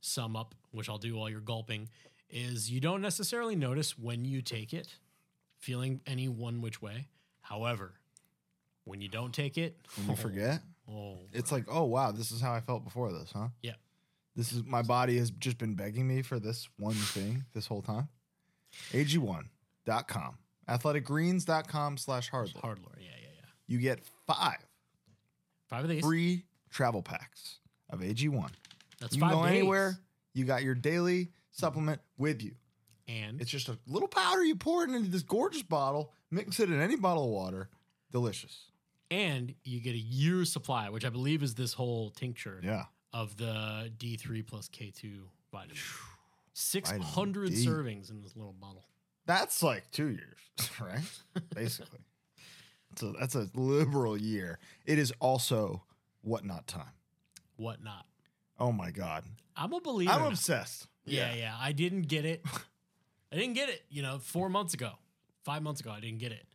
sum 0.01 0.35
up, 0.35 0.53
which 0.71 0.89
I'll 0.89 0.97
do 0.97 1.15
while 1.15 1.29
you're 1.29 1.39
gulping, 1.39 1.89
is 2.29 2.69
you 2.69 2.79
don't 2.79 3.01
necessarily 3.01 3.55
notice 3.55 3.97
when 3.97 4.25
you 4.25 4.41
take 4.41 4.73
it, 4.73 4.87
feeling 5.59 6.01
any 6.05 6.27
one 6.27 6.61
which 6.61 6.81
way. 6.81 7.07
However, 7.41 7.93
when 8.85 8.99
you 9.01 9.07
don't 9.07 9.33
take 9.33 9.57
it, 9.57 9.77
when 9.97 10.09
you 10.09 10.15
forget 10.15 10.61
oh, 10.89 11.19
it's 11.31 11.51
like 11.51 11.65
oh 11.69 11.83
wow 11.83 12.11
this 12.11 12.31
is 12.31 12.41
how 12.41 12.53
i 12.53 12.59
felt 12.59 12.83
before 12.83 13.11
this 13.11 13.31
huh 13.33 13.47
Yeah. 13.61 13.73
this 14.35 14.51
is 14.51 14.63
my 14.63 14.81
body 14.81 15.17
has 15.17 15.31
just 15.31 15.57
been 15.57 15.75
begging 15.75 16.07
me 16.07 16.21
for 16.21 16.39
this 16.39 16.67
one 16.77 16.93
thing 17.15 17.45
this 17.53 17.67
whole 17.67 17.81
time 17.81 18.09
ag1.com 18.91 20.37
athleticgreens.com 20.69 21.97
slash 21.97 22.31
hardlore 22.31 22.61
hard 22.61 22.79
lore. 22.79 22.95
Yeah, 22.97 23.07
yeah, 23.21 23.27
yeah. 23.35 23.45
you 23.67 23.79
get 23.79 23.99
five 24.27 24.57
Five 25.69 25.83
of 25.85 25.89
these. 25.89 26.03
free 26.03 26.45
travel 26.69 27.01
packs 27.01 27.57
of 27.89 27.99
AG1. 28.01 28.49
That's 28.99 29.15
You 29.15 29.21
five 29.21 29.31
go 29.31 29.43
days. 29.43 29.51
anywhere. 29.57 29.97
You 30.33 30.45
got 30.45 30.63
your 30.63 30.75
daily 30.75 31.31
supplement 31.51 31.99
with 32.17 32.41
you. 32.43 32.51
And 33.07 33.41
It's 33.41 33.49
just 33.51 33.69
a 33.69 33.77
little 33.87 34.07
powder 34.07 34.43
you 34.43 34.55
pour 34.55 34.83
it 34.83 34.91
into 34.91 35.09
this 35.09 35.23
gorgeous 35.23 35.63
bottle, 35.63 36.13
mix 36.31 36.59
it 36.59 36.69
in 36.71 36.79
any 36.79 36.95
bottle 36.95 37.25
of 37.25 37.29
water. 37.31 37.69
Delicious. 38.11 38.65
And 39.13 39.53
you 39.63 39.79
get 39.79 39.93
a 39.93 39.97
year's 39.99 40.51
supply, 40.51 40.89
which 40.89 41.05
I 41.05 41.09
believe 41.09 41.43
is 41.43 41.53
this 41.55 41.73
whole 41.73 42.09
tincture 42.09 42.59
Yeah. 42.63 42.85
of 43.13 43.37
the 43.37 43.91
D3 43.97 44.41
plus 44.45 44.67
K2 44.69 45.21
vitamin. 45.51 45.77
600 46.53 47.49
D. 47.49 47.65
servings 47.65 48.09
in 48.09 48.21
this 48.21 48.35
little 48.35 48.53
bottle. 48.53 48.85
That's 49.25 49.61
like 49.63 49.89
two 49.91 50.09
years, 50.09 50.37
right? 50.81 51.01
Basically. 51.55 51.99
So 52.95 53.13
that's 53.19 53.35
a 53.35 53.49
liberal 53.55 54.17
year. 54.17 54.59
It 54.85 54.97
is 54.99 55.13
also 55.19 55.83
whatnot 56.21 56.67
time. 56.67 56.93
Whatnot. 57.55 58.05
Oh 58.59 58.71
my 58.71 58.91
God. 58.91 59.23
I'm 59.55 59.73
a 59.73 59.79
believer. 59.81 60.11
I'm 60.11 60.23
obsessed. 60.23 60.87
Yeah, 61.05 61.33
yeah. 61.33 61.55
I 61.59 61.71
didn't 61.71 62.03
get 62.03 62.25
it. 62.25 62.43
I 63.31 63.35
didn't 63.35 63.53
get 63.53 63.69
it. 63.69 63.83
You 63.89 64.01
know, 64.03 64.19
four 64.19 64.49
months 64.49 64.73
ago, 64.73 64.91
five 65.43 65.61
months 65.63 65.81
ago, 65.81 65.91
I 65.91 65.99
didn't 65.99 66.19
get 66.19 66.31
it. 66.31 66.45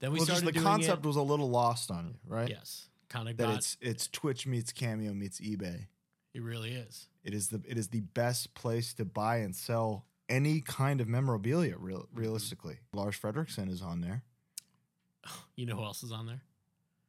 Then 0.00 0.12
we 0.12 0.18
well, 0.18 0.26
just 0.26 0.38
started 0.40 0.46
the 0.48 0.52
doing 0.52 0.64
concept 0.64 1.04
It. 1.04 1.06
was 1.06 1.16
a 1.16 1.22
little 1.22 1.50
lost 1.50 1.90
on 1.90 2.06
you, 2.08 2.14
right? 2.26 2.48
Yes, 2.48 2.88
kind 3.08 3.28
of 3.28 3.36
That 3.36 3.44
got. 3.46 3.56
it's 3.56 3.76
it's 3.80 4.08
Twitch 4.08 4.46
meets 4.46 4.72
Cameo 4.72 5.12
meets 5.12 5.40
eBay. 5.40 5.86
it 6.34 6.42
really 6.42 6.72
is. 6.72 7.06
It 7.22 7.34
is 7.34 7.48
the 7.48 7.60
it 7.68 7.76
is 7.76 7.88
the 7.88 8.00
best 8.00 8.54
place 8.54 8.94
to 8.94 9.04
buy 9.04 9.36
and 9.38 9.54
sell 9.54 10.06
any 10.28 10.60
kind 10.62 11.00
of 11.00 11.08
memorabilia. 11.08 11.76
Real, 11.78 12.08
realistically, 12.14 12.78
Lars 12.94 13.18
Frederiksen 13.18 13.68
is 13.70 13.82
on 13.82 14.00
there. 14.00 14.22
You 15.56 15.66
know 15.66 15.76
who 15.76 15.84
else 15.84 16.02
is 16.02 16.12
on 16.12 16.24
there? 16.26 16.40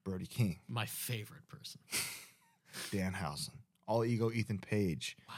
Brody 0.04 0.26
King, 0.26 0.60
My 0.68 0.86
favorite 0.86 1.48
person. 1.48 1.80
Dan 2.92 3.14
Danhausen, 3.22 3.52
All 3.88 4.04
Ego, 4.04 4.32
Ethan 4.32 4.58
Page. 4.60 5.16
Wow. 5.30 5.36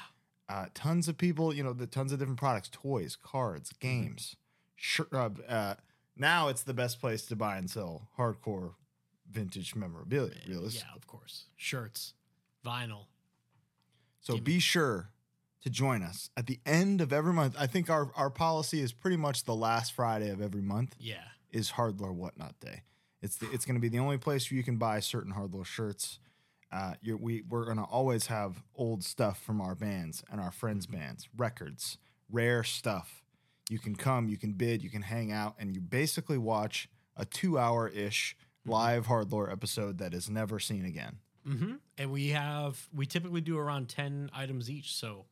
Uh, 0.50 0.66
tons 0.74 1.08
of 1.08 1.18
people. 1.18 1.54
You 1.54 1.64
know, 1.64 1.74
the 1.74 1.86
tons 1.86 2.12
of 2.12 2.18
different 2.20 2.40
products, 2.40 2.70
toys, 2.72 3.16
cards, 3.22 3.70
Mm-hmm. 3.72 3.88
games. 4.06 4.36
Sure, 4.76 5.06
uh, 5.14 5.30
uh, 5.48 5.76
now 6.16 6.48
it's 6.48 6.64
the 6.64 6.74
best 6.74 7.00
place 7.00 7.26
to 7.28 7.36
buy 7.36 7.58
and 7.58 7.70
sell 7.70 8.10
hardcore 8.18 8.74
vintage 9.32 9.76
memorabilia. 9.76 10.36
Realistically, 10.48 10.88
Yeah, 10.90 10.96
of 10.96 11.08
course. 11.08 11.46
Shirts, 11.56 12.14
vinyl. 12.66 13.06
So 14.22 14.36
Give 14.36 14.44
be 14.44 14.60
sure 14.60 15.10
to 15.62 15.70
join 15.70 16.04
us 16.04 16.30
at 16.38 16.46
the 16.48 16.60
end 16.66 17.02
of 17.02 17.12
every 17.14 17.34
month. 17.34 17.56
I 17.58 17.68
think 17.68 17.90
our, 17.90 18.12
our 18.16 18.30
policy 18.30 18.82
is 18.82 18.92
pretty 18.94 19.18
much 19.18 19.46
the 19.46 19.56
last 19.56 19.94
Friday 19.94 20.30
of 20.30 20.42
every 20.42 20.62
month 20.62 20.96
Yeah. 21.00 21.24
is 21.52 21.72
Hardlore 21.72 22.14
Whatnot 22.14 22.60
Day. 22.60 22.84
It's 23.22 23.38
the, 23.38 23.50
it's 23.52 23.66
going 23.66 23.76
to 23.76 23.82
be 23.82 23.90
the 23.90 24.00
only 24.00 24.18
place 24.18 24.50
where 24.52 24.58
you 24.58 24.64
can 24.64 24.78
buy 24.78 25.00
certain 25.00 25.34
Hardlore 25.34 25.66
shirts. 25.66 26.20
Uh, 26.72 26.96
you're, 27.02 27.18
we 27.18 27.44
we're 27.50 27.66
going 27.66 27.78
to 27.78 27.84
always 27.84 28.28
have 28.28 28.64
old 28.76 29.04
stuff 29.04 29.40
from 29.42 29.62
our 29.62 29.76
bands 29.76 30.24
and 30.32 30.42
our 30.42 30.52
friends' 30.52 30.86
bands, 30.88 31.30
records, 31.38 31.98
rare 32.30 32.64
stuff. 32.64 33.23
You 33.70 33.80
can 33.80 33.96
come, 33.96 34.28
you 34.28 34.38
can 34.38 34.54
bid, 34.54 34.84
you 34.84 34.90
can 34.90 35.02
hang 35.02 35.32
out, 35.32 35.56
and 35.58 35.74
you 35.74 35.82
basically 35.82 36.38
watch 36.38 36.90
a 37.16 37.26
two 37.26 37.58
hour 37.58 37.88
ish 37.88 38.36
live 38.66 39.08
Hardlore 39.08 39.52
episode 39.52 39.98
that 40.00 40.14
is 40.14 40.30
never 40.30 40.60
seen 40.60 40.86
again. 40.86 41.18
Mm-hmm. 41.48 41.74
And 41.98 42.12
we 42.12 42.30
have 42.30 42.88
we 42.94 43.06
typically 43.06 43.42
do 43.42 43.58
around 43.58 43.90
ten 43.90 44.30
items 44.34 44.70
each, 44.70 44.96
so 44.96 45.26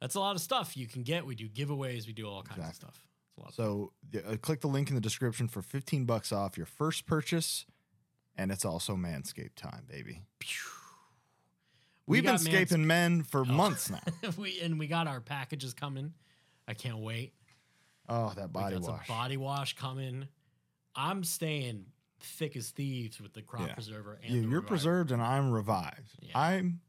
that's 0.00 0.14
a 0.14 0.20
lot 0.20 0.36
of 0.36 0.42
stuff 0.42 0.76
you 0.76 0.86
can 0.86 1.02
get. 1.02 1.26
We 1.26 1.34
do 1.34 1.48
giveaways, 1.48 2.06
we 2.06 2.12
do 2.12 2.26
all 2.28 2.42
kinds 2.42 2.68
of 2.68 2.74
stuff. 2.74 3.06
It's 3.28 3.38
a 3.38 3.40
lot. 3.40 3.54
So 3.54 3.92
uh, 4.26 4.36
click 4.36 4.60
the 4.60 4.68
link 4.68 4.88
in 4.88 4.94
the 4.94 5.00
description 5.00 5.48
for 5.48 5.60
15 5.62 6.04
bucks 6.04 6.32
off 6.32 6.56
your 6.56 6.66
first 6.66 7.06
purchase. 7.06 7.66
And 8.36 8.52
it's 8.52 8.64
also 8.64 8.94
Manscaped 8.94 9.56
time, 9.56 9.84
baby. 9.88 10.22
We 12.06 12.18
We've 12.18 12.22
been 12.22 12.34
got 12.36 12.40
Oh. 12.40 12.44
scaping 12.44 12.86
men 12.86 13.22
for 13.24 13.44
months 13.44 13.90
now. 13.90 14.00
we 14.38 14.60
and 14.60 14.78
we 14.78 14.86
got 14.86 15.06
our 15.08 15.20
packages 15.20 15.74
coming. 15.74 16.14
I 16.66 16.74
can't 16.74 16.98
wait. 16.98 17.32
Oh, 18.08 18.32
that 18.36 18.52
body 18.52 18.76
got 18.76 18.84
some 18.84 18.94
wash. 18.94 19.08
body 19.08 19.36
wash 19.36 19.76
coming. 19.76 20.28
I'm 20.94 21.24
staying 21.24 21.86
thick 22.20 22.56
as 22.56 22.70
thieves 22.70 23.20
with 23.20 23.32
the 23.34 23.42
crop 23.42 23.68
Yeah. 23.68 23.74
preserver. 23.74 24.14
And 24.22 24.34
yeah, 24.34 24.40
you're 24.40 24.48
Reviver. 24.60 24.66
preserved 24.66 25.12
and 25.12 25.22
I'm 25.22 25.50
revived. 25.50 26.10
Yeah. 26.20 26.38
I'm 26.38 26.80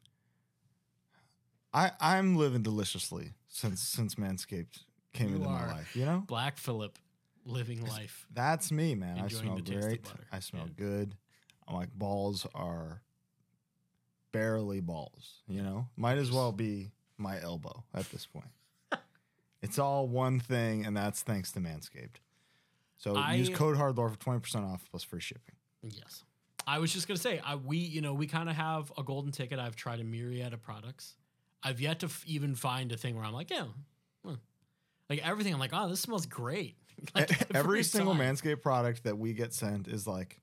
I 1.73 1.91
I'm 1.99 2.35
living 2.35 2.63
deliciously 2.63 3.33
since 3.47 3.81
since 3.81 4.15
Manscaped 4.15 4.83
came 5.13 5.29
You 5.29 5.35
into 5.35 5.49
my 5.49 5.67
life, 5.71 5.95
you 5.95 6.05
know? 6.05 6.23
Black 6.25 6.57
Philip, 6.57 6.97
living 7.45 7.85
life. 7.85 8.25
That's 8.33 8.71
me, 8.71 8.95
man. 8.95 9.19
I 9.19 9.27
smell 9.27 9.55
the 9.55 9.61
taste 9.61 9.75
of 9.75 9.83
great. 10.03 10.05
I 10.31 10.39
smell 10.39 10.67
Yeah. 10.67 10.73
good. 10.77 11.15
I'm 11.67 11.75
like 11.75 11.91
balls 11.93 12.47
are 12.55 13.03
barely 14.31 14.79
balls, 14.79 15.41
you 15.47 15.61
know? 15.61 15.87
Might 15.95 16.17
as 16.17 16.31
well 16.31 16.51
be 16.51 16.91
my 17.17 17.39
elbow 17.41 17.83
at 17.93 18.09
this 18.11 18.25
point. 18.25 18.49
It's 19.61 19.77
all 19.79 20.07
one 20.07 20.39
thing, 20.39 20.85
and 20.85 20.95
that's 20.95 21.21
thanks 21.23 21.51
to 21.53 21.59
Manscaped. 21.59 22.17
So 22.97 23.17
use 23.31 23.49
code 23.49 23.77
HARDLORE 23.77 24.09
for 24.09 24.17
20% 24.17 24.63
off 24.73 24.83
plus 24.91 25.03
free 25.03 25.21
shipping. 25.21 25.55
Yes. 25.83 26.23
I 26.67 26.79
was 26.79 26.91
just 26.93 27.07
gonna 27.07 27.17
say, 27.17 27.39
I 27.43 27.55
we 27.55 27.77
you 27.77 28.01
know 28.01 28.13
we 28.13 28.27
kind 28.27 28.49
of 28.49 28.55
have 28.55 28.91
a 28.97 29.03
golden 29.03 29.31
ticket. 29.31 29.57
I've 29.59 29.75
tried 29.75 29.99
a 29.99 30.03
myriad 30.03 30.53
of 30.53 30.61
products. 30.61 31.15
I've 31.63 31.81
yet 31.81 31.99
to 32.01 32.05
f- 32.07 32.23
even 32.27 32.55
find 32.55 32.91
a 32.91 32.97
thing 32.97 33.15
where 33.15 33.25
I'm 33.25 33.33
like, 33.33 33.49
yeah, 33.49 33.65
huh. 34.25 34.35
like 35.09 35.25
everything. 35.27 35.53
I'm 35.53 35.59
like, 35.59 35.71
oh, 35.73 35.89
this 35.89 35.99
smells 36.01 36.25
great. 36.25 36.75
Like, 37.15 37.31
E- 37.31 37.45
Every 37.55 37.81
single 37.83 38.13
time. 38.13 38.35
Manscaped 38.35 38.61
product 38.61 39.05
that 39.05 39.17
we 39.17 39.33
get 39.33 39.53
sent 39.53 39.87
is 39.87 40.05
like, 40.05 40.41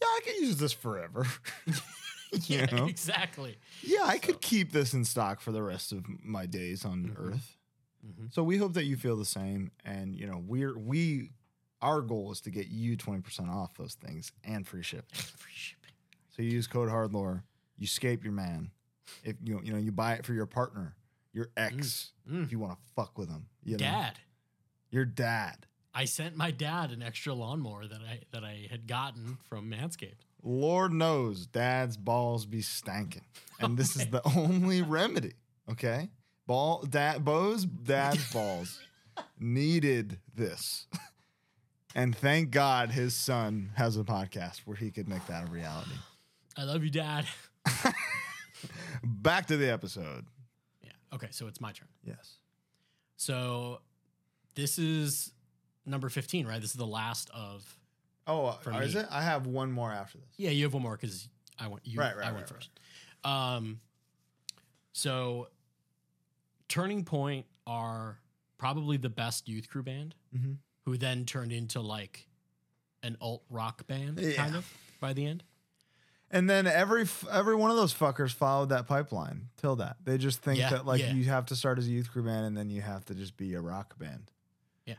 yeah, 0.00 0.06
I 0.08 0.20
could 0.24 0.36
use 0.36 0.56
this 0.56 0.72
forever. 0.72 1.26
yeah, 2.46 2.64
know? 2.66 2.86
exactly. 2.86 3.58
yeah, 3.82 4.04
I 4.04 4.16
could 4.18 4.40
keep 4.40 4.72
this 4.72 4.94
in 4.94 5.04
stock 5.04 5.40
for 5.40 5.52
the 5.52 5.62
rest 5.62 5.92
of 5.92 6.04
my 6.24 6.46
days 6.46 6.84
on 6.86 7.14
Mhm. 7.14 7.34
Earth. 7.34 7.56
Mhm. 8.06 8.32
So 8.32 8.42
we 8.42 8.56
hope 8.58 8.72
that 8.74 8.84
you 8.84 8.96
feel 8.96 9.16
the 9.16 9.24
same, 9.24 9.70
and 9.84 10.14
you 10.16 10.26
know 10.26 10.38
we're 10.46 10.76
we 10.78 11.32
our 11.82 12.00
goal 12.02 12.30
is 12.32 12.40
to 12.42 12.50
get 12.50 12.68
you 12.68 12.96
twenty 12.96 13.20
percent 13.20 13.48
off 13.50 13.74
those 13.76 13.94
things 13.94 14.32
and 14.44 14.66
free 14.66 14.82
shipping. 14.82 15.18
Free 15.18 15.52
shipping. 15.54 15.92
So 16.30 16.42
you 16.42 16.50
use 16.50 16.66
code 16.66 16.88
Hardlore, 16.88 17.42
you 17.76 17.86
scape 17.86 18.22
your 18.24 18.32
man. 18.32 18.70
If 19.24 19.36
you 19.42 19.60
you 19.62 19.72
know 19.72 19.78
you 19.78 19.92
buy 19.92 20.14
it 20.14 20.24
for 20.24 20.32
your 20.34 20.46
partner, 20.46 20.96
your 21.32 21.50
ex, 21.56 22.12
Mm. 22.30 22.44
if 22.44 22.52
you 22.52 22.58
want 22.58 22.72
to 22.72 22.78
fuck 22.94 23.18
with 23.18 23.28
them, 23.28 23.46
you 23.64 23.72
know, 23.72 23.78
Dad, 23.78 24.20
your 24.90 25.04
dad. 25.04 25.66
I 25.92 26.04
sent 26.04 26.36
my 26.36 26.52
dad 26.52 26.92
an 26.92 27.02
extra 27.02 27.34
lawnmower 27.34 27.86
that 27.88 28.00
I 28.00 28.20
that 28.30 28.44
I 28.44 28.68
had 28.70 28.86
gotten 28.86 29.38
from 29.48 29.68
Manscaped. 29.70 30.20
Lord 30.42 30.92
knows, 30.92 31.46
dad's 31.46 31.96
balls 31.98 32.46
be 32.46 32.62
stanking, 32.62 33.24
and 33.60 33.76
this 33.76 33.96
is 33.96 34.06
the 34.06 34.22
only 34.36 34.80
remedy. 34.82 35.34
Okay, 35.68 36.08
ball 36.50 36.82
dad 36.82 37.24
Bo's 37.24 37.64
dad's 37.64 38.32
balls 38.32 38.80
needed 39.38 40.18
this. 40.34 40.88
And 41.94 42.16
thank 42.16 42.50
God 42.50 42.90
his 42.90 43.14
son 43.14 43.70
has 43.76 43.96
a 43.96 44.02
podcast 44.02 44.62
where 44.64 44.76
he 44.76 44.90
could 44.90 45.08
make 45.08 45.24
that 45.28 45.48
a 45.48 45.50
reality. 45.52 45.92
I 46.56 46.64
love 46.64 46.82
you, 46.82 46.90
Dad. 46.90 47.24
Back 49.04 49.46
to 49.46 49.56
the 49.56 49.70
episode. 49.70 50.26
Yeah. 50.82 50.90
Okay, 51.14 51.28
so 51.30 51.46
it's 51.46 51.60
my 51.60 51.70
turn. 51.70 51.86
Yes. 52.04 52.38
So 53.16 53.80
this 54.56 54.76
is 54.76 55.30
number 55.86 56.08
15, 56.08 56.48
right? 56.48 56.60
This 56.60 56.70
is 56.70 56.76
the 56.76 56.84
last 56.86 57.30
of 57.32 57.78
Oh, 58.26 58.46
uh, 58.66 58.70
is 58.80 58.96
me. 58.96 59.02
it? 59.02 59.06
I 59.08 59.22
have 59.22 59.46
one 59.46 59.70
more 59.70 59.92
after 59.92 60.18
this. 60.18 60.28
Yeah, 60.36 60.50
you 60.50 60.64
have 60.64 60.74
one 60.74 60.82
more 60.82 60.96
because 60.96 61.28
I 61.60 61.68
went. 61.68 61.86
You, 61.86 62.00
Right, 62.00 62.16
right, 62.16 62.26
I 62.26 62.32
went 62.32 62.50
right, 62.50 62.56
first. 62.56 62.70
Um, 63.24 63.80
so 64.92 65.46
Turning 66.70 67.04
Point 67.04 67.44
are 67.66 68.18
probably 68.56 68.96
the 68.96 69.10
best 69.10 69.48
youth 69.48 69.68
crew 69.68 69.82
band, 69.82 70.14
Mhm. 70.34 70.56
who 70.84 70.96
then 70.96 71.26
turned 71.26 71.52
into 71.52 71.80
like 71.80 72.28
an 73.02 73.16
alt 73.20 73.42
rock 73.50 73.86
band, 73.86 74.18
Yeah. 74.18 74.32
kind 74.36 74.54
of 74.56 74.72
by 75.00 75.12
the 75.12 75.26
end. 75.26 75.42
And 76.30 76.48
then 76.48 76.66
every 76.68 77.08
every 77.28 77.56
one 77.56 77.70
of 77.72 77.76
those 77.76 77.92
fuckers 77.92 78.32
followed 78.32 78.68
that 78.68 78.86
pipeline 78.86 79.50
till 79.56 79.74
that. 79.76 79.96
They 80.04 80.16
just 80.16 80.42
think 80.42 80.60
Yeah, 80.60 80.70
that 80.70 80.86
like 80.86 81.00
yeah. 81.00 81.12
you 81.12 81.24
have 81.24 81.44
to 81.46 81.56
start 81.56 81.78
as 81.78 81.88
a 81.88 81.90
youth 81.90 82.10
crew 82.12 82.22
band 82.22 82.46
and 82.46 82.56
then 82.56 82.70
you 82.70 82.82
have 82.82 83.04
to 83.06 83.14
just 83.16 83.36
be 83.36 83.54
a 83.54 83.60
rock 83.60 83.98
band. 83.98 84.30
Yeah. 84.86 84.94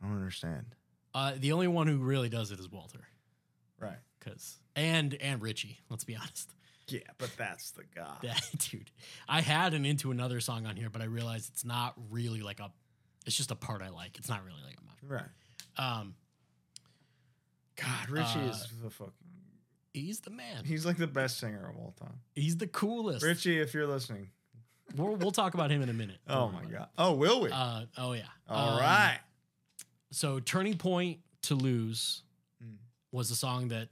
I 0.00 0.06
don't 0.06 0.16
understand. 0.16 0.74
Uh, 1.12 1.34
the 1.36 1.52
only 1.52 1.68
one 1.68 1.86
who 1.86 1.98
really 1.98 2.28
does 2.30 2.50
it 2.50 2.58
is 2.58 2.68
Walter, 2.70 3.06
Right. 3.78 3.98
because 4.18 4.58
and 4.74 5.12
and 5.14 5.42
Richie. 5.42 5.80
Let's 5.90 6.04
be 6.04 6.16
honest. 6.16 6.54
Yeah, 6.88 7.00
but 7.18 7.30
that's 7.38 7.70
the 7.72 7.84
guy. 7.94 8.16
That 8.22 8.42
dude, 8.70 8.90
I 9.28 9.40
had 9.40 9.72
an 9.74 9.84
into 9.86 10.10
another 10.10 10.40
song 10.40 10.66
on 10.66 10.76
here, 10.76 10.90
but 10.90 11.00
I 11.02 11.06
realized 11.06 11.50
it's 11.52 11.64
not 11.64 11.94
really 12.10 12.42
like 12.42 12.60
a. 12.60 12.70
It's 13.26 13.36
just 13.36 13.50
a 13.50 13.54
part 13.56 13.80
I 13.82 13.88
like. 13.88 14.18
It's 14.18 14.28
not 14.28 14.44
really 14.44 14.60
like 14.66 14.76
a 14.76 14.82
mosh. 14.84 15.20
Right. 15.20 15.28
Um, 16.02 16.14
God, 17.76 18.10
Richie 18.10 18.38
Uh, 18.40 18.50
is 18.50 18.66
the 18.82 18.90
fucking. 18.90 19.12
he's 19.92 20.20
the 20.20 20.30
man. 20.30 20.64
He's 20.64 20.84
like 20.86 20.96
the 20.96 21.06
best 21.06 21.38
singer 21.38 21.68
of 21.70 21.76
all 21.76 21.94
time. 21.98 22.20
He's 22.34 22.56
the 22.56 22.66
coolest. 22.66 23.24
Richie, 23.24 23.58
if 23.60 23.74
you're 23.74 23.86
listening. 23.86 24.28
We'll, 24.96 25.16
we'll 25.16 25.32
talk 25.32 25.54
about 25.54 25.70
him 25.70 25.82
in 25.82 25.88
a 25.88 25.92
minute. 25.94 26.18
Oh 26.28 26.50
my 26.50 26.64
god. 26.66 26.88
Oh, 26.98 27.14
will 27.14 27.40
we? 27.40 27.50
Uh, 27.50 27.86
oh 27.96 28.12
yeah. 28.12 28.22
all 28.48 28.74
Um, 28.74 28.80
right. 28.80 29.18
So 30.12 30.38
turning 30.40 30.76
point 30.76 31.20
to 31.42 31.54
lose 31.54 32.22
Mm. 32.62 32.76
was 33.10 33.30
a 33.32 33.36
song 33.36 33.68
that 33.68 33.88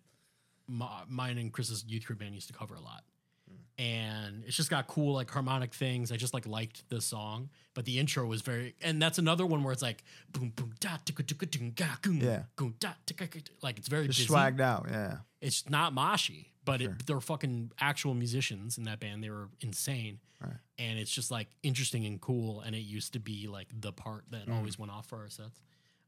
my, 0.72 1.02
mine 1.08 1.38
and 1.38 1.52
Chris's 1.52 1.84
youth 1.86 2.06
crew 2.06 2.16
band 2.16 2.34
used 2.34 2.48
to 2.48 2.54
cover 2.54 2.74
a 2.74 2.80
lot. 2.80 3.04
Mm. 3.50 3.82
And 3.84 4.44
it's 4.46 4.56
just 4.56 4.70
got 4.70 4.86
cool 4.86 5.14
like 5.14 5.30
harmonic 5.30 5.74
things. 5.74 6.10
I 6.12 6.16
just 6.16 6.32
like 6.34 6.46
liked 6.46 6.88
the 6.88 7.00
song, 7.00 7.50
but 7.74 7.84
the 7.84 7.98
intro 7.98 8.24
was 8.26 8.42
very, 8.42 8.74
and 8.80 9.00
that's 9.02 9.18
another 9.18 9.44
one 9.46 9.62
where 9.64 9.72
it's 9.72 9.82
like 9.82 10.04
boom 10.30 10.52
boom 10.56 10.74
da 10.80 10.96
ticka 11.04 11.22
ticka 11.24 11.46
ga 11.74 11.96
goom 12.02 12.18
Yeah. 12.20 12.44
goom 12.56 12.74
da 12.80 12.92
ticka, 13.06 13.28
like 13.62 13.78
it's 13.78 13.88
very 13.88 14.06
Just 14.06 14.20
busy. 14.20 14.32
swagged 14.32 14.60
out. 14.60 14.86
Yeah. 14.90 15.18
It's 15.40 15.68
not 15.68 15.92
moshy, 15.92 16.46
but 16.64 16.80
Sure. 16.80 16.92
it, 16.92 17.06
they're 17.06 17.20
fucking 17.20 17.72
actual 17.80 18.14
musicians 18.14 18.78
in 18.78 18.84
that 18.84 19.00
band. 19.00 19.22
They 19.24 19.30
were 19.30 19.48
insane, 19.60 20.20
Right. 20.40 20.56
and 20.78 20.98
it's 20.98 21.10
just 21.10 21.30
like 21.30 21.48
interesting 21.62 22.06
and 22.06 22.20
cool. 22.20 22.60
And 22.60 22.74
it 22.76 22.84
used 22.96 23.12
to 23.14 23.18
be 23.20 23.48
like 23.48 23.68
the 23.78 23.92
part 23.92 24.24
that 24.30 24.46
Mm. 24.46 24.54
always 24.56 24.78
went 24.78 24.92
off 24.92 25.06
for 25.06 25.18
our 25.18 25.28
sets. 25.28 25.60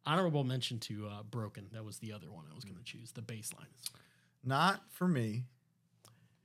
Honorable 0.07 0.45
mention 0.45 0.79
to 0.81 1.09
uh, 1.09 1.23
"Broken." 1.25 1.69
That 1.73 1.83
was 1.85 1.99
the 1.99 2.13
other 2.13 2.31
one 2.31 2.45
I 2.51 2.55
was 2.55 2.65
Mm. 2.65 2.69
going 2.75 2.85
to 2.85 2.85
choose. 2.85 3.13
The 3.13 3.23
bass 3.23 3.53
line 3.55 3.67
is 3.83 3.89
Not 4.45 4.81
for 4.91 5.09
me. 5.09 5.45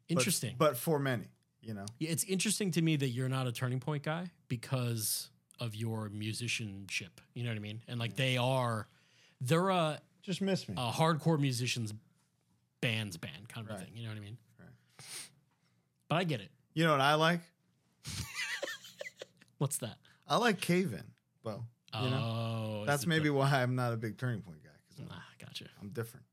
interesting. 0.08 0.56
But, 0.58 0.78
for 0.78 1.00
many, 1.00 1.26
you 1.62 1.74
know. 1.74 1.86
Yeah, 2.00 2.10
it's 2.10 2.24
interesting 2.24 2.72
to 2.72 2.82
me 2.82 2.96
that 2.96 3.10
you're 3.10 3.30
not 3.30 3.46
a 3.48 3.52
turning 3.52 3.80
point 3.80 4.04
guy 4.04 4.32
because 4.48 5.30
of 5.60 5.76
your 5.76 6.10
musicianship. 6.10 7.20
You 7.34 7.44
know 7.44 7.50
what 7.52 7.58
I 7.58 7.60
mean? 7.62 7.82
And 7.88 8.00
like 8.00 8.16
they 8.16 8.38
are, 8.38 8.88
they're 9.42 9.70
a, 9.70 10.00
Just 10.24 10.42
miss 10.42 10.68
me. 10.70 10.76
a 10.78 10.92
hardcore 10.92 11.40
musicians 11.40 11.94
band's 12.82 13.18
band 13.18 13.50
kind 13.50 13.68
of 13.68 13.72
a 13.72 13.76
Right. 13.78 13.84
thing. 13.86 13.96
You 13.98 14.04
know 14.04 14.10
what 14.10 14.18
I 14.18 14.22
mean? 14.22 14.38
Right. 14.58 15.06
But 16.08 16.16
I 16.16 16.24
get 16.24 16.40
it. 16.42 16.50
You 16.74 16.86
know 16.86 16.92
what 16.92 17.02
I 17.02 17.16
like? 17.16 17.42
What's 19.58 19.78
that? 19.78 19.98
I 20.28 20.38
like 20.38 20.62
Cave 20.62 20.94
In, 20.94 21.04
Bo. 21.44 21.64
You 22.02 22.10
know? 22.10 22.18
oh, 22.18 22.82
is 22.82 22.88
That's 22.88 23.04
it 23.04 23.06
the- 23.06 23.10
maybe 23.10 23.30
why 23.30 23.50
I'm 23.62 23.76
not 23.76 23.94
a 23.94 23.98
big 23.98 24.18
turning 24.18 24.42
point 24.42 24.64
guy 24.64 24.70
because 24.88 25.12
Ah, 25.12 25.24
gotcha. 25.40 25.66
I'm 25.82 25.90
different. 25.90 26.26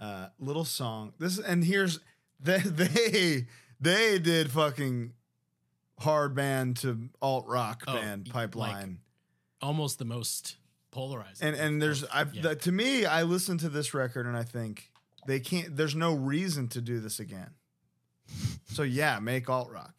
Uh, 0.00 0.28
little 0.38 0.64
song. 0.64 1.12
This 1.18 1.38
and 1.38 1.64
here's 1.64 1.98
they 2.40 2.58
they 2.58 3.46
they 3.80 4.18
did 4.18 4.50
fucking 4.50 5.12
hard 6.00 6.34
band 6.34 6.76
to 6.78 7.08
alt 7.20 7.46
rock 7.48 7.82
Oh, 7.88 7.94
band 7.94 8.30
pipeline. 8.30 8.98
Almost 9.60 9.98
the 9.98 10.04
most 10.04 10.56
polarized. 10.92 11.42
and 11.42 11.56
and 11.56 11.82
there's 11.82 12.04
I've 12.04 12.32
yeah. 12.34 12.42
the, 12.42 12.56
to 12.56 12.72
me 12.72 13.04
I 13.06 13.22
listen 13.24 13.58
to 13.58 13.68
this 13.68 13.92
record 13.94 14.26
and 14.26 14.36
I 14.36 14.44
think 14.44 14.90
they 15.26 15.40
can't. 15.40 15.76
There's 15.76 15.94
no 15.96 16.14
reason 16.14 16.68
to 16.68 16.80
do 16.80 17.00
this 17.00 17.18
again. 17.20 17.50
So 18.70 18.82
yeah, 18.82 19.18
make 19.18 19.48
alt 19.50 19.70
rock. 19.70 19.94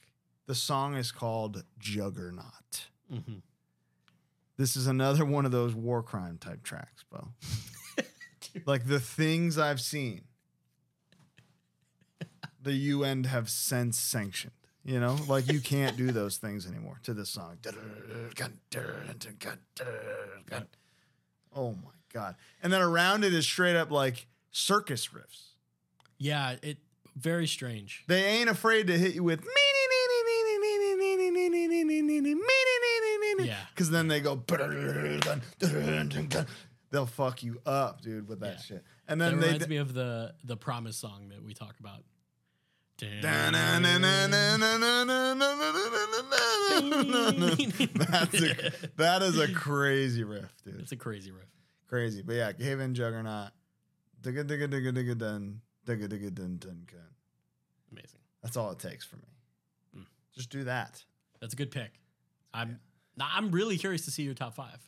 The 0.46 0.56
song 0.56 0.96
is 0.96 1.12
called 1.12 1.64
Juggernaut. 1.78 2.88
Mhm. 3.14 3.42
This 4.58 4.76
is 4.76 4.88
another 4.88 5.26
one 5.26 5.46
of 5.46 5.52
those 5.52 5.74
war 5.76 6.02
crime 6.04 6.38
type 6.38 6.64
tracks, 6.64 7.04
Bo. 7.12 7.30
like 8.66 8.88
the 8.88 9.00
things 9.00 9.58
I've 9.58 9.82
seen, 9.82 10.22
the 12.62 12.74
UN 12.74 13.24
have 13.26 13.50
since 13.50 13.98
sanctioned. 14.00 14.54
You 14.86 15.00
know, 15.00 15.18
like 15.28 15.52
you 15.52 15.60
can't 15.60 15.98
do 15.98 16.12
those 16.12 16.38
things 16.38 16.66
anymore 16.66 17.00
to 17.04 17.14
this 17.14 17.30
song. 17.30 17.58
Oh 21.56 21.72
my 21.74 21.92
god! 22.14 22.36
And 22.64 22.72
then 22.72 22.82
around 22.82 23.24
it 23.24 23.34
is 23.34 23.46
straight 23.46 23.76
up 23.76 23.92
like 23.92 24.28
circus 24.52 25.08
riffs. 25.10 25.50
Yeah, 26.18 26.56
it 26.64 26.78
very 27.16 27.46
strange. 27.48 28.04
They 28.08 28.24
ain't 28.24 28.50
afraid 28.50 28.88
to 28.88 28.98
hit 28.98 29.16
you 29.16 29.24
with 29.24 29.42
Yeah. 33.46 33.58
because 33.74 33.90
then 33.90 34.08
they 34.08 34.20
go 34.22 34.36
they'll 36.92 37.06
fuck 37.06 37.44
you 37.44 37.60
up, 37.66 38.02
dude, 38.02 38.28
with 38.28 38.40
that 38.42 38.56
Yeah. 38.56 38.62
shit. 38.62 38.84
And 39.08 39.20
That 39.22 39.32
then 39.32 39.40
they 39.40 39.46
reminds 39.48 39.68
me 39.68 39.78
of 39.78 39.94
the 39.94 40.34
the 40.44 40.58
promise 40.58 40.98
song 40.98 41.30
that 41.30 41.44
we 41.44 41.54
talk 41.54 41.80
about. 41.80 42.04
That's 47.94 48.42
a, 48.42 48.72
that 48.98 49.22
is 49.22 49.38
a 49.40 49.52
crazy 49.54 50.24
riff, 50.24 50.54
dude. 50.66 50.80
It's 50.80 50.92
a 50.92 50.96
crazy 50.98 51.32
riff. 51.32 51.48
Crazy, 51.88 52.22
but 52.22 52.34
yeah, 52.36 52.52
Cave 52.52 52.80
In 52.80 52.94
Juggernaut. 52.94 53.52
Digga 54.22 54.44
digga 54.44 54.68
digga 54.68 54.92
digga 54.94 55.18
dun. 55.18 55.62
Digga 55.86 56.08
digga 56.08 56.34
dun 56.34 56.58
dun 56.58 56.86
dun. 56.88 57.00
Amazing. 57.92 58.20
That's 58.44 58.58
all 58.58 58.72
it 58.72 58.80
takes 58.80 59.06
for 59.06 59.16
me. 59.18 59.24
Mm. 59.98 60.06
Just 60.36 60.50
do 60.50 60.66
that. 60.66 61.04
That's 61.40 61.54
a 61.54 61.58
good 61.58 61.72
pick. 61.72 61.92
I'm 62.54 62.80
now 63.18 63.30
I'm 63.34 63.52
really 63.52 63.78
curious 63.78 64.04
to 64.06 64.12
see 64.12 64.24
your 64.24 64.34
top 64.34 64.56
five. 64.56 64.80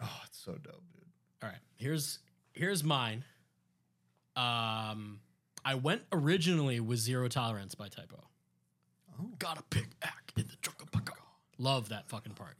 Oh, 0.00 0.20
it's 0.26 0.38
so 0.38 0.52
dope, 0.52 0.82
dude. 0.92 1.04
All 1.42 1.48
right, 1.48 1.58
here's 1.76 2.18
here's 2.52 2.84
mine. 2.84 3.24
Um, 4.36 5.20
I 5.64 5.74
went 5.74 6.02
originally 6.12 6.80
with 6.80 6.98
Zero 6.98 7.28
Tolerance 7.28 7.74
by 7.74 7.88
Type 7.88 8.12
O. 8.14 8.20
Oh. 9.20 9.30
Gotta 9.38 9.62
pick 9.70 9.88
act 10.02 10.32
in 10.36 10.46
the 10.46 10.56
truck. 10.62 10.74
Love 11.58 11.88
that 11.88 12.08
fucking 12.08 12.34
part. 12.34 12.54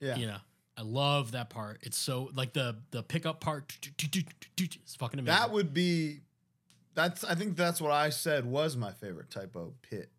Yeah. 0.00 0.16
You 0.16 0.26
know, 0.28 0.38
I 0.78 0.82
love 0.82 1.32
that 1.32 1.50
part. 1.50 1.80
It's 1.82 1.98
so 1.98 2.30
like 2.34 2.54
the 2.54 2.76
the 2.90 3.02
pickup 3.02 3.40
part. 3.40 3.76
It's 3.98 4.96
fucking 4.96 5.20
amazing. 5.20 5.38
That 5.38 5.50
would 5.52 5.74
be 5.74 6.20
that's 6.94 7.22
I 7.22 7.34
think 7.34 7.56
that's 7.56 7.80
what 7.80 7.92
I 7.92 8.08
said 8.08 8.46
was 8.46 8.76
my 8.76 8.92
favorite 8.92 9.30
Type 9.30 9.54
O 9.56 9.74
pit. 9.82 10.10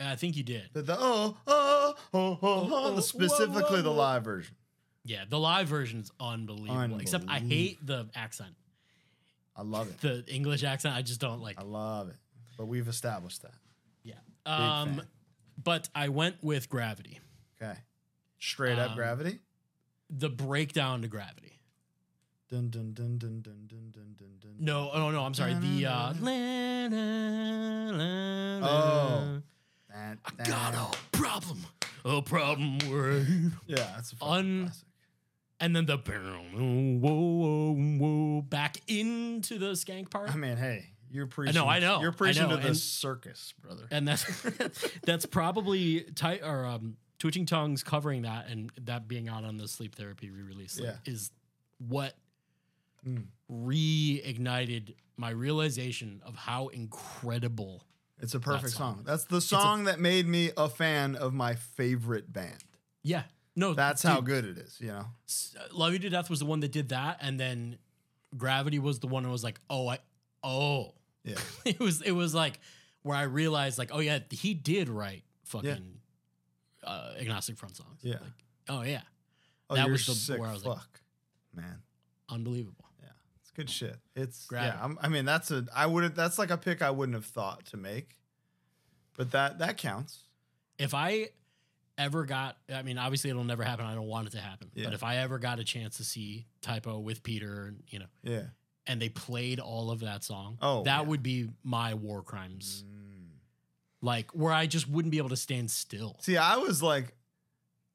I 0.00 0.14
think 0.14 0.36
you 0.36 0.44
did. 0.44 0.68
The, 0.74 0.82
the 0.82 0.96
oh, 0.98 1.36
oh, 1.46 1.94
oh, 1.96 1.96
oh, 2.14 2.38
oh, 2.42 2.70
oh, 2.70 2.94
the 2.94 3.02
specifically 3.02 3.78
whoa, 3.78 3.82
the 3.82 3.90
live 3.90 4.24
version. 4.24 4.54
Yeah, 5.08 5.24
the 5.28 5.38
live 5.38 5.68
version 5.68 6.00
is 6.00 6.10
unbelievable. 6.20 6.98
Except 7.00 7.24
I 7.28 7.38
hate 7.38 7.84
the 7.84 8.08
accent, 8.14 8.54
I 9.56 9.62
love 9.62 9.88
it. 9.88 9.98
the 10.02 10.22
English 10.28 10.62
accent. 10.64 10.94
I 10.94 11.00
just 11.00 11.18
don't 11.18 11.40
like. 11.40 11.58
I 11.58 11.62
love 11.64 12.10
it. 12.10 12.16
But 12.58 12.66
we've 12.66 12.86
established 12.88 13.40
that. 13.42 13.54
Yeah. 14.02 14.14
Um, 14.44 15.00
but 15.64 15.88
I 15.94 16.10
went 16.10 16.36
with 16.42 16.68
Gravity. 16.68 17.20
Okay. 17.60 17.78
Straight 18.38 18.78
up 18.78 18.90
Um, 18.90 18.96
gravity. 18.96 19.38
The 20.10 20.28
breakdown 20.28 21.00
to 21.02 21.08
Gravity. 21.08 21.58
Dun 22.50 22.68
dun 22.70 22.92
dun 22.92 23.16
dun 23.18 23.40
dun 23.42 23.66
dun 23.66 23.90
dun 23.92 24.14
dun 24.18 24.28
dun. 24.40 24.54
No, 24.58 24.90
oh 24.92 25.10
no, 25.10 25.22
I'm 25.22 25.34
sorry. 25.34 25.54
The 25.54 25.86
uh, 25.86 26.12
Oh. 28.62 29.42
That, 29.90 30.18
I 30.38 30.44
got 30.44 30.74
a 30.74 31.16
problem, 31.16 31.64
a 32.04 32.20
problem 32.22 32.78
with, 32.90 33.52
Yeah, 33.66 33.76
that's 33.96 34.12
a 34.12 34.16
fucking 34.16 34.34
Un- 34.34 34.62
classic. 34.66 34.87
And 35.60 35.74
then 35.74 35.86
the 35.86 35.96
whoa, 35.96 37.00
whoa, 37.00 37.74
whoa, 37.74 38.42
back 38.42 38.78
into 38.88 39.58
the 39.58 39.72
skank 39.72 40.10
part. 40.10 40.30
I 40.32 40.36
mean, 40.36 40.56
hey, 40.56 40.86
you're 41.10 41.26
preaching. 41.26 41.54
know, 41.54 41.66
I 41.66 41.78
know, 41.78 42.00
You're 42.00 42.12
preaching 42.12 42.44
know, 42.44 42.56
to 42.56 42.62
the 42.62 42.68
and- 42.68 42.76
circus, 42.76 43.54
brother. 43.60 43.84
and 43.90 44.06
that's 44.06 44.24
that's 45.04 45.26
probably 45.26 46.02
tight 46.14 46.42
or 46.44 46.64
um, 46.66 46.96
twitching 47.18 47.46
tongues 47.46 47.82
covering 47.82 48.22
that 48.22 48.48
and 48.48 48.70
that 48.82 49.08
being 49.08 49.28
out 49.28 49.44
on 49.44 49.56
the 49.56 49.66
sleep 49.68 49.94
therapy 49.96 50.30
re-release 50.30 50.78
Yeah. 50.82 50.96
is 51.04 51.30
what 51.78 52.14
Mm. 53.06 53.26
reignited 53.98 54.94
my 55.16 55.30
realization 55.30 56.20
of 56.26 56.34
how 56.34 56.66
incredible 56.68 57.84
It's 58.20 58.34
a 58.34 58.40
perfect 58.40 58.72
song. 58.72 58.96
song. 58.96 59.04
That's 59.06 59.24
the 59.24 59.40
song 59.40 59.84
that 59.84 60.00
made 60.00 60.26
me 60.26 60.50
a 60.56 60.68
fan 60.68 61.14
of 61.14 61.32
my 61.32 61.54
favorite 61.54 62.32
band. 62.32 62.58
Yeah. 63.04 63.22
No, 63.58 63.74
That's 63.74 64.02
dude, 64.02 64.10
how 64.10 64.20
good 64.20 64.44
it 64.44 64.58
is, 64.58 64.76
you 64.80 64.88
know? 64.88 65.04
Uh, 65.58 65.60
Love 65.72 65.92
You 65.92 65.98
to 66.00 66.10
Death 66.10 66.30
was 66.30 66.38
the 66.38 66.46
one 66.46 66.60
that 66.60 66.70
did 66.72 66.90
that, 66.90 67.18
and 67.20 67.38
then 67.40 67.78
Gravity 68.36 68.78
was 68.78 69.00
the 69.00 69.06
one 69.08 69.22
that 69.24 69.30
was 69.30 69.42
like, 69.42 69.58
oh, 69.68 69.88
I, 69.88 69.98
oh, 70.44 70.94
Yeah. 71.24 71.34
it 71.64 71.80
was 71.80 72.00
it 72.02 72.12
was 72.12 72.34
like 72.34 72.60
where 73.02 73.16
I 73.16 73.22
realized 73.22 73.78
like, 73.78 73.90
oh 73.92 74.00
yeah, 74.00 74.20
he 74.30 74.54
did 74.54 74.88
write 74.88 75.24
fucking 75.44 75.98
uh, 76.84 77.14
agnostic 77.18 77.56
front 77.58 77.76
songs. 77.76 77.98
Yeah. 78.02 78.14
Like, 78.14 78.32
oh 78.68 78.82
yeah, 78.82 79.00
Oh, 79.70 79.74
That 79.74 79.84
you're 79.86 79.92
was 79.92 80.06
the- 80.06 80.12
sick 80.14 80.38
where 80.40 80.48
I 80.50 80.52
was 80.52 80.62
fuck, 80.62 80.76
like- 81.54 81.64
man. 81.64 81.78
unbelievable. 82.28 82.84
Yeah, 83.02 83.08
it's 83.40 83.50
good 83.50 83.68
shit. 83.70 83.96
It's 84.14 84.46
Gravity. 84.46 84.76
yeah. 84.78 84.84
I'm, 84.84 84.98
I 85.02 85.08
mean, 85.08 85.24
that's 85.24 85.50
a 85.50 85.66
I 85.74 85.86
wouldn't. 85.86 86.14
That's 86.14 86.38
like 86.38 86.50
a 86.50 86.56
pick 86.56 86.80
I 86.82 86.90
wouldn't 86.90 87.14
have 87.16 87.24
thought 87.26 87.66
to 87.66 87.76
make, 87.76 88.16
but 89.16 89.32
that 89.32 89.58
that 89.58 89.78
counts. 89.78 90.20
If 90.78 90.94
I 90.94 91.30
ever 91.98 92.24
got, 92.24 92.56
I 92.72 92.82
mean, 92.82 92.96
obviously 92.96 93.28
it'll 93.30 93.44
never 93.44 93.62
happen. 93.64 93.84
I 93.84 93.94
don't 93.94 94.06
want 94.06 94.28
it 94.28 94.30
to 94.30 94.40
happen. 94.40 94.70
Yeah. 94.74 94.84
But 94.86 94.94
if 94.94 95.02
I 95.02 95.16
ever 95.16 95.38
got 95.38 95.58
a 95.58 95.64
chance 95.64 95.96
to 95.98 96.04
see 96.04 96.46
Type 96.62 96.86
O 96.86 96.98
with 97.00 97.22
Peter, 97.22 97.66
and 97.66 97.82
you 97.88 97.98
know, 97.98 98.06
Yeah. 98.22 98.44
and 98.86 99.02
they 99.02 99.08
played 99.08 99.58
all 99.60 99.90
of 99.90 100.00
that 100.00 100.24
song, 100.24 100.56
Oh, 100.62 100.84
that 100.84 101.02
yeah. 101.02 101.08
would 101.08 101.22
be 101.22 101.48
my 101.64 101.94
war 101.94 102.22
crimes. 102.22 102.84
Mm. 102.86 103.28
Like 104.00 104.30
where 104.30 104.52
I 104.52 104.66
just 104.66 104.88
wouldn't 104.88 105.10
be 105.12 105.18
able 105.18 105.30
to 105.30 105.36
stand 105.36 105.70
still. 105.70 106.16
See, 106.20 106.36
I 106.36 106.56
was 106.56 106.82
like, 106.82 107.14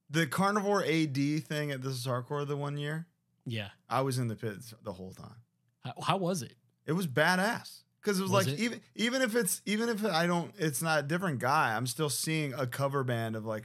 the 0.09 0.27
carnivore 0.27 0.83
AD 0.83 1.15
thing 1.45 1.71
at 1.71 1.81
This 1.81 1.93
Is 1.93 2.05
Hardcore 2.05 2.45
the 2.45 2.57
one 2.57 2.77
year. 2.77 3.07
Yeah. 3.45 3.69
I 3.89 4.01
was 4.01 4.19
in 4.19 4.27
the 4.27 4.35
pits 4.35 4.73
the 4.83 4.91
whole 4.93 5.11
time. 5.13 5.35
How, 5.83 5.93
how 6.01 6.17
was 6.17 6.41
it? 6.43 6.53
It 6.85 6.91
was 6.91 7.07
badass 7.07 7.79
because 8.01 8.19
it 8.19 8.23
was, 8.23 8.31
Was 8.31 8.47
like 8.47 8.55
it? 8.59 8.61
even 8.61 8.81
even 8.95 9.21
if 9.21 9.35
it's 9.35 9.61
even 9.65 9.87
if 9.89 10.03
I 10.05 10.27
don't, 10.27 10.51
it's 10.57 10.81
not 10.81 10.99
a 10.99 11.03
different 11.03 11.39
guy. 11.39 11.75
I'm 11.75 11.87
still 11.87 12.09
seeing 12.09 12.53
a 12.53 12.67
cover 12.67 13.03
band 13.05 13.35
of 13.37 13.45
like 13.45 13.63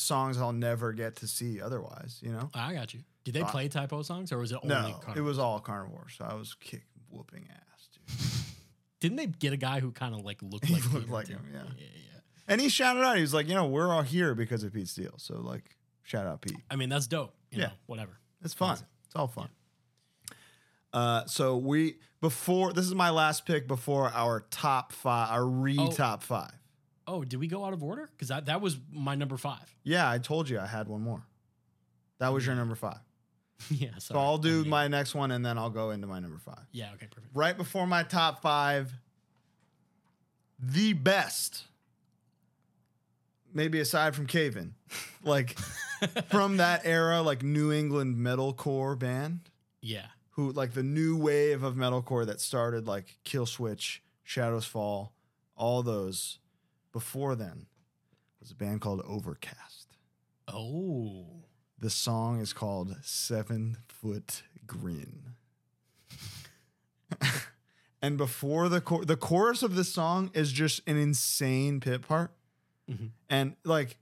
songs 0.00 0.38
I'll 0.38 0.52
never 0.52 0.92
get 0.92 1.16
to 1.16 1.26
see 1.28 1.60
otherwise. 1.60 2.18
You 2.22 2.32
know. 2.32 2.50
I 2.54 2.74
got 2.74 2.92
you. 2.94 3.00
Did 3.24 3.34
they 3.34 3.42
Uh, 3.42 3.50
play 3.50 3.68
Type 3.68 3.92
O 3.92 4.02
songs 4.02 4.32
or 4.32 4.38
was 4.38 4.52
it 4.52 4.58
only 4.62 4.74
No, 4.74 5.00
it 5.14 5.20
was 5.20 5.38
all 5.38 5.60
carnivore, 5.60 6.08
so 6.08 6.24
I 6.24 6.34
was 6.34 6.54
kick 6.54 6.84
whooping 7.10 7.46
ass, 7.50 7.88
dude. 7.92 8.16
Didn't 9.00 9.16
they 9.16 9.26
get 9.26 9.52
a 9.52 9.56
guy 9.56 9.80
who 9.80 9.92
kind 9.92 10.14
of 10.14 10.20
like 10.24 10.42
looked 10.42 10.64
He 10.66 10.74
like 10.74 10.92
looked 10.92 11.08
like 11.10 11.28
him, 11.28 11.44
yeah. 11.52 11.62
yeah, 11.76 11.84
yeah. 11.94 12.20
And 12.48 12.60
he 12.60 12.68
shouted 12.68 13.02
out, 13.02 13.16
he 13.16 13.22
was 13.22 13.32
like, 13.34 13.46
you 13.48 13.54
know, 13.54 13.66
we're 13.66 13.92
all 13.92 14.02
here 14.02 14.34
because 14.34 14.64
of 14.64 14.72
Pete 14.72 14.88
Steele. 14.88 15.14
So 15.18 15.38
like, 15.40 15.76
shout 16.02 16.26
out 16.26 16.40
Pete. 16.40 16.56
I 16.70 16.76
mean, 16.76 16.88
that's 16.88 17.06
dope. 17.06 17.34
You 17.50 17.60
Yeah. 17.60 17.66
know, 17.68 17.72
whatever. 17.86 18.18
It's 18.42 18.54
fun. 18.54 18.78
It's 19.06 19.14
all 19.16 19.28
fun. 19.28 19.48
Uh, 20.92 21.24
so 21.26 21.56
we 21.56 21.96
before 22.20 22.72
this 22.72 22.84
is 22.86 22.94
my 22.94 23.10
last 23.10 23.46
pick 23.46 23.68
before 23.68 24.10
our 24.10 24.40
top 24.50 24.92
five, 24.92 25.30
our 25.30 25.46
re 25.46 25.76
Oh. 25.78 25.90
top 25.92 26.22
five. 26.22 26.52
Oh, 27.10 27.24
did 27.24 27.40
we 27.40 27.48
go 27.48 27.64
out 27.64 27.72
of 27.72 27.82
order? 27.82 28.08
Because 28.12 28.28
that, 28.28 28.46
that 28.46 28.60
was 28.60 28.78
my 28.92 29.14
number 29.14 29.36
five. 29.36 29.74
Yeah, 29.82 30.08
I 30.08 30.18
told 30.18 30.48
you 30.48 30.58
I 30.60 30.66
had 30.66 30.88
one 30.88 31.00
more. 31.02 31.22
That 32.18 32.28
was 32.32 32.46
your 32.46 32.54
number 32.54 32.74
five. 32.74 33.00
yeah. 33.70 33.90
So 33.98 34.14
Sorry. 34.14 34.20
I'll 34.20 34.38
do 34.38 34.64
my 34.64 34.88
next 34.88 35.14
one 35.14 35.30
and 35.30 35.44
then 35.44 35.58
I'll 35.58 35.70
go 35.70 35.90
into 35.90 36.06
my 36.06 36.20
number 36.20 36.38
five. 36.38 36.64
Yeah. 36.72 36.90
Okay. 36.94 37.06
Perfect. 37.10 37.34
Right 37.34 37.56
before 37.56 37.86
my 37.86 38.02
top 38.02 38.42
five, 38.42 38.92
the 40.58 40.92
best, 40.92 41.64
maybe 43.52 43.80
aside 43.80 44.14
from 44.14 44.26
Cave 44.26 44.56
In, 44.56 44.74
like 45.24 45.58
from 46.28 46.58
that 46.58 46.82
era, 46.84 47.22
like 47.22 47.42
New 47.42 47.72
England 47.72 48.16
metalcore 48.16 48.98
band. 48.98 49.40
Yeah. 49.82 50.06
who 50.32 50.52
like 50.52 50.74
the 50.74 50.82
new 50.82 51.16
wave 51.16 51.62
of 51.62 51.74
metalcore 51.74 52.26
that 52.26 52.40
started 52.40 52.86
like 52.86 53.16
Killswitch, 53.24 54.00
Shadows 54.22 54.66
Fall, 54.66 55.12
all 55.56 55.82
those. 55.82 56.38
Before 56.92 57.34
then 57.36 57.66
was 58.40 58.50
a 58.50 58.54
band 58.54 58.80
called 58.80 59.02
Overcast. 59.06 59.96
Oh. 60.48 61.26
The 61.78 61.90
song 61.90 62.40
is 62.40 62.52
called 62.52 62.96
Seven 63.02 63.78
Foot 63.88 64.42
Grin. 64.66 65.34
and 68.02 68.16
before 68.16 68.68
the 68.68 68.80
chor- 68.80 69.04
the 69.04 69.16
chorus 69.16 69.62
of 69.62 69.74
this 69.74 69.92
song 69.92 70.30
is 70.34 70.52
just 70.52 70.80
an 70.86 70.96
insane 70.96 71.80
pit 71.80 72.02
part. 72.02 72.32
Mhm. 72.90 73.10
And 73.28 73.56
like 73.64 73.96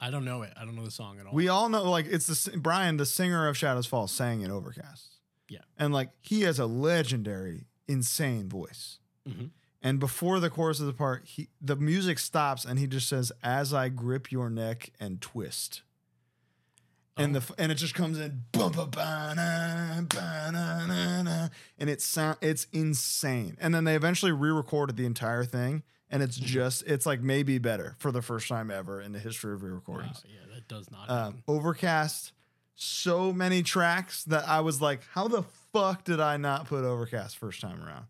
I 0.00 0.10
don't 0.10 0.24
know 0.24 0.42
it. 0.42 0.52
I 0.56 0.64
don't 0.64 0.76
know 0.76 0.84
the 0.84 0.90
song 0.92 1.18
at 1.18 1.26
all. 1.26 1.34
we 1.34 1.48
all 1.48 1.68
know, 1.68 1.90
like 1.90 2.06
it's 2.06 2.26
the 2.26 2.56
Brian, 2.58 2.96
the 2.98 3.06
singer 3.06 3.48
of 3.48 3.56
Shadows 3.56 3.86
Fall, 3.86 4.06
sang 4.06 4.42
in 4.42 4.50
Overcast. 4.50 5.14
Yeah. 5.48 5.60
and 5.78 5.94
like 5.94 6.10
he 6.20 6.42
has 6.42 6.58
a 6.58 6.66
legendary, 6.66 7.66
insane 7.88 8.48
voice. 8.50 8.98
Mhm. 9.26 9.50
And 9.80 10.00
before 10.00 10.40
the 10.40 10.50
chorus 10.50 10.80
of 10.80 10.86
the 10.86 10.92
part, 10.92 11.24
he 11.24 11.48
the 11.60 11.76
music 11.76 12.18
stops 12.18 12.64
and 12.64 12.78
he 12.78 12.86
just 12.86 13.08
says, 13.08 13.30
"As 13.42 13.72
I 13.72 13.88
grip 13.88 14.32
your 14.32 14.50
neck 14.50 14.90
and 14.98 15.20
twist." 15.20 15.82
And 17.16 17.36
Oh. 17.36 17.40
the 17.40 17.54
and 17.62 17.72
it 17.72 17.76
just 17.76 17.94
comes 17.94 18.18
in, 18.18 18.44
bum, 18.52 18.72
ba, 18.72 18.86
ba, 18.86 19.32
na, 19.36 20.02
ba, 20.02 20.50
na, 20.52 20.86
na, 20.86 21.22
na, 21.22 21.48
and 21.78 21.90
it's 21.90 22.04
sound 22.04 22.38
it's 22.40 22.66
insane. 22.72 23.56
And 23.60 23.74
then 23.74 23.84
they 23.84 23.96
eventually 23.96 24.30
re-recorded 24.32 24.96
the 24.96 25.04
entire 25.06 25.44
thing, 25.44 25.82
and 26.10 26.22
it's 26.22 26.36
Mm-hmm. 26.38 26.46
just 26.46 26.82
it's 26.86 27.06
like 27.06 27.20
maybe 27.20 27.58
better 27.58 27.96
for 27.98 28.12
the 28.12 28.22
first 28.22 28.46
time 28.48 28.70
ever 28.70 29.00
in 29.00 29.12
the 29.12 29.18
history 29.18 29.52
of 29.52 29.62
re-recordings 29.64 30.22
yeah, 30.26 30.54
that 30.54 30.68
does 30.68 30.90
not. 30.92 31.10
um, 31.10 31.16
happen. 31.34 31.42
Overcast, 31.48 32.32
so 32.76 33.32
many 33.32 33.64
tracks 33.64 34.22
that 34.24 34.46
I 34.48 34.60
was 34.60 34.80
like, 34.80 35.02
how 35.12 35.26
the 35.26 35.42
fuck 35.72 36.04
did 36.04 36.20
I 36.20 36.36
not 36.36 36.66
put 36.66 36.84
Overcast 36.84 37.36
first 37.36 37.60
time 37.60 37.82
around? 37.82 38.06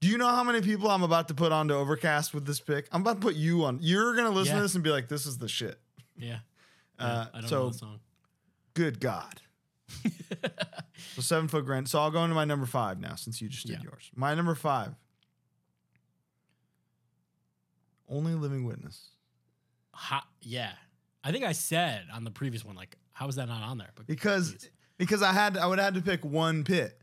Do 0.00 0.08
you 0.08 0.16
know 0.16 0.28
how 0.28 0.42
many 0.42 0.62
people 0.62 0.90
I'm 0.90 1.02
about 1.02 1.28
to 1.28 1.34
put 1.34 1.52
onto 1.52 1.74
Overcast 1.74 2.32
with 2.32 2.46
this 2.46 2.58
pick? 2.60 2.88
I'm 2.90 3.02
about 3.02 3.14
to 3.16 3.20
put 3.20 3.34
you 3.34 3.64
on. 3.64 3.78
You're 3.82 4.14
gonna 4.16 4.30
listen 4.30 4.52
Yeah. 4.54 4.60
to 4.60 4.62
this 4.62 4.74
and 4.74 4.82
be 4.82 4.90
like, 4.90 5.08
this 5.08 5.26
is 5.26 5.38
the 5.38 5.48
shit. 5.48 5.78
yeah. 6.16 6.38
Uh, 6.98 7.26
I 7.32 7.40
don't 7.40 7.48
so 7.48 7.58
know 7.64 7.70
the 7.70 7.78
song. 7.78 8.00
good 8.74 9.00
God. 9.00 9.40
so 11.14 11.22
seven 11.22 11.48
foot 11.48 11.64
grin. 11.64 11.86
So 11.86 11.98
I'll 11.98 12.10
go 12.10 12.22
into 12.24 12.34
my 12.34 12.44
number 12.44 12.66
five 12.66 13.00
now 13.00 13.14
since 13.14 13.40
you 13.40 13.48
just 13.48 13.66
did 13.66 13.78
Yeah. 13.78 13.84
yours. 13.84 14.10
My 14.14 14.34
number 14.34 14.54
five. 14.54 14.94
Only 18.08 18.34
living 18.34 18.64
witness. 18.64 19.08
Ha, 19.92 20.26
yeah. 20.42 20.72
I 21.24 21.32
think 21.32 21.44
I 21.44 21.52
said 21.52 22.04
on 22.12 22.24
the 22.24 22.30
previous 22.30 22.64
one, 22.64 22.74
like, 22.76 22.96
how 23.12 23.28
is 23.28 23.36
that 23.36 23.48
not 23.48 23.62
on 23.62 23.78
there? 23.78 23.90
But 23.94 24.06
because 24.06 24.68
because 24.98 25.22
I 25.22 25.32
had 25.32 25.56
I 25.56 25.66
would 25.66 25.78
have 25.78 25.94
to 25.94 26.02
pick 26.02 26.22
one 26.24 26.64
pit, 26.64 27.00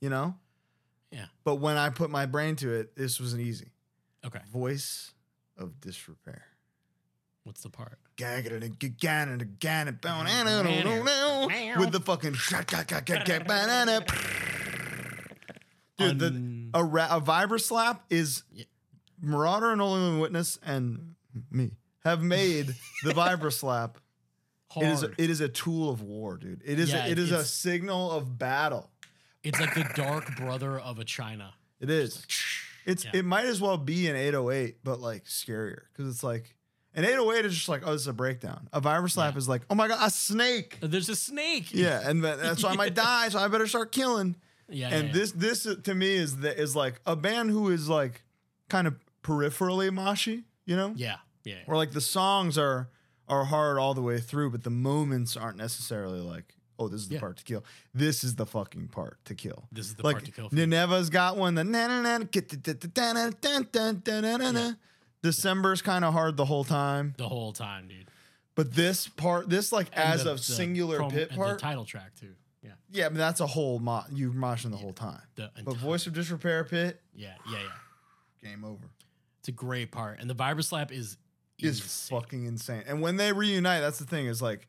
you 0.00 0.08
know. 0.10 0.34
Yeah. 1.10 1.26
But 1.44 1.56
when 1.56 1.76
I 1.76 1.90
put 1.90 2.10
my 2.10 2.26
brain 2.26 2.56
to 2.56 2.72
it, 2.74 2.94
this 2.96 3.18
was 3.20 3.32
an 3.32 3.40
easy 3.40 3.72
okay, 4.26 4.40
voice 4.52 5.12
of 5.56 5.80
disrepair. 5.80 6.44
what's 7.44 7.62
the 7.62 7.70
part? 7.70 7.98
with 11.78 11.92
the 11.92 12.00
fucking 12.00 12.34
banana. 13.46 14.04
Dude, 15.96 16.18
the, 16.18 16.68
a, 16.74 16.84
ra- 16.84 17.08
a 17.16 17.20
vibra 17.20 17.60
slap 17.60 18.04
is 18.10 18.42
Yeah. 18.52 18.64
Marauder 19.20 19.72
and 19.72 19.80
Only 19.82 20.20
Witness 20.20 20.58
and 20.64 21.14
me 21.50 21.72
have 22.04 22.22
made 22.22 22.68
the 23.02 23.12
vibra 23.12 23.52
slap. 23.52 23.98
It 24.76 24.84
is 24.84 25.02
a, 25.02 25.10
it 25.18 25.30
is 25.30 25.40
a 25.40 25.48
tool 25.48 25.90
of 25.90 26.02
war, 26.02 26.36
dude. 26.36 26.62
It 26.64 26.78
is 26.78 26.92
Yeah, 26.92 27.06
a, 27.06 27.10
it 27.10 27.18
is 27.18 27.32
a 27.32 27.44
signal 27.44 28.12
of 28.12 28.38
battle. 28.38 28.90
It's 29.42 29.60
like 29.60 29.74
the 29.74 29.88
dark 29.94 30.36
brother 30.36 30.78
of 30.78 30.98
a 30.98 31.04
China. 31.04 31.54
It 31.80 31.90
is. 31.90 32.26
It's 32.84 33.04
Yeah. 33.04 33.10
it 33.14 33.24
might 33.24 33.44
as 33.46 33.60
well 33.60 33.76
be 33.78 34.08
an 34.08 34.16
808, 34.16 34.78
but 34.82 35.00
like 35.00 35.24
scarier 35.24 35.82
because 35.92 36.10
it's 36.12 36.22
like 36.24 36.54
an 36.94 37.04
808 37.04 37.44
is 37.44 37.54
just 37.54 37.68
like 37.68 37.82
oh 37.86 37.92
this 37.92 38.02
is 38.02 38.06
a 38.08 38.12
breakdown. 38.12 38.68
A 38.72 38.80
vibra 38.80 39.10
slap 39.10 39.34
Yeah. 39.34 39.38
is 39.38 39.48
like 39.48 39.62
oh 39.70 39.74
my 39.74 39.88
god 39.88 39.98
a 40.00 40.10
snake. 40.10 40.78
There's 40.80 41.08
a 41.08 41.16
snake. 41.16 41.72
Yeah, 41.72 42.00
and 42.08 42.24
that- 42.24 42.38
that's 42.40 42.62
why 42.62 42.70
I 42.70 42.76
might 42.76 42.94
die, 43.10 43.28
so 43.28 43.38
I 43.38 43.46
better 43.48 43.66
start 43.66 43.92
killing. 43.92 44.36
yeah. 44.68 44.88
and 44.88 45.08
yeah, 45.08 45.12
this 45.14 45.32
this 45.32 45.66
uh, 45.66 45.76
to 45.84 45.94
me 45.94 46.14
is 46.16 46.38
the, 46.38 46.56
is 46.58 46.74
like 46.74 47.00
a 47.06 47.14
band 47.16 47.50
who 47.50 47.68
is 47.70 47.88
like 47.88 48.22
kind 48.68 48.86
of 48.86 48.96
peripherally 49.22 49.90
moshy, 49.90 50.44
you 50.66 50.74
know, 50.76 50.92
yeah, 50.96 51.16
yeah, 51.44 51.54
yeah. 51.54 51.60
where 51.66 51.76
like 51.76 51.92
the 51.92 52.00
songs 52.00 52.56
are 52.58 52.88
are 53.28 53.44
hard 53.44 53.78
all 53.78 53.92
the 53.94 54.02
way 54.02 54.18
through, 54.18 54.50
but 54.50 54.64
the 54.64 54.70
moments 54.70 55.36
aren't 55.36 55.58
necessarily 55.58 56.20
like 56.20 56.54
oh, 56.78 56.88
this 56.88 57.00
is 57.00 57.08
the 57.08 57.14
yeah. 57.14 57.20
part 57.20 57.36
to 57.38 57.44
kill. 57.44 57.64
This 57.94 58.24
is 58.24 58.36
the 58.36 58.46
fucking 58.46 58.88
part 58.88 59.18
to 59.26 59.34
kill. 59.34 59.64
This 59.72 59.86
is 59.86 59.94
the 59.94 60.02
like, 60.02 60.14
part 60.14 60.24
to 60.26 60.30
kill. 60.30 60.48
Nineveh's 60.50 61.10
got 61.10 61.36
one. 61.36 61.54
The 61.54 61.64
na 61.64 62.24
December's 65.20 65.82
kind 65.82 66.04
of 66.04 66.12
hard 66.12 66.36
the 66.36 66.44
whole 66.44 66.64
time. 66.64 67.14
The 67.16 67.28
whole 67.28 67.52
time, 67.52 67.88
dude. 67.88 68.08
But 68.54 68.74
this 68.74 69.08
part, 69.08 69.48
this 69.48 69.72
like 69.72 69.88
and 69.92 70.14
as 70.14 70.24
the, 70.24 70.32
a 70.32 70.34
the 70.34 70.38
singular 70.40 70.98
prom, 70.98 71.10
pit 71.10 71.30
part, 71.30 71.50
And 71.50 71.58
the 71.58 71.62
title 71.62 71.84
track 71.84 72.14
too. 72.18 72.34
Yeah, 72.62 72.72
yeah, 72.90 73.06
I 73.06 73.08
mean, 73.08 73.18
that's 73.18 73.40
a 73.40 73.46
whole 73.46 73.78
mo- 73.78 74.04
you 74.12 74.32
moshing 74.32 74.72
the 74.72 74.76
whole 74.76 74.92
time. 74.92 75.22
The 75.36 75.50
but 75.64 75.76
voice 75.76 76.06
of 76.08 76.12
disrepair 76.12 76.64
pit. 76.64 77.00
Yeah, 77.14 77.34
yeah, 77.50 77.58
yeah. 78.42 78.50
Game 78.50 78.64
over. 78.64 78.90
It's 79.38 79.48
a 79.48 79.52
great 79.52 79.92
part, 79.92 80.18
and 80.20 80.28
the 80.28 80.34
vibra 80.34 80.64
slap 80.64 80.90
is 80.90 81.16
is 81.58 81.80
insane. 81.80 82.20
fucking 82.20 82.44
insane. 82.46 82.82
And 82.86 83.00
when 83.00 83.16
they 83.16 83.32
reunite, 83.32 83.80
that's 83.80 83.98
the 83.98 84.06
thing 84.06 84.26
is 84.26 84.42
like 84.42 84.66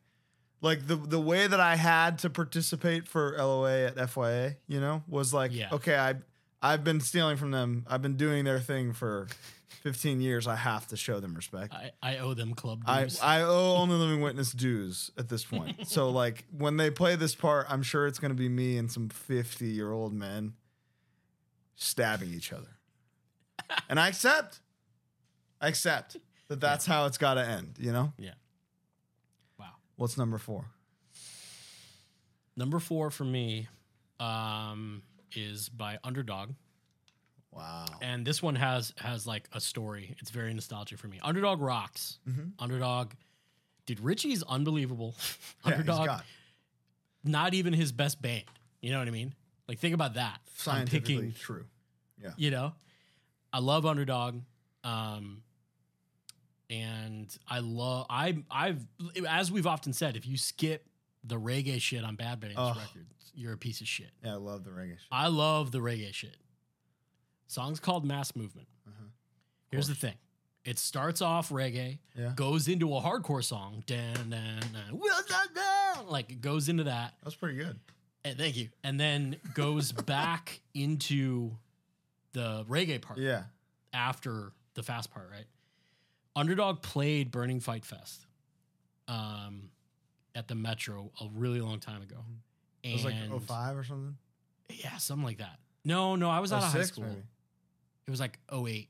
like 0.62 0.86
the 0.86 0.96
the 0.96 1.20
way 1.20 1.46
that 1.46 1.60
I 1.60 1.76
had 1.76 2.18
to 2.20 2.30
participate 2.30 3.08
for 3.08 3.34
LOA 3.36 3.86
at 3.86 3.96
FYA, 3.96 4.56
you 4.66 4.80
know, 4.80 5.02
was 5.08 5.32
like, 5.32 5.52
Yeah. 5.54 5.68
okay, 5.72 5.96
I 5.96 6.14
I've 6.62 6.84
been 6.84 7.00
stealing 7.00 7.36
from 7.36 7.50
them. 7.50 7.86
I've 7.88 8.02
been 8.02 8.16
doing 8.16 8.44
their 8.44 8.60
thing 8.60 8.92
for 8.92 9.28
15 9.82 10.20
years, 10.20 10.46
I 10.46 10.56
have 10.56 10.86
to 10.88 10.96
show 10.96 11.20
them 11.20 11.32
respect. 11.34 11.72
I, 11.72 11.90
I 12.02 12.18
owe 12.18 12.34
them 12.34 12.52
club 12.52 12.82
I, 12.84 13.02
dues. 13.04 13.18
I 13.20 13.40
owe 13.40 13.76
only 13.78 13.96
living 13.96 14.20
witness 14.20 14.52
dues 14.52 15.10
at 15.16 15.30
this 15.30 15.42
point. 15.42 15.86
so 15.88 16.10
like 16.10 16.44
when 16.56 16.76
they 16.76 16.90
play 16.90 17.16
this 17.16 17.34
part, 17.34 17.66
I'm 17.70 17.82
sure 17.82 18.06
it's 18.06 18.18
gonna 18.18 18.34
be 18.34 18.48
me 18.50 18.76
and 18.76 18.92
some 18.92 19.08
50 19.08 19.66
year 19.66 19.90
old 19.90 20.12
men 20.12 20.52
stabbing 21.76 22.32
each 22.34 22.52
other. 22.52 22.76
And 23.88 23.98
I 23.98 24.08
accept. 24.08 24.60
I 25.60 25.68
accept 25.68 26.16
that 26.48 26.60
that's 26.60 26.84
how 26.86 27.06
it's 27.06 27.18
got 27.18 27.34
to 27.34 27.46
end. 27.46 27.76
You 27.78 27.92
know. 27.92 28.12
yeah. 28.18 28.32
What's 30.00 30.16
number 30.16 30.38
four? 30.38 30.64
Number 32.56 32.78
four 32.78 33.10
for 33.10 33.24
me 33.24 33.68
um, 34.18 35.02
is 35.36 35.68
by 35.68 35.98
Underdog. 36.02 36.52
Wow. 37.52 37.84
and 38.00 38.24
this 38.24 38.40
one 38.42 38.54
has 38.54 38.94
has 38.96 39.26
like 39.26 39.46
a 39.52 39.60
story. 39.60 40.14
It's 40.20 40.30
very 40.30 40.54
nostalgic 40.54 40.98
for 40.98 41.06
me. 41.08 41.18
Underdog 41.22 41.60
rocks. 41.60 42.18
Mhm. 42.26 42.52
Underdog. 42.58 43.10
Dude, 43.84 44.00
Richie's 44.00 44.42
unbelievable. 44.42 45.16
Yeah, 45.66 45.72
Underdog, 45.72 46.06
got 46.06 46.24
not 47.22 47.52
even 47.52 47.74
his 47.74 47.92
best 47.92 48.22
band. 48.22 48.44
You 48.80 48.92
know 48.92 49.00
what 49.00 49.08
I 49.08 49.10
mean? 49.10 49.34
Like 49.68 49.80
think 49.80 49.94
about 49.94 50.14
that. 50.14 50.40
I'm 50.66 50.86
picking, 50.86 51.32
true. 51.32 51.66
Yeah. 52.22 52.30
You 52.38 52.50
know, 52.50 52.72
I 53.52 53.58
love 53.58 53.84
Underdog. 53.84 54.40
Um, 54.82 55.42
and 56.70 57.36
I 57.48 57.58
love 57.58 58.06
I 58.08 58.42
I've 58.50 58.86
as 59.28 59.50
we've 59.52 59.66
often 59.66 59.92
said, 59.92 60.16
if 60.16 60.26
you 60.26 60.36
skip 60.38 60.86
the 61.24 61.36
reggae 61.36 61.80
shit 61.80 62.04
on 62.04 62.14
Bad 62.16 62.40
Brains 62.40 62.54
Ugh. 62.56 62.76
records, 62.76 63.32
you're 63.34 63.52
a 63.52 63.58
piece 63.58 63.80
of 63.82 63.88
shit. 63.88 64.10
Yeah, 64.24 64.32
I 64.34 64.36
love 64.36 64.64
the 64.64 64.70
reggae. 64.70 64.92
Shit. 64.98 65.08
I 65.12 65.26
love 65.26 65.70
the 65.72 65.78
reggae 65.80 66.14
shit. 66.14 66.36
Song's 67.48 67.80
called 67.80 68.04
Mass 68.06 68.34
Movement. 68.36 68.68
Uh-huh. 68.86 69.04
Here's 69.70 69.88
the 69.88 69.94
thing. 69.94 70.14
It 70.64 70.78
starts 70.78 71.20
off 71.22 71.48
reggae, 71.50 71.98
Yeah, 72.16 72.32
goes 72.36 72.68
into 72.68 72.94
a 72.94 73.00
hardcore 73.00 73.42
song, 73.42 73.82
dan, 73.86 74.14
dan, 74.30 74.60
dan, 74.72 74.98
"Wheels 74.98 75.24
like 76.08 76.30
it 76.30 76.40
goes 76.40 76.68
into 76.68 76.84
that. 76.84 77.14
that's 77.22 77.34
pretty 77.34 77.56
good. 77.58 77.78
And 78.24 78.36
thank 78.38 78.56
you. 78.56 78.68
And 78.84 79.00
then 79.00 79.36
goes 79.54 79.90
back 80.06 80.60
into 80.74 81.52
the 82.32 82.64
reggae 82.68 83.00
part 83.00 83.18
Yeah. 83.18 83.44
after 83.94 84.52
the 84.74 84.82
fast 84.82 85.10
part, 85.10 85.30
right? 85.30 85.46
Underdog 86.36 86.82
played 86.82 87.30
Burning 87.30 87.60
Fight 87.60 87.84
Fest 87.84 88.26
um, 89.08 89.70
at 90.34 90.48
the 90.48 90.54
Metro 90.54 91.10
a 91.20 91.26
really 91.34 91.60
long 91.60 91.80
time 91.80 92.02
ago. 92.02 92.16
It 92.82 92.92
was 92.94 93.04
like 93.04 93.14
And- 93.14 93.42
05 93.42 93.76
or 93.76 93.84
something. 93.84 94.16
Yeah, 94.70 94.96
something 94.98 95.24
like 95.24 95.38
that. 95.38 95.58
No, 95.84 96.14
no, 96.16 96.30
I 96.30 96.38
was 96.40 96.52
out 96.52 96.62
of 96.62 96.72
high 96.72 96.82
school. 96.82 97.04
maybe. 97.04 97.22
It 98.06 98.10
was 98.10 98.20
like 98.20 98.38
08, 98.52 98.88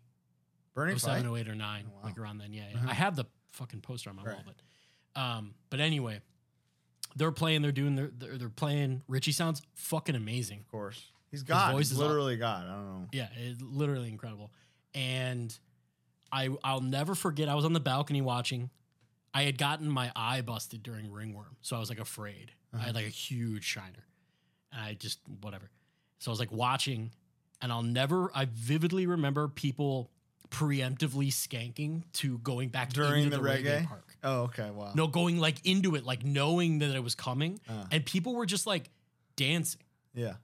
Burning 0.75 0.99
07, 0.99 1.23
Fight. 1.25 1.39
08, 1.41 1.49
or 1.49 1.55
9, 1.55 1.85
Oh, 1.87 1.91
wow. 1.97 2.01
like 2.05 2.19
around 2.19 2.39
then. 2.39 2.53
Yeah, 2.53 2.65
yeah. 2.71 2.77
Uh-huh. 2.79 2.89
I 2.91 2.95
have 2.95 3.17
the 3.17 3.25
fucking 3.53 3.81
poster 3.81 4.11
on 4.11 4.17
my 4.17 4.23
Right. 4.25 4.35
wall, 4.35 4.45
but 4.47 5.21
um, 5.21 5.55
but 5.71 5.81
anyway, 5.81 6.21
they're 7.17 7.33
playing, 7.33 7.63
they're 7.63 7.73
doing, 7.73 7.97
their, 7.97 8.11
they're, 8.17 8.39
they're 8.39 8.49
playing. 8.49 9.03
Richie 9.09 9.33
sounds 9.33 9.61
fucking 9.75 10.15
amazing. 10.15 10.61
Of 10.61 10.69
course. 10.69 11.03
He's 11.33 11.43
God. 11.43 11.73
voice 11.73 11.89
He's 11.89 11.93
is 11.93 12.01
all- 12.01 12.07
literally 12.09 12.37
God. 12.37 12.67
I 12.67 12.71
don't 12.75 12.87
know. 12.87 13.09
Yeah, 13.13 13.29
it's 13.37 13.61
literally 13.61 14.09
incredible. 14.09 14.53
And 14.95 15.57
I 16.33 16.49
I'll 16.65 16.81
never 16.81 17.15
forget. 17.15 17.49
I 17.49 17.55
was 17.55 17.65
on 17.65 17.73
the 17.73 17.81
balcony 17.81 18.21
watching. 18.23 18.71
I 19.33 19.43
had 19.45 19.59
gotten 19.59 19.89
my 19.89 20.11
eye 20.17 20.41
busted 20.41 20.83
during 20.83 21.11
ringworm, 21.13 21.57
so 21.61 21.77
I 21.77 21.79
was 21.79 21.89
like 21.89 22.01
afraid. 22.01 22.53
I 22.73 22.77
Uh-huh. 22.77 22.87
had 22.87 22.95
like 22.95 23.07
a 23.07 23.09
huge 23.09 23.65
shiner, 23.65 24.05
and 24.73 24.81
I 24.83 24.95
just 24.95 25.19
whatever. 25.41 25.71
So 26.19 26.31
I 26.31 26.33
was 26.33 26.41
like 26.41 26.53
watching, 26.53 27.11
and 27.63 27.71
I'll 27.73 27.83
never. 27.83 28.31
I 28.35 28.47
vividly 28.47 29.07
remember 29.07 29.49
people 29.49 30.11
preemptively 30.51 31.29
skanking 31.29 32.03
to 32.13 32.39
going 32.39 32.69
back 32.71 32.93
During 32.93 33.31
the 33.31 33.39
the, 33.39 33.43
reggae? 33.43 33.83
reggae? 33.83 33.87
park. 33.87 34.17
Oh, 34.25 34.43
okay. 34.43 34.69
Wow. 34.71 34.93
No, 34.97 35.07
going 35.07 35.39
like 35.39 35.65
into 35.65 35.95
it, 35.95 36.05
like 36.05 36.25
knowing 36.25 36.81
that 36.81 36.95
it 36.95 37.03
was 37.03 37.15
coming, 37.15 37.61
Uh, 37.69 37.85
and 37.93 38.05
people 38.05 38.35
were 38.35 38.47
just 38.47 38.67
like 38.67 38.91
dancing. 39.37 39.81
yeah. 40.15 40.35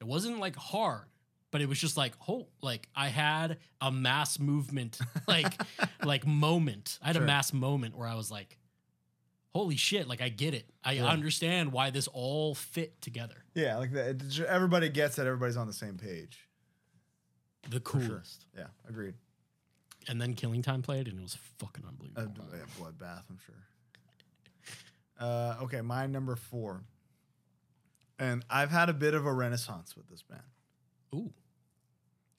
It 0.00 0.04
wasn't 0.06 0.38
like 0.38 0.54
hard, 0.56 1.06
but 1.56 1.62
it 1.62 1.70
was 1.70 1.78
just 1.80 1.96
like, 1.96 2.12
oh, 2.28 2.46
like 2.60 2.86
I 2.94 3.08
had 3.08 3.56
a 3.80 3.90
mass 3.90 4.38
movement, 4.38 4.98
like 5.26 5.58
like 6.04 6.26
moment. 6.26 6.98
I 7.02 7.06
had 7.06 7.16
Sure. 7.16 7.22
a 7.24 7.26
mass 7.26 7.54
moment 7.54 7.96
where 7.96 8.06
I 8.06 8.14
was 8.14 8.30
like, 8.30 8.58
holy 9.54 9.76
shit, 9.76 10.06
like 10.06 10.20
I 10.20 10.28
get 10.28 10.52
it. 10.52 10.68
I 10.84 10.92
Yeah. 10.92 11.06
understand 11.06 11.72
why 11.72 11.88
this 11.88 12.08
all 12.08 12.54
fit 12.54 13.00
together. 13.00 13.42
Yeah. 13.54 13.78
Like 13.78 13.92
that. 13.92 14.38
Everybody 14.46 14.90
gets 14.90 15.16
that. 15.16 15.26
Everybody's 15.26 15.56
on 15.56 15.66
the 15.66 15.72
same 15.72 15.96
page. 15.96 16.46
The 17.70 17.80
For 17.80 18.00
sure. 18.00 18.08
coolest. 18.08 18.44
Yeah. 18.54 18.66
Agreed. 18.86 19.14
And 20.08 20.20
then 20.20 20.34
Killing 20.34 20.60
Time 20.60 20.82
played, 20.82 21.08
and 21.08 21.18
it 21.18 21.22
was 21.22 21.38
fucking 21.58 21.84
Uh, 21.86 21.88
unbelievable. 21.88 22.44
yeah, 22.52 22.64
bloodbath, 22.78 23.22
I'm 23.30 23.38
sure. 23.46 23.54
Uh, 25.18 25.56
okay, 25.62 25.80
my 25.80 26.06
number 26.06 26.36
four. 26.36 26.82
And 28.18 28.44
I've 28.50 28.68
had 28.70 28.90
a 28.90 28.92
bit 28.92 29.14
of 29.14 29.24
a 29.24 29.32
renaissance 29.32 29.96
with 29.96 30.06
this 30.10 30.20
band 30.22 30.42
Ooh, 31.14 31.32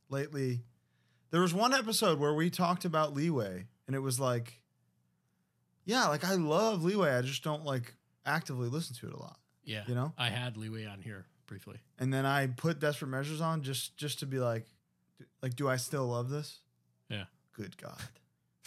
lately. 0.09 0.61
There 1.31 1.41
was 1.41 1.53
one 1.53 1.73
episode 1.73 2.19
where 2.19 2.33
we 2.33 2.49
talked 2.49 2.85
about 2.85 3.13
Leeway, 3.13 3.65
and 3.85 3.95
it 3.95 3.99
was 3.99 4.19
like, 4.19 4.61
yeah, 5.85 6.07
like 6.07 6.25
I 6.25 6.35
love 6.35 6.83
Leeway. 6.83 7.11
I 7.11 7.21
just 7.21 7.43
don't 7.43 7.65
like 7.65 7.95
actively 8.25 8.69
listen 8.69 8.95
to 8.97 9.07
it 9.07 9.13
a 9.13 9.19
lot, 9.19 9.37
yeah. 9.63 9.83
you 9.87 9.95
know. 9.95 10.13
I 10.17 10.29
had 10.29 10.57
Leeway 10.57 10.85
on 10.85 11.01
here 11.01 11.25
briefly. 11.47 11.77
And 11.97 12.13
then 12.13 12.25
I 12.25 12.47
put 12.47 12.79
Desperate 12.79 13.09
Measures 13.09 13.41
on 13.41 13.63
just 13.63 13.97
just 13.97 14.19
to 14.19 14.25
be 14.25 14.39
like, 14.39 14.65
like, 15.41 15.55
do 15.55 15.67
I 15.67 15.77
still 15.77 16.07
love 16.07 16.29
this? 16.29 16.59
Yeah. 17.09 17.25
Good 17.53 17.75
God, 17.77 17.99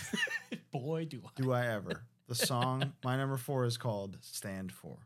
Boy, 0.73 1.05
do 1.05 1.23
I. 1.25 1.41
do 1.41 1.53
I 1.53 1.67
ever? 1.67 2.03
The 2.27 2.35
song, 2.35 2.93
my 3.05 3.17
number 3.17 3.37
four 3.37 3.65
is 3.65 3.77
called 3.77 4.19
Stand 4.21 4.73
For. 4.73 4.97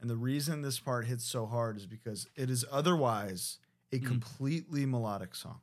And 0.00 0.10
the 0.10 0.16
reason 0.16 0.62
this 0.62 0.80
part 0.80 1.06
hits 1.06 1.24
so 1.24 1.46
hard 1.46 1.76
is 1.76 1.86
because 1.86 2.28
it 2.36 2.50
is 2.50 2.64
otherwise 2.70 3.58
a 3.92 3.98
Mm. 3.98 4.06
completely 4.06 4.86
melodic 4.86 5.34
song. 5.34 5.60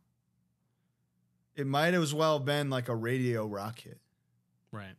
It 1.55 1.67
might 1.67 1.93
as 1.93 2.13
well 2.13 2.37
have 2.37 2.45
been 2.45 2.69
like 2.69 2.87
a 2.87 2.95
radio 2.95 3.45
rock 3.45 3.79
hit. 3.79 3.99
Right. 4.71 4.95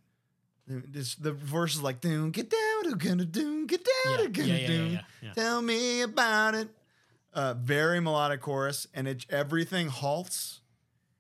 This, 0.66 1.14
the 1.14 1.32
verse 1.32 1.74
is 1.74 1.82
like, 1.82 2.00
doon, 2.00 2.30
get 2.30 2.50
down, 2.50 2.82
do 2.84 2.94
gonna 2.96 3.24
doon, 3.24 3.66
get 3.66 3.84
down, 4.04 4.18
Yeah, 4.20 4.26
gonna 4.28 4.48
yeah, 4.48 4.56
yeah, 4.56 4.66
doon. 4.66 4.92
yeah, 4.92 5.00
yeah. 5.22 5.32
Tell 5.32 5.62
me 5.62 6.02
about 6.02 6.54
it. 6.54 6.68
Uh, 7.32 7.54
very 7.54 8.00
melodic 8.00 8.40
chorus, 8.40 8.86
and 8.92 9.06
it 9.08 9.24
everything 9.30 9.88
halts, 9.88 10.60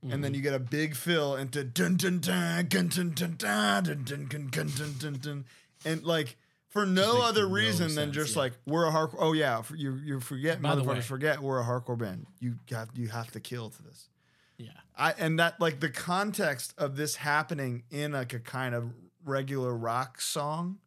and 0.02 0.10
Mm-hmm. 0.12 0.20
then 0.22 0.34
you 0.34 0.40
get 0.40 0.54
a 0.54 0.58
big 0.58 0.94
fill 0.96 1.36
into 1.36 1.62
dun 1.64 1.96
dun 1.96 2.18
dun 2.18 2.66
dun 2.68 2.88
dun 2.88 3.14
dun 3.14 3.14
dun 3.14 4.04
dun 4.04 4.04
dun 4.04 4.26
dun 4.28 4.50
dun 4.50 4.68
dun 4.76 4.94
dun 4.98 5.18
dun, 5.20 5.44
and 5.84 6.04
like 6.04 6.36
for 6.70 6.86
no 6.86 7.20
other 7.22 7.46
no 7.46 7.52
reason 7.54 7.88
than 7.88 8.12
sense, 8.12 8.14
just 8.14 8.34
yeah. 8.36 8.42
like 8.42 8.52
we're 8.66 8.86
a 8.86 8.90
hardcore. 8.90 9.16
Oh 9.18 9.32
yeah, 9.32 9.60
for- 9.62 9.76
you 9.76 9.94
you 9.96 10.18
forget 10.20 10.60
By 10.62 10.74
motherfuckers 10.74 11.02
forget 11.04 11.40
we're 11.40 11.60
a 11.60 11.64
hardcore 11.64 11.98
band. 11.98 12.26
You 12.40 12.56
have 12.70 12.88
you 12.94 13.08
have 13.08 13.30
to 13.32 13.40
kill 13.40 13.70
to 13.70 13.82
this. 13.82 14.08
yeah. 14.56 14.68
I 14.96 15.12
and 15.18 15.38
that 15.38 15.60
like 15.60 15.80
the 15.80 15.90
context 15.90 16.74
of 16.78 16.96
this 16.96 17.16
happening 17.16 17.82
in 17.90 18.12
like 18.12 18.32
a 18.32 18.40
kind 18.40 18.74
of 18.74 18.92
regular 19.24 19.74
rock 19.76 20.20
song 20.20 20.78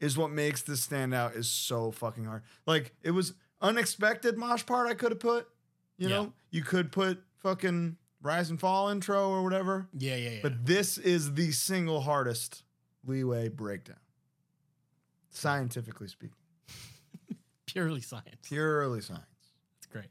is 0.00 0.18
what 0.18 0.30
makes 0.30 0.62
this 0.62 0.82
stand 0.82 1.14
out 1.14 1.34
is 1.34 1.48
so 1.48 1.90
fucking 1.90 2.24
hard. 2.24 2.42
Like 2.66 2.92
it 3.02 3.12
was 3.12 3.32
unexpected 3.62 4.36
mosh 4.36 4.66
part 4.66 4.88
I 4.88 4.94
could 4.94 5.12
have 5.12 5.20
put, 5.20 5.48
you 5.96 6.08
Yeah. 6.08 6.16
know, 6.16 6.32
you 6.50 6.62
could 6.62 6.92
put 6.92 7.22
fucking 7.38 7.96
rise 8.20 8.50
and 8.50 8.58
fall 8.60 8.88
intro 8.88 9.28
or 9.30 9.42
whatever, 9.42 9.88
Yeah, 9.96 10.16
yeah, 10.16 10.30
yeah. 10.30 10.38
but 10.42 10.66
this 10.66 10.98
is 10.98 11.34
the 11.34 11.52
single 11.52 12.00
hardest 12.00 12.62
leeway 13.06 13.48
breakdown. 13.48 13.96
Scientifically 15.36 16.06
speaking, 16.08 16.36
Purely 17.66 18.00
science. 18.00 18.36
purely 18.48 19.00
science. 19.00 19.24
That's 19.76 19.86
great. 19.92 20.06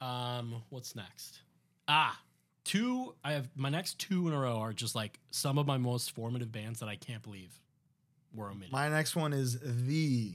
Um, 0.00 0.62
what's 0.70 0.96
next? 0.96 1.40
Ah, 1.88 2.18
two. 2.64 3.14
I 3.22 3.32
have 3.32 3.48
my 3.54 3.68
next 3.68 3.98
two 3.98 4.26
in 4.26 4.32
a 4.34 4.38
row 4.40 4.58
are 4.58 4.72
just 4.72 4.94
like 4.94 5.18
some 5.30 5.58
of 5.58 5.66
my 5.66 5.76
most 5.76 6.12
formative 6.12 6.50
bands 6.50 6.80
that 6.80 6.88
I 6.88 6.96
can't 6.96 7.22
believe 7.22 7.52
were 8.34 8.50
omitted. 8.50 8.72
My 8.72 8.88
next 8.88 9.14
one 9.14 9.34
is 9.34 9.58
the 9.62 10.32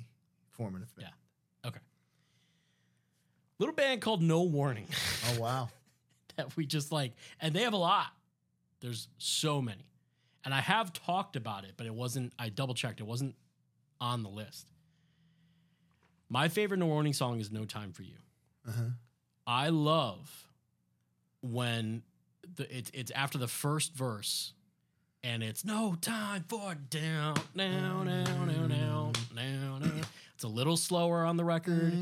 formative 0.51 0.95
band. 0.95 1.09
Yeah. 1.63 1.69
Okay. 1.69 1.79
Little 3.57 3.73
band 3.75 4.01
called 4.01 4.21
No 4.21 4.43
Warning 4.43 4.87
Oh 5.29 5.39
wow. 5.41 5.69
that 6.35 6.55
we 6.55 6.65
just 6.67 6.91
like, 6.91 7.13
and 7.41 7.55
they 7.55 7.61
have 7.63 7.73
a 7.73 7.77
lot. 7.77 8.07
There's 8.81 9.07
so 9.17 9.61
many, 9.63 9.87
and 10.45 10.53
I 10.53 10.59
have 10.61 10.93
talked 10.93 11.35
about 11.35 11.63
it, 11.63 11.73
but 11.77 11.87
it 11.87 11.93
wasn't. 11.93 12.33
I 12.37 12.49
double 12.49 12.73
checked. 12.75 12.99
It 12.99 13.05
wasn't 13.07 13.33
on 14.03 14.21
the 14.21 14.29
list. 14.29 14.67
My 16.29 16.49
favorite 16.49 16.77
No 16.77 16.87
Warning 16.87 17.13
song 17.13 17.39
is 17.39 17.51
No 17.51 17.63
Time 17.63 17.93
for 17.93 18.03
You. 18.03 18.17
Uh-huh. 18.67 18.83
I 19.47 19.69
love 19.69 20.47
when 21.41 22.03
the 22.55 22.77
it's 22.77 22.91
it's 22.93 23.11
after 23.11 23.37
the 23.37 23.47
first 23.47 23.93
verse 23.93 24.53
and 25.23 25.41
it's 25.41 25.63
no 25.65 25.95
time 25.99 26.43
for 26.47 26.75
down 26.89 27.35
now 27.55 28.03
now 28.03 28.45
now 28.45 28.65
now 28.67 29.11
now 29.33 29.77
now. 29.79 29.91
It's 30.35 30.43
a 30.43 30.47
little 30.47 30.77
slower 30.77 31.23
on 31.23 31.37
the 31.37 31.45
record. 31.45 31.93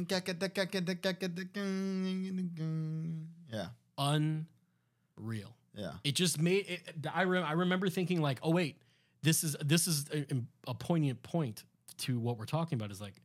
Yeah. 3.52 3.68
Unreal. 3.98 5.56
Yeah. 5.76 5.92
It 6.04 6.16
just 6.16 6.40
made 6.40 6.66
it, 6.68 7.08
I 7.14 7.24
re- 7.24 7.42
I 7.42 7.52
remember 7.54 7.90
thinking 7.90 8.22
like, 8.22 8.40
oh 8.44 8.52
wait, 8.52 8.78
this 9.22 9.44
is 9.44 9.56
this 9.64 9.88
is 9.88 10.06
a, 10.14 10.26
a 10.68 10.74
poignant 10.74 11.22
point 11.24 11.64
to 12.02 12.20
what 12.20 12.38
we're 12.38 12.46
talking 12.46 12.78
about. 12.78 12.92
Is 12.92 13.02
like, 13.02 13.16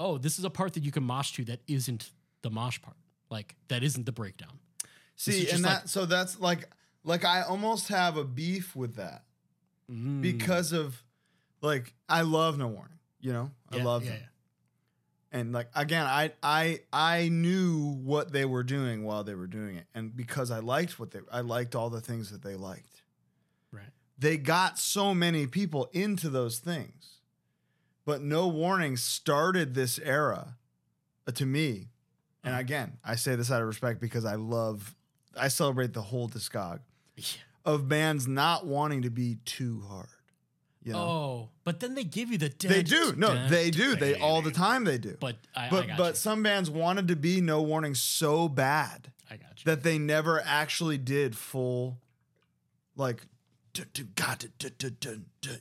oh, 0.00 0.18
this 0.18 0.38
is 0.38 0.44
a 0.44 0.50
part 0.50 0.74
that 0.74 0.82
you 0.84 0.90
can 0.92 1.04
mosh 1.04 1.32
to 1.32 1.44
that 1.46 1.60
isn't 1.68 2.10
the 2.42 2.50
mosh 2.50 2.80
part. 2.80 2.96
Like 3.30 3.54
that 3.68 3.82
isn't 3.82 4.06
the 4.06 4.12
breakdown. 4.12 4.58
See, 5.16 5.48
and 5.50 5.64
that 5.64 5.68
like- 5.82 5.88
so 5.88 6.06
that's 6.06 6.38
like 6.40 6.68
like 7.04 7.24
I 7.24 7.42
almost 7.42 7.88
have 7.88 8.16
a 8.16 8.24
beef 8.24 8.74
with 8.76 8.96
that 8.96 9.24
Mm. 9.90 10.22
because 10.22 10.72
of 10.72 11.02
like 11.60 11.92
I 12.08 12.22
love 12.22 12.56
No 12.56 12.68
Warning. 12.68 12.98
You 13.20 13.32
know, 13.32 13.50
I 13.70 13.76
Yeah, 13.78 13.84
love 13.84 14.04
yeah, 14.04 14.10
them. 14.10 14.20
yeah. 14.20 15.38
and 15.38 15.52
like 15.52 15.68
again 15.74 16.04
i 16.06 16.32
i 16.42 16.80
i 16.92 17.28
knew 17.28 17.94
what 18.02 18.32
they 18.32 18.44
were 18.44 18.62
doing 18.62 19.02
while 19.04 19.24
they 19.24 19.34
were 19.34 19.46
doing 19.46 19.76
it 19.76 19.86
and 19.94 20.14
because 20.16 20.50
i 20.50 20.58
liked 20.58 20.98
what 20.98 21.10
they 21.10 21.20
i 21.32 21.40
liked 21.40 21.74
all 21.74 21.88
the 21.90 22.00
things 22.00 22.30
that 22.30 22.42
they 22.42 22.54
liked 22.54 23.02
Right. 23.72 23.90
they 24.18 24.36
got 24.36 24.78
so 24.78 25.14
many 25.14 25.46
people 25.46 25.88
into 25.92 26.28
those 26.30 26.58
things 26.58 27.18
but 28.04 28.22
no 28.22 28.48
warning 28.48 28.96
started 28.96 29.74
this 29.74 29.98
era 29.98 30.56
uh, 31.26 31.32
to 31.32 31.46
me 31.46 31.88
and 32.44 32.52
Uh-huh. 32.54 32.60
again 32.60 32.98
i 33.04 33.14
say 33.14 33.36
this 33.36 33.50
out 33.50 33.60
of 33.62 33.68
respect 33.68 34.00
because 34.00 34.24
i 34.24 34.34
love 34.34 34.94
i 35.36 35.48
celebrate 35.48 35.92
the 35.92 36.02
whole 36.02 36.28
discog 36.28 36.80
of 37.64 37.88
bands 37.88 38.26
not 38.26 38.66
wanting 38.66 39.02
to 39.02 39.10
be 39.10 39.36
too 39.44 39.82
hard 39.88 40.08
you 40.82 40.92
know 40.92 40.98
Oh, 40.98 41.48
but 41.62 41.78
then 41.78 41.94
they 41.94 42.02
give 42.02 42.30
you 42.30 42.38
the 42.38 42.52
they 42.58 42.82
do 42.82 43.14
no 43.16 43.46
they 43.48 43.70
do 43.70 43.94
they 43.94 44.16
all 44.18 44.42
the 44.42 44.50
time 44.50 44.82
they 44.84 44.98
do 44.98 45.16
But 45.20 45.36
I, 45.54 45.66
I 45.66 45.70
but 45.70 45.86
got 45.86 45.96
but 45.98 46.08
you. 46.08 46.14
some 46.16 46.42
bands 46.42 46.68
wanted 46.70 47.06
to 47.08 47.16
be 47.16 47.40
no 47.40 47.62
warning 47.62 47.94
so 47.94 48.48
bad 48.48 49.12
I 49.30 49.36
got 49.36 49.50
you. 49.58 49.64
that 49.66 49.84
they 49.84 49.98
never 49.98 50.42
actually 50.44 50.98
did 50.98 51.36
full 51.36 51.98
like 52.96 53.22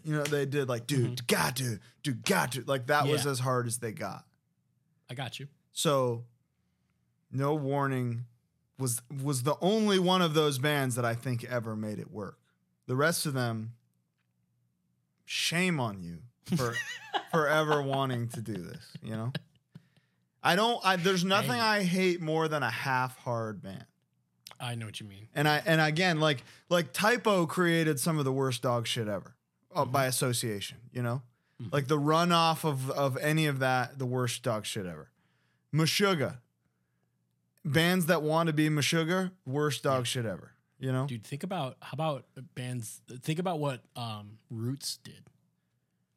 you 0.03 0.15
know 0.15 0.23
they 0.23 0.45
did 0.45 0.67
like 0.67 0.87
dude 0.87 1.25
got 1.27 1.55
to 1.57 1.79
dude 2.03 2.23
got 2.25 2.53
to 2.53 2.63
like 2.65 2.87
that 2.87 3.07
was. 3.07 3.25
As 3.25 3.39
hard 3.39 3.67
as 3.67 3.77
they 3.77 3.91
got. 3.91 4.25
I 5.09 5.13
got 5.13 5.39
you. 5.39 5.47
so 5.73 6.23
no 7.31 7.55
warning 7.55 8.25
was 8.77 9.01
was 9.23 9.43
the 9.43 9.55
only 9.61 9.99
one 9.99 10.21
of 10.21 10.33
those 10.33 10.57
bands 10.59 10.95
that 10.95 11.05
I 11.05 11.13
think 11.15 11.43
ever 11.43 11.75
made 11.75 11.99
it 11.99 12.11
work. 12.11 12.37
The 12.87 12.95
rest 12.95 13.25
of 13.25 13.33
them 13.33 13.73
shame 15.25 15.79
on 15.79 16.01
you 16.01 16.19
for 16.57 16.75
forever 17.31 17.81
wanting 17.81 18.27
to 18.29 18.41
do 18.41 18.53
this 18.53 18.85
you 19.01 19.15
know? 19.15 19.31
I 20.43 20.55
don't 20.55 20.79
I 20.83 20.95
there's 20.95 21.23
nothing. 21.23 21.59
I 21.59 21.83
hate 21.83 22.19
more 22.19 22.47
than 22.47 22.63
a 22.63 22.71
half 22.71 23.17
hard 23.19 23.61
band 23.61 23.85
I 24.61 24.75
know 24.75 24.85
what 24.85 24.99
you 24.99 25.07
mean. 25.07 25.27
and 25.33 25.47
I 25.47 25.61
and 25.65 25.81
again, 25.81 26.19
like 26.19 26.43
like 26.69 26.93
Type 26.93 27.25
O 27.27 27.47
created 27.47 27.99
some 27.99 28.19
of 28.19 28.25
the 28.25 28.31
worst 28.31 28.61
dog 28.61 28.85
shit 28.87 29.07
ever 29.07 29.35
uh, 29.75 29.81
Mm-hmm. 29.83 29.91
by 29.91 30.05
association. 30.05 30.77
You 30.93 31.01
know, 31.01 31.21
Mhm. 31.61 31.73
like 31.73 31.87
the 31.87 31.97
runoff 31.97 32.63
of 32.63 32.89
of 32.91 33.17
any 33.17 33.47
of 33.47 33.59
that, 33.59 33.97
the 33.99 34.05
worst 34.05 34.43
dog 34.43 34.65
shit 34.65 34.85
ever. 34.85 35.09
Meshuggah, 35.73 36.37
bands 37.65 38.05
that 38.07 38.21
want 38.21 38.47
to 38.47 38.53
be 38.53 38.69
Meshuggah, 38.69 39.31
worst 39.45 39.83
dog 39.83 40.05
shit 40.05 40.25
ever. 40.25 40.51
You 40.79 40.91
know, 40.91 41.05
Dude, 41.07 41.23
think 41.23 41.43
about 41.43 41.77
how 41.81 41.91
about 41.93 42.25
bands 42.55 43.01
think 43.21 43.39
about 43.39 43.59
what 43.59 43.81
um 43.95 44.37
Roots 44.49 44.97
did. 45.03 45.29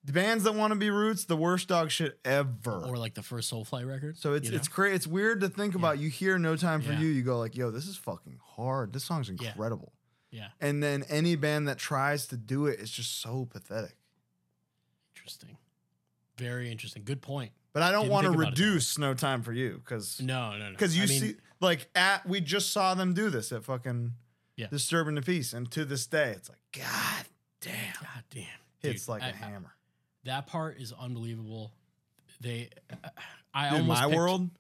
The 0.05 0.13
bands 0.13 0.45
that 0.45 0.55
want 0.55 0.73
to 0.73 0.79
be 0.79 0.91
Roots, 0.91 1.25
the 1.25 1.37
worst 1.37 1.69
dog 1.69 1.91
shit 1.91 2.19
ever. 2.25 2.85
Or 2.87 2.97
like 2.97 3.15
the 3.15 3.23
first 3.23 3.51
Soulfly 3.53 3.87
record. 3.89 4.19
so 4.19 4.35
it's 4.35 4.47
you 4.47 4.53
know? 4.53 4.57
it's 4.59 4.69
crazy. 4.69 4.95
It's 4.97 5.07
weird 5.07 5.41
to 5.41 5.49
think 5.49 5.75
about. 5.75 5.99
You 5.99 6.11
hear 6.11 6.39
"No 6.39 6.57
Time 6.57 6.83
for 6.83 6.93
Yeah. 6.93 7.01
You," 7.01 7.09
you 7.09 7.23
go 7.23 7.39
like, 7.39 7.57
"Yo, 7.57 7.71
this 7.71 7.87
is 7.87 7.97
fucking 7.97 8.39
hard. 8.57 8.93
This 8.93 9.05
song's 9.05 9.29
Yeah. 9.31 9.49
incredible." 9.51 9.93
Yeah. 10.31 10.49
And 10.61 10.83
then 10.83 11.05
any 11.09 11.37
band 11.37 11.69
that 11.69 11.79
tries 11.79 12.27
to 12.29 12.37
do 12.37 12.67
it 12.67 12.81
is 12.81 12.91
just 12.91 13.21
so 13.21 13.45
pathetic. 13.47 13.97
Interesting. 15.15 15.57
Very 16.37 16.71
interesting. 16.71 17.05
Good 17.05 17.23
point. 17.23 17.53
But 17.73 17.83
I 17.83 17.91
don't 17.93 18.09
want 18.09 18.25
to 18.25 18.31
think 18.31 18.43
about 18.43 18.53
it 18.53 18.57
that 18.57 18.61
way. 18.63 18.67
reduce 18.69 18.99
No 18.99 19.15
Time 19.15 19.43
for 19.43 19.53
You 19.53 19.81
because 19.85 20.21
No, 20.21 20.53
no, 20.53 20.67
no. 20.67 20.71
because 20.71 20.97
you 20.97 21.05
I 21.05 21.07
mean, 21.07 21.21
see 21.21 21.37
like 21.61 21.89
at 21.95 22.27
we 22.27 22.41
just 22.41 22.71
saw 22.73 22.95
them 22.95 23.15
do 23.15 23.31
this 23.31 23.53
at 23.53 23.65
fucking 23.65 24.13
Yeah. 24.57 24.67
Disturbing 24.69 25.15
the 25.17 25.23
Peace, 25.23 25.53
and 25.53 25.71
to 25.73 25.85
this 25.85 26.07
day 26.07 26.31
it's 26.33 26.49
like 26.49 26.59
God 26.73 27.27
damn, 27.61 27.95
God 28.01 28.25
damn. 28.31 28.45
hits 28.79 29.03
Dude, 29.03 29.09
like 29.09 29.23
I- 29.23 29.29
a 29.31 29.33
hammer. 29.33 29.75
That 30.25 30.47
part 30.47 30.79
is 30.79 30.93
unbelievable. 30.93 31.73
They 32.41 32.71
I 33.55 33.71
Dude, 33.71 33.81
almost 33.81 34.01
my 34.01 34.07
picked- 34.07 34.17
world, 34.17 34.51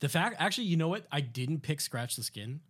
The 0.00 0.08
fact 0.08 0.36
actually, 0.38 0.64
you 0.68 0.76
know 0.76 0.88
what? 0.88 1.06
I 1.10 1.20
didn't 1.20 1.60
pick 1.60 1.80
Scratch 1.80 2.16
the 2.16 2.22
Skin 2.22 2.60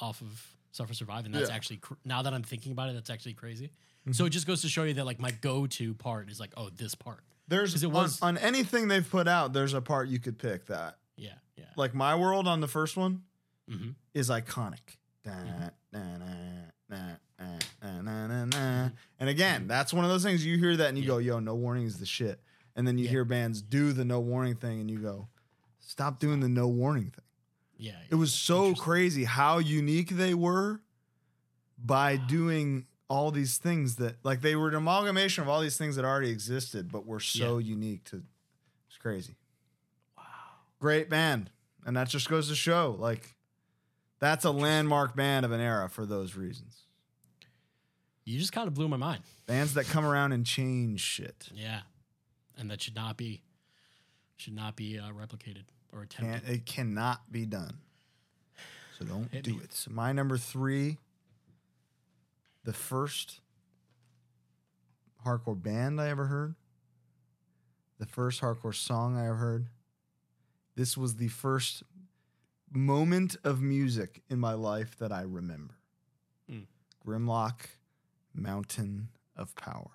off 0.00 0.20
of 0.22 0.56
Suffer 0.72 0.94
Survive, 0.94 1.24
and 1.26 1.34
that's 1.34 1.48
Yeah. 1.50 1.54
actually 1.54 1.76
cr- 1.78 1.94
now 2.04 2.22
that 2.22 2.32
I'm 2.34 2.42
thinking 2.42 2.72
about 2.72 2.88
it, 2.90 2.94
that's 2.94 3.10
actually 3.10 3.34
crazy. 3.34 3.66
Mm-hmm. 3.68 4.12
So 4.12 4.24
it 4.24 4.30
just 4.30 4.46
goes 4.46 4.62
to 4.62 4.68
show 4.68 4.82
you 4.84 4.94
that 4.94 5.04
like 5.06 5.20
my 5.20 5.30
go-to 5.30 5.94
part 5.94 6.30
is 6.30 6.40
like, 6.40 6.52
oh, 6.56 6.70
this 6.70 6.94
part. 6.94 7.22
there's 7.46 7.82
it 7.82 7.86
on- 7.86 7.92
was- 7.92 8.20
on, 8.22 8.38
anything 8.38 8.88
they've 8.88 9.08
put 9.08 9.28
out, 9.28 9.52
there's 9.52 9.74
a 9.74 9.80
part 9.82 10.08
you 10.08 10.18
could 10.18 10.38
pick 10.38 10.66
that 10.66 10.98
Yeah, 11.16 11.34
yeah. 11.56 11.66
like 11.76 11.94
my 11.94 12.14
world 12.14 12.48
on 12.48 12.60
the 12.60 12.68
first 12.68 12.96
one 12.96 13.22
hmm 13.68 13.90
is 14.14 14.30
iconic. 14.30 14.96
Da, 15.24 15.30
Mm-hmm. 15.32 15.68
da, 15.92 16.96
da, 16.96 17.16
da, 17.82 17.88
da, 17.88 18.02
da, 18.02 18.26
da, 18.26 18.44
da. 18.46 18.90
And 19.18 19.28
again, 19.28 19.60
mm-hmm. 19.60 19.68
that's 19.68 19.92
one 19.92 20.04
of 20.04 20.10
those 20.10 20.22
things 20.22 20.44
you 20.44 20.58
hear 20.58 20.76
that 20.76 20.88
and 20.88 20.98
you 20.98 21.04
Yeah. 21.04 21.08
go, 21.08 21.18
"Yo, 21.18 21.38
no 21.40 21.54
warning 21.54 21.84
is 21.84 21.98
the 21.98 22.06
shit." 22.06 22.40
And 22.76 22.86
then 22.86 22.98
you 22.98 23.04
Yeah. 23.04 23.10
hear 23.10 23.24
bands 23.24 23.62
do 23.62 23.92
the 23.92 24.04
no 24.04 24.20
warning 24.20 24.56
thing, 24.56 24.80
and 24.80 24.90
you 24.90 24.98
go, 24.98 25.28
"Stop 25.80 26.18
doing 26.18 26.40
the 26.40 26.48
no 26.48 26.68
warning 26.68 27.10
thing." 27.10 27.24
Yeah. 27.76 28.00
It 28.10 28.16
was 28.16 28.32
so 28.32 28.74
crazy 28.74 29.24
how 29.24 29.58
unique 29.58 30.10
they 30.10 30.34
were 30.34 30.80
by 31.78 32.16
doing 32.16 32.86
all 33.08 33.30
these 33.30 33.58
things 33.58 33.96
that 33.96 34.16
like 34.24 34.40
they 34.40 34.56
were 34.56 34.68
an 34.68 34.74
amalgamation 34.74 35.42
of 35.42 35.48
all 35.48 35.60
these 35.60 35.76
things 35.76 35.96
that 35.96 36.04
already 36.04 36.30
existed 36.30 36.90
but 36.90 37.06
were 37.06 37.20
so 37.20 37.58
unique 37.58 38.04
to 38.04 38.22
it's 38.88 38.96
crazy. 38.96 39.36
Wow. 40.16 40.24
Great 40.78 41.10
band. 41.10 41.50
And 41.84 41.96
that 41.96 42.08
just 42.08 42.28
goes 42.28 42.48
to 42.48 42.54
show 42.54 42.96
like 42.98 43.36
that's 44.20 44.44
a 44.44 44.50
landmark 44.50 45.14
band 45.14 45.44
of 45.44 45.52
an 45.52 45.60
era 45.60 45.88
for 45.90 46.06
those 46.06 46.34
reasons. 46.34 46.83
You 48.24 48.38
just 48.38 48.52
kind 48.52 48.68
of 48.68 48.74
blew 48.74 48.88
my 48.88 48.96
mind. 48.96 49.22
Bands 49.46 49.74
that 49.74 49.86
come 49.86 50.04
around 50.04 50.32
and 50.32 50.46
change 50.46 51.00
shit. 51.00 51.48
Yeah, 51.54 51.80
and 52.56 52.70
that 52.70 52.80
should 52.80 52.94
not 52.94 53.16
be 53.16 53.42
should 54.36 54.54
not 54.54 54.76
be 54.76 54.98
uh, 54.98 55.10
replicated 55.10 55.64
or 55.92 56.02
attempted. 56.02 56.44
Can't, 56.44 56.56
it 56.56 56.66
cannot 56.66 57.30
be 57.30 57.46
done. 57.46 57.78
So 58.98 59.04
don't 59.04 59.30
Hit 59.30 59.44
do 59.44 59.52
me. 59.52 59.60
it. 59.64 59.72
So 59.72 59.90
my 59.90 60.12
number 60.12 60.38
three, 60.38 60.98
the 62.64 62.72
first 62.72 63.40
hardcore 65.24 65.60
band 65.60 66.00
I 66.00 66.08
ever 66.08 66.26
heard, 66.26 66.54
the 67.98 68.06
first 68.06 68.40
hardcore 68.40 68.74
song 68.74 69.16
I 69.16 69.26
ever 69.26 69.36
heard. 69.36 69.66
This 70.76 70.96
was 70.96 71.16
the 71.16 71.28
first 71.28 71.82
moment 72.72 73.36
of 73.44 73.60
music 73.62 74.22
in 74.28 74.40
my 74.40 74.54
life 74.54 74.96
that 74.98 75.12
I 75.12 75.22
remember. 75.22 75.74
Mm. 76.50 76.64
Grimlock, 77.06 77.66
Mountain 78.34 79.08
of 79.36 79.54
Power. 79.56 79.90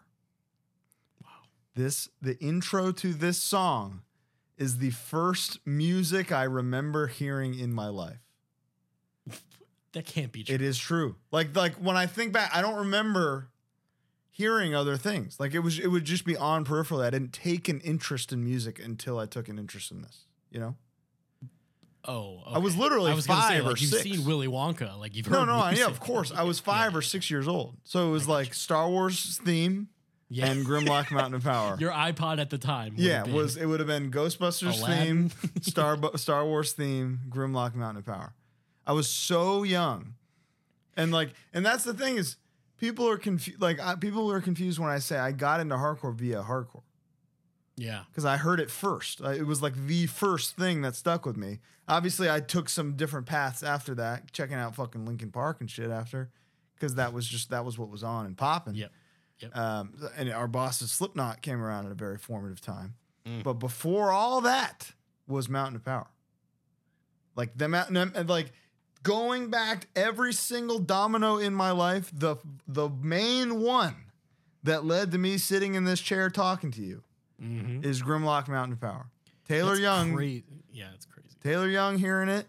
Wow. 1.24 1.30
This 1.76 2.10
the 2.22 2.38
intro 2.40 2.92
to 2.94 3.14
this 3.14 3.42
song 3.42 4.02
is 4.58 4.78
the 4.78 4.92
first 4.92 5.60
music 5.66 6.32
I 6.32 6.44
remember 6.44 7.08
hearing 7.08 7.58
in 7.58 7.74
my 7.74 7.88
life. 7.88 8.20
That 9.94 10.06
can't 10.06 10.32
be 10.32 10.44
true. 10.44 10.54
It 10.54 10.62
is 10.62 10.78
true. 10.78 11.16
Like 11.32 11.56
like 11.56 11.74
when 11.78 11.98
I 11.98 12.06
think 12.06 12.32
back, 12.32 12.52
I 12.54 12.62
don't 12.62 12.78
remember 12.78 13.50
hearing 14.30 14.76
other 14.76 14.98
things. 14.98 15.40
Like 15.40 15.56
it 15.56 15.60
was 15.60 15.80
it 15.80 15.88
would 15.88 16.06
just 16.06 16.26
be 16.26 16.38
on 16.38 16.64
peripherally. 16.64 17.06
I 17.06 17.10
didn't 17.10 17.34
take 17.34 17.68
an 17.68 17.80
interest 17.80 18.32
in 18.32 18.44
music 18.44 18.80
until 18.80 19.18
I 19.18 19.26
took 19.26 19.50
an 19.50 19.58
interest 19.58 19.90
in 19.90 20.04
this. 20.04 20.26
You 20.52 20.60
know? 20.60 20.76
Oh, 22.06 22.42
I 22.46 22.58
was 22.60 22.76
literally 22.78 23.12
I 23.12 23.16
was 23.16 23.26
five 23.28 23.50
say, 23.52 23.60
or 23.60 23.64
like, 23.72 23.82
you've 23.82 23.90
six. 23.92 24.04
seen 24.04 24.26
Willy 24.26 24.48
Wonka, 24.48 24.98
like 25.00 25.16
you've 25.16 25.26
heard. 25.26 25.46
no, 25.46 25.46
no, 25.46 25.70
yeah, 25.70 25.86
of 25.88 26.00
course. 26.00 26.32
I 26.36 26.44
was 26.44 26.60
five 26.74 26.96
or 26.96 27.02
six 27.02 27.30
years 27.30 27.48
old. 27.48 27.76
So 27.84 28.08
it 28.08 28.12
was 28.12 28.28
got 28.28 28.28
like 28.28 28.54
Star 28.54 28.90
Wars 28.90 29.40
theme 29.44 29.90
Yeah. 30.30 30.48
and 30.48 30.66
Grimlock 30.66 31.12
Mountain 31.12 31.36
of 31.36 31.44
Power. 31.44 31.78
Your 31.80 31.92
iPod 31.92 32.40
at 32.40 32.50
the 32.50 32.58
time. 32.58 32.94
yeah, 32.98 33.24
was 33.24 33.58
it 33.58 33.66
would 33.66 33.80
have 33.80 33.88
been 33.88 34.12
Ghostbusters 34.12 34.80
Aladdin. 34.80 35.30
theme, 35.30 35.52
Star 35.62 35.98
Star 36.16 36.46
Wars 36.46 36.72
theme, 36.74 37.20
Grimlock 37.30 37.76
Mountain 37.76 37.98
of 38.00 38.06
Power. 38.06 38.34
I 38.88 38.94
was 38.94 39.08
so 39.10 39.64
young, 39.64 40.16
and 40.98 41.12
like, 41.12 41.30
and 41.54 41.64
that's 41.66 41.84
the 41.84 41.94
thing 41.94 42.18
is, 42.18 42.38
people 42.78 43.08
are 43.08 43.18
confused. 43.18 43.62
Like, 43.62 43.80
I, 43.80 43.96
people 43.96 44.32
are 44.32 44.42
confused 44.42 44.80
when 44.80 44.90
I 44.90 44.98
say 45.00 45.18
I 45.18 45.32
got 45.32 45.60
into 45.60 45.76
hardcore 45.76 46.16
via 46.16 46.42
hardcore 46.42 46.82
yeah. 47.82 48.04
because 48.10 48.26
I 48.26 48.38
heard 48.38 48.60
it 48.60 48.70
first. 48.70 49.22
It 49.22 49.46
was 49.46 49.62
like 49.62 49.76
the 49.88 50.08
first 50.08 50.56
thing 50.56 50.82
that 50.82 50.96
stuck 50.96 51.26
with 51.26 51.38
me. 51.38 51.60
Obviously, 51.88 52.30
I 52.30 52.40
took 52.40 52.70
some 52.70 52.94
different 52.96 53.26
paths 53.26 53.64
after 53.64 53.96
that, 53.96 54.32
checking 54.32 54.56
out 54.56 54.76
fucking 54.76 55.06
Linkin 55.06 55.32
Park 55.32 55.62
and 55.62 55.70
shit 55.70 55.90
after, 55.90 56.30
because 56.76 56.96
that 56.96 57.14
was 57.14 57.28
just 57.28 57.50
that 57.50 57.66
was 57.66 57.78
what 57.78 57.90
was 57.90 58.04
on 58.04 58.26
and 58.26 58.38
popping. 58.38 58.76
Yep. 58.76 58.92
Yep. 59.40 59.58
Um, 59.58 59.94
and 60.18 60.32
our 60.32 60.48
boss's 60.48 60.92
Slipknot 60.92 61.42
came 61.42 61.62
around 61.62 61.86
at 61.86 61.92
a 61.92 61.96
very 61.96 62.18
formative 62.18 62.62
time. 62.62 62.96
Mm. 63.26 63.44
But 63.44 63.54
before 63.54 64.12
all 64.12 64.42
that 64.42 64.92
was 65.28 65.48
Mountain 65.48 65.78
of 65.78 65.86
Power. 65.86 66.08
Like 67.36 67.58
the 67.58 67.70
mountain, 67.70 67.96
and 67.96 68.30
like 68.30 68.52
going 69.02 69.50
back 69.50 69.88
every 69.96 70.34
single 70.34 70.80
domino 70.80 71.38
in 71.38 71.54
my 71.54 71.72
life, 71.72 72.12
the 72.14 72.36
the 72.68 72.90
main 72.90 73.62
one 73.62 73.96
that 74.64 74.84
led 74.84 75.12
to 75.12 75.18
me 75.18 75.38
sitting 75.38 75.76
in 75.76 75.86
this 75.86 76.02
chair 76.02 76.30
talking 76.30 76.70
to 76.72 76.82
you 76.82 77.04
Mm-hmm. 77.42 77.84
is 77.84 78.02
Grimlock 78.04 78.48
Mountain 78.48 78.78
Power. 78.78 79.08
Taylor 79.48 79.76
Young, 79.76 80.20
yeah, 80.72 80.88
it's 80.94 81.06
crazy. 81.06 81.30
Taylor 81.42 81.68
Young 81.68 81.98
hearing 81.98 82.30
it 82.30 82.48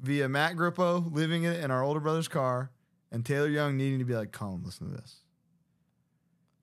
via 0.00 0.28
Matt 0.28 0.54
Grippo 0.56 1.12
living 1.12 1.44
it 1.44 1.60
in 1.60 1.70
our 1.70 1.82
older 1.82 1.98
brother's 2.00 2.28
car, 2.28 2.70
and 3.10 3.24
Taylor 3.24 3.48
Young 3.48 3.76
needing 3.76 3.98
to 3.98 4.04
be 4.04 4.14
like, 4.14 4.30
"Colin, 4.32 4.62
listen 4.64 4.90
to 4.90 4.96
this." 4.96 5.16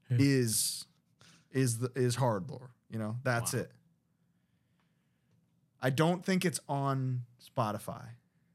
Yeah. 0.09 0.17
Is 0.19 0.85
is 1.51 1.79
the 1.79 1.91
is 1.95 2.15
hard 2.15 2.49
lore. 2.49 2.71
You 2.89 2.99
know, 2.99 3.17
that's 3.23 3.53
Wow. 3.53 3.59
it. 3.61 3.71
I 5.81 5.89
don't 5.89 6.23
think 6.25 6.45
it's 6.45 6.59
on 6.67 7.23
Spotify. 7.41 8.05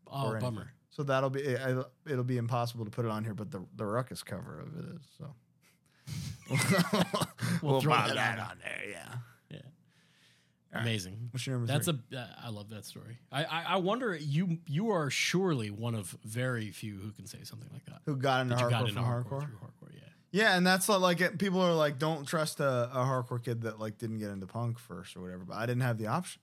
Oh, 0.07 0.39
bummer. 0.39 0.73
So 0.91 1.03
that'll 1.03 1.31
be 1.31 1.41
it, 1.41 1.87
it'll 2.07 2.25
be 2.25 2.37
impossible 2.37 2.85
to 2.85 2.91
put 2.91 3.05
it 3.05 3.11
on 3.11 3.25
here, 3.25 3.35
but 3.35 3.51
the 3.51 3.65
the 3.75 3.85
ruckus 3.87 4.23
cover 4.23 4.61
of 4.61 4.77
it 4.79 4.85
is 4.95 5.03
so. 5.19 5.35
We'll 7.63 7.81
throw 7.81 7.93
pop 7.95 8.09
that 8.09 8.39
on. 8.39 8.59
there, 8.63 8.83
yeah. 8.91 9.09
Yeah. 9.51 9.57
All 9.59 9.63
right. 10.75 10.83
Amazing. 10.83 11.29
What's 11.31 11.47
your 11.47 11.57
number 11.57 11.73
That's 11.73 11.87
three? 11.87 11.99
a. 12.13 12.17
Uh, 12.19 12.27
I 12.45 12.49
love 12.51 12.69
that 12.71 12.85
story. 12.85 13.19
I, 13.33 13.45
I 13.45 13.63
I 13.63 13.77
wonder 13.77 14.15
you 14.15 14.59
you 14.67 14.91
are 14.91 15.09
surely 15.11 15.71
one 15.71 15.95
of 15.95 16.17
very 16.25 16.71
few 16.71 16.99
who 16.99 17.11
can 17.13 17.27
say 17.27 17.39
something 17.45 17.69
like 17.73 17.85
that. 17.87 18.01
Who 18.07 18.17
got 18.17 18.43
into 18.43 18.55
That 18.57 18.61
you 18.63 18.67
hardcore 18.67 18.71
got 18.71 18.81
into 18.89 18.95
from 18.95 19.05
hardcore, 19.05 19.25
hardcore? 19.31 19.43
hardcore. 19.43 19.95
Yeah. 19.95 20.01
Yeah, 20.33 20.57
and 20.57 20.67
that's 20.67 20.89
like 20.89 21.21
it, 21.21 21.39
people 21.39 21.61
are 21.61 21.73
like, 21.75 21.99
don't 21.99 22.27
trust 22.27 22.59
a, 22.61 22.91
a 22.93 22.97
hardcore 22.99 23.43
kid 23.43 23.63
that 23.63 23.79
like 23.79 23.99
didn't 23.99 24.19
get 24.19 24.31
into 24.31 24.47
punk 24.47 24.79
first 24.81 25.17
or 25.17 25.21
whatever. 25.23 25.45
But 25.45 25.57
I 25.59 25.67
didn't 25.67 25.83
have 25.83 25.97
the 25.97 26.09
option. 26.09 26.41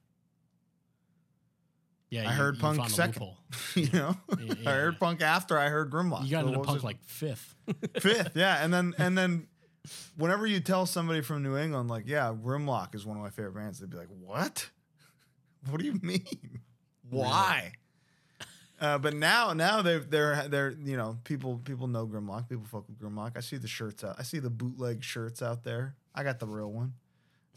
Yeah. 2.09 2.29
I 2.29 2.33
heard 2.33 2.59
punk 2.59 2.77
found 2.77 2.91
second. 2.91 3.27
you 3.75 3.89
know, 3.91 4.15
Yeah, 4.39 4.53
I 4.65 4.71
heard 4.75 4.93
yeah. 4.93 4.99
punk 4.99 5.21
after 5.21 5.57
I 5.57 5.67
heard 5.69 5.89
Grimlock. 5.91 6.25
You 6.25 6.31
got 6.31 6.41
So 6.43 6.47
into 6.47 6.59
punk 6.61 6.77
it? 6.79 6.83
like 6.85 7.03
fifth. 7.03 7.55
fifth, 7.99 8.31
yeah, 8.35 8.63
and 8.63 8.73
then 8.73 8.93
and 8.97 9.17
then 9.17 9.47
whenever 10.15 10.45
you 10.45 10.59
tell 10.59 10.85
somebody 10.85 11.21
from 11.21 11.43
New 11.43 11.57
England, 11.57 11.89
like, 11.89 12.03
yeah, 12.07 12.33
Grimlock 12.33 12.95
is 12.95 13.05
one 13.05 13.17
of 13.17 13.23
my 13.23 13.29
favorite 13.29 13.55
bands, 13.55 13.79
they'd 13.79 13.89
be 13.89 13.97
like, 13.97 14.09
what? 14.23 14.69
What 15.69 15.79
do 15.79 15.85
you 15.85 15.99
mean? 16.01 16.61
Why? 17.11 17.73
Uh, 18.79 18.97
but 18.97 19.13
now, 19.13 19.53
now 19.53 19.83
they're 19.83 19.99
they're 19.99 20.47
they're 20.47 20.71
you 20.71 20.97
know 20.97 21.19
people 21.23 21.61
people 21.63 21.85
know 21.85 22.07
Grimlock. 22.07 22.49
People 22.49 22.65
fuck 22.65 22.85
with 22.87 22.99
Grimlock. 22.99 23.37
I 23.37 23.41
see 23.41 23.57
the 23.57 23.67
shirts 23.67 24.03
out. 24.03 24.15
I 24.17 24.23
see 24.23 24.39
the 24.39 24.49
bootleg 24.49 25.03
shirts 25.03 25.43
out 25.43 25.63
there. 25.63 25.93
I 26.15 26.23
got 26.23 26.39
the 26.39 26.47
real 26.47 26.71
one. 26.71 26.93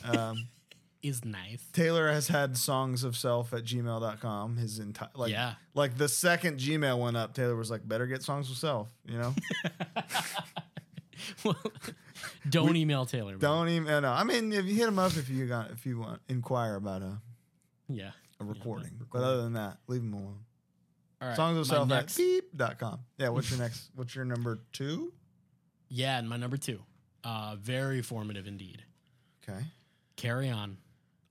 Um, 0.04 0.48
Is 1.04 1.22
nice. 1.22 1.62
Taylor 1.74 2.10
has 2.10 2.28
had 2.28 2.56
songs 2.56 3.04
of 3.04 3.14
self 3.14 3.52
at 3.52 3.64
gmail.com 3.64 4.56
his 4.56 4.78
entire 4.78 5.10
like 5.14 5.30
yeah. 5.30 5.56
like 5.74 5.98
the 5.98 6.08
second 6.08 6.58
Gmail 6.58 6.98
went 6.98 7.14
up, 7.14 7.34
Taylor 7.34 7.56
was 7.56 7.70
like, 7.70 7.86
better 7.86 8.06
get 8.06 8.22
songs 8.22 8.50
of 8.50 8.56
self, 8.56 8.88
you 9.04 9.18
know? 9.18 9.34
Well, 11.44 11.56
don't 12.48 12.76
email 12.76 13.04
Taylor. 13.06 13.32
man. 13.32 13.40
Don't 13.40 13.68
email. 13.68 14.00
no. 14.00 14.10
I 14.10 14.24
mean 14.24 14.52
if 14.52 14.64
you 14.66 14.74
hit 14.74 14.88
him 14.88 14.98
up 14.98 15.16
if 15.16 15.28
you 15.28 15.46
got 15.46 15.70
if 15.70 15.84
you 15.86 15.98
want 15.98 16.20
inquire 16.28 16.76
about 16.76 17.02
a, 17.02 17.18
Yeah. 17.88 18.10
a 18.40 18.44
recording. 18.44 18.92
Yeah, 18.98 19.06
but 19.12 19.22
other 19.22 19.42
than 19.42 19.54
that, 19.54 19.78
leave 19.88 20.00
him 20.02 20.12
alone. 20.14 20.38
All 21.20 21.28
right. 21.28 21.36
songs 21.36 21.58
of 21.58 21.66
self 21.66 21.88
next- 21.88 22.18
at 22.18 22.24
beep.com. 22.56 23.00
Yeah, 23.18 23.28
what's 23.30 23.50
your 23.50 23.58
next 23.60 23.90
what's 23.94 24.14
your 24.14 24.24
number 24.24 24.58
two? 24.72 25.12
Yeah, 25.88 26.18
and 26.18 26.28
my 26.28 26.36
number 26.36 26.56
two. 26.56 26.80
Uh, 27.22 27.56
very 27.60 28.02
formative 28.02 28.46
indeed. 28.46 28.82
Okay. 29.48 29.64
Carry 30.16 30.48
on 30.50 30.76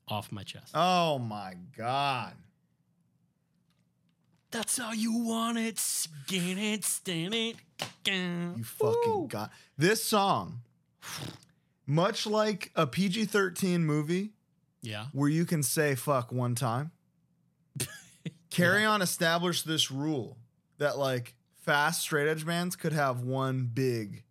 off 0.07 0.31
my 0.31 0.43
chest. 0.43 0.71
Oh 0.73 1.17
my 1.19 1.53
god. 1.77 2.33
That's 4.53 4.77
how 4.77 4.91
you 4.93 5.17
want 5.17 5.57
it. 5.57 5.79
Skin 5.79 6.57
it, 6.59 6.85
stand 6.85 7.33
it. 7.33 7.55
You 8.05 8.63
fucking 8.63 9.27
got 9.27 9.51
this 9.77 10.03
song. 10.03 10.61
Much 11.87 12.27
like 12.27 12.71
a 12.75 12.85
PG 12.87 13.25
13 13.25 13.83
movie 13.83 14.31
Yeah. 14.81 15.07
where 15.11 15.27
you 15.29 15.45
can 15.45 15.63
say 15.63 15.95
fuck 15.95 16.31
one 16.31 16.55
time, 16.55 16.91
Carry 18.51 18.85
On 18.85 19.01
established 19.01 19.65
this 19.67 19.89
rule 19.91 20.37
that 20.77 20.97
like 20.99 21.33
fast 21.63 22.01
straight 22.01 22.29
edge 22.29 22.45
bands 22.45 22.75
could 22.75 22.93
have 22.93 23.21
one 23.21 23.69
big, 23.73 24.23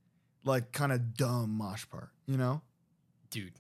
like 0.45 0.71
kind 0.73 0.93
of 0.93 1.15
dumb 1.17 1.51
mosh 1.51 1.85
part, 1.91 2.11
you 2.27 2.37
know? 2.37 2.63
Dude. 3.31 3.53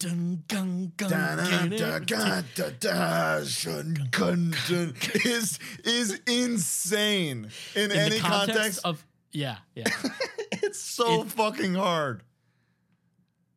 Dun, 0.00 0.42
gun, 0.48 0.92
gun, 0.96 1.10
Da, 1.10 1.36
da, 1.36 1.66
get 1.66 1.78
da, 1.78 1.96
it. 1.96 2.06
ga, 2.06 2.42
da, 2.54 2.70
da, 2.80 3.44
shun, 3.44 4.08
gun, 4.10 4.54
dun, 4.66 4.94
is 5.26 5.58
is 5.84 6.18
insane 6.26 7.50
in, 7.74 7.90
In 7.90 7.96
any 7.96 8.18
context, 8.18 8.22
context. 8.56 8.80
of 8.86 9.04
yeah, 9.30 9.56
yeah. 9.74 9.84
it's 10.52 10.80
so 10.80 11.20
it- 11.22 11.28
fucking 11.32 11.74
hard. 11.74 12.22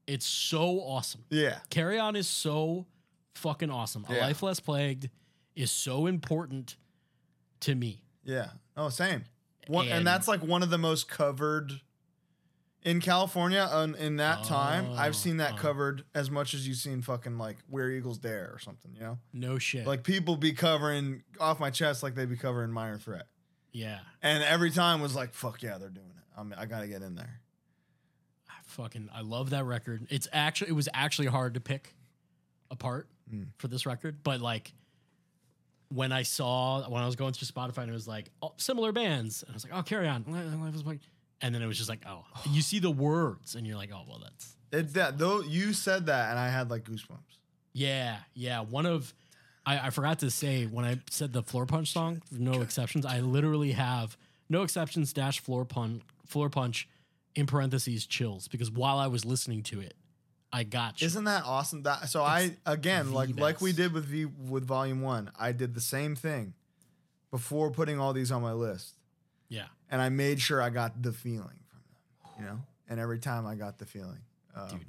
it's 0.05 0.25
so 0.25 0.81
awesome. 0.81 1.23
Yeah. 1.29 1.59
Carry 1.69 1.97
on 1.97 2.17
is 2.17 2.27
so 2.27 2.87
fucking 3.35 3.69
awesome. 3.69 4.05
A 4.09 4.13
life 4.19 4.43
less 4.43 4.59
plagued 4.59 5.09
is 5.55 5.71
so 5.71 6.07
important 6.07 6.75
to 7.61 7.73
me. 7.73 8.01
Yeah. 8.25 8.49
Oh, 8.75 8.89
same. 8.89 9.23
One, 9.67 9.85
and, 9.85 9.99
And- 9.99 10.07
that's 10.07 10.27
like 10.27 10.43
one 10.43 10.61
of 10.61 10.69
the 10.69 10.77
most 10.77 11.07
covered 11.07 11.79
in 12.83 12.99
California. 12.99 13.67
Um, 13.71 13.95
in 13.95 14.17
that 14.17 14.43
time, 14.43 14.87
Oh, 14.89 14.93
I've 14.95 15.15
seen 15.15 15.37
that 15.37 15.53
oh. 15.53 15.57
covered 15.57 16.03
as 16.13 16.29
much 16.29 16.53
as 16.53 16.67
you've 16.67 16.77
seen 16.77 17.01
fucking 17.01 17.37
like 17.37 17.57
Where 17.69 17.89
Eagles 17.91 18.17
Dare 18.17 18.51
or 18.53 18.59
something. 18.59 18.93
You 18.95 19.01
know, 19.01 19.19
No 19.33 19.57
shit. 19.57 19.85
like 19.87 20.03
people 20.03 20.35
be 20.37 20.51
covering 20.53 21.23
off 21.39 21.59
my 21.59 21.69
chest 21.69 22.03
like 22.03 22.15
they 22.15 22.25
be 22.25 22.35
covering 22.37 22.71
Minor 22.71 22.97
Threat, 22.97 23.25
yeah. 23.71 23.99
and 24.21 24.43
every 24.43 24.71
time 24.71 25.01
was 25.01 25.15
like, 25.15 25.33
"Fuck 25.33 25.61
yeah, 25.63 25.77
they're 25.77 25.89
doing 25.89 26.07
it." 26.17 26.23
I'm, 26.37 26.53
I 26.57 26.65
gotta 26.65 26.87
get 26.87 27.01
in 27.01 27.15
there. 27.15 27.39
I 28.49 28.53
fucking 28.65 29.09
I 29.13 29.21
love 29.21 29.51
that 29.51 29.65
record. 29.65 30.05
It's 30.09 30.27
actually 30.33 30.69
it 30.71 30.73
was 30.73 30.89
actually 30.93 31.27
hard 31.27 31.53
to 31.55 31.59
pick 31.59 31.95
apart 32.71 33.07
Mm. 33.33 33.47
for 33.57 33.69
this 33.69 33.85
record, 33.85 34.17
but 34.21 34.41
like 34.41 34.73
when 35.87 36.11
I 36.11 36.23
saw 36.23 36.87
when 36.89 37.01
I 37.01 37.05
was 37.05 37.15
going 37.15 37.31
through 37.33 37.47
Spotify 37.47 37.79
and 37.83 37.89
it 37.89 37.93
was 37.93 38.07
like 38.07 38.29
oh, 38.41 38.51
similar 38.57 38.91
bands, 38.91 39.43
and 39.43 39.51
I 39.51 39.53
was 39.53 39.63
like, 39.63 39.73
oh, 39.73 39.81
carry 39.83 40.07
on, 40.09 40.25
Life 40.27 40.75
is 40.75 40.83
Like- 40.85 40.99
and 41.43 41.53
then 41.53 41.61
it 41.61 41.67
was 41.67 41.77
just 41.77 41.89
like, 41.89 42.01
oh, 42.07 42.23
you 42.49 42.63
see 42.63 42.79
the 42.79 42.89
words, 42.89 43.53
and 43.53 43.67
you're 43.67 43.77
like, 43.77 43.91
oh, 43.93 44.01
well, 44.09 44.19
that's 44.23 44.55
It's 44.71 44.93
that 44.93 45.19
though. 45.19 45.41
You 45.41 45.73
said 45.73 46.07
that, 46.07 46.31
and 46.31 46.39
I 46.39 46.49
had 46.49 46.71
like 46.71 46.85
goosebumps. 46.85 47.37
yeah, 47.73 48.17
yeah. 48.33 48.61
One 48.61 48.87
of 48.87 49.13
I, 49.65 49.87
I 49.87 49.89
forgot 49.91 50.19
to 50.19 50.31
say 50.31 50.65
when 50.65 50.85
I 50.85 50.99
said 51.09 51.33
the 51.33 51.43
Floorpunch 51.43 51.87
song, 51.87 52.21
no 52.31 52.61
exceptions. 52.61 53.05
I 53.05 53.19
literally 53.19 53.73
have 53.73 54.17
no 54.49 54.63
exceptions 54.63 55.13
dash 55.13 55.43
Floorpunch 55.43 56.01
floor 56.25 56.49
punch 56.49 56.87
in 57.35 57.45
parentheses 57.45 58.05
chills 58.05 58.47
because 58.47 58.71
while 58.71 58.97
I 58.97 59.07
was 59.07 59.25
listening 59.25 59.63
to 59.63 59.81
it, 59.81 59.93
I 60.51 60.63
got 60.63 60.95
chills. 60.95 61.11
Isn't 61.11 61.25
that 61.25 61.43
awesome? 61.45 61.83
That 61.83 62.09
so 62.09 62.23
I 62.23 62.57
again 62.65 63.11
like 63.11 63.37
like 63.39 63.61
we 63.61 63.73
did 63.73 63.93
with 63.93 64.05
V 64.05 64.25
with 64.25 64.65
Volume 64.65 65.01
One. 65.01 65.31
I 65.37 65.51
did 65.51 65.73
the 65.73 65.81
same 65.81 66.15
thing 66.15 66.53
before 67.31 67.71
putting 67.71 67.99
all 67.99 68.13
these 68.13 68.31
on 68.31 68.41
my 68.41 68.53
list. 68.53 68.93
Yeah. 69.93 69.95
and 69.95 70.01
I 70.01 70.09
made 70.09 70.41
sure 70.41 70.61
I 70.61 70.69
got 70.69 71.01
the 71.01 71.11
feeling 71.13 71.59
from 71.69 71.79
them, 71.87 72.31
you 72.39 72.45
know. 72.45 72.59
And 72.89 72.99
every 72.99 73.19
time 73.19 73.45
I 73.45 73.55
got 73.55 73.77
the 73.79 73.85
feeling, 73.85 74.19
um, 74.55 74.67
Dude, 74.69 74.79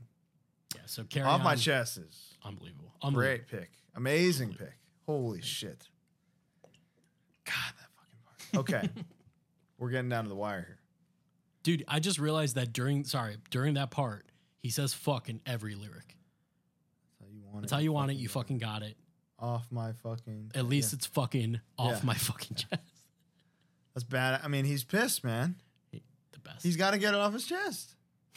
Yeah, 0.75 0.81
so 0.87 1.05
carry 1.05 1.27
off 1.27 1.41
on. 1.41 1.45
my 1.45 1.55
chest 1.55 1.99
is 1.99 2.37
Unbelievable. 2.45 2.93
Unbelievable. 3.03 3.45
great 3.47 3.49
pick, 3.49 3.71
amazing 3.95 4.55
pick. 4.55 4.73
Holy 5.07 5.41
shit! 5.43 5.87
God, 7.45 7.55
that 7.79 7.89
fucking 7.95 8.73
part. 8.81 8.95
Okay, 8.95 9.03
we're 9.79 9.91
getting 9.91 10.09
down 10.09 10.25
to 10.25 10.29
the 10.29 10.35
wire 10.37 10.63
here. 10.67 10.79
Dude, 11.63 11.85
I 11.89 12.01
just 12.01 12.19
realized 12.19 12.57
that 12.57 12.73
during 12.73 13.05
sorry, 13.05 13.37
during 13.51 13.75
that 13.75 13.91
part, 13.91 14.27
he 14.61 14.71
says 14.71 14.93
fuck 14.95 15.29
in 15.29 15.41
every 15.47 15.75
lyric. 15.75 16.17
That's 17.21 17.21
how 17.21 17.27
you 17.33 17.43
want 17.47 17.61
That's 17.63 17.73
it. 17.73 17.75
how 17.77 17.81
you 17.81 17.93
want 17.93 18.11
it, 18.11 18.15
you 18.15 18.29
fucking 18.29 18.59
got 18.59 18.83
it. 18.83 18.97
off 19.39 19.67
my 19.71 19.93
fucking. 19.93 20.53
At 20.55 20.67
least 20.67 20.93
it's 20.93 21.07
fucking 21.07 21.61
off 21.79 21.93
Yeah. 21.93 22.01
my 22.05 22.15
fucking 22.15 22.57
chest. 22.57 22.94
That's 23.95 24.05
bad. 24.05 24.41
I 24.43 24.49
mean, 24.49 24.65
he's 24.65 24.85
pissed, 24.85 25.25
man. 25.25 25.57
The 25.93 26.39
best. 26.41 26.63
He's 26.63 26.77
got 26.77 26.91
to 26.93 26.99
get 26.99 27.15
it 27.15 27.21
off 27.21 27.33
his 27.33 27.47
chest. 27.47 27.95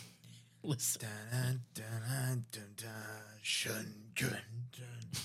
Listen. 0.63 1.07
Dun, 1.31 1.61
dun, 1.73 1.85
dun, 2.07 2.45
dun, 2.51 2.63
dun, 2.77 2.91
shun, 3.41 3.93
dun, 4.15 4.29
dun. 4.77 5.11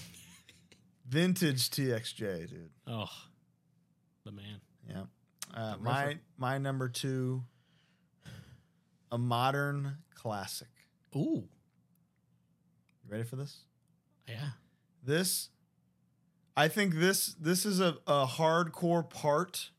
Vintage 1.08 1.68
TXJ, 1.70 2.48
dude. 2.50 2.70
Oh. 2.86 3.10
The 4.24 4.32
man. 4.32 4.60
Yeah. 4.88 5.02
Uh, 5.54 5.76
The 5.76 5.82
my 5.82 6.18
my 6.38 6.58
number 6.58 6.88
two, 6.88 7.42
a 9.10 9.18
modern 9.18 9.98
classic. 10.14 10.68
Ooh. 11.14 11.44
You 13.04 13.10
ready 13.10 13.24
for 13.24 13.36
this? 13.36 13.64
Yeah. 14.26 14.50
This, 15.04 15.50
I 16.56 16.68
think 16.68 16.94
this 16.94 17.34
this 17.38 17.66
is 17.66 17.80
a, 17.80 17.98
a 18.06 18.26
hardcore 18.26 19.08
part 19.10 19.70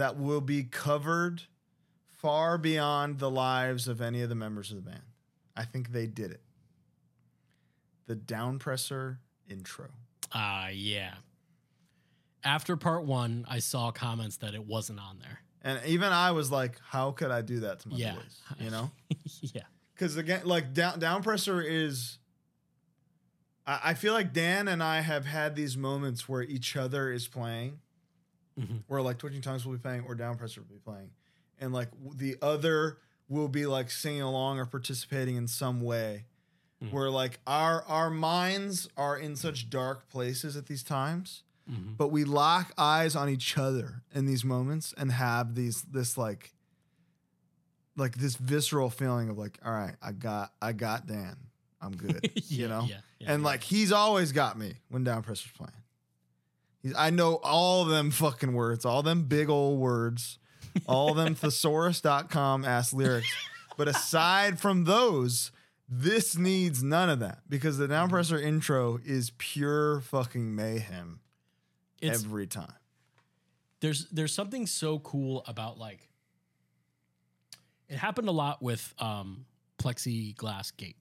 that 0.00 0.18
will 0.18 0.40
be 0.40 0.64
covered 0.64 1.42
far 2.18 2.56
beyond 2.56 3.18
the 3.18 3.30
lives 3.30 3.86
of 3.86 4.00
any 4.00 4.22
of 4.22 4.28
the 4.30 4.34
members 4.34 4.70
of 4.70 4.76
the 4.76 4.82
band. 4.90 5.02
I 5.54 5.64
think 5.64 5.92
they 5.92 6.06
did 6.06 6.30
it. 6.30 6.40
The 8.06 8.16
downpresser 8.16 9.18
intro. 9.48 9.88
Uh 10.32 10.68
yeah. 10.72 11.14
After 12.42 12.76
part 12.76 13.04
one, 13.04 13.44
I 13.48 13.58
saw 13.58 13.90
comments 13.90 14.38
that 14.38 14.54
it 14.54 14.64
wasn't 14.66 15.00
on 15.00 15.18
there. 15.20 15.40
And 15.62 15.78
even 15.84 16.10
I 16.12 16.30
was 16.30 16.50
like, 16.50 16.78
how 16.88 17.10
could 17.10 17.30
I 17.30 17.42
do 17.42 17.60
that 17.60 17.80
to 17.80 17.88
my 17.90 17.96
Yeah. 17.96 18.14
boys? 18.14 18.40
You 18.58 18.70
know? 18.70 18.90
yeah. 19.42 19.62
Because 19.94 20.16
again, 20.16 20.42
like 20.44 20.72
down 20.72 20.98
Downpresser 20.98 21.62
is. 21.64 22.18
I, 23.66 23.80
I 23.84 23.94
feel 23.94 24.14
like 24.14 24.32
Dan 24.32 24.66
and 24.68 24.82
I 24.82 25.00
have 25.02 25.26
had 25.26 25.54
these 25.56 25.76
moments 25.76 26.26
where 26.28 26.42
each 26.42 26.76
other 26.76 27.12
is 27.12 27.28
playing, 27.28 27.80
Mhm. 28.60 28.82
where 28.88 29.00
like 29.02 29.18
twitching 29.18 29.40
tongues 29.40 29.64
will 29.64 29.72
be 29.72 29.78
playing 29.78 30.04
or 30.06 30.14
Downpresser 30.14 30.58
will 30.58 30.64
be 30.76 30.78
playing, 30.84 31.10
and 31.58 31.72
like 31.72 31.88
the 32.14 32.36
other 32.42 32.98
will 33.28 33.48
be 33.48 33.64
like 33.66 33.90
singing 33.90 34.22
along 34.22 34.58
or 34.58 34.66
participating 34.66 35.36
in 35.36 35.46
some 35.48 35.80
way, 35.80 36.26
Mhm. 36.82 36.90
where 36.92 37.10
like 37.10 37.40
our 37.46 37.82
our 37.84 38.10
minds 38.10 38.88
are 38.96 39.16
in 39.16 39.36
such 39.36 39.70
dark 39.70 40.08
places 40.08 40.56
at 40.56 40.66
these 40.66 40.82
times, 40.82 41.42
Mhm. 41.70 41.96
but 41.96 42.08
we 42.08 42.24
lock 42.24 42.72
eyes 42.76 43.14
on 43.16 43.28
each 43.28 43.56
other 43.56 44.02
in 44.12 44.26
these 44.26 44.44
moments 44.44 44.92
and 44.96 45.12
have 45.12 45.54
these 45.54 45.82
this 45.82 46.16
like 46.18 46.52
like 47.96 48.16
this 48.16 48.36
visceral 48.36 48.88
feeling 48.90 49.28
of 49.28 49.36
like 49.36 49.58
all 49.64 49.72
right 49.72 49.94
i 50.00 50.10
got 50.12 50.52
i 50.62 50.72
got 50.72 51.06
dan 51.06 51.36
i'm 51.82 51.94
good 51.94 52.30
you 52.48 52.66
know 52.68 52.82
yeah, 52.88 53.00
yeah, 53.18 53.32
and 53.32 53.42
yeah. 53.42 53.46
like 53.46 53.62
he's 53.62 53.92
always 53.92 54.32
got 54.32 54.56
me 54.56 54.74
when 54.88 55.04
Downpresser's 55.04 55.52
playing 55.54 55.72
i 56.96 57.10
know 57.10 57.34
all 57.42 57.84
them 57.84 58.10
fucking 58.10 58.52
words 58.52 58.84
all 58.84 59.02
them 59.02 59.24
big 59.24 59.48
old 59.48 59.78
words 59.78 60.38
all 60.86 61.14
them 61.14 61.34
thesaurus.com 61.40 62.64
ass 62.64 62.92
lyrics. 62.92 63.32
But 63.76 63.88
aside 63.88 64.58
from 64.60 64.84
those 64.84 65.52
this 65.88 66.36
needs 66.36 66.82
none 66.82 67.10
of 67.10 67.18
that 67.18 67.40
because 67.48 67.76
the 67.76 67.88
Downpresser 67.88 68.40
intro 68.40 69.00
is 69.04 69.32
pure 69.38 70.00
fucking 70.02 70.54
mayhem 70.54 71.18
it's 72.00 72.22
every 72.24 72.46
time. 72.46 72.72
There's 73.80 74.08
there's 74.10 74.32
something 74.32 74.66
so 74.66 75.00
cool 75.00 75.42
about 75.48 75.78
like 75.78 76.08
it 77.88 77.96
happened 77.96 78.28
a 78.28 78.32
lot 78.32 78.62
with 78.62 78.94
um 78.98 79.46
plexiglass 79.78 80.76
gate. 80.76 80.96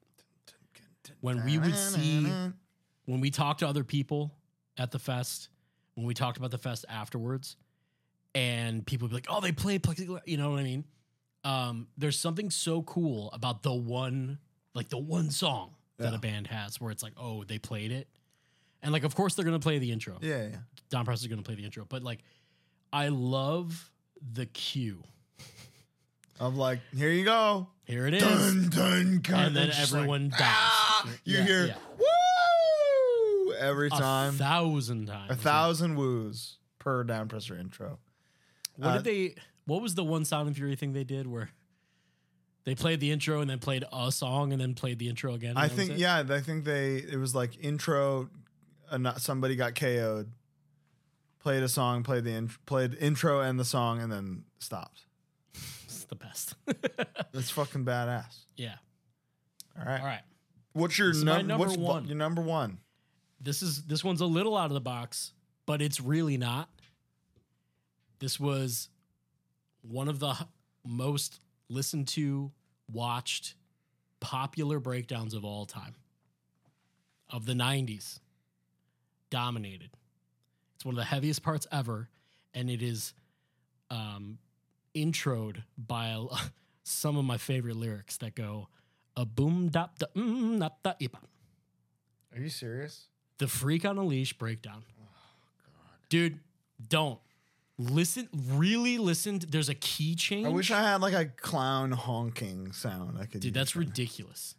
When 1.22 1.44
we 1.44 1.58
would 1.58 1.76
see 1.76 2.28
when 3.06 3.20
we 3.20 3.30
talked 3.30 3.60
to 3.60 3.68
other 3.68 3.84
people 3.84 4.34
at 4.78 4.92
the 4.92 5.00
fest 5.00 5.50
when 6.00 6.08
we 6.08 6.14
talked 6.14 6.38
about 6.38 6.52
the 6.52 6.58
fest 6.58 6.86
afterwards 6.90 7.56
and 8.36 8.86
people 8.86 9.06
would 9.06 9.10
be 9.10 9.16
like 9.16 9.28
oh 9.30 9.42
they 9.42 9.52
play 9.52 9.78
plexiglass 9.80 10.22
you 10.26 10.38
know 10.38 10.52
what 10.52 10.60
i 10.60 10.64
mean 10.64 10.86
um 11.44 11.88
there's 11.98 12.18
something 12.20 12.50
so 12.50 12.82
cool 12.84 13.30
about 13.34 13.64
the 13.64 13.74
one 13.74 14.38
like 14.74 14.90
the 14.90 14.98
one 14.98 15.30
song 15.30 15.76
that 15.98 16.10
Yeah. 16.12 16.16
a 16.16 16.20
band 16.20 16.48
has 16.48 16.80
where 16.80 16.92
it's 16.92 17.04
like 17.04 17.14
oh 17.18 17.44
they 17.44 17.58
played 17.60 17.92
it 17.92 18.08
and 18.82 18.92
like 18.94 19.04
of 19.04 19.16
course 19.16 19.36
they're 19.36 19.46
gonna 19.46 19.60
play 19.60 19.78
the 19.80 19.92
intro 19.92 20.18
yeah 20.22 20.44
yeah 20.52 20.58
Downpresser 20.92 21.14
is 21.22 21.28
going 21.28 21.38
to 21.38 21.46
play 21.46 21.54
the 21.54 21.64
intro, 21.66 21.86
but 21.88 22.02
like, 22.02 22.24
I 22.92 23.10
love 23.10 23.92
the 24.34 24.48
cue. 24.48 25.04
of 26.40 26.56
like 26.58 26.80
here 26.98 27.12
you 27.12 27.24
go 27.24 27.68
Here 27.86 28.08
it 28.08 28.16
is, 28.16 28.24
dun 28.24 29.20
dun 29.22 29.40
and 29.40 29.56
then 29.56 29.68
just 29.68 29.92
like, 29.94 30.00
everyone 30.00 30.30
dies. 30.30 30.40
ah! 30.42 31.08
you 31.26 31.38
Yeah, 31.38 31.44
hear 31.44 31.66
yeah. 31.68 31.74
Woo 33.60 33.90
time. 33.90 34.34
a 34.36 34.38
thousand 34.38 35.08
times. 35.08 35.32
a 35.32 35.36
thousand 35.36 35.96
woos 35.96 36.58
per 36.80 37.04
Downpresser 37.04 37.60
intro 37.60 38.00
What 38.76 38.88
Uh, 38.88 38.94
did 38.98 39.04
they? 39.04 39.36
What 39.66 39.82
was 39.82 39.96
the 39.96 40.04
one 40.04 40.26
Sound 40.26 40.48
and 40.48 40.56
Fury 40.56 40.76
thing 40.76 40.94
they 40.94 41.04
did 41.04 41.28
where 41.28 41.50
they 42.66 42.74
played 42.76 43.00
the 43.00 43.12
intro 43.12 43.42
and 43.42 43.50
then 43.50 43.60
played 43.60 43.84
a 43.92 44.12
song 44.12 44.52
and 44.52 44.62
then 44.62 44.74
played 44.74 44.98
the 45.00 45.10
intro 45.10 45.34
again? 45.34 45.58
I 45.58 45.68
think 45.68 45.94
yeah 45.98 46.24
I 46.28 46.40
think 46.42 46.64
they 46.66 46.96
it 46.98 47.18
was 47.18 47.36
like 47.36 47.58
intro 47.64 48.30
uh, 48.92 49.14
somebody 49.18 49.56
got 49.56 49.76
KO'd 49.76 50.32
played 51.40 51.64
a 51.64 51.70
song 51.70 52.04
played 52.04 52.24
the 52.24 52.32
in, 52.32 52.50
played 52.66 52.96
intro 53.00 53.40
and 53.42 53.60
the 53.60 53.66
song 53.66 54.02
and 54.02 54.12
then 54.12 54.44
stopped 54.60 55.06
it's 55.86 56.06
the 56.06 56.16
best. 56.16 56.56
that's 57.32 57.50
fucking 57.52 57.86
badass 57.86 58.40
yeah. 58.58 58.76
all 59.78 59.86
right, 59.86 60.00
All 60.02 60.06
right. 60.08 60.22
what's 60.74 60.98
your 60.98 61.10
This 61.10 61.18
is 61.18 61.26
my 61.26 61.38
num- 61.38 61.48
number 61.48 61.66
what's 61.68 61.78
one. 61.78 62.06
your 62.08 62.18
number 62.18 62.42
one 62.42 62.80
This 63.42 63.62
is 63.62 63.84
this 63.84 64.04
one's 64.04 64.22
a 64.22 64.26
little 64.26 64.58
out 64.58 64.66
of 64.66 64.74
the 64.74 64.82
box, 64.82 65.34
but 65.66 65.82
it's 65.82 66.02
really 66.02 66.38
not. 66.38 66.70
This 68.20 68.40
was 68.40 68.90
one 69.82 70.10
of 70.10 70.20
the 70.20 70.36
most 70.86 71.40
listened 71.70 72.08
to, 72.10 72.52
watched, 72.92 73.56
popular 74.20 74.80
breakdowns 74.80 75.34
of 75.34 75.46
all 75.46 75.66
time. 75.66 75.96
Of 77.30 77.46
the 77.46 77.54
90s. 77.54 78.20
Dominated. 79.30 79.92
It's 80.76 80.84
one 80.84 80.96
of 80.96 80.98
the 80.98 81.06
heaviest 81.06 81.44
parts 81.44 81.68
ever, 81.72 82.10
and 82.54 82.70
it 82.70 82.82
is 82.82 83.14
um, 83.92 84.40
introed 84.96 85.64
by 85.78 86.18
some 86.84 87.18
of 87.18 87.26
my 87.26 87.38
favorite 87.38 87.76
lyrics 87.76 88.18
that 88.18 88.36
go 88.36 88.68
a 89.16 89.26
boom 89.26 89.70
dap 89.70 90.00
da 90.00 90.08
mm 90.16 90.58
nap 90.58 90.82
da 90.84 90.94
ipa. 91.02 91.20
are 92.34 92.40
you 92.40 92.50
serious 92.50 93.08
The 93.40 93.48
Freak 93.48 93.86
on 93.86 93.98
a 93.98 94.04
Leash 94.04 94.34
breakdown. 94.34 94.84
Dude, 96.10 96.40
don't. 96.88 97.20
Listen, 97.78 98.28
really 98.50 98.98
listen. 98.98 99.40
to- 99.40 99.48
there's 99.48 99.70
a 99.70 99.76
key 99.76 100.14
change. 100.16 100.46
I 100.46 100.50
wish 100.50 100.70
I 100.72 100.82
had 100.82 101.02
like 101.02 101.14
a 101.14 101.26
clown 101.26 101.92
honking 101.92 102.74
sound 102.74 103.18
I 103.18 103.26
could 103.26 103.42
Dude, 103.42 103.54
that's 103.54 103.76
right 103.76 103.88
ridiculous. 103.88 104.56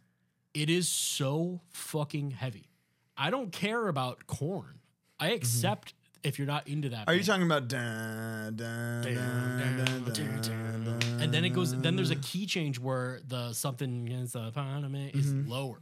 It 0.53 0.69
is 0.69 0.89
so 0.89 1.61
fucking 1.69 2.31
heavy. 2.31 2.67
I 3.15 3.29
don't 3.29 3.51
care 3.51 3.87
about 3.87 4.25
Korn. 4.27 4.79
I 5.19 5.31
accept 5.31 5.93
if 6.23 6.39
you're 6.39 6.47
not 6.47 6.67
into 6.67 6.89
that. 6.89 7.07
Are 7.07 7.13
you 7.13 7.23
talking 7.23 7.45
about 7.45 7.67
dun, 7.67 8.55
dun, 8.55 9.03
dun, 9.03 10.99
and 11.19 11.31
then 11.31 11.45
it 11.45 11.49
goes. 11.49 11.75
Then 11.79 11.95
there's 11.95 12.09
a 12.09 12.15
key 12.15 12.47
change 12.47 12.79
where 12.79 13.19
the 13.27 13.53
something 13.53 14.07
against 14.07 14.33
the 14.33 14.47
economy 14.47 15.11
is 15.13 15.31
Mhm. 15.31 15.47
lower. 15.47 15.79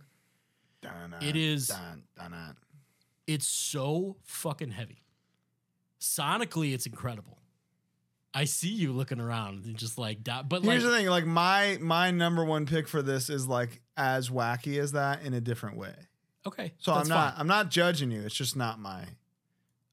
It 1.21 1.35
is-. 1.37 1.71
It's 3.29 3.47
so 3.47 4.17
fucking 4.23 4.71
heavy. 4.71 5.03
Sonically, 5.99 6.73
it's 6.73 6.85
incredible. 6.85 7.37
I 8.33 8.45
see 8.45 8.69
you 8.69 8.91
looking 8.93 9.19
around 9.19 9.65
and 9.65 9.75
just 9.75 9.97
like 9.97 10.23
that, 10.25 10.47
but 10.47 10.61
like 10.63 10.71
Here's 10.71 10.83
the 10.83 10.91
thing, 10.91 11.07
like 11.07 11.25
my 11.25 11.77
my 11.81 12.11
number 12.11 12.43
one 12.45 12.65
pick 12.65 12.87
for 12.87 13.01
this 13.01 13.29
is 13.29 13.47
like 13.47 13.81
as 13.97 14.29
wacky 14.29 14.79
as 14.79 14.91
that 14.93 15.23
in 15.23 15.33
a 15.33 15.41
different 15.41 15.77
way. 15.77 15.93
okay, 16.45 16.73
So 16.77 16.93
I'm 16.93 17.07
not 17.07 17.31
fine. 17.33 17.41
I'm 17.41 17.47
not 17.47 17.69
judging 17.69 18.11
you. 18.11 18.21
It's 18.21 18.35
just 18.35 18.55
not 18.55 18.79
my 18.79 19.03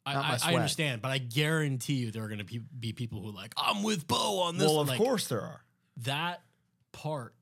I, 0.05 0.13
not 0.15 0.23
my 0.23 0.39
I, 0.45 0.53
I 0.53 0.55
understand, 0.55 1.03
but 1.03 1.11
I 1.11 1.19
guarantee 1.19 1.95
you 1.95 2.11
there 2.11 2.23
are 2.25 2.29
going 2.29 2.39
to 2.39 2.45
be, 2.45 2.59
be 2.79 2.93
people 2.93 3.21
who 3.23 3.31
are 3.31 3.33
like 3.33 3.53
I'm 3.57 3.83
with 3.83 4.07
Bo 4.07 4.41
on 4.43 4.59
this. 4.59 4.67
Well, 4.69 4.81
of 4.81 4.89
Like, 4.89 4.99
course 4.99 5.27
there 5.29 5.41
are. 5.43 5.63
that 6.05 6.43
part. 6.93 7.35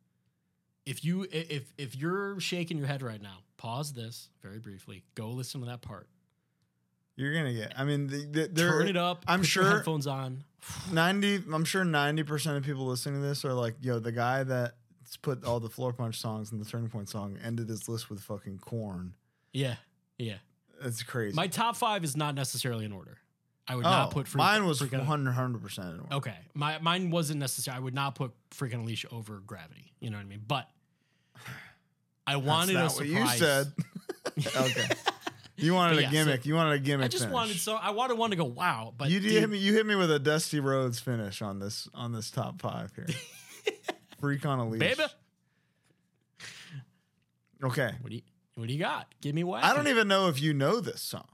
If 0.86 1.04
you 1.04 1.26
if 1.30 1.72
if 1.76 1.96
you're 1.96 2.38
shaking 2.40 2.78
your 2.78 2.86
head 2.86 3.02
right 3.02 3.20
now, 3.20 3.38
pause 3.64 3.92
this 3.92 4.28
very 4.42 4.58
briefly. 4.58 5.02
Go 5.14 5.30
listen 5.30 5.60
to 5.60 5.66
that 5.68 5.80
part. 5.80 6.06
You're 7.16 7.32
gonna 7.32 7.54
get. 7.54 7.72
I 7.78 7.84
mean, 7.84 8.08
the, 8.08 8.26
the, 8.26 8.48
there, 8.52 8.70
Turn 8.70 8.88
it 8.88 8.96
up. 8.96 9.24
I'm 9.26 9.42
sure- 9.42 9.68
headphones 9.68 10.06
on. 10.06 10.44
Ninety. 10.92 11.42
I'm 11.52 11.64
sure 11.64 11.84
ninety 11.84 12.22
percent 12.22 12.56
of 12.56 12.64
people 12.64 12.86
listening 12.86 13.20
to 13.20 13.26
this 13.26 13.44
are 13.44 13.52
like, 13.52 13.76
yo, 13.80 13.98
the 13.98 14.12
guy 14.12 14.44
that 14.44 14.74
put 15.22 15.44
all 15.44 15.60
the 15.60 15.68
Floorpunch 15.68 16.16
songs 16.16 16.52
and 16.52 16.60
the 16.60 16.68
turning 16.68 16.88
point 16.88 17.08
song 17.08 17.38
ended 17.44 17.68
his 17.68 17.88
list 17.88 18.10
with 18.10 18.20
fucking 18.20 18.58
Korn. 18.58 19.14
Yeah, 19.52 19.76
yeah. 20.18 20.36
That's 20.82 21.02
crazy. 21.02 21.36
My 21.36 21.46
top 21.46 21.76
five 21.76 22.02
is 22.02 22.16
not 22.16 22.34
necessarily 22.34 22.84
in 22.84 22.92
order. 22.92 23.18
I 23.68 23.76
would 23.76 23.86
oh, 23.86 23.90
not 23.90 24.10
put 24.10 24.26
freak, 24.26 24.38
mine 24.38 24.66
was 24.66 24.80
Freak 24.80 24.92
100 24.92 25.62
percent 25.62 25.88
in 25.88 26.00
order. 26.00 26.14
Okay, 26.14 26.36
my 26.54 26.78
mine 26.78 27.10
wasn't 27.10 27.40
necessary. 27.40 27.76
I 27.76 27.80
would 27.80 27.94
not 27.94 28.14
put 28.14 28.32
Freak 28.50 28.74
on 28.74 28.80
a 28.80 28.84
Leash 28.84 29.06
over 29.12 29.40
Gravity. 29.46 29.92
You 30.00 30.10
know 30.10 30.16
what 30.16 30.24
I 30.24 30.28
mean? 30.28 30.42
But 30.46 30.68
I 32.26 32.36
wanted 32.36 32.76
That's 32.76 32.98
a 32.98 33.04
not 33.04 33.08
what 33.16 33.36
surprise. 33.36 33.40
you 33.40 33.46
said. 33.46 33.72
okay. 34.70 34.94
You 35.56 35.74
wanted 35.74 35.94
But 35.94 35.98
a 35.98 36.02
yeah, 36.02 36.08
so 36.08 36.12
gimmick. 36.24 36.46
you 36.46 36.54
wanted 36.54 36.72
a 36.72 36.78
gimmick. 36.80 37.04
I 37.04 37.08
just 37.08 37.24
finish. 37.24 37.34
wanted 37.34 37.56
so 37.58 37.74
I 37.76 37.90
wanted 37.90 38.18
one 38.18 38.30
to 38.30 38.36
go 38.36 38.44
wow. 38.44 38.92
But 38.96 39.10
you, 39.10 39.20
hit 39.20 39.48
me. 39.48 39.58
You 39.58 39.72
hit 39.72 39.86
me 39.86 39.94
with 39.94 40.10
a 40.10 40.18
Dusty 40.18 40.58
Rhodes 40.60 40.98
finish 41.00 41.40
on 41.42 41.58
this 41.60 41.88
on 41.94 42.12
this 42.12 42.30
top 42.30 42.60
five 42.60 42.92
here. 42.96 43.06
Freak 44.20 44.44
on 44.46 44.58
a 44.58 44.68
leash, 44.68 44.80
baby, 44.80 45.02
Okay, 47.62 47.92
what 48.00 48.10
do 48.10 48.16
you 48.16 48.22
what 48.56 48.66
do 48.68 48.72
you 48.72 48.78
got? 48.78 49.06
Give 49.20 49.34
me 49.34 49.44
what? 49.44 49.64
I 49.64 49.74
don't 49.74 49.88
even 49.88 50.08
know 50.08 50.28
if 50.28 50.40
you 50.40 50.54
know 50.54 50.80
this 50.80 51.00
song. 51.02 51.26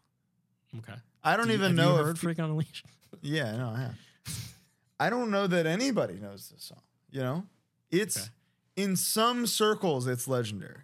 Okay. 0.79 0.95
I 1.25 1.37
don't 1.37 1.47
Do 1.47 1.53
you- 1.53 1.59
even 1.59 1.77
have 1.77 1.87
know 1.87 1.95
You 1.95 2.01
if 2.01 2.07
heard 2.07 2.19
Freak 2.19 2.39
on 2.39 2.51
a 2.51 2.57
Leash? 2.57 2.85
Yeah, 3.23 3.57
no, 3.57 3.71
I 3.71 3.81
have. 3.81 3.95
I 5.01 5.11
don't 5.11 5.31
know 5.31 5.47
that 5.47 5.67
anybody 5.67 6.15
knows 6.21 6.49
this 6.49 6.65
song. 6.65 6.81
You 7.11 7.21
know, 7.21 7.47
it's 7.91 8.17
Okay. 8.19 8.29
In 8.77 8.97
some 8.97 9.47
circles 9.47 10.07
it's 10.07 10.27
legendary. 10.29 10.83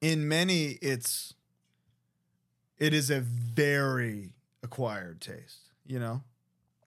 In 0.00 0.26
many, 0.28 0.78
it's 0.82 1.34
it 2.78 2.94
is 2.94 3.10
a 3.10 3.20
very 3.20 4.32
acquired 4.62 5.20
taste. 5.20 5.68
You 5.86 5.98
know, 5.98 6.22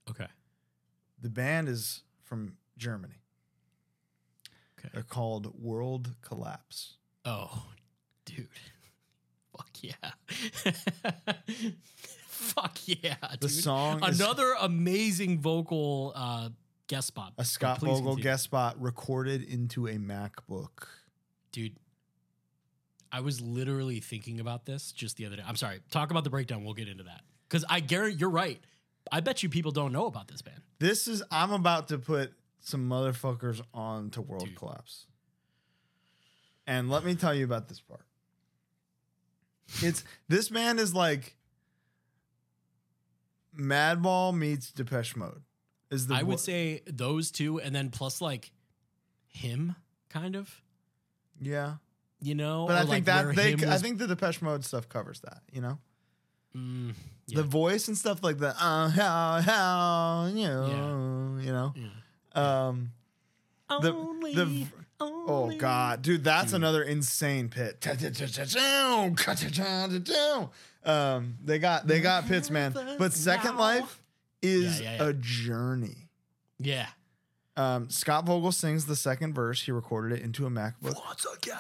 Okay. 0.09 0.27
the 1.21 1.29
band 1.29 1.67
is 1.69 2.01
from 2.23 2.57
Germany. 2.77 3.21
Okay. 4.79 4.89
They're 4.93 5.03
called 5.03 5.53
World 5.61 6.15
Collapse. 6.21 6.95
Oh, 7.25 7.65
dude. 8.25 8.47
Fuck 9.55 9.69
yeah. 9.81 10.11
Fuck 12.27 12.79
yeah. 12.85 13.15
The 13.39 13.47
dude. 13.47 13.51
song 13.51 14.03
is 14.03 14.19
Another 14.19 14.55
amazing 14.59 15.39
vocal 15.39 16.11
uh, 16.15 16.49
guest 16.93 17.07
spot. 17.07 17.33
a 17.37 17.45
Scott 17.45 17.79
Please 17.79 17.89
Vogel 17.89 18.03
continue. 18.11 18.23
guest 18.23 18.43
spot 18.43 18.79
recorded 18.79 19.43
into 19.43 19.87
a 19.87 19.93
MacBook. 19.93 20.87
Dude, 21.51 21.75
I 23.11 23.21
was 23.21 23.41
literally 23.41 23.99
thinking 23.99 24.39
about 24.39 24.65
this 24.65 24.91
just 24.91 25.17
the 25.17 25.25
other 25.25 25.35
day. 25.37 25.43
I'm 25.45 25.55
sorry. 25.55 25.79
Talk 25.91 26.11
about 26.11 26.23
the 26.23 26.29
breakdown. 26.29 26.63
We'll 26.63 26.73
get 26.73 26.87
into 26.87 27.03
that. 27.03 27.21
Because 27.49 27.65
I 27.69 27.79
guarantee 27.79 28.17
you're 28.19 28.29
right. 28.29 28.59
I 29.11 29.19
bet 29.19 29.43
you 29.43 29.49
people 29.49 29.71
don't 29.71 29.91
know 29.91 30.05
about 30.05 30.27
this 30.27 30.41
band. 30.41 30.61
This 30.79 31.07
is 31.07 31.23
I'm 31.31 31.51
about 31.51 31.89
to 31.89 31.97
put 31.97 32.33
some 32.59 32.87
motherfuckers 32.89 33.61
on 33.73 34.09
to 34.11 34.21
World 34.21 34.45
Dude. 34.45 34.55
Collapse. 34.55 35.07
And 36.65 36.89
let 36.89 37.03
me 37.03 37.15
tell 37.15 37.33
you 37.33 37.43
about 37.43 37.67
this 37.67 37.81
part. 37.81 38.05
It's 39.81 40.03
this 40.27 40.49
man 40.51 40.79
is 40.79 40.93
like 40.93 41.35
Madball 43.57 44.35
meets 44.35 44.71
Depeche 44.71 45.15
Mode. 45.15 45.41
Is 45.93 46.07
the 46.07 46.15
I 46.15 46.23
wo- 46.23 46.29
would 46.31 46.39
say 46.39 46.81
those 46.87 47.31
two, 47.31 47.59
and 47.61 47.73
then 47.75 47.89
plus 47.89 48.19
like 48.21 48.51
him, 49.27 49.75
kind 50.09 50.35
of. 50.35 50.61
yeah, 51.41 51.75
You 52.21 52.35
know, 52.35 52.65
but 52.67 52.73
Or, 52.73 52.77
I 52.77 52.81
like, 52.81 52.89
think 52.89 53.05
that 53.07 53.35
they 53.35 53.51
him 53.51 53.63
I 53.69 53.73
was- 53.73 53.81
think 53.81 53.97
the 53.99 54.07
Depeche 54.07 54.41
Mode 54.41 54.63
stuff 54.65 54.87
covers 54.89 55.19
that. 55.21 55.41
You 55.51 55.61
know, 55.61 55.79
Mm, 56.55 56.93
yeah, 57.27 57.37
the 57.37 57.43
voice 57.43 57.87
and 57.87 57.97
stuff 57.97 58.23
like 58.23 58.37
that. 58.39 58.55
Uh, 58.59 58.89
how 58.89 59.41
how 59.41 60.25
you 60.33 60.47
know 60.47 61.37
you 61.41 61.51
know. 61.51 61.73
yeah. 61.75 62.67
Um, 62.67 62.91
the 63.81 63.91
Only, 63.93 64.33
the 64.35 64.67
Oh 64.99 65.25
only- 65.43 65.57
god, 65.57 66.01
dude, 66.03 66.23
that's 66.23 66.51
Dude. 66.51 66.57
another 66.61 66.83
insane 66.83 67.49
pit. 67.49 67.81
Um, 70.85 71.37
they 71.43 71.59
got 71.59 71.87
they 71.87 71.99
got 72.01 72.27
pits, 72.27 72.49
man. 72.49 72.73
But 72.99 73.13
Second 73.13 73.57
Life 73.57 74.01
is 74.43 74.79
Yeah, 74.81 74.91
yeah, 74.97 75.03
yeah. 75.03 75.09
a 75.09 75.13
journey. 75.13 76.09
Yeah. 76.59 76.87
Um, 77.55 77.89
Scott 77.91 78.25
Vogel 78.25 78.51
sings 78.51 78.85
the 78.87 78.95
second 78.95 79.33
verse. 79.35 79.61
He 79.61 79.71
recorded 79.71 80.17
it 80.19 80.23
into 80.23 80.45
a 80.47 80.49
MacBook. 80.49 80.95
Once 81.05 81.25
again. 81.37 81.57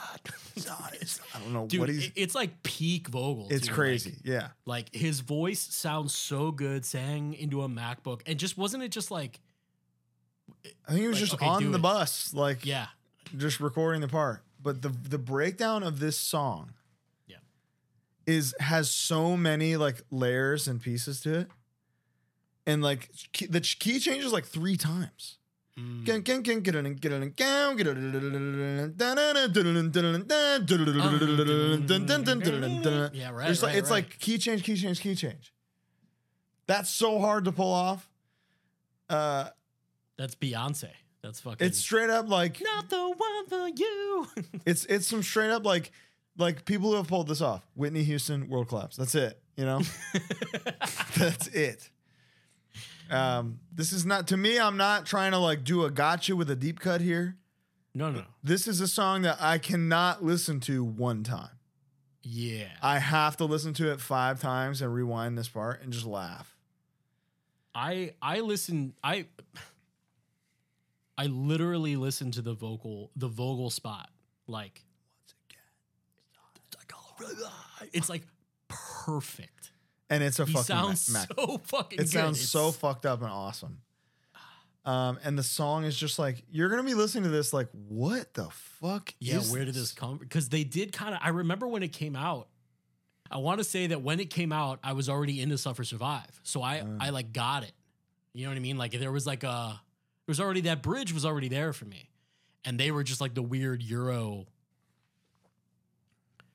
I 1.35 1.39
don't 1.39 1.53
know 1.53 1.67
Dude, 1.67 1.79
what 1.81 1.89
he's. 1.89 2.11
it's 2.15 2.33
like 2.35 2.63
peak 2.63 3.07
Vogel. 3.09 3.47
it's 3.51 3.67
too, 3.67 3.71
like- 3.71 3.75
crazy. 3.75 4.15
yeah, 4.23 4.49
Like, 4.65 4.93
his 4.93 5.19
voice 5.19 5.59
sounds 5.59 6.15
so 6.15 6.51
good 6.51 6.83
sang 6.85 7.33
into 7.35 7.61
a 7.63 7.67
MacBook. 7.69 8.21
And 8.25 8.39
just 8.39 8.57
wasn't 8.57 8.81
it 8.83 8.89
just 8.89 9.11
like, 9.11 9.39
I 10.87 10.89
think 10.91 11.01
he 11.01 11.07
was 11.07 11.17
Like, 11.17 11.29
just 11.29 11.33
okay, 11.35 11.45
on 11.45 11.71
the 11.71 11.77
it. 11.77 11.81
bus, 11.81 12.33
like 12.33 12.65
yeah, 12.65 12.87
just 13.37 13.59
recording 13.59 14.01
the 14.01 14.07
part. 14.07 14.43
But 14.61 14.81
the 14.81 14.89
the 14.89 15.17
breakdown 15.17 15.83
of 15.83 15.99
this 15.99 16.17
song, 16.17 16.73
Yeah. 17.27 17.37
is 18.25 18.55
has 18.59 18.89
so 18.89 19.35
many 19.37 19.75
like 19.77 20.01
layers 20.09 20.67
and 20.67 20.81
pieces 20.81 21.19
to 21.21 21.39
it, 21.41 21.47
and 22.65 22.81
like 22.81 23.09
key, 23.31 23.47
the 23.47 23.61
key 23.61 23.99
changes 23.99 24.31
like 24.31 24.45
three 24.45 24.77
times. 24.77 25.37
Mm. 25.77 26.05
Yeah, 33.13 33.31
right. 33.31 33.49
It's 33.49 33.63
like 33.63 33.75
it's 33.75 33.89
right. 33.89 34.03
like 34.03 34.19
key 34.19 34.37
change, 34.37 34.63
key 34.63 34.75
change, 34.75 35.01
key 35.01 35.15
change. 35.15 35.51
That's 36.67 36.89
so 36.89 37.19
hard 37.19 37.45
to 37.45 37.51
pull 37.51 37.73
off. 37.73 38.07
Uh, 39.09 39.49
that's 40.17 40.35
Beyonce. 40.35 40.89
That's 41.23 41.39
fucking. 41.39 41.65
it's 41.65 41.77
straight 41.77 42.09
up 42.09 42.29
like 42.29 42.61
not 42.61 42.89
the 42.89 42.97
one 42.97 43.47
for 43.47 43.67
you. 43.69 44.27
it's 44.65 44.85
it's 44.85 45.07
some 45.07 45.23
straight 45.23 45.51
up 45.51 45.65
like 45.65 45.91
like 46.37 46.65
people 46.65 46.91
who 46.91 46.97
have 46.97 47.07
pulled 47.07 47.27
this 47.27 47.41
off. 47.41 47.65
Whitney 47.75 48.03
Houston, 48.03 48.47
World 48.49 48.67
Collapse. 48.67 48.97
That's 48.97 49.15
it. 49.15 49.39
You 49.55 49.65
know, 49.65 49.81
that's 51.17 51.47
it. 51.47 51.89
Um, 53.09 53.59
this 53.73 53.91
is 53.91 54.05
not 54.05 54.27
to 54.27 54.37
me. 54.37 54.59
I'm 54.59 54.77
not 54.77 55.05
trying 55.05 55.31
to 55.31 55.37
like 55.37 55.63
do 55.63 55.83
a 55.83 55.91
gotcha 55.91 56.35
with 56.35 56.49
a 56.49 56.55
deep 56.55 56.79
cut 56.79 57.01
here. 57.01 57.37
no, 57.93 58.11
no. 58.11 58.23
This 58.43 58.67
is 58.67 58.81
a 58.81 58.87
song 58.87 59.23
that 59.23 59.37
I 59.39 59.57
cannot 59.57 60.23
listen 60.23 60.59
to 60.61 60.83
one 60.83 61.23
time. 61.23 61.49
Yeah. 62.23 62.69
I 62.81 62.99
have 62.99 63.37
to 63.37 63.45
listen 63.45 63.73
to 63.75 63.91
it 63.91 63.99
five 63.99 64.39
times 64.39 64.81
and 64.81 64.93
rewind 64.93 65.37
this 65.37 65.49
part 65.49 65.81
and 65.83 65.91
just 65.91 66.05
laugh. 66.05 66.55
I 67.75 68.13
I 68.21 68.39
listen 68.39 68.93
I 69.03 69.25
I 71.17 71.25
literally 71.25 71.95
listen 71.95 72.31
to 72.31 72.41
the 72.41 72.53
vocal 72.53 73.11
the 73.15 73.27
vocal 73.27 73.69
spot 73.69 74.09
like 74.47 74.83
once 75.21 75.35
again. 75.49 75.59
it's 77.93 78.09
like 78.09 78.23
perfect. 78.67 79.62
And 80.13 80.23
it's 80.23 80.39
a 80.39 80.45
He 80.45 80.53
fucking 80.53 80.63
sounds 80.65 81.09
Mac. 81.11 81.27
so 81.35 81.57
fucking 81.65 81.99
it 81.99 82.03
good. 82.03 82.09
sounds 82.09 82.41
so 82.49 82.71
fucked 82.71 83.05
up 83.05 83.21
and 83.21 83.31
awesome. 83.31 83.79
Um, 84.85 85.17
and 85.23 85.37
the 85.39 85.43
song 85.43 85.85
is 85.85 85.95
just 85.97 86.19
like 86.19 86.43
you're 86.51 86.67
gonna 86.69 86.83
be 86.83 86.93
listening 86.93 87.23
to 87.23 87.29
this 87.29 87.53
like, 87.53 87.69
what 87.87 88.33
the 88.33 88.49
fuck? 88.49 89.13
Yeah, 89.19 89.37
is 89.37 89.51
where 89.51 89.63
did 89.63 89.75
this 89.75 89.93
come 89.93 90.17
because 90.17 90.49
they 90.49 90.65
did 90.65 90.91
kind 90.91 91.13
of 91.15 91.21
I 91.23 91.29
remember 91.29 91.67
when 91.67 91.83
it 91.83 91.93
came 91.93 92.15
out 92.17 92.49
I 93.31 93.37
want 93.37 93.59
to 93.59 93.63
say 93.63 93.87
that 93.87 94.01
when 94.01 94.19
it 94.19 94.29
came 94.29 94.51
out 94.51 94.79
I 94.83 94.91
was 94.93 95.07
already 95.07 95.41
into 95.41 95.57
Suffer 95.57 95.85
Survive. 95.85 96.39
So 96.43 96.61
I 96.61 96.79
Mm. 96.79 96.97
I 96.99 97.09
like 97.11 97.31
got 97.31 97.63
it. 97.63 97.71
You 98.33 98.43
know 98.43 98.49
what 98.51 98.57
I 98.57 98.61
mean? 98.61 98.77
Like 98.77 98.91
there 98.91 99.11
was 99.11 99.25
like 99.25 99.43
a 99.43 99.79
there 100.25 100.31
was 100.31 100.41
already 100.41 100.61
that 100.61 100.81
bridge 100.81 101.13
was 101.13 101.25
already 101.25 101.47
there 101.47 101.71
for 101.71 101.85
me. 101.85 102.09
And 102.65 102.77
they 102.77 102.91
were 102.91 103.03
just 103.03 103.21
like 103.21 103.33
the 103.35 103.41
weird 103.41 103.81
euro 103.83 104.47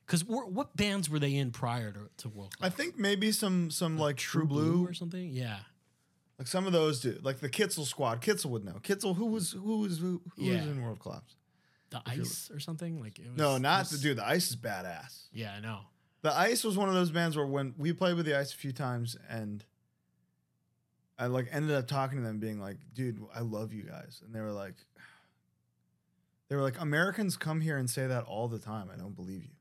Cuz 0.09 0.25
what 0.25 0.75
bands 0.75 1.09
were 1.09 1.19
they 1.19 1.35
in 1.35 1.51
prior 1.51 1.91
to, 1.93 2.09
to 2.17 2.29
World 2.29 2.53
I 2.59 2.69
think 2.69 2.97
maybe 2.97 3.31
some 3.31 3.71
some 3.71 3.97
like 3.97 4.17
True 4.17 4.45
Blue, 4.45 4.85
or 4.85 4.93
something? 4.93 5.29
Yeah. 5.29 5.59
like 6.37 6.47
some 6.47 6.65
of 6.67 6.73
those 6.73 6.99
do, 7.01 7.17
like 7.21 7.39
the 7.39 7.49
Kitzel 7.49 7.85
squad. 7.85 8.21
Kitzel 8.21 8.47
would 8.49 8.65
know. 8.65 8.79
Kitzel, 8.81 9.15
who 9.15 9.27
was 9.27 9.51
who 9.51 9.79
was 9.79 9.99
who, 9.99 10.21
who 10.35 10.45
was 10.47 10.65
in 10.65 10.81
World 10.83 10.99
Collapse? 10.99 11.35
The 11.91 12.01
If 12.07 12.19
Ice 12.19 12.51
or 12.53 12.59
something? 12.59 12.99
Like 13.01 13.17
it 13.19 13.29
was 13.29 13.37
No, 13.37 13.57
not 13.57 13.81
was- 13.81 13.91
the 13.91 13.97
dude. 13.99 14.17
The 14.17 14.27
Ice 14.27 14.49
is 14.49 14.55
badass. 14.55 15.27
Yeah, 15.31 15.53
I 15.53 15.59
know. 15.59 15.81
The 16.21 16.33
Ice 16.37 16.63
was 16.65 16.75
one 16.77 16.89
of 16.89 16.95
those 16.95 17.11
bands 17.11 17.37
where 17.37 17.45
when 17.45 17.73
we 17.77 17.93
played 17.93 18.15
with 18.15 18.25
the 18.25 18.37
Ice 18.37 18.51
a 18.53 18.57
few 18.57 18.73
times 18.73 19.15
and 19.29 19.63
I 21.17 21.27
like 21.27 21.47
ended 21.51 21.75
up 21.75 21.87
talking 21.87 22.17
to 22.17 22.23
them 22.23 22.39
being 22.39 22.59
like, 22.59 22.77
dude, 22.93 23.21
I 23.33 23.41
love 23.41 23.73
you 23.73 23.83
guys. 23.83 24.21
And 24.25 24.33
they 24.33 24.41
were 24.41 24.51
like 24.51 24.75
they 26.49 26.55
were 26.55 26.61
like, 26.63 26.79
Americans 26.81 27.37
come 27.37 27.61
here 27.61 27.77
and 27.77 27.87
say 27.89 28.07
that 28.07 28.23
all 28.23 28.47
the 28.47 28.59
time. 28.59 28.89
I 28.93 28.97
don't 28.97 29.15
believe 29.15 29.43
you. 29.43 29.51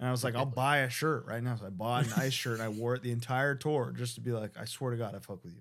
And 0.00 0.08
I 0.08 0.10
was 0.12 0.24
like, 0.24 0.34
I'll 0.34 0.46
buy 0.46 0.78
a 0.78 0.88
shirt 0.90 1.26
right 1.26 1.42
now. 1.42 1.56
So 1.56 1.66
I 1.66 1.68
bought 1.68 2.06
an 2.06 2.12
ice 2.16 2.32
shirt 2.32 2.54
and 2.54 2.62
I 2.62 2.68
wore 2.68 2.94
it 2.94 3.02
the 3.02 3.12
entire 3.12 3.54
tour 3.54 3.92
just 3.96 4.14
to 4.14 4.22
be 4.22 4.32
like, 4.32 4.52
I 4.58 4.64
swear 4.64 4.92
to 4.92 4.96
God, 4.96 5.14
I 5.14 5.18
fuck 5.18 5.44
with 5.44 5.52
you. 5.52 5.60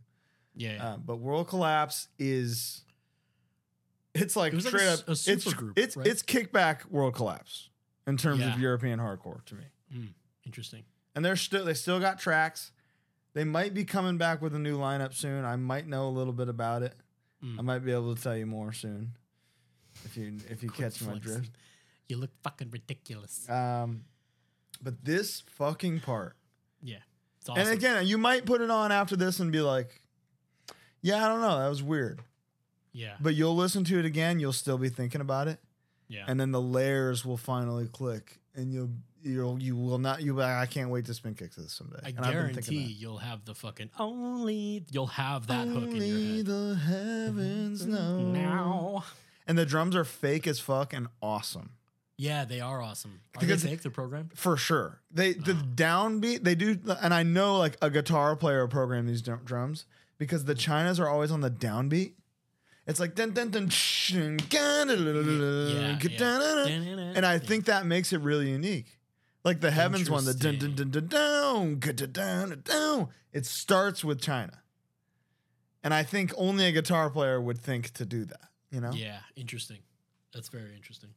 Yeah. 0.56 0.74
yeah. 0.76 0.88
Uh, 0.88 0.98
but 0.98 1.18
World 1.18 1.50
Collapse 1.50 2.08
is 2.18 2.84
it's 4.16 4.36
like 4.36 4.54
It 4.54 4.56
was 4.56 4.66
like 4.66 4.74
straight 4.76 4.88
a 4.88 4.94
up 4.94 5.08
a 5.08 5.12
it's 5.12 5.28
supergroup, 5.28 5.74
it's 5.78 5.98
right? 5.98 6.08
it's 6.08 6.24
kickback 6.24 6.86
World 6.90 7.16
Collapse 7.16 7.70
in 8.08 8.16
terms 8.18 8.40
Yeah. 8.40 8.54
of 8.54 8.60
European 8.60 8.98
hardcore 9.00 9.44
to 9.46 9.56
me. 9.56 9.64
Mm, 9.94 10.14
interesting. 10.46 10.84
And 11.16 11.24
they're 11.26 11.36
still 11.36 11.66
they 11.66 11.74
still 11.74 12.00
got 12.00 12.18
tracks. 12.18 12.72
They 13.34 13.44
might 13.44 13.74
be 13.74 13.84
coming 13.86 14.18
back 14.18 14.42
with 14.42 14.56
a 14.56 14.60
new 14.60 14.78
lineup 14.78 15.14
soon. 15.14 15.46
I 15.46 15.56
might 15.58 15.86
know 15.86 16.08
a 16.08 16.10
little 16.10 16.34
bit 16.34 16.48
about 16.50 16.82
it. 16.82 16.96
Mm. 17.44 17.60
I 17.60 17.62
might 17.62 17.80
be 17.80 17.92
able 17.92 18.16
to 18.16 18.22
tell 18.22 18.36
you 18.38 18.46
more 18.46 18.72
soon. 18.72 19.12
If 20.06 20.16
you 20.18 20.38
if 20.50 20.64
you 20.64 20.70
Quit 20.70 20.94
catch 20.94 21.02
my 21.08 21.18
drift. 21.20 21.52
You 22.08 22.18
look 22.18 22.32
fucking 22.42 22.72
ridiculous. 22.72 23.48
Um 23.50 24.06
but 24.82 25.04
this 25.06 25.42
fucking 25.48 26.00
part. 26.02 26.36
yeah. 26.82 26.98
It's 27.40 27.48
awesome. 27.48 27.62
And 27.68 27.72
again, 27.78 28.06
you 28.06 28.18
might 28.18 28.46
put 28.46 28.60
it 28.60 28.70
on 28.70 28.92
after 28.92 29.16
this 29.16 29.40
and 29.40 29.50
be 29.52 29.62
like, 29.62 30.02
Yeah, 31.02 31.24
I 31.26 31.30
don't 31.30 31.42
know, 31.42 31.58
that 31.60 31.70
was 31.70 31.82
weird. 31.82 32.22
yeah. 32.92 33.16
But 33.22 33.36
you'll 33.36 33.56
listen 33.56 33.84
to 33.86 33.98
it 34.00 34.06
again, 34.06 34.40
you'll 34.42 34.52
still 34.54 34.78
be 34.78 34.90
thinking 34.90 35.22
about 35.22 35.48
it. 35.48 35.60
yeah. 36.10 36.26
and 36.28 36.40
then 36.40 36.52
the 36.52 36.62
layers 36.62 37.24
will 37.26 37.38
finally 37.38 37.88
click, 37.88 38.40
and 38.56 38.74
you'll 38.74 38.90
you'll 39.22 39.62
you 39.62 39.76
will 39.78 40.00
not 40.00 40.22
you. 40.22 40.42
I 40.42 40.66
can't 40.66 40.90
wait 40.90 41.06
to 41.06 41.14
spin 41.14 41.34
kick 41.36 41.54
this 41.56 41.72
someday. 41.74 42.00
I 42.04 42.10
And 42.10 42.20
I've 42.20 42.34
been 42.34 42.54
thinking 42.56 42.74
guarantee 42.74 42.94
you'll 42.94 43.18
have 43.20 43.46
the 43.46 43.54
fucking 43.56 43.90
only 44.00 44.86
you'll 44.92 45.08
have 45.08 45.48
that 45.48 45.68
hook 45.68 45.90
in 45.92 45.96
your 46.02 46.36
head. 46.38 46.46
the 46.46 46.76
heavens 46.76 47.86
know. 47.86 48.20
Now. 48.22 49.04
And 49.48 49.58
the 49.58 49.66
drums 49.66 49.96
are 49.96 50.06
fake 50.06 50.46
as 50.48 50.60
fuck 50.60 50.94
and 50.94 51.08
awesome 51.22 51.72
Yeah, 52.22 52.44
they 52.44 52.60
are 52.60 52.82
awesome. 52.82 53.22
Are 53.36 53.40
Because- 53.40 53.64
they 53.64 53.70
fake 53.70 53.82
the 53.82 53.90
program? 53.90 54.30
for 54.36 54.58
sure. 54.58 55.00
They 55.10 55.32
the 55.34 55.54
Oh. 55.54 55.64
downbeat 55.76 56.44
they 56.44 56.54
do, 56.54 56.78
and 57.02 57.14
I 57.14 57.24
know 57.24 57.58
like 57.58 57.78
a 57.82 57.90
guitar 57.90 58.36
player 58.36 58.68
programmed 58.68 59.08
these 59.08 59.22
drums 59.22 59.86
because 60.18 60.44
the 60.44 60.54
chinas 60.54 61.00
are 61.00 61.08
always 61.08 61.32
on 61.32 61.40
the 61.40 61.50
downbeat. 61.50 62.16
It's 62.86 63.00
like 63.00 63.16
dun 63.16 63.32
dun 63.32 63.52
dun, 63.52 63.70
Yeah, 64.10 64.36
yeah. 66.02 67.14
and 67.16 67.26
I 67.26 67.40
think 67.40 67.66
that 67.66 67.86
makes 67.86 68.12
it 68.12 68.20
really 68.20 68.50
unique. 68.50 69.00
Like 69.46 69.62
the 69.62 69.72
heavens 69.72 70.10
one, 70.10 70.26
the 70.26 70.34
dun 70.34 70.58
dun 70.60 70.76
dun 70.76 70.92
dun 70.92 71.08
down, 71.08 71.80
down, 71.80 72.62
down. 72.66 73.10
It 73.32 73.46
starts 73.46 74.04
with 74.04 74.20
China, 74.20 74.62
and 75.84 75.94
I 75.94 76.04
think 76.04 76.34
only 76.36 76.66
a 76.66 76.72
guitar 76.74 77.10
player 77.10 77.40
would 77.40 77.60
think 77.60 77.92
to 77.94 78.06
do 78.06 78.26
that. 78.26 78.50
You 78.72 78.82
know, 78.82 78.92
Yeah, 78.92 79.22
interesting. 79.38 79.80
That's 80.34 80.50
very 80.50 80.76
interesting. 80.76 81.12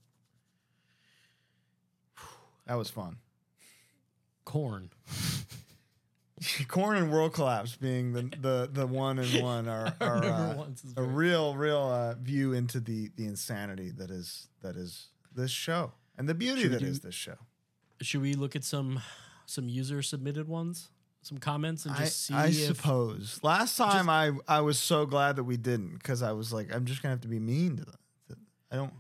That 2.67 2.75
was 2.75 2.91
fun. 2.91 3.17
Korn. 4.45 4.91
Korn 6.69 6.97
and 6.97 7.13
World 7.13 7.35
Collapse 7.35 7.77
being 7.77 8.13
the 8.13 8.23
the 8.23 8.69
the 8.73 8.87
one 8.87 9.19
and 9.19 9.43
one 9.43 9.69
are, 9.69 9.95
are 10.01 10.25
uh, 10.25 10.67
a 10.97 11.03
real 11.03 11.55
real 11.55 11.83
uh, 11.83 12.15
view 12.15 12.53
into 12.53 12.81
the 12.81 13.11
the 13.17 13.27
insanity 13.27 13.91
that 13.97 14.11
is 14.11 14.49
that 14.61 14.77
is 14.77 15.09
this 15.35 15.51
show 15.51 15.93
and 16.19 16.29
the 16.29 16.35
beauty 16.35 16.63
Should 16.63 16.73
that 16.73 16.83
is 16.83 16.99
do- 16.99 17.09
this 17.09 17.15
show. 17.15 17.37
Should 18.01 18.23
we 18.23 18.35
look 18.35 18.57
at 18.57 18.65
some 18.65 19.01
some 19.47 19.69
user 19.69 20.03
submitted 20.03 20.49
ones, 20.49 20.89
some 21.23 21.39
comments, 21.39 21.85
and 21.85 21.95
I, 21.95 21.99
just 22.01 22.27
see 22.27 22.35
I 22.35 22.51
suppose 22.51 23.39
last 23.43 23.77
time 23.77 24.09
I 24.09 24.33
I 24.49 24.61
was 24.63 24.79
so 24.79 25.07
glad 25.07 25.37
that 25.37 25.45
we 25.45 25.57
didn't 25.57 25.95
because 25.95 26.23
I 26.23 26.33
was 26.33 26.53
like 26.53 26.75
I'm 26.75 26.85
just 26.87 27.03
gonna 27.03 27.13
have 27.13 27.21
to 27.21 27.29
be 27.29 27.39
mean 27.39 27.77
to 27.77 27.85
them. 27.85 27.99
I 28.71 28.77
don't. 28.77 28.93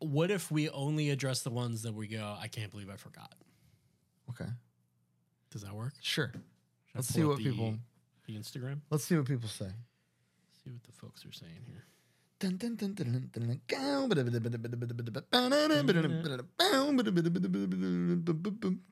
What 0.00 0.30
if 0.30 0.50
we 0.50 0.68
only 0.70 1.10
address 1.10 1.42
the 1.42 1.50
ones 1.50 1.82
that 1.82 1.94
we 1.94 2.08
go? 2.08 2.36
I 2.40 2.48
can't 2.48 2.70
believe 2.70 2.90
I 2.90 2.96
forgot. 2.96 3.32
Okay, 4.30 4.50
Does 5.50 5.62
that 5.62 5.72
work? 5.74 5.92
sure. 6.02 6.32
Should 6.32 6.42
Let's 6.96 7.08
see 7.08 7.22
what 7.24 7.38
the- 7.38 7.44
people 7.44 7.74
the 8.26 8.36
Instagram. 8.36 8.80
let's 8.90 9.04
see 9.04 9.16
what 9.16 9.26
people 9.26 9.48
say. 9.48 9.70
See 10.64 10.70
what 10.70 10.82
the 10.84 10.92
folks 10.92 11.24
are 11.24 11.32
saying 11.32 11.62
here. 11.66 11.84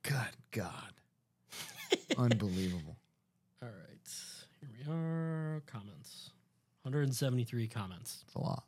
God, 0.03 0.29
God, 0.51 0.93
unbelievable. 2.17 2.97
All 3.63 3.69
right, 3.69 4.09
here 4.61 4.69
we 4.87 4.93
are. 4.93 5.63
Comments. 5.67 6.31
173 6.83 7.69
comments. 7.69 8.23
It's 8.27 8.35
a 8.35 8.41
lot. 8.41 8.65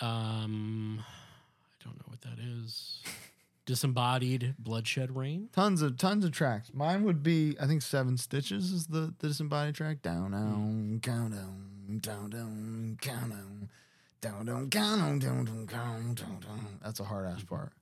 Um, 0.00 1.04
I 1.04 1.84
don't 1.84 1.96
know 1.96 2.06
what 2.06 2.20
that 2.22 2.38
is. 2.38 3.02
Disembodied 3.66 4.54
Bloodshed 4.58 5.14
Rain. 5.14 5.50
Tons 5.52 5.82
of 5.82 5.98
tons 5.98 6.24
of 6.24 6.32
tracks. 6.32 6.70
Mine 6.72 7.04
would 7.04 7.22
be 7.22 7.54
I 7.60 7.66
think 7.66 7.82
Seven 7.82 8.16
Stitches 8.16 8.72
is 8.72 8.86
the, 8.86 9.12
the 9.18 9.28
disembodied 9.28 9.74
track. 9.74 10.00
Down 10.00 10.30
down 10.30 10.54
hmm. 10.54 10.98
count 10.98 11.34
down 11.34 11.98
down 12.00 12.30
down 12.30 12.98
count 12.98 13.30
down 13.30 13.68
down 14.22 14.46
down 14.46 14.70
count 14.70 15.00
down 15.00 15.18
down 15.18 15.44
down 15.66 15.66
down 15.66 16.40
down. 16.40 16.78
That's 16.82 16.98
a 17.00 17.04
hard 17.04 17.26
ass 17.26 17.42
hmm. 17.42 17.54
part. 17.54 17.72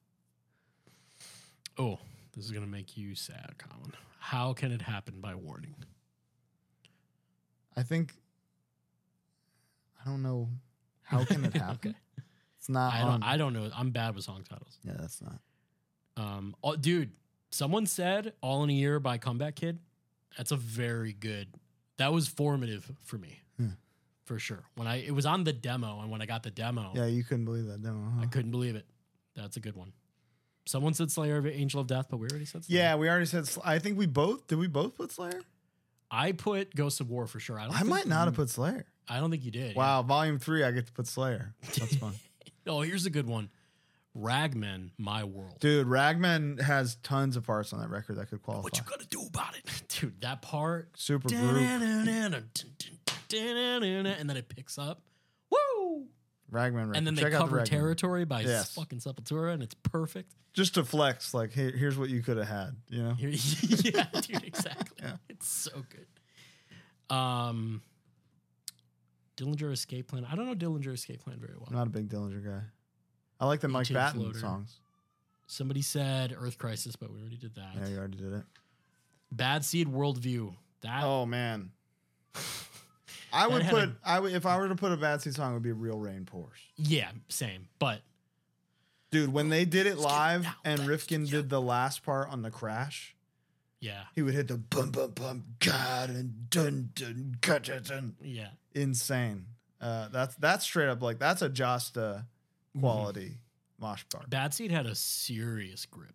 Oh, 1.78 2.01
this 2.34 2.44
is 2.44 2.51
gonna 2.51 2.66
make 2.66 2.97
you 2.97 3.14
sad, 3.14 3.55
Colin. 3.59 3.93
How 4.18 4.55
can 4.55 4.72
it 4.72 4.82
happen 4.82 5.20
by 5.20 5.36
warning? 5.36 5.76
I 7.76 7.84
think 7.84 8.12
I 10.05 10.09
don't 10.09 10.22
know. 10.22 10.48
How 11.02 11.24
can 11.24 11.44
it 11.44 11.52
happen? 11.56 11.90
okay. 11.90 11.94
It's 12.66 12.72
not. 12.72 12.93
I 12.93 13.02
on- 13.02 13.20
don't. 13.20 13.22
I 13.28 13.36
don't 13.36 13.52
know. 13.52 13.70
I'm 13.76 13.90
bad 13.90 14.16
with 14.16 14.24
song 14.24 14.43
titles. 14.48 14.76
yeah, 14.82 14.94
that's 14.98 15.22
not. 15.22 15.38
Um, 16.16 16.56
oh, 16.64 16.74
dude, 16.74 17.12
someone 17.51 17.86
said 17.86 18.32
"All 18.40 18.64
in 18.64 18.70
a 18.70 18.72
Year" 18.72 18.98
by 18.98 19.18
Comeback 19.18 19.55
Kid. 19.55 19.78
That's 20.36 20.51
a 20.51 20.56
very 20.56 21.12
good. 21.12 21.48
That 21.98 22.12
was 22.12 22.26
formative 22.26 22.90
for 23.05 23.18
me, 23.18 23.38
Hmm. 23.56 23.68
for 24.24 24.38
sure. 24.40 24.64
When 24.74 24.88
I 24.88 24.97
it 24.97 25.14
was 25.14 25.26
on 25.26 25.44
the 25.44 25.52
demo, 25.52 26.01
and 26.01 26.10
when 26.10 26.20
I 26.20 26.26
got 26.26 26.43
the 26.43 26.51
demo, 26.51 26.90
Yeah, 26.97 27.06
you 27.06 27.22
couldn't 27.22 27.44
believe 27.44 27.66
that 27.66 27.82
demo. 27.82 28.10
Huh? 28.16 28.22
I 28.22 28.26
couldn't 28.26 28.51
believe 28.51 28.74
it. 28.74 28.86
That's 29.36 29.56
a 29.56 29.60
good 29.60 29.76
one. 29.76 29.93
Someone 30.66 30.94
said 30.94 31.12
Slayer 31.12 31.36
of 31.36 31.47
Angel 31.47 31.80
of 31.80 31.86
Death, 31.86 32.06
but 32.10 32.16
we 32.16 32.26
already 32.28 32.47
said 32.47 32.64
Slayer. 32.64 32.78
Yeah, 32.80 32.97
we 32.97 33.09
already 33.09 33.26
said. 33.26 33.47
Sl- 33.47 33.60
I 33.64 33.78
think 33.78 33.97
we 33.97 34.06
both 34.06 34.48
did. 34.48 34.59
We 34.59 34.66
both 34.66 34.97
put 34.97 35.12
Slayer. 35.12 35.40
I 36.10 36.32
put 36.32 36.74
Ghost 36.74 37.01
of 37.01 37.09
War 37.10 37.26
for 37.28 37.38
sure. 37.38 37.59
I 37.60 37.66
don't. 37.66 37.78
I 37.80 37.82
might 37.84 38.06
not 38.06 38.26
have 38.26 38.34
put 38.34 38.51
Slayer. 38.51 38.86
I 39.09 39.20
don't 39.20 39.30
think 39.30 39.44
you 39.44 39.51
did. 39.52 39.72
yeah. 39.76 39.78
Wow, 39.78 40.02
volume 40.02 40.38
three, 40.40 40.64
I 40.64 40.72
get 40.72 40.86
to 40.86 40.93
put 40.93 41.06
Slayer. 41.06 41.55
That's 41.62 41.94
fun. 41.97 42.14
Oh, 42.66 42.80
here's 42.82 43.06
a 43.06 43.10
good 43.10 43.26
one. 43.26 43.51
Ragman, 44.14 44.93
My 44.97 45.24
World. 45.24 45.59
Dude, 45.60 45.86
Ragman 45.86 46.56
has 46.59 46.97
tons 47.02 47.36
of 47.36 47.44
parts 47.44 47.72
on 47.74 47.80
that 47.80 47.90
record 47.90 48.16
that 48.16 48.30
could 48.30 48.43
qualify. 48.43 48.62
What 48.64 48.78
you 48.78 48.84
gonna 48.88 49.05
do 49.10 49.20
about 49.28 49.55
it, 49.56 49.82
dude? 49.88 50.20
That 50.22 50.40
part. 50.43 50.88
Super 50.97 51.28
group. 51.28 51.40
And 51.43 51.82
then 54.28 54.36
it 54.36 54.48
picks 54.48 54.78
up. 54.78 55.02
Woo! 55.51 56.06
Ragman 56.51 56.88
record. 56.88 56.97
And 56.97 57.06
then 57.06 57.14
they 57.14 57.22
Check 57.22 57.32
the 57.32 57.38
cover 57.38 57.56
Ragman. 57.56 57.70
Territory 57.78 58.24
by 58.24 58.40
Yes. 58.40 58.74
fucking 58.74 59.01
Sepultura, 59.01 59.52
and 59.52 59.62
it's 59.62 59.74
perfect. 59.82 60.32
Just 60.55 60.74
to 60.74 60.84
flex, 60.84 61.34
like, 61.34 61.52
hey, 61.52 61.70
here's 61.72 61.98
what 61.98 62.09
you 62.09 62.22
could 62.22 62.38
have 62.38 62.48
had, 62.48 62.76
you 62.88 63.02
know? 63.02 63.14
Yeah, 63.18 64.06
dude, 64.22 64.44
exactly. 64.44 64.97
Yeah. 65.02 65.16
It's 65.28 65.47
so 65.47 65.70
good. 65.90 67.14
Um, 67.14 67.82
Dillinger 69.36 69.72
Escape 69.72 70.08
Plan. 70.08 70.24
I 70.30 70.34
don't 70.34 70.46
know 70.46 70.54
Dillinger 70.54 70.94
Escape 70.94 71.22
Plan 71.24 71.38
very 71.38 71.54
well. 71.56 71.66
I'm 71.68 71.76
not 71.76 71.86
a 71.86 71.90
big 71.90 72.08
Dillinger 72.08 72.44
guy. 72.44 72.60
I 73.38 73.46
like 73.46 73.60
the 73.60 73.68
Mike 73.68 73.86
Eating 73.86 73.96
Batten 73.96 74.34
songs. 74.34 74.76
Somebody 75.46 75.82
said 75.82 76.34
Earth 76.38 76.58
Crisis, 76.58 76.96
but 76.96 77.12
we 77.12 77.20
already 77.20 77.36
did 77.36 77.54
that. 77.54 77.74
Yeah, 77.76 77.88
you 77.88 77.98
already 77.98 78.16
did 78.16 78.32
it. 78.32 78.44
Bad 79.30 79.64
Seed 79.64 79.88
Worldview. 79.88 80.54
That 80.80 81.02
Oh, 81.04 81.26
man. 81.26 81.70
I 83.32 83.46
would 83.46 83.62
had 83.62 83.70
put, 83.72 83.82
a- 83.84 83.94
I 84.04 84.18
would, 84.20 84.32
if 84.32 84.46
I 84.46 84.56
were 84.58 84.68
to 84.68 84.74
put 84.74 84.92
a 84.92 84.96
Bad 84.96 85.20
Seed 85.22 85.34
song, 85.34 85.50
it 85.50 85.54
would 85.54 85.62
be 85.62 85.72
Real 85.72 85.98
Rain 85.98 86.24
Pours. 86.24 86.58
yeah, 86.76 87.10
same. 87.28 87.68
But 87.78 88.00
Dude, 89.10 89.32
when 89.32 89.48
they 89.50 89.64
did 89.64 89.86
it 89.86 89.98
live 89.98 90.46
and 90.64 90.80
Rifkin 90.86 91.26
did 91.26 91.48
the 91.48 91.60
last 91.60 92.02
part 92.02 92.28
on 92.30 92.42
the 92.42 92.50
crash, 92.50 93.14
yeah, 93.81 94.05
he 94.15 94.23
would 94.23 94.35
hit 94.35 94.48
the 94.48 94.57
bum 94.59 94.90
bum 94.90 95.11
bum 95.12 95.44
God 95.61 96.11
and 96.11 96.48
dun 96.51 96.90
dun 96.94 97.36
dun 97.40 97.62
dun 97.82 98.15
yeah. 98.23 98.48
Insane. 98.74 99.47
Uh, 99.81 100.09
that's 100.09 100.35
that's 100.36 100.65
straight 100.65 100.89
up 100.89 101.03
like 101.03 101.19
that's 101.19 101.43
a 101.43 101.48
Jasta 101.51 102.24
quality 102.78 103.39
mosh 103.78 104.05
part. 104.11 104.28
Bad 104.31 104.55
Seed 104.55 104.70
had 104.70 104.86
a 104.86 104.94
serious 104.94 105.85
grip. 105.86 106.15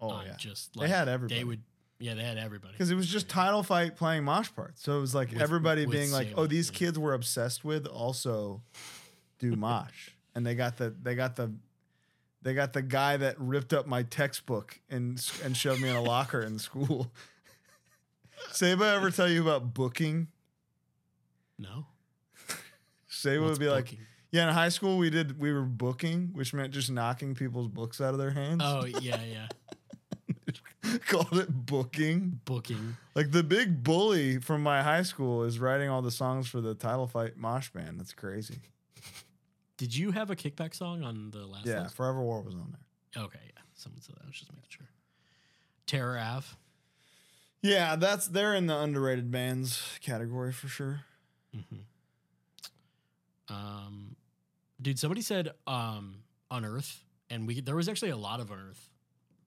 Oh 0.00 0.20
yeah, 0.24 0.34
just 0.36 0.78
They 0.78 0.88
had 0.88 1.08
everybody. 1.08 1.38
They 1.40 1.44
would, 1.44 1.62
yeah, 1.98 2.14
they 2.14 2.22
had 2.24 2.36
everybody. 2.38 2.72
because 2.72 2.90
it 2.90 2.96
was 2.96 3.06
just 3.08 3.28
title 3.28 3.62
fight 3.62 3.96
playing 3.96 4.24
mosh 4.24 4.50
parts. 4.54 4.82
So 4.82 4.98
it 4.98 5.00
was 5.00 5.14
like 5.14 5.30
With- 5.32 5.40
everybody 5.40 5.86
with 5.86 5.92
being 5.92 6.10
like, 6.10 6.28
"Oh, 6.36 6.46
these 6.46 6.70
yeah. 6.70 6.78
kids 6.78 6.98
were 6.98 7.14
obsessed 7.14 7.64
with 7.64 7.86
also 7.86 8.62
do 9.38 9.56
mosh," 9.56 10.10
and 10.34 10.44
they 10.44 10.54
got 10.54 10.76
the 10.76 10.90
they 11.02 11.14
got 11.14 11.36
the 11.36 11.52
they 12.46 12.54
got 12.54 12.72
the 12.72 12.80
guy 12.80 13.16
that 13.16 13.34
ripped 13.40 13.72
up 13.72 13.88
my 13.88 14.04
textbook 14.04 14.78
and 14.88 15.20
and 15.42 15.56
shoved 15.56 15.80
me 15.82 15.88
in 15.88 15.96
a 15.96 16.00
locker 16.02 16.40
in 16.42 16.60
school. 16.60 17.10
Saba 18.52 18.84
ever 18.94 19.10
tell 19.10 19.28
you 19.28 19.42
about 19.42 19.74
booking? 19.74 20.28
No, 21.58 21.86
Saba 23.08 23.40
What's 23.40 23.58
would 23.58 23.58
be 23.58 23.68
like, 23.68 23.98
"Yeah, 24.30 24.46
in 24.46 24.54
high 24.54 24.68
school 24.68 24.96
we 24.96 25.10
did 25.10 25.40
we 25.40 25.52
were 25.52 25.62
booking, 25.62 26.30
which 26.34 26.54
meant 26.54 26.72
just 26.72 26.88
knocking 26.88 27.34
people's 27.34 27.66
books 27.66 28.00
out 28.00 28.12
of 28.12 28.18
their 28.18 28.30
hands." 28.30 28.62
oh 28.64 28.84
yeah, 28.84 29.18
yeah, 29.24 29.48
Called 31.08 31.36
it 31.36 31.66
booking. 31.66 32.40
booking. 32.44 32.96
Like 33.16 33.32
the 33.32 33.42
big 33.42 33.82
bully 33.82 34.38
from 34.38 34.62
my 34.62 34.84
high 34.84 35.02
school 35.02 35.42
is 35.42 35.58
writing 35.58 35.88
all 35.88 36.00
the 36.00 36.12
songs 36.12 36.46
for 36.46 36.60
the 36.60 36.74
title 36.76 37.08
fight 37.08 37.36
mosh 37.36 37.70
band. 37.70 37.98
That's 37.98 38.12
crazy. 38.12 38.60
Did 39.76 39.94
you 39.94 40.10
have 40.12 40.30
a 40.30 40.36
kickback 40.36 40.74
song 40.74 41.02
on 41.02 41.30
the 41.30 41.46
last? 41.46 41.66
Yeah, 41.66 41.82
list? 41.82 41.94
Forever 41.96 42.22
War 42.22 42.40
was 42.42 42.54
on 42.54 42.72
there. 42.72 43.24
Okay, 43.24 43.38
yeah. 43.44 43.60
Someone 43.74 44.00
said 44.00 44.14
that. 44.16 44.22
I 44.24 44.26
was 44.26 44.36
just 44.36 44.52
making 44.52 44.68
sure. 44.70 44.86
Terror 45.86 46.18
Ave. 46.18 46.46
Yeah, 47.62 47.96
that's 47.96 48.26
they're 48.28 48.54
in 48.54 48.66
the 48.66 48.76
underrated 48.78 49.30
bands 49.30 49.82
category 50.00 50.52
for 50.52 50.68
sure. 50.68 51.00
Um, 53.48 54.16
dude, 54.80 54.98
somebody 54.98 55.20
said 55.22 55.50
um 55.66 56.16
Unearth, 56.50 57.00
and 57.30 57.46
we 57.46 57.60
there 57.60 57.76
was 57.76 57.88
actually 57.88 58.10
a 58.10 58.16
lot 58.16 58.40
of 58.40 58.50
Unearth 58.50 58.88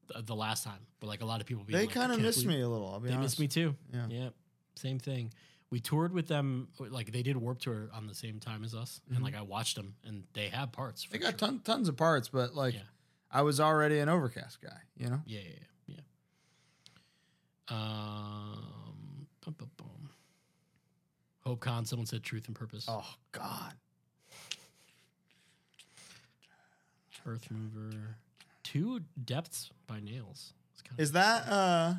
the, 0.07 0.21
the 0.21 0.35
last 0.35 0.63
time, 0.63 0.79
but 0.99 1.07
like 1.07 1.21
a 1.21 1.25
lot 1.25 1.41
of 1.41 1.47
people. 1.47 1.63
being 1.63 1.77
They 1.79 1.85
like, 1.85 1.93
kind 1.93 2.11
of 2.11 2.19
missed 2.21 2.43
believe-" 2.43 2.57
me 2.59 2.63
a 2.63 2.69
little. 2.69 2.87
I'll 2.89 2.99
be 2.99 3.09
They 3.09 3.15
honest. 3.15 3.39
missed 3.39 3.39
me 3.39 3.47
too. 3.47 3.75
Yeah. 3.93 4.05
Yeah, 4.09 4.29
same 4.75 4.99
thing. 4.99 5.31
We 5.71 5.79
toured 5.79 6.13
with 6.13 6.27
them, 6.27 6.69
like 6.79 7.11
they 7.11 7.21
did 7.21 7.37
Warped 7.37 7.61
Tour 7.61 7.89
on 7.93 8.07
the 8.07 8.15
same 8.15 8.39
time 8.39 8.63
as 8.63 8.73
us, 8.73 9.01
and 9.13 9.23
like 9.23 9.35
I 9.35 9.41
watched 9.43 9.75
them, 9.75 9.93
and 10.05 10.23
they 10.33 10.47
have 10.47 10.71
parts. 10.71 11.03
For 11.03 11.09
Mm-hmm. 11.17 11.25
They 11.25 11.31
got 11.31 11.39
sure. 11.39 11.47
ton, 11.49 11.59
tons 11.63 11.87
of 11.89 11.95
parts, 11.95 12.27
but 12.29 12.55
like 12.55 12.73
Yeah. 12.73 12.79
I 13.31 13.43
was 13.43 13.59
already 13.59 13.99
an 13.99 14.09
Overcast 14.09 14.59
guy. 14.61 14.79
You 14.97 15.09
know. 15.11 15.21
Yeah, 15.27 15.41
yeah, 15.41 15.49
yeah. 15.87 15.95
yeah. 17.69 17.75
Um, 17.77 19.27
bum, 19.45 19.55
bum, 19.59 19.69
bum. 19.77 20.09
Hope 21.45 21.59
Con. 21.59 21.85
Someone 21.85 22.07
said 22.07 22.23
Truth 22.23 22.47
and 22.47 22.55
Purpose. 22.55 22.85
Oh 22.87 23.05
God. 23.31 23.73
Earth 27.27 27.47
Mover. 27.51 28.15
Two 28.63 29.01
Depths 29.23 29.69
by 29.85 29.99
Nails. 29.99 30.53
Is 30.97 31.11
that 31.11 31.47
uh? 31.47 31.93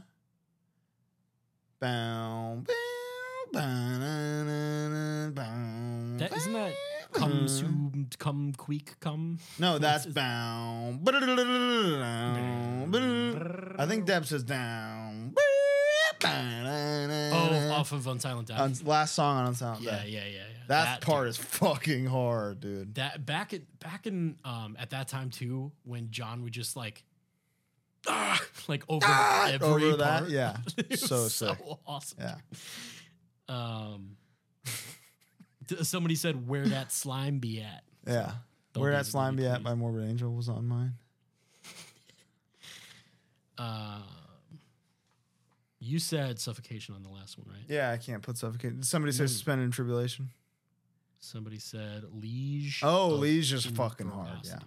Bow, 1.79 2.63
that 6.19 6.33
isn't 6.37 6.53
that 6.53 6.73
come 7.13 7.49
soon, 7.49 8.09
come 8.19 8.53
quick, 8.57 8.95
come. 9.01 9.39
No, 9.59 9.79
that's 9.79 10.07
bow. 10.07 10.95
I 13.79 13.87
think 13.87 14.05
Debs 14.07 14.33
is 14.33 14.45
down. 14.45 15.35
Oh, 16.23 17.71
off 17.73 17.93
of 17.93 18.05
Unsilent 18.05 18.47
Death. 18.47 18.61
On 18.61 18.75
last 18.85 19.15
song 19.15 19.39
on 19.39 19.53
Unsilent 19.55 19.81
yeah, 19.83 19.91
Death. 19.91 20.07
yeah, 20.09 20.21
yeah, 20.25 20.27
yeah. 20.27 20.43
That, 20.69 21.01
part 21.01 21.23
dude. 21.25 21.31
is 21.31 21.37
fucking 21.39 22.07
hard, 22.07 22.61
dude. 22.61 22.95
that 22.97 23.25
back 23.27 23.53
at 23.55 23.63
back 23.81 24.07
in 24.07 24.37
um 24.45 24.77
at 24.79 24.91
that 24.91 25.09
time 25.09 25.31
too 25.31 25.73
when 25.85 26.11
John 26.11 26.43
would 26.45 26.53
just 26.53 26.77
like 26.77 27.03
ah, 28.07 28.41
like 28.69 28.85
over 28.89 29.05
Ah, 29.09 29.51
every 29.51 29.67
over 29.67 29.97
that, 29.97 30.19
part. 30.21 30.31
yeah. 30.31 30.59
It 30.77 30.91
was 30.91 31.01
So 31.01 31.27
so 31.29 31.49
sick. 31.55 31.59
awesome. 31.87 32.19
Yeah. 32.21 32.35
Um, 33.51 34.17
somebody 35.83 36.15
said, 36.15 36.49
"Where 36.49 36.67
that 36.67 36.93
slime 36.93 37.39
be 37.39 37.61
at?" 37.61 37.83
Yeah. 38.07 38.33
Don't 38.73 38.83
Where 38.83 38.93
that 38.93 39.07
slime 39.07 39.37
be 39.37 39.47
at 39.47 39.63
by 39.63 39.75
Morbid 39.75 40.09
Angel 40.09 40.33
was 40.33 40.49
on 40.49 40.67
mine. 40.67 40.95
Um, 43.59 44.05
you 45.81 45.99
said 45.99 46.39
suffocation 46.39 46.95
on 46.95 47.03
the 47.03 47.09
last 47.09 47.37
one, 47.37 47.49
right? 47.49 47.65
Yeah, 47.69 47.91
I 47.91 47.97
can't 47.97 48.23
put 48.23 48.39
suffocation. 48.39 48.83
Somebody 48.83 49.13
said 49.13 49.29
suspended 49.29 49.65
in 49.65 49.71
tribulation? 49.71 50.31
Somebody 51.19 51.59
said 51.59 52.05
liege. 52.13 52.81
Oh, 52.83 53.09
Liege 53.09 53.53
is 53.53 53.67
fucking 53.67 54.09
hard. 54.09 54.39
Yeah. 54.45 54.59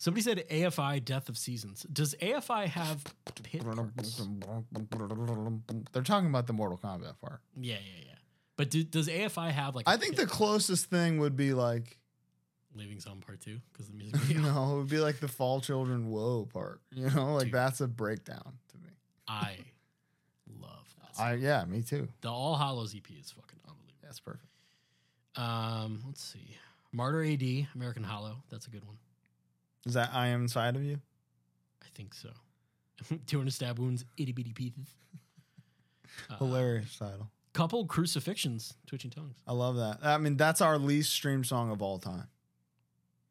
Somebody 0.00 0.22
said 0.22 0.44
AFI 0.48 1.04
Death 1.04 1.28
of 1.28 1.36
Seasons. 1.36 1.84
Does 1.92 2.14
AFI 2.22 2.66
have 2.66 3.02
pit 3.42 3.64
parts? 3.64 4.22
They're 5.92 6.02
talking 6.04 6.28
about 6.28 6.46
the 6.46 6.52
Mortal 6.52 6.78
Kombat 6.78 7.18
part. 7.20 7.40
Yeah, 7.60 7.74
yeah, 7.74 8.04
yeah. 8.06 8.12
But 8.56 8.70
do, 8.70 8.84
does 8.84 9.08
AFI 9.08 9.50
have 9.50 9.74
like? 9.74 9.88
I 9.88 9.96
think 9.96 10.14
the 10.16 10.26
closest 10.26 10.86
thing 10.86 11.18
would 11.18 11.36
be 11.36 11.52
like 11.52 11.98
Leaving 12.74 13.00
Zone 13.00 13.20
Part 13.24 13.40
Two 13.40 13.58
because 13.72 13.88
the 13.88 13.94
music 13.94 14.16
video. 14.20 14.42
no, 14.42 14.74
it 14.74 14.78
would 14.78 14.88
be 14.88 14.98
like 15.00 15.18
the 15.18 15.28
Fall 15.28 15.60
Children 15.60 16.10
Whoa 16.10 16.46
part. 16.52 16.80
You 16.94 17.10
know, 17.10 17.34
like 17.34 17.46
Dude. 17.46 17.54
that's 17.54 17.80
a 17.80 17.88
breakdown 17.88 18.52
to 18.70 18.76
me. 18.78 18.90
I 19.26 19.56
love 20.60 20.86
that. 21.02 21.16
song. 21.16 21.26
I 21.26 21.34
yeah, 21.34 21.64
me 21.64 21.82
too. 21.82 22.06
the 22.20 22.30
All 22.30 22.54
Hallow's 22.56 22.94
EP 22.94 23.02
is 23.20 23.32
fucking 23.32 23.58
unbelievable. 23.66 23.98
That's 24.02 24.20
perfect. 24.20 24.44
Um, 25.34 26.02
let's 26.06 26.22
see. 26.22 26.56
Martyr 26.92 27.24
AD, 27.24 27.42
American 27.74 28.04
Hollow. 28.04 28.42
That's 28.48 28.66
a 28.66 28.70
good 28.70 28.84
one. 28.84 28.96
Is 29.86 29.94
that 29.94 30.10
I 30.12 30.28
am 30.28 30.42
inside 30.42 30.76
of 30.76 30.82
you? 30.84 31.00
I 31.82 31.86
think 31.94 32.14
so. 32.14 32.30
200 33.26 33.52
stab 33.52 33.78
wounds, 33.78 34.04
itty 34.16 34.32
bitty 34.32 34.52
pieces. 34.52 34.88
Uh, 36.30 36.36
Hilarious 36.38 36.96
title. 36.98 37.30
Couple 37.52 37.86
crucifixions, 37.86 38.74
twitching 38.86 39.10
tongues. 39.10 39.36
I 39.46 39.52
love 39.52 39.76
that. 39.76 39.98
I 40.02 40.18
mean, 40.18 40.36
that's 40.36 40.60
our 40.60 40.76
least 40.78 41.12
streamed 41.12 41.46
song 41.46 41.70
of 41.70 41.80
all 41.80 41.98
time. 41.98 42.26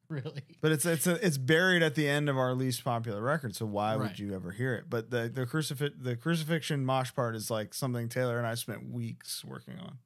Really? 0.09 0.43
But 0.61 0.71
it's 0.71 0.85
it's 0.85 1.05
a, 1.05 1.25
it's 1.25 1.37
buried 1.37 1.83
at 1.83 1.95
the 1.95 2.07
end 2.07 2.29
of 2.29 2.37
our 2.37 2.53
least 2.53 2.81
popular 2.85 3.21
record. 3.21 3.55
So 3.57 3.65
why 3.65 3.95
Right. 3.95 4.07
would 4.07 4.19
you 4.19 4.33
ever 4.33 4.51
hear 4.51 4.73
it? 4.75 4.85
But 4.89 5.09
the 5.09 5.27
the 5.27 5.45
crucifix 5.45 5.95
the 5.99 6.15
crucifixion 6.15 6.85
mosh 6.85 7.13
part 7.13 7.35
is 7.35 7.51
like 7.51 7.73
something 7.73 8.07
Taylor 8.07 8.37
and 8.37 8.47
I 8.47 8.55
spent 8.55 8.89
weeks 8.89 9.43
working 9.43 9.77
on. 9.79 9.97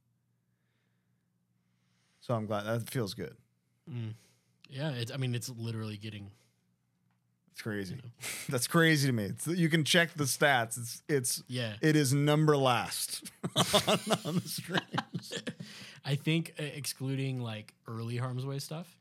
So 2.19 2.34
I'm 2.34 2.48
glad 2.48 2.64
that 2.64 2.89
feels 2.89 3.14
good. 3.14 3.35
Mm. 3.88 4.15
Yeah, 4.72 4.89
it's. 4.91 5.11
I 5.11 5.18
mean, 5.18 5.35
it's 5.35 5.49
literally 5.49 5.98
getting. 5.98 6.31
It's 7.52 7.61
crazy. 7.61 7.95
You 7.95 8.02
know. 8.02 8.10
That's 8.49 8.68
crazy 8.68 9.07
to 9.07 9.14
me. 9.14 9.26
It's, 9.26 9.45
you 9.48 9.68
can 9.69 9.84
check 9.84 10.14
the 10.15 10.23
stats. 10.23 10.77
It's 10.77 11.02
it's 11.10 11.43
Yeah, 11.48 11.73
it 11.81 11.95
is 11.95 12.14
number 12.14 12.56
last 12.57 13.30
on, 13.56 13.99
on 14.26 14.35
the 14.35 14.43
streams. 14.48 15.34
I 16.06 16.15
think 16.15 16.53
uh, 16.60 16.64
excluding 16.64 17.41
like 17.41 17.73
early 17.88 18.18
Harm's 18.18 18.45
Way 18.45 18.60
stuff, 18.60 18.98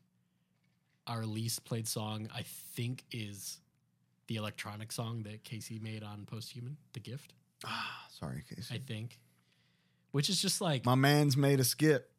our 1.07 1.25
least 1.25 1.63
played 1.63 1.87
song 1.87 2.27
I 2.35 2.43
think 2.75 3.05
is 3.11 3.59
the 4.27 4.35
electronic 4.35 4.91
song 4.91 5.23
that 5.23 5.43
Casey 5.45 5.79
made 5.79 6.03
on 6.03 6.27
Posthuman, 6.31 6.75
"The 6.93 6.99
Gift." 6.99 7.33
Ah, 7.65 8.05
sorry, 8.19 8.43
Casey. 8.53 8.75
I 8.75 8.79
think, 8.79 9.19
which 10.11 10.29
is 10.29 10.41
just 10.41 10.59
like, 10.61 10.85
My 10.85 10.95
man's 10.95 11.37
made 11.37 11.59
a 11.59 11.63
skip. 11.63 12.11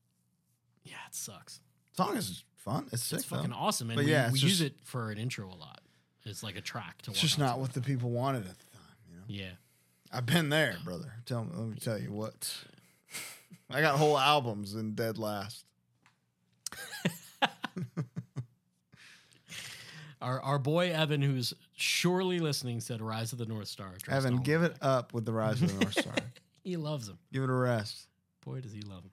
yeah, 0.84 0.94
it 1.08 1.14
sucks. 1.14 1.60
Song 1.96 2.16
is 2.16 2.42
fun. 2.64 2.86
It's 2.92 3.02
sick. 3.02 3.18
It's 3.20 3.26
fucking 3.26 3.50
though. 3.50 3.56
awesome, 3.56 3.90
and 3.90 3.96
But 3.96 4.04
we, 4.06 4.10
yeah, 4.12 4.24
it's 4.24 4.32
we 4.34 4.38
just- 4.40 4.48
use 4.50 4.60
it 4.62 4.74
for 4.84 5.10
an 5.10 5.18
intro 5.18 5.46
a 5.48 5.54
lot. 5.54 5.80
It's 6.24 6.42
like 6.42 6.56
a 6.56 6.60
track 6.60 7.02
to. 7.02 7.10
It's 7.10 7.20
just 7.20 7.38
not 7.38 7.58
what 7.58 7.72
the 7.72 7.80
people 7.80 8.10
wanted 8.10 8.46
at 8.46 8.58
the 8.58 8.64
time. 8.76 8.96
You 9.10 9.16
know. 9.16 9.22
Yeah, 9.26 9.50
I've 10.12 10.24
been 10.26 10.48
there, 10.50 10.76
brother. 10.84 11.12
Tell 11.26 11.44
me, 11.44 11.50
let 11.54 11.68
me 11.68 11.76
tell 11.80 11.98
you 11.98 12.12
what. 12.12 12.54
I 13.70 13.80
got 13.80 13.96
whole 13.98 14.16
albums 14.18 14.74
in 14.74 14.94
dead 14.94 15.18
last. 15.18 15.64
our 20.20 20.40
our 20.40 20.58
boy 20.58 20.92
Evan, 20.92 21.22
who's 21.22 21.52
surely 21.74 22.38
listening, 22.38 22.80
said 22.80 23.00
"Rise 23.02 23.32
of 23.32 23.38
the 23.38 23.46
North 23.46 23.68
Star." 23.68 23.94
Evan, 24.08 24.36
give 24.38 24.62
it 24.62 24.76
up 24.80 25.12
with 25.12 25.24
the 25.24 25.32
rise 25.32 25.60
of 25.62 25.68
the 25.74 25.80
North 25.80 25.98
Star. 25.98 26.14
He 26.64 26.76
loves 26.76 27.08
him. 27.08 27.18
give 27.32 27.42
it 27.42 27.50
a 27.50 27.52
rest. 27.52 28.06
Boy, 28.44 28.60
does 28.60 28.70
he 28.72 28.82
love 28.82 29.02
him. 29.02 29.10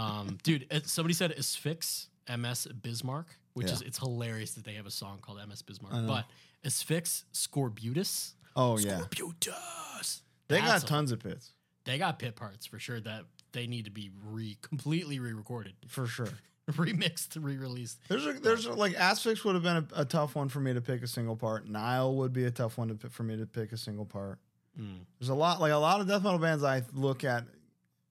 um, 0.00 0.38
dude, 0.44 0.64
uh, 0.70 0.78
somebody 0.84 1.12
said 1.12 1.34
Asphyx 1.36 2.06
MS 2.28 2.66
Bismarck, 2.82 3.26
which 3.54 3.66
Yeah. 3.68 3.74
is 3.74 3.82
it's 3.82 3.98
hilarious 3.98 4.52
that 4.52 4.64
they 4.64 4.74
have 4.74 4.86
a 4.86 4.90
song 4.90 5.18
called 5.20 5.38
MS 5.46 5.62
Bismarck. 5.62 6.06
But 6.06 6.26
Asphyx 6.64 7.24
Scorbutus. 7.32 8.34
Oh 8.54 8.78
yeah, 8.78 9.00
Scorbutus. 9.00 10.20
they 10.48 10.56
That's 10.60 10.66
got 10.66 10.82
a- 10.82 10.86
tons 10.86 11.12
of 11.12 11.20
pits 11.20 11.52
They 11.84 11.98
got 11.98 12.18
pit 12.18 12.36
parts 12.36 12.66
for 12.66 12.78
sure 12.78 13.00
that 13.00 13.24
they 13.52 13.66
need 13.66 13.84
to 13.86 13.90
be 13.90 14.10
re 14.24 14.56
completely 14.62 15.18
re-recorded, 15.18 15.74
for 15.88 16.06
sure. 16.06 16.28
remixed, 16.70 17.36
re-released. 17.42 17.98
There's 18.08 18.24
a, 18.24 18.32
there's 18.34 18.66
a, 18.66 18.72
like 18.72 18.92
Asphyx 18.94 19.44
would 19.44 19.54
have 19.54 19.64
been 19.64 19.76
a, 19.96 20.02
a 20.02 20.04
tough 20.04 20.36
one 20.36 20.48
for 20.48 20.60
me 20.60 20.72
to 20.72 20.80
pick 20.80 21.02
a 21.02 21.08
single 21.08 21.36
part. 21.36 21.68
Nile 21.68 22.14
would 22.16 22.32
be 22.32 22.44
a 22.44 22.50
tough 22.52 22.78
one 22.78 22.96
to 22.96 23.08
for 23.10 23.24
me 23.24 23.36
to 23.36 23.46
pick 23.46 23.72
a 23.72 23.76
single 23.76 24.04
part. 24.06 24.38
Mm. 24.80 25.00
There's 25.18 25.28
a 25.28 25.34
lot 25.34 25.60
like 25.60 25.72
a 25.72 25.76
lot 25.76 26.00
of 26.00 26.06
death 26.08 26.22
metal 26.22 26.38
bands 26.38 26.62
I 26.62 26.82
look 26.94 27.24
at, 27.24 27.44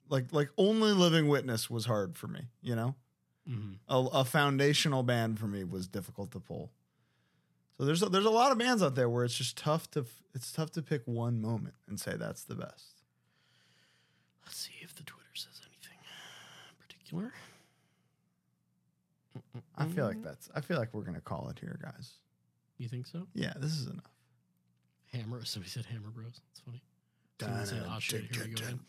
like 0.10 0.32
like 0.34 0.50
only 0.58 0.92
Living 0.92 1.28
Witness 1.30 1.70
was 1.70 1.86
hard 1.86 2.18
for 2.18 2.28
me. 2.28 2.42
You 2.62 2.76
know, 2.76 2.96
Mhm. 3.50 3.78
a, 3.90 3.98
a 3.98 4.26
foundational 4.26 5.02
band 5.04 5.40
for 5.40 5.48
me 5.48 5.64
was 5.64 5.88
difficult 5.88 6.32
to 6.32 6.40
pull. 6.40 6.72
So 7.78 7.86
there's 7.86 8.04
a, 8.04 8.10
there's 8.10 8.26
a 8.26 8.30
lot 8.30 8.52
of 8.52 8.60
bands 8.60 8.84
out 8.84 8.94
there 8.96 9.10
where 9.10 9.26
it's 9.26 9.36
just 9.36 9.58
tough 9.58 9.90
to 9.92 10.06
it's 10.36 10.52
tough 10.52 10.72
to 10.74 10.82
pick 10.82 11.02
one 11.06 11.42
moment 11.42 11.74
and 11.88 12.00
say 12.00 12.16
that's 12.16 12.44
the 12.44 12.56
best. 12.56 13.02
Let's 14.46 14.58
see 14.58 14.74
if 14.82 14.94
the 14.94 15.04
Twitter 15.04 15.26
says 15.34 15.60
anything 15.66 15.98
particular. 16.80 17.34
I 19.76 19.88
feel 19.88 20.06
like 20.06 20.22
that's 20.24 20.50
I 20.54 20.62
feel 20.62 20.78
like 20.78 20.94
we're 20.94 21.02
gonna 21.04 21.22
call 21.22 21.50
it 21.50 21.58
here, 21.60 21.80
guys. 21.82 22.14
You 22.78 22.88
think 22.88 23.08
so? 23.08 23.28
Yeah, 23.34 23.54
this 23.58 23.72
is 23.72 23.88
enough. 23.88 24.12
Hammer. 25.14 25.44
Somebody 25.46 25.70
said 25.72 25.86
Hammer 25.88 26.10
Bros. 26.10 26.40
It's 26.52 26.60
funny. 26.62 26.82
Someone 27.40 27.66
said, 27.66 27.84
"Oh, 27.90 28.00
shit, 28.00 28.34
here 28.36 28.46
we 28.46 28.52
go 28.54 28.64
again." 28.66 28.80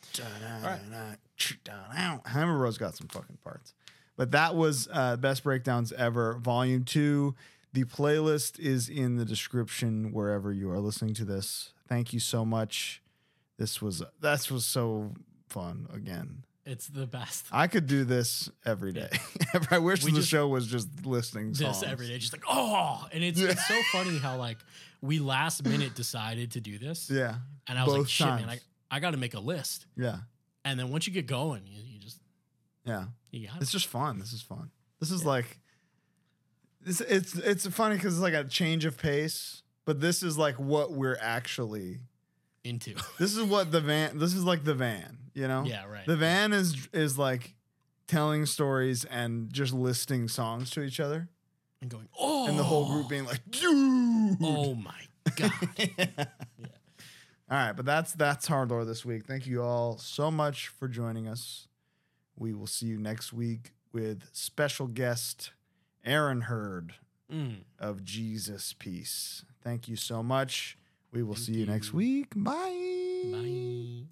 Hammer 2.27 2.57
Bros 2.59 2.77
got 2.77 2.95
some 2.97 3.09
fucking 3.09 3.39
parts. 3.43 3.73
But 4.17 4.31
that 4.33 4.55
was 4.55 4.89
uh, 4.93 5.17
best 5.17 5.43
breakdowns 5.43 5.93
ever, 5.93 6.35
volume 6.35 6.85
two. 6.85 7.35
The 7.73 7.85
playlist 7.85 8.59
is 8.61 8.89
in 8.89 9.17
the 9.17 9.25
description 9.25 10.13
wherever 10.13 10.53
you 10.53 10.71
are 10.71 10.79
listening 10.79 11.15
to 11.15 11.25
this. 11.25 11.73
Thank 11.89 12.13
you 12.13 12.21
so 12.21 12.45
much. 12.45 13.03
This 13.59 13.81
was 13.81 14.03
that 14.21 14.51
was 14.51 14.65
so 14.67 15.13
fun 15.49 15.87
again. 15.95 16.45
It's 16.65 16.87
the 16.87 17.07
best. 17.07 17.47
I 17.51 17.67
could 17.67 17.87
do 17.87 18.05
this 18.05 18.49
every 18.65 18.93
day. 18.93 19.09
I 19.71 19.79
wish 19.79 20.05
We 20.05 20.13
the 20.13 20.19
just- 20.19 20.29
show 20.29 20.47
was 20.47 20.67
just 20.67 20.89
listening 21.05 21.55
songs. 21.55 21.81
this 21.81 21.91
every 21.91 22.07
day, 22.09 22.19
just 22.19 22.33
like 22.33 22.45
oh, 22.49 23.07
and 23.13 23.25
it's 23.25 23.41
it's 23.41 23.67
so 23.67 23.79
funny 23.93 24.19
how 24.19 24.37
like 24.37 24.59
we 25.01 25.19
last 25.19 25.65
minute 25.67 25.95
decided 25.95 26.53
to 26.53 26.61
do 26.61 26.79
this, 26.79 27.11
Yeah, 27.11 27.37
and 27.67 27.79
I 27.79 27.83
was 27.85 27.93
like, 27.93 28.01
both 28.03 28.09
shit, 28.09 28.27
man, 28.27 28.49
I. 28.49 28.61
I 28.91 29.01
got 29.01 29.13
to 29.13 29.17
make 29.17 29.33
a 29.33 29.41
list, 29.41 29.87
yeah, 29.97 30.19
and 30.67 30.79
then 30.79 30.91
once 30.91 31.07
you 31.07 31.15
get 31.15 31.27
going, 31.27 31.63
you, 31.67 31.83
you 31.83 31.99
just 31.99 32.19
yeah. 32.85 33.07
You 33.33 33.49
got 33.49 33.61
It's 33.61 33.73
just 33.73 33.87
fun. 33.87 34.19
This 34.19 34.33
is 34.33 34.43
fun. 34.43 34.71
This 35.01 35.11
is 35.11 35.25
like 35.25 35.59
it's 36.85 37.01
it's 37.01 37.35
it's 37.35 37.67
funny 37.69 37.97
because 37.97 38.15
it's 38.15 38.23
like 38.23 38.35
a 38.35 38.45
change 38.45 38.85
of 38.85 38.99
pace, 38.99 39.63
but 39.85 40.01
this 40.01 40.23
is 40.23 40.39
like 40.39 40.57
what 40.57 40.93
we're 40.93 41.19
actually. 41.21 42.01
into. 42.65 42.95
This 43.19 43.37
is 43.37 43.43
what 43.45 43.73
the 43.73 43.81
van. 43.81 44.19
This 44.19 44.35
is 44.35 44.45
like 44.45 44.65
the 44.65 44.75
van. 44.75 45.19
You 45.35 45.49
know. 45.49 45.65
yeah, 45.65 45.87
right. 45.87 46.07
The 46.07 46.17
van 46.17 46.53
is 46.53 46.89
is 46.93 47.19
like 47.19 47.55
telling 48.07 48.47
stories 48.47 49.05
and 49.05 49.53
just 49.53 49.73
listing 49.73 50.29
songs 50.29 50.71
to 50.71 50.83
each 50.83 51.01
other, 51.01 51.29
and 51.81 51.91
going 51.91 52.09
oh, 52.19 52.47
and 52.49 52.59
the 52.59 52.65
whole 52.65 52.87
group 52.87 53.09
being 53.09 53.25
like, 53.25 53.41
"Dude." 53.51 54.37
oh 54.43 54.75
my 54.75 55.01
god, 55.37 55.53
Yeah. 55.79 56.25
All 57.51 57.59
right, 57.59 57.73
but 57.73 57.85
that's 57.85 58.13
that's 58.13 58.47
hard 58.47 58.71
lore 58.71 58.85
this 58.85 59.05
week. 59.05 59.27
Thank 59.27 59.47
you 59.47 59.63
all 59.63 59.99
so 59.99 60.31
much 60.31 60.69
for 60.69 60.89
joining 60.89 61.29
us. 61.29 61.69
We 62.43 62.55
will 62.55 62.67
see 62.67 62.87
you 62.87 62.99
next 62.99 63.33
week 63.33 63.71
with 63.93 64.25
special 64.33 64.89
guest 64.89 65.53
Aaron 66.05 66.41
Heard 66.43 66.95
Mm. 67.33 67.59
of 67.79 68.03
Jesus 68.05 68.73
Piece. 68.73 69.45
Thank 69.63 69.87
you 69.89 69.95
so 69.95 70.25
much. 70.25 70.77
We 71.13 71.23
will 71.23 71.35
Thank 71.35 71.47
see 71.47 71.53
you 71.53 71.67
next 71.67 71.93
week. 71.95 72.33
Bye. 72.35 73.31
Bye. 73.33 74.07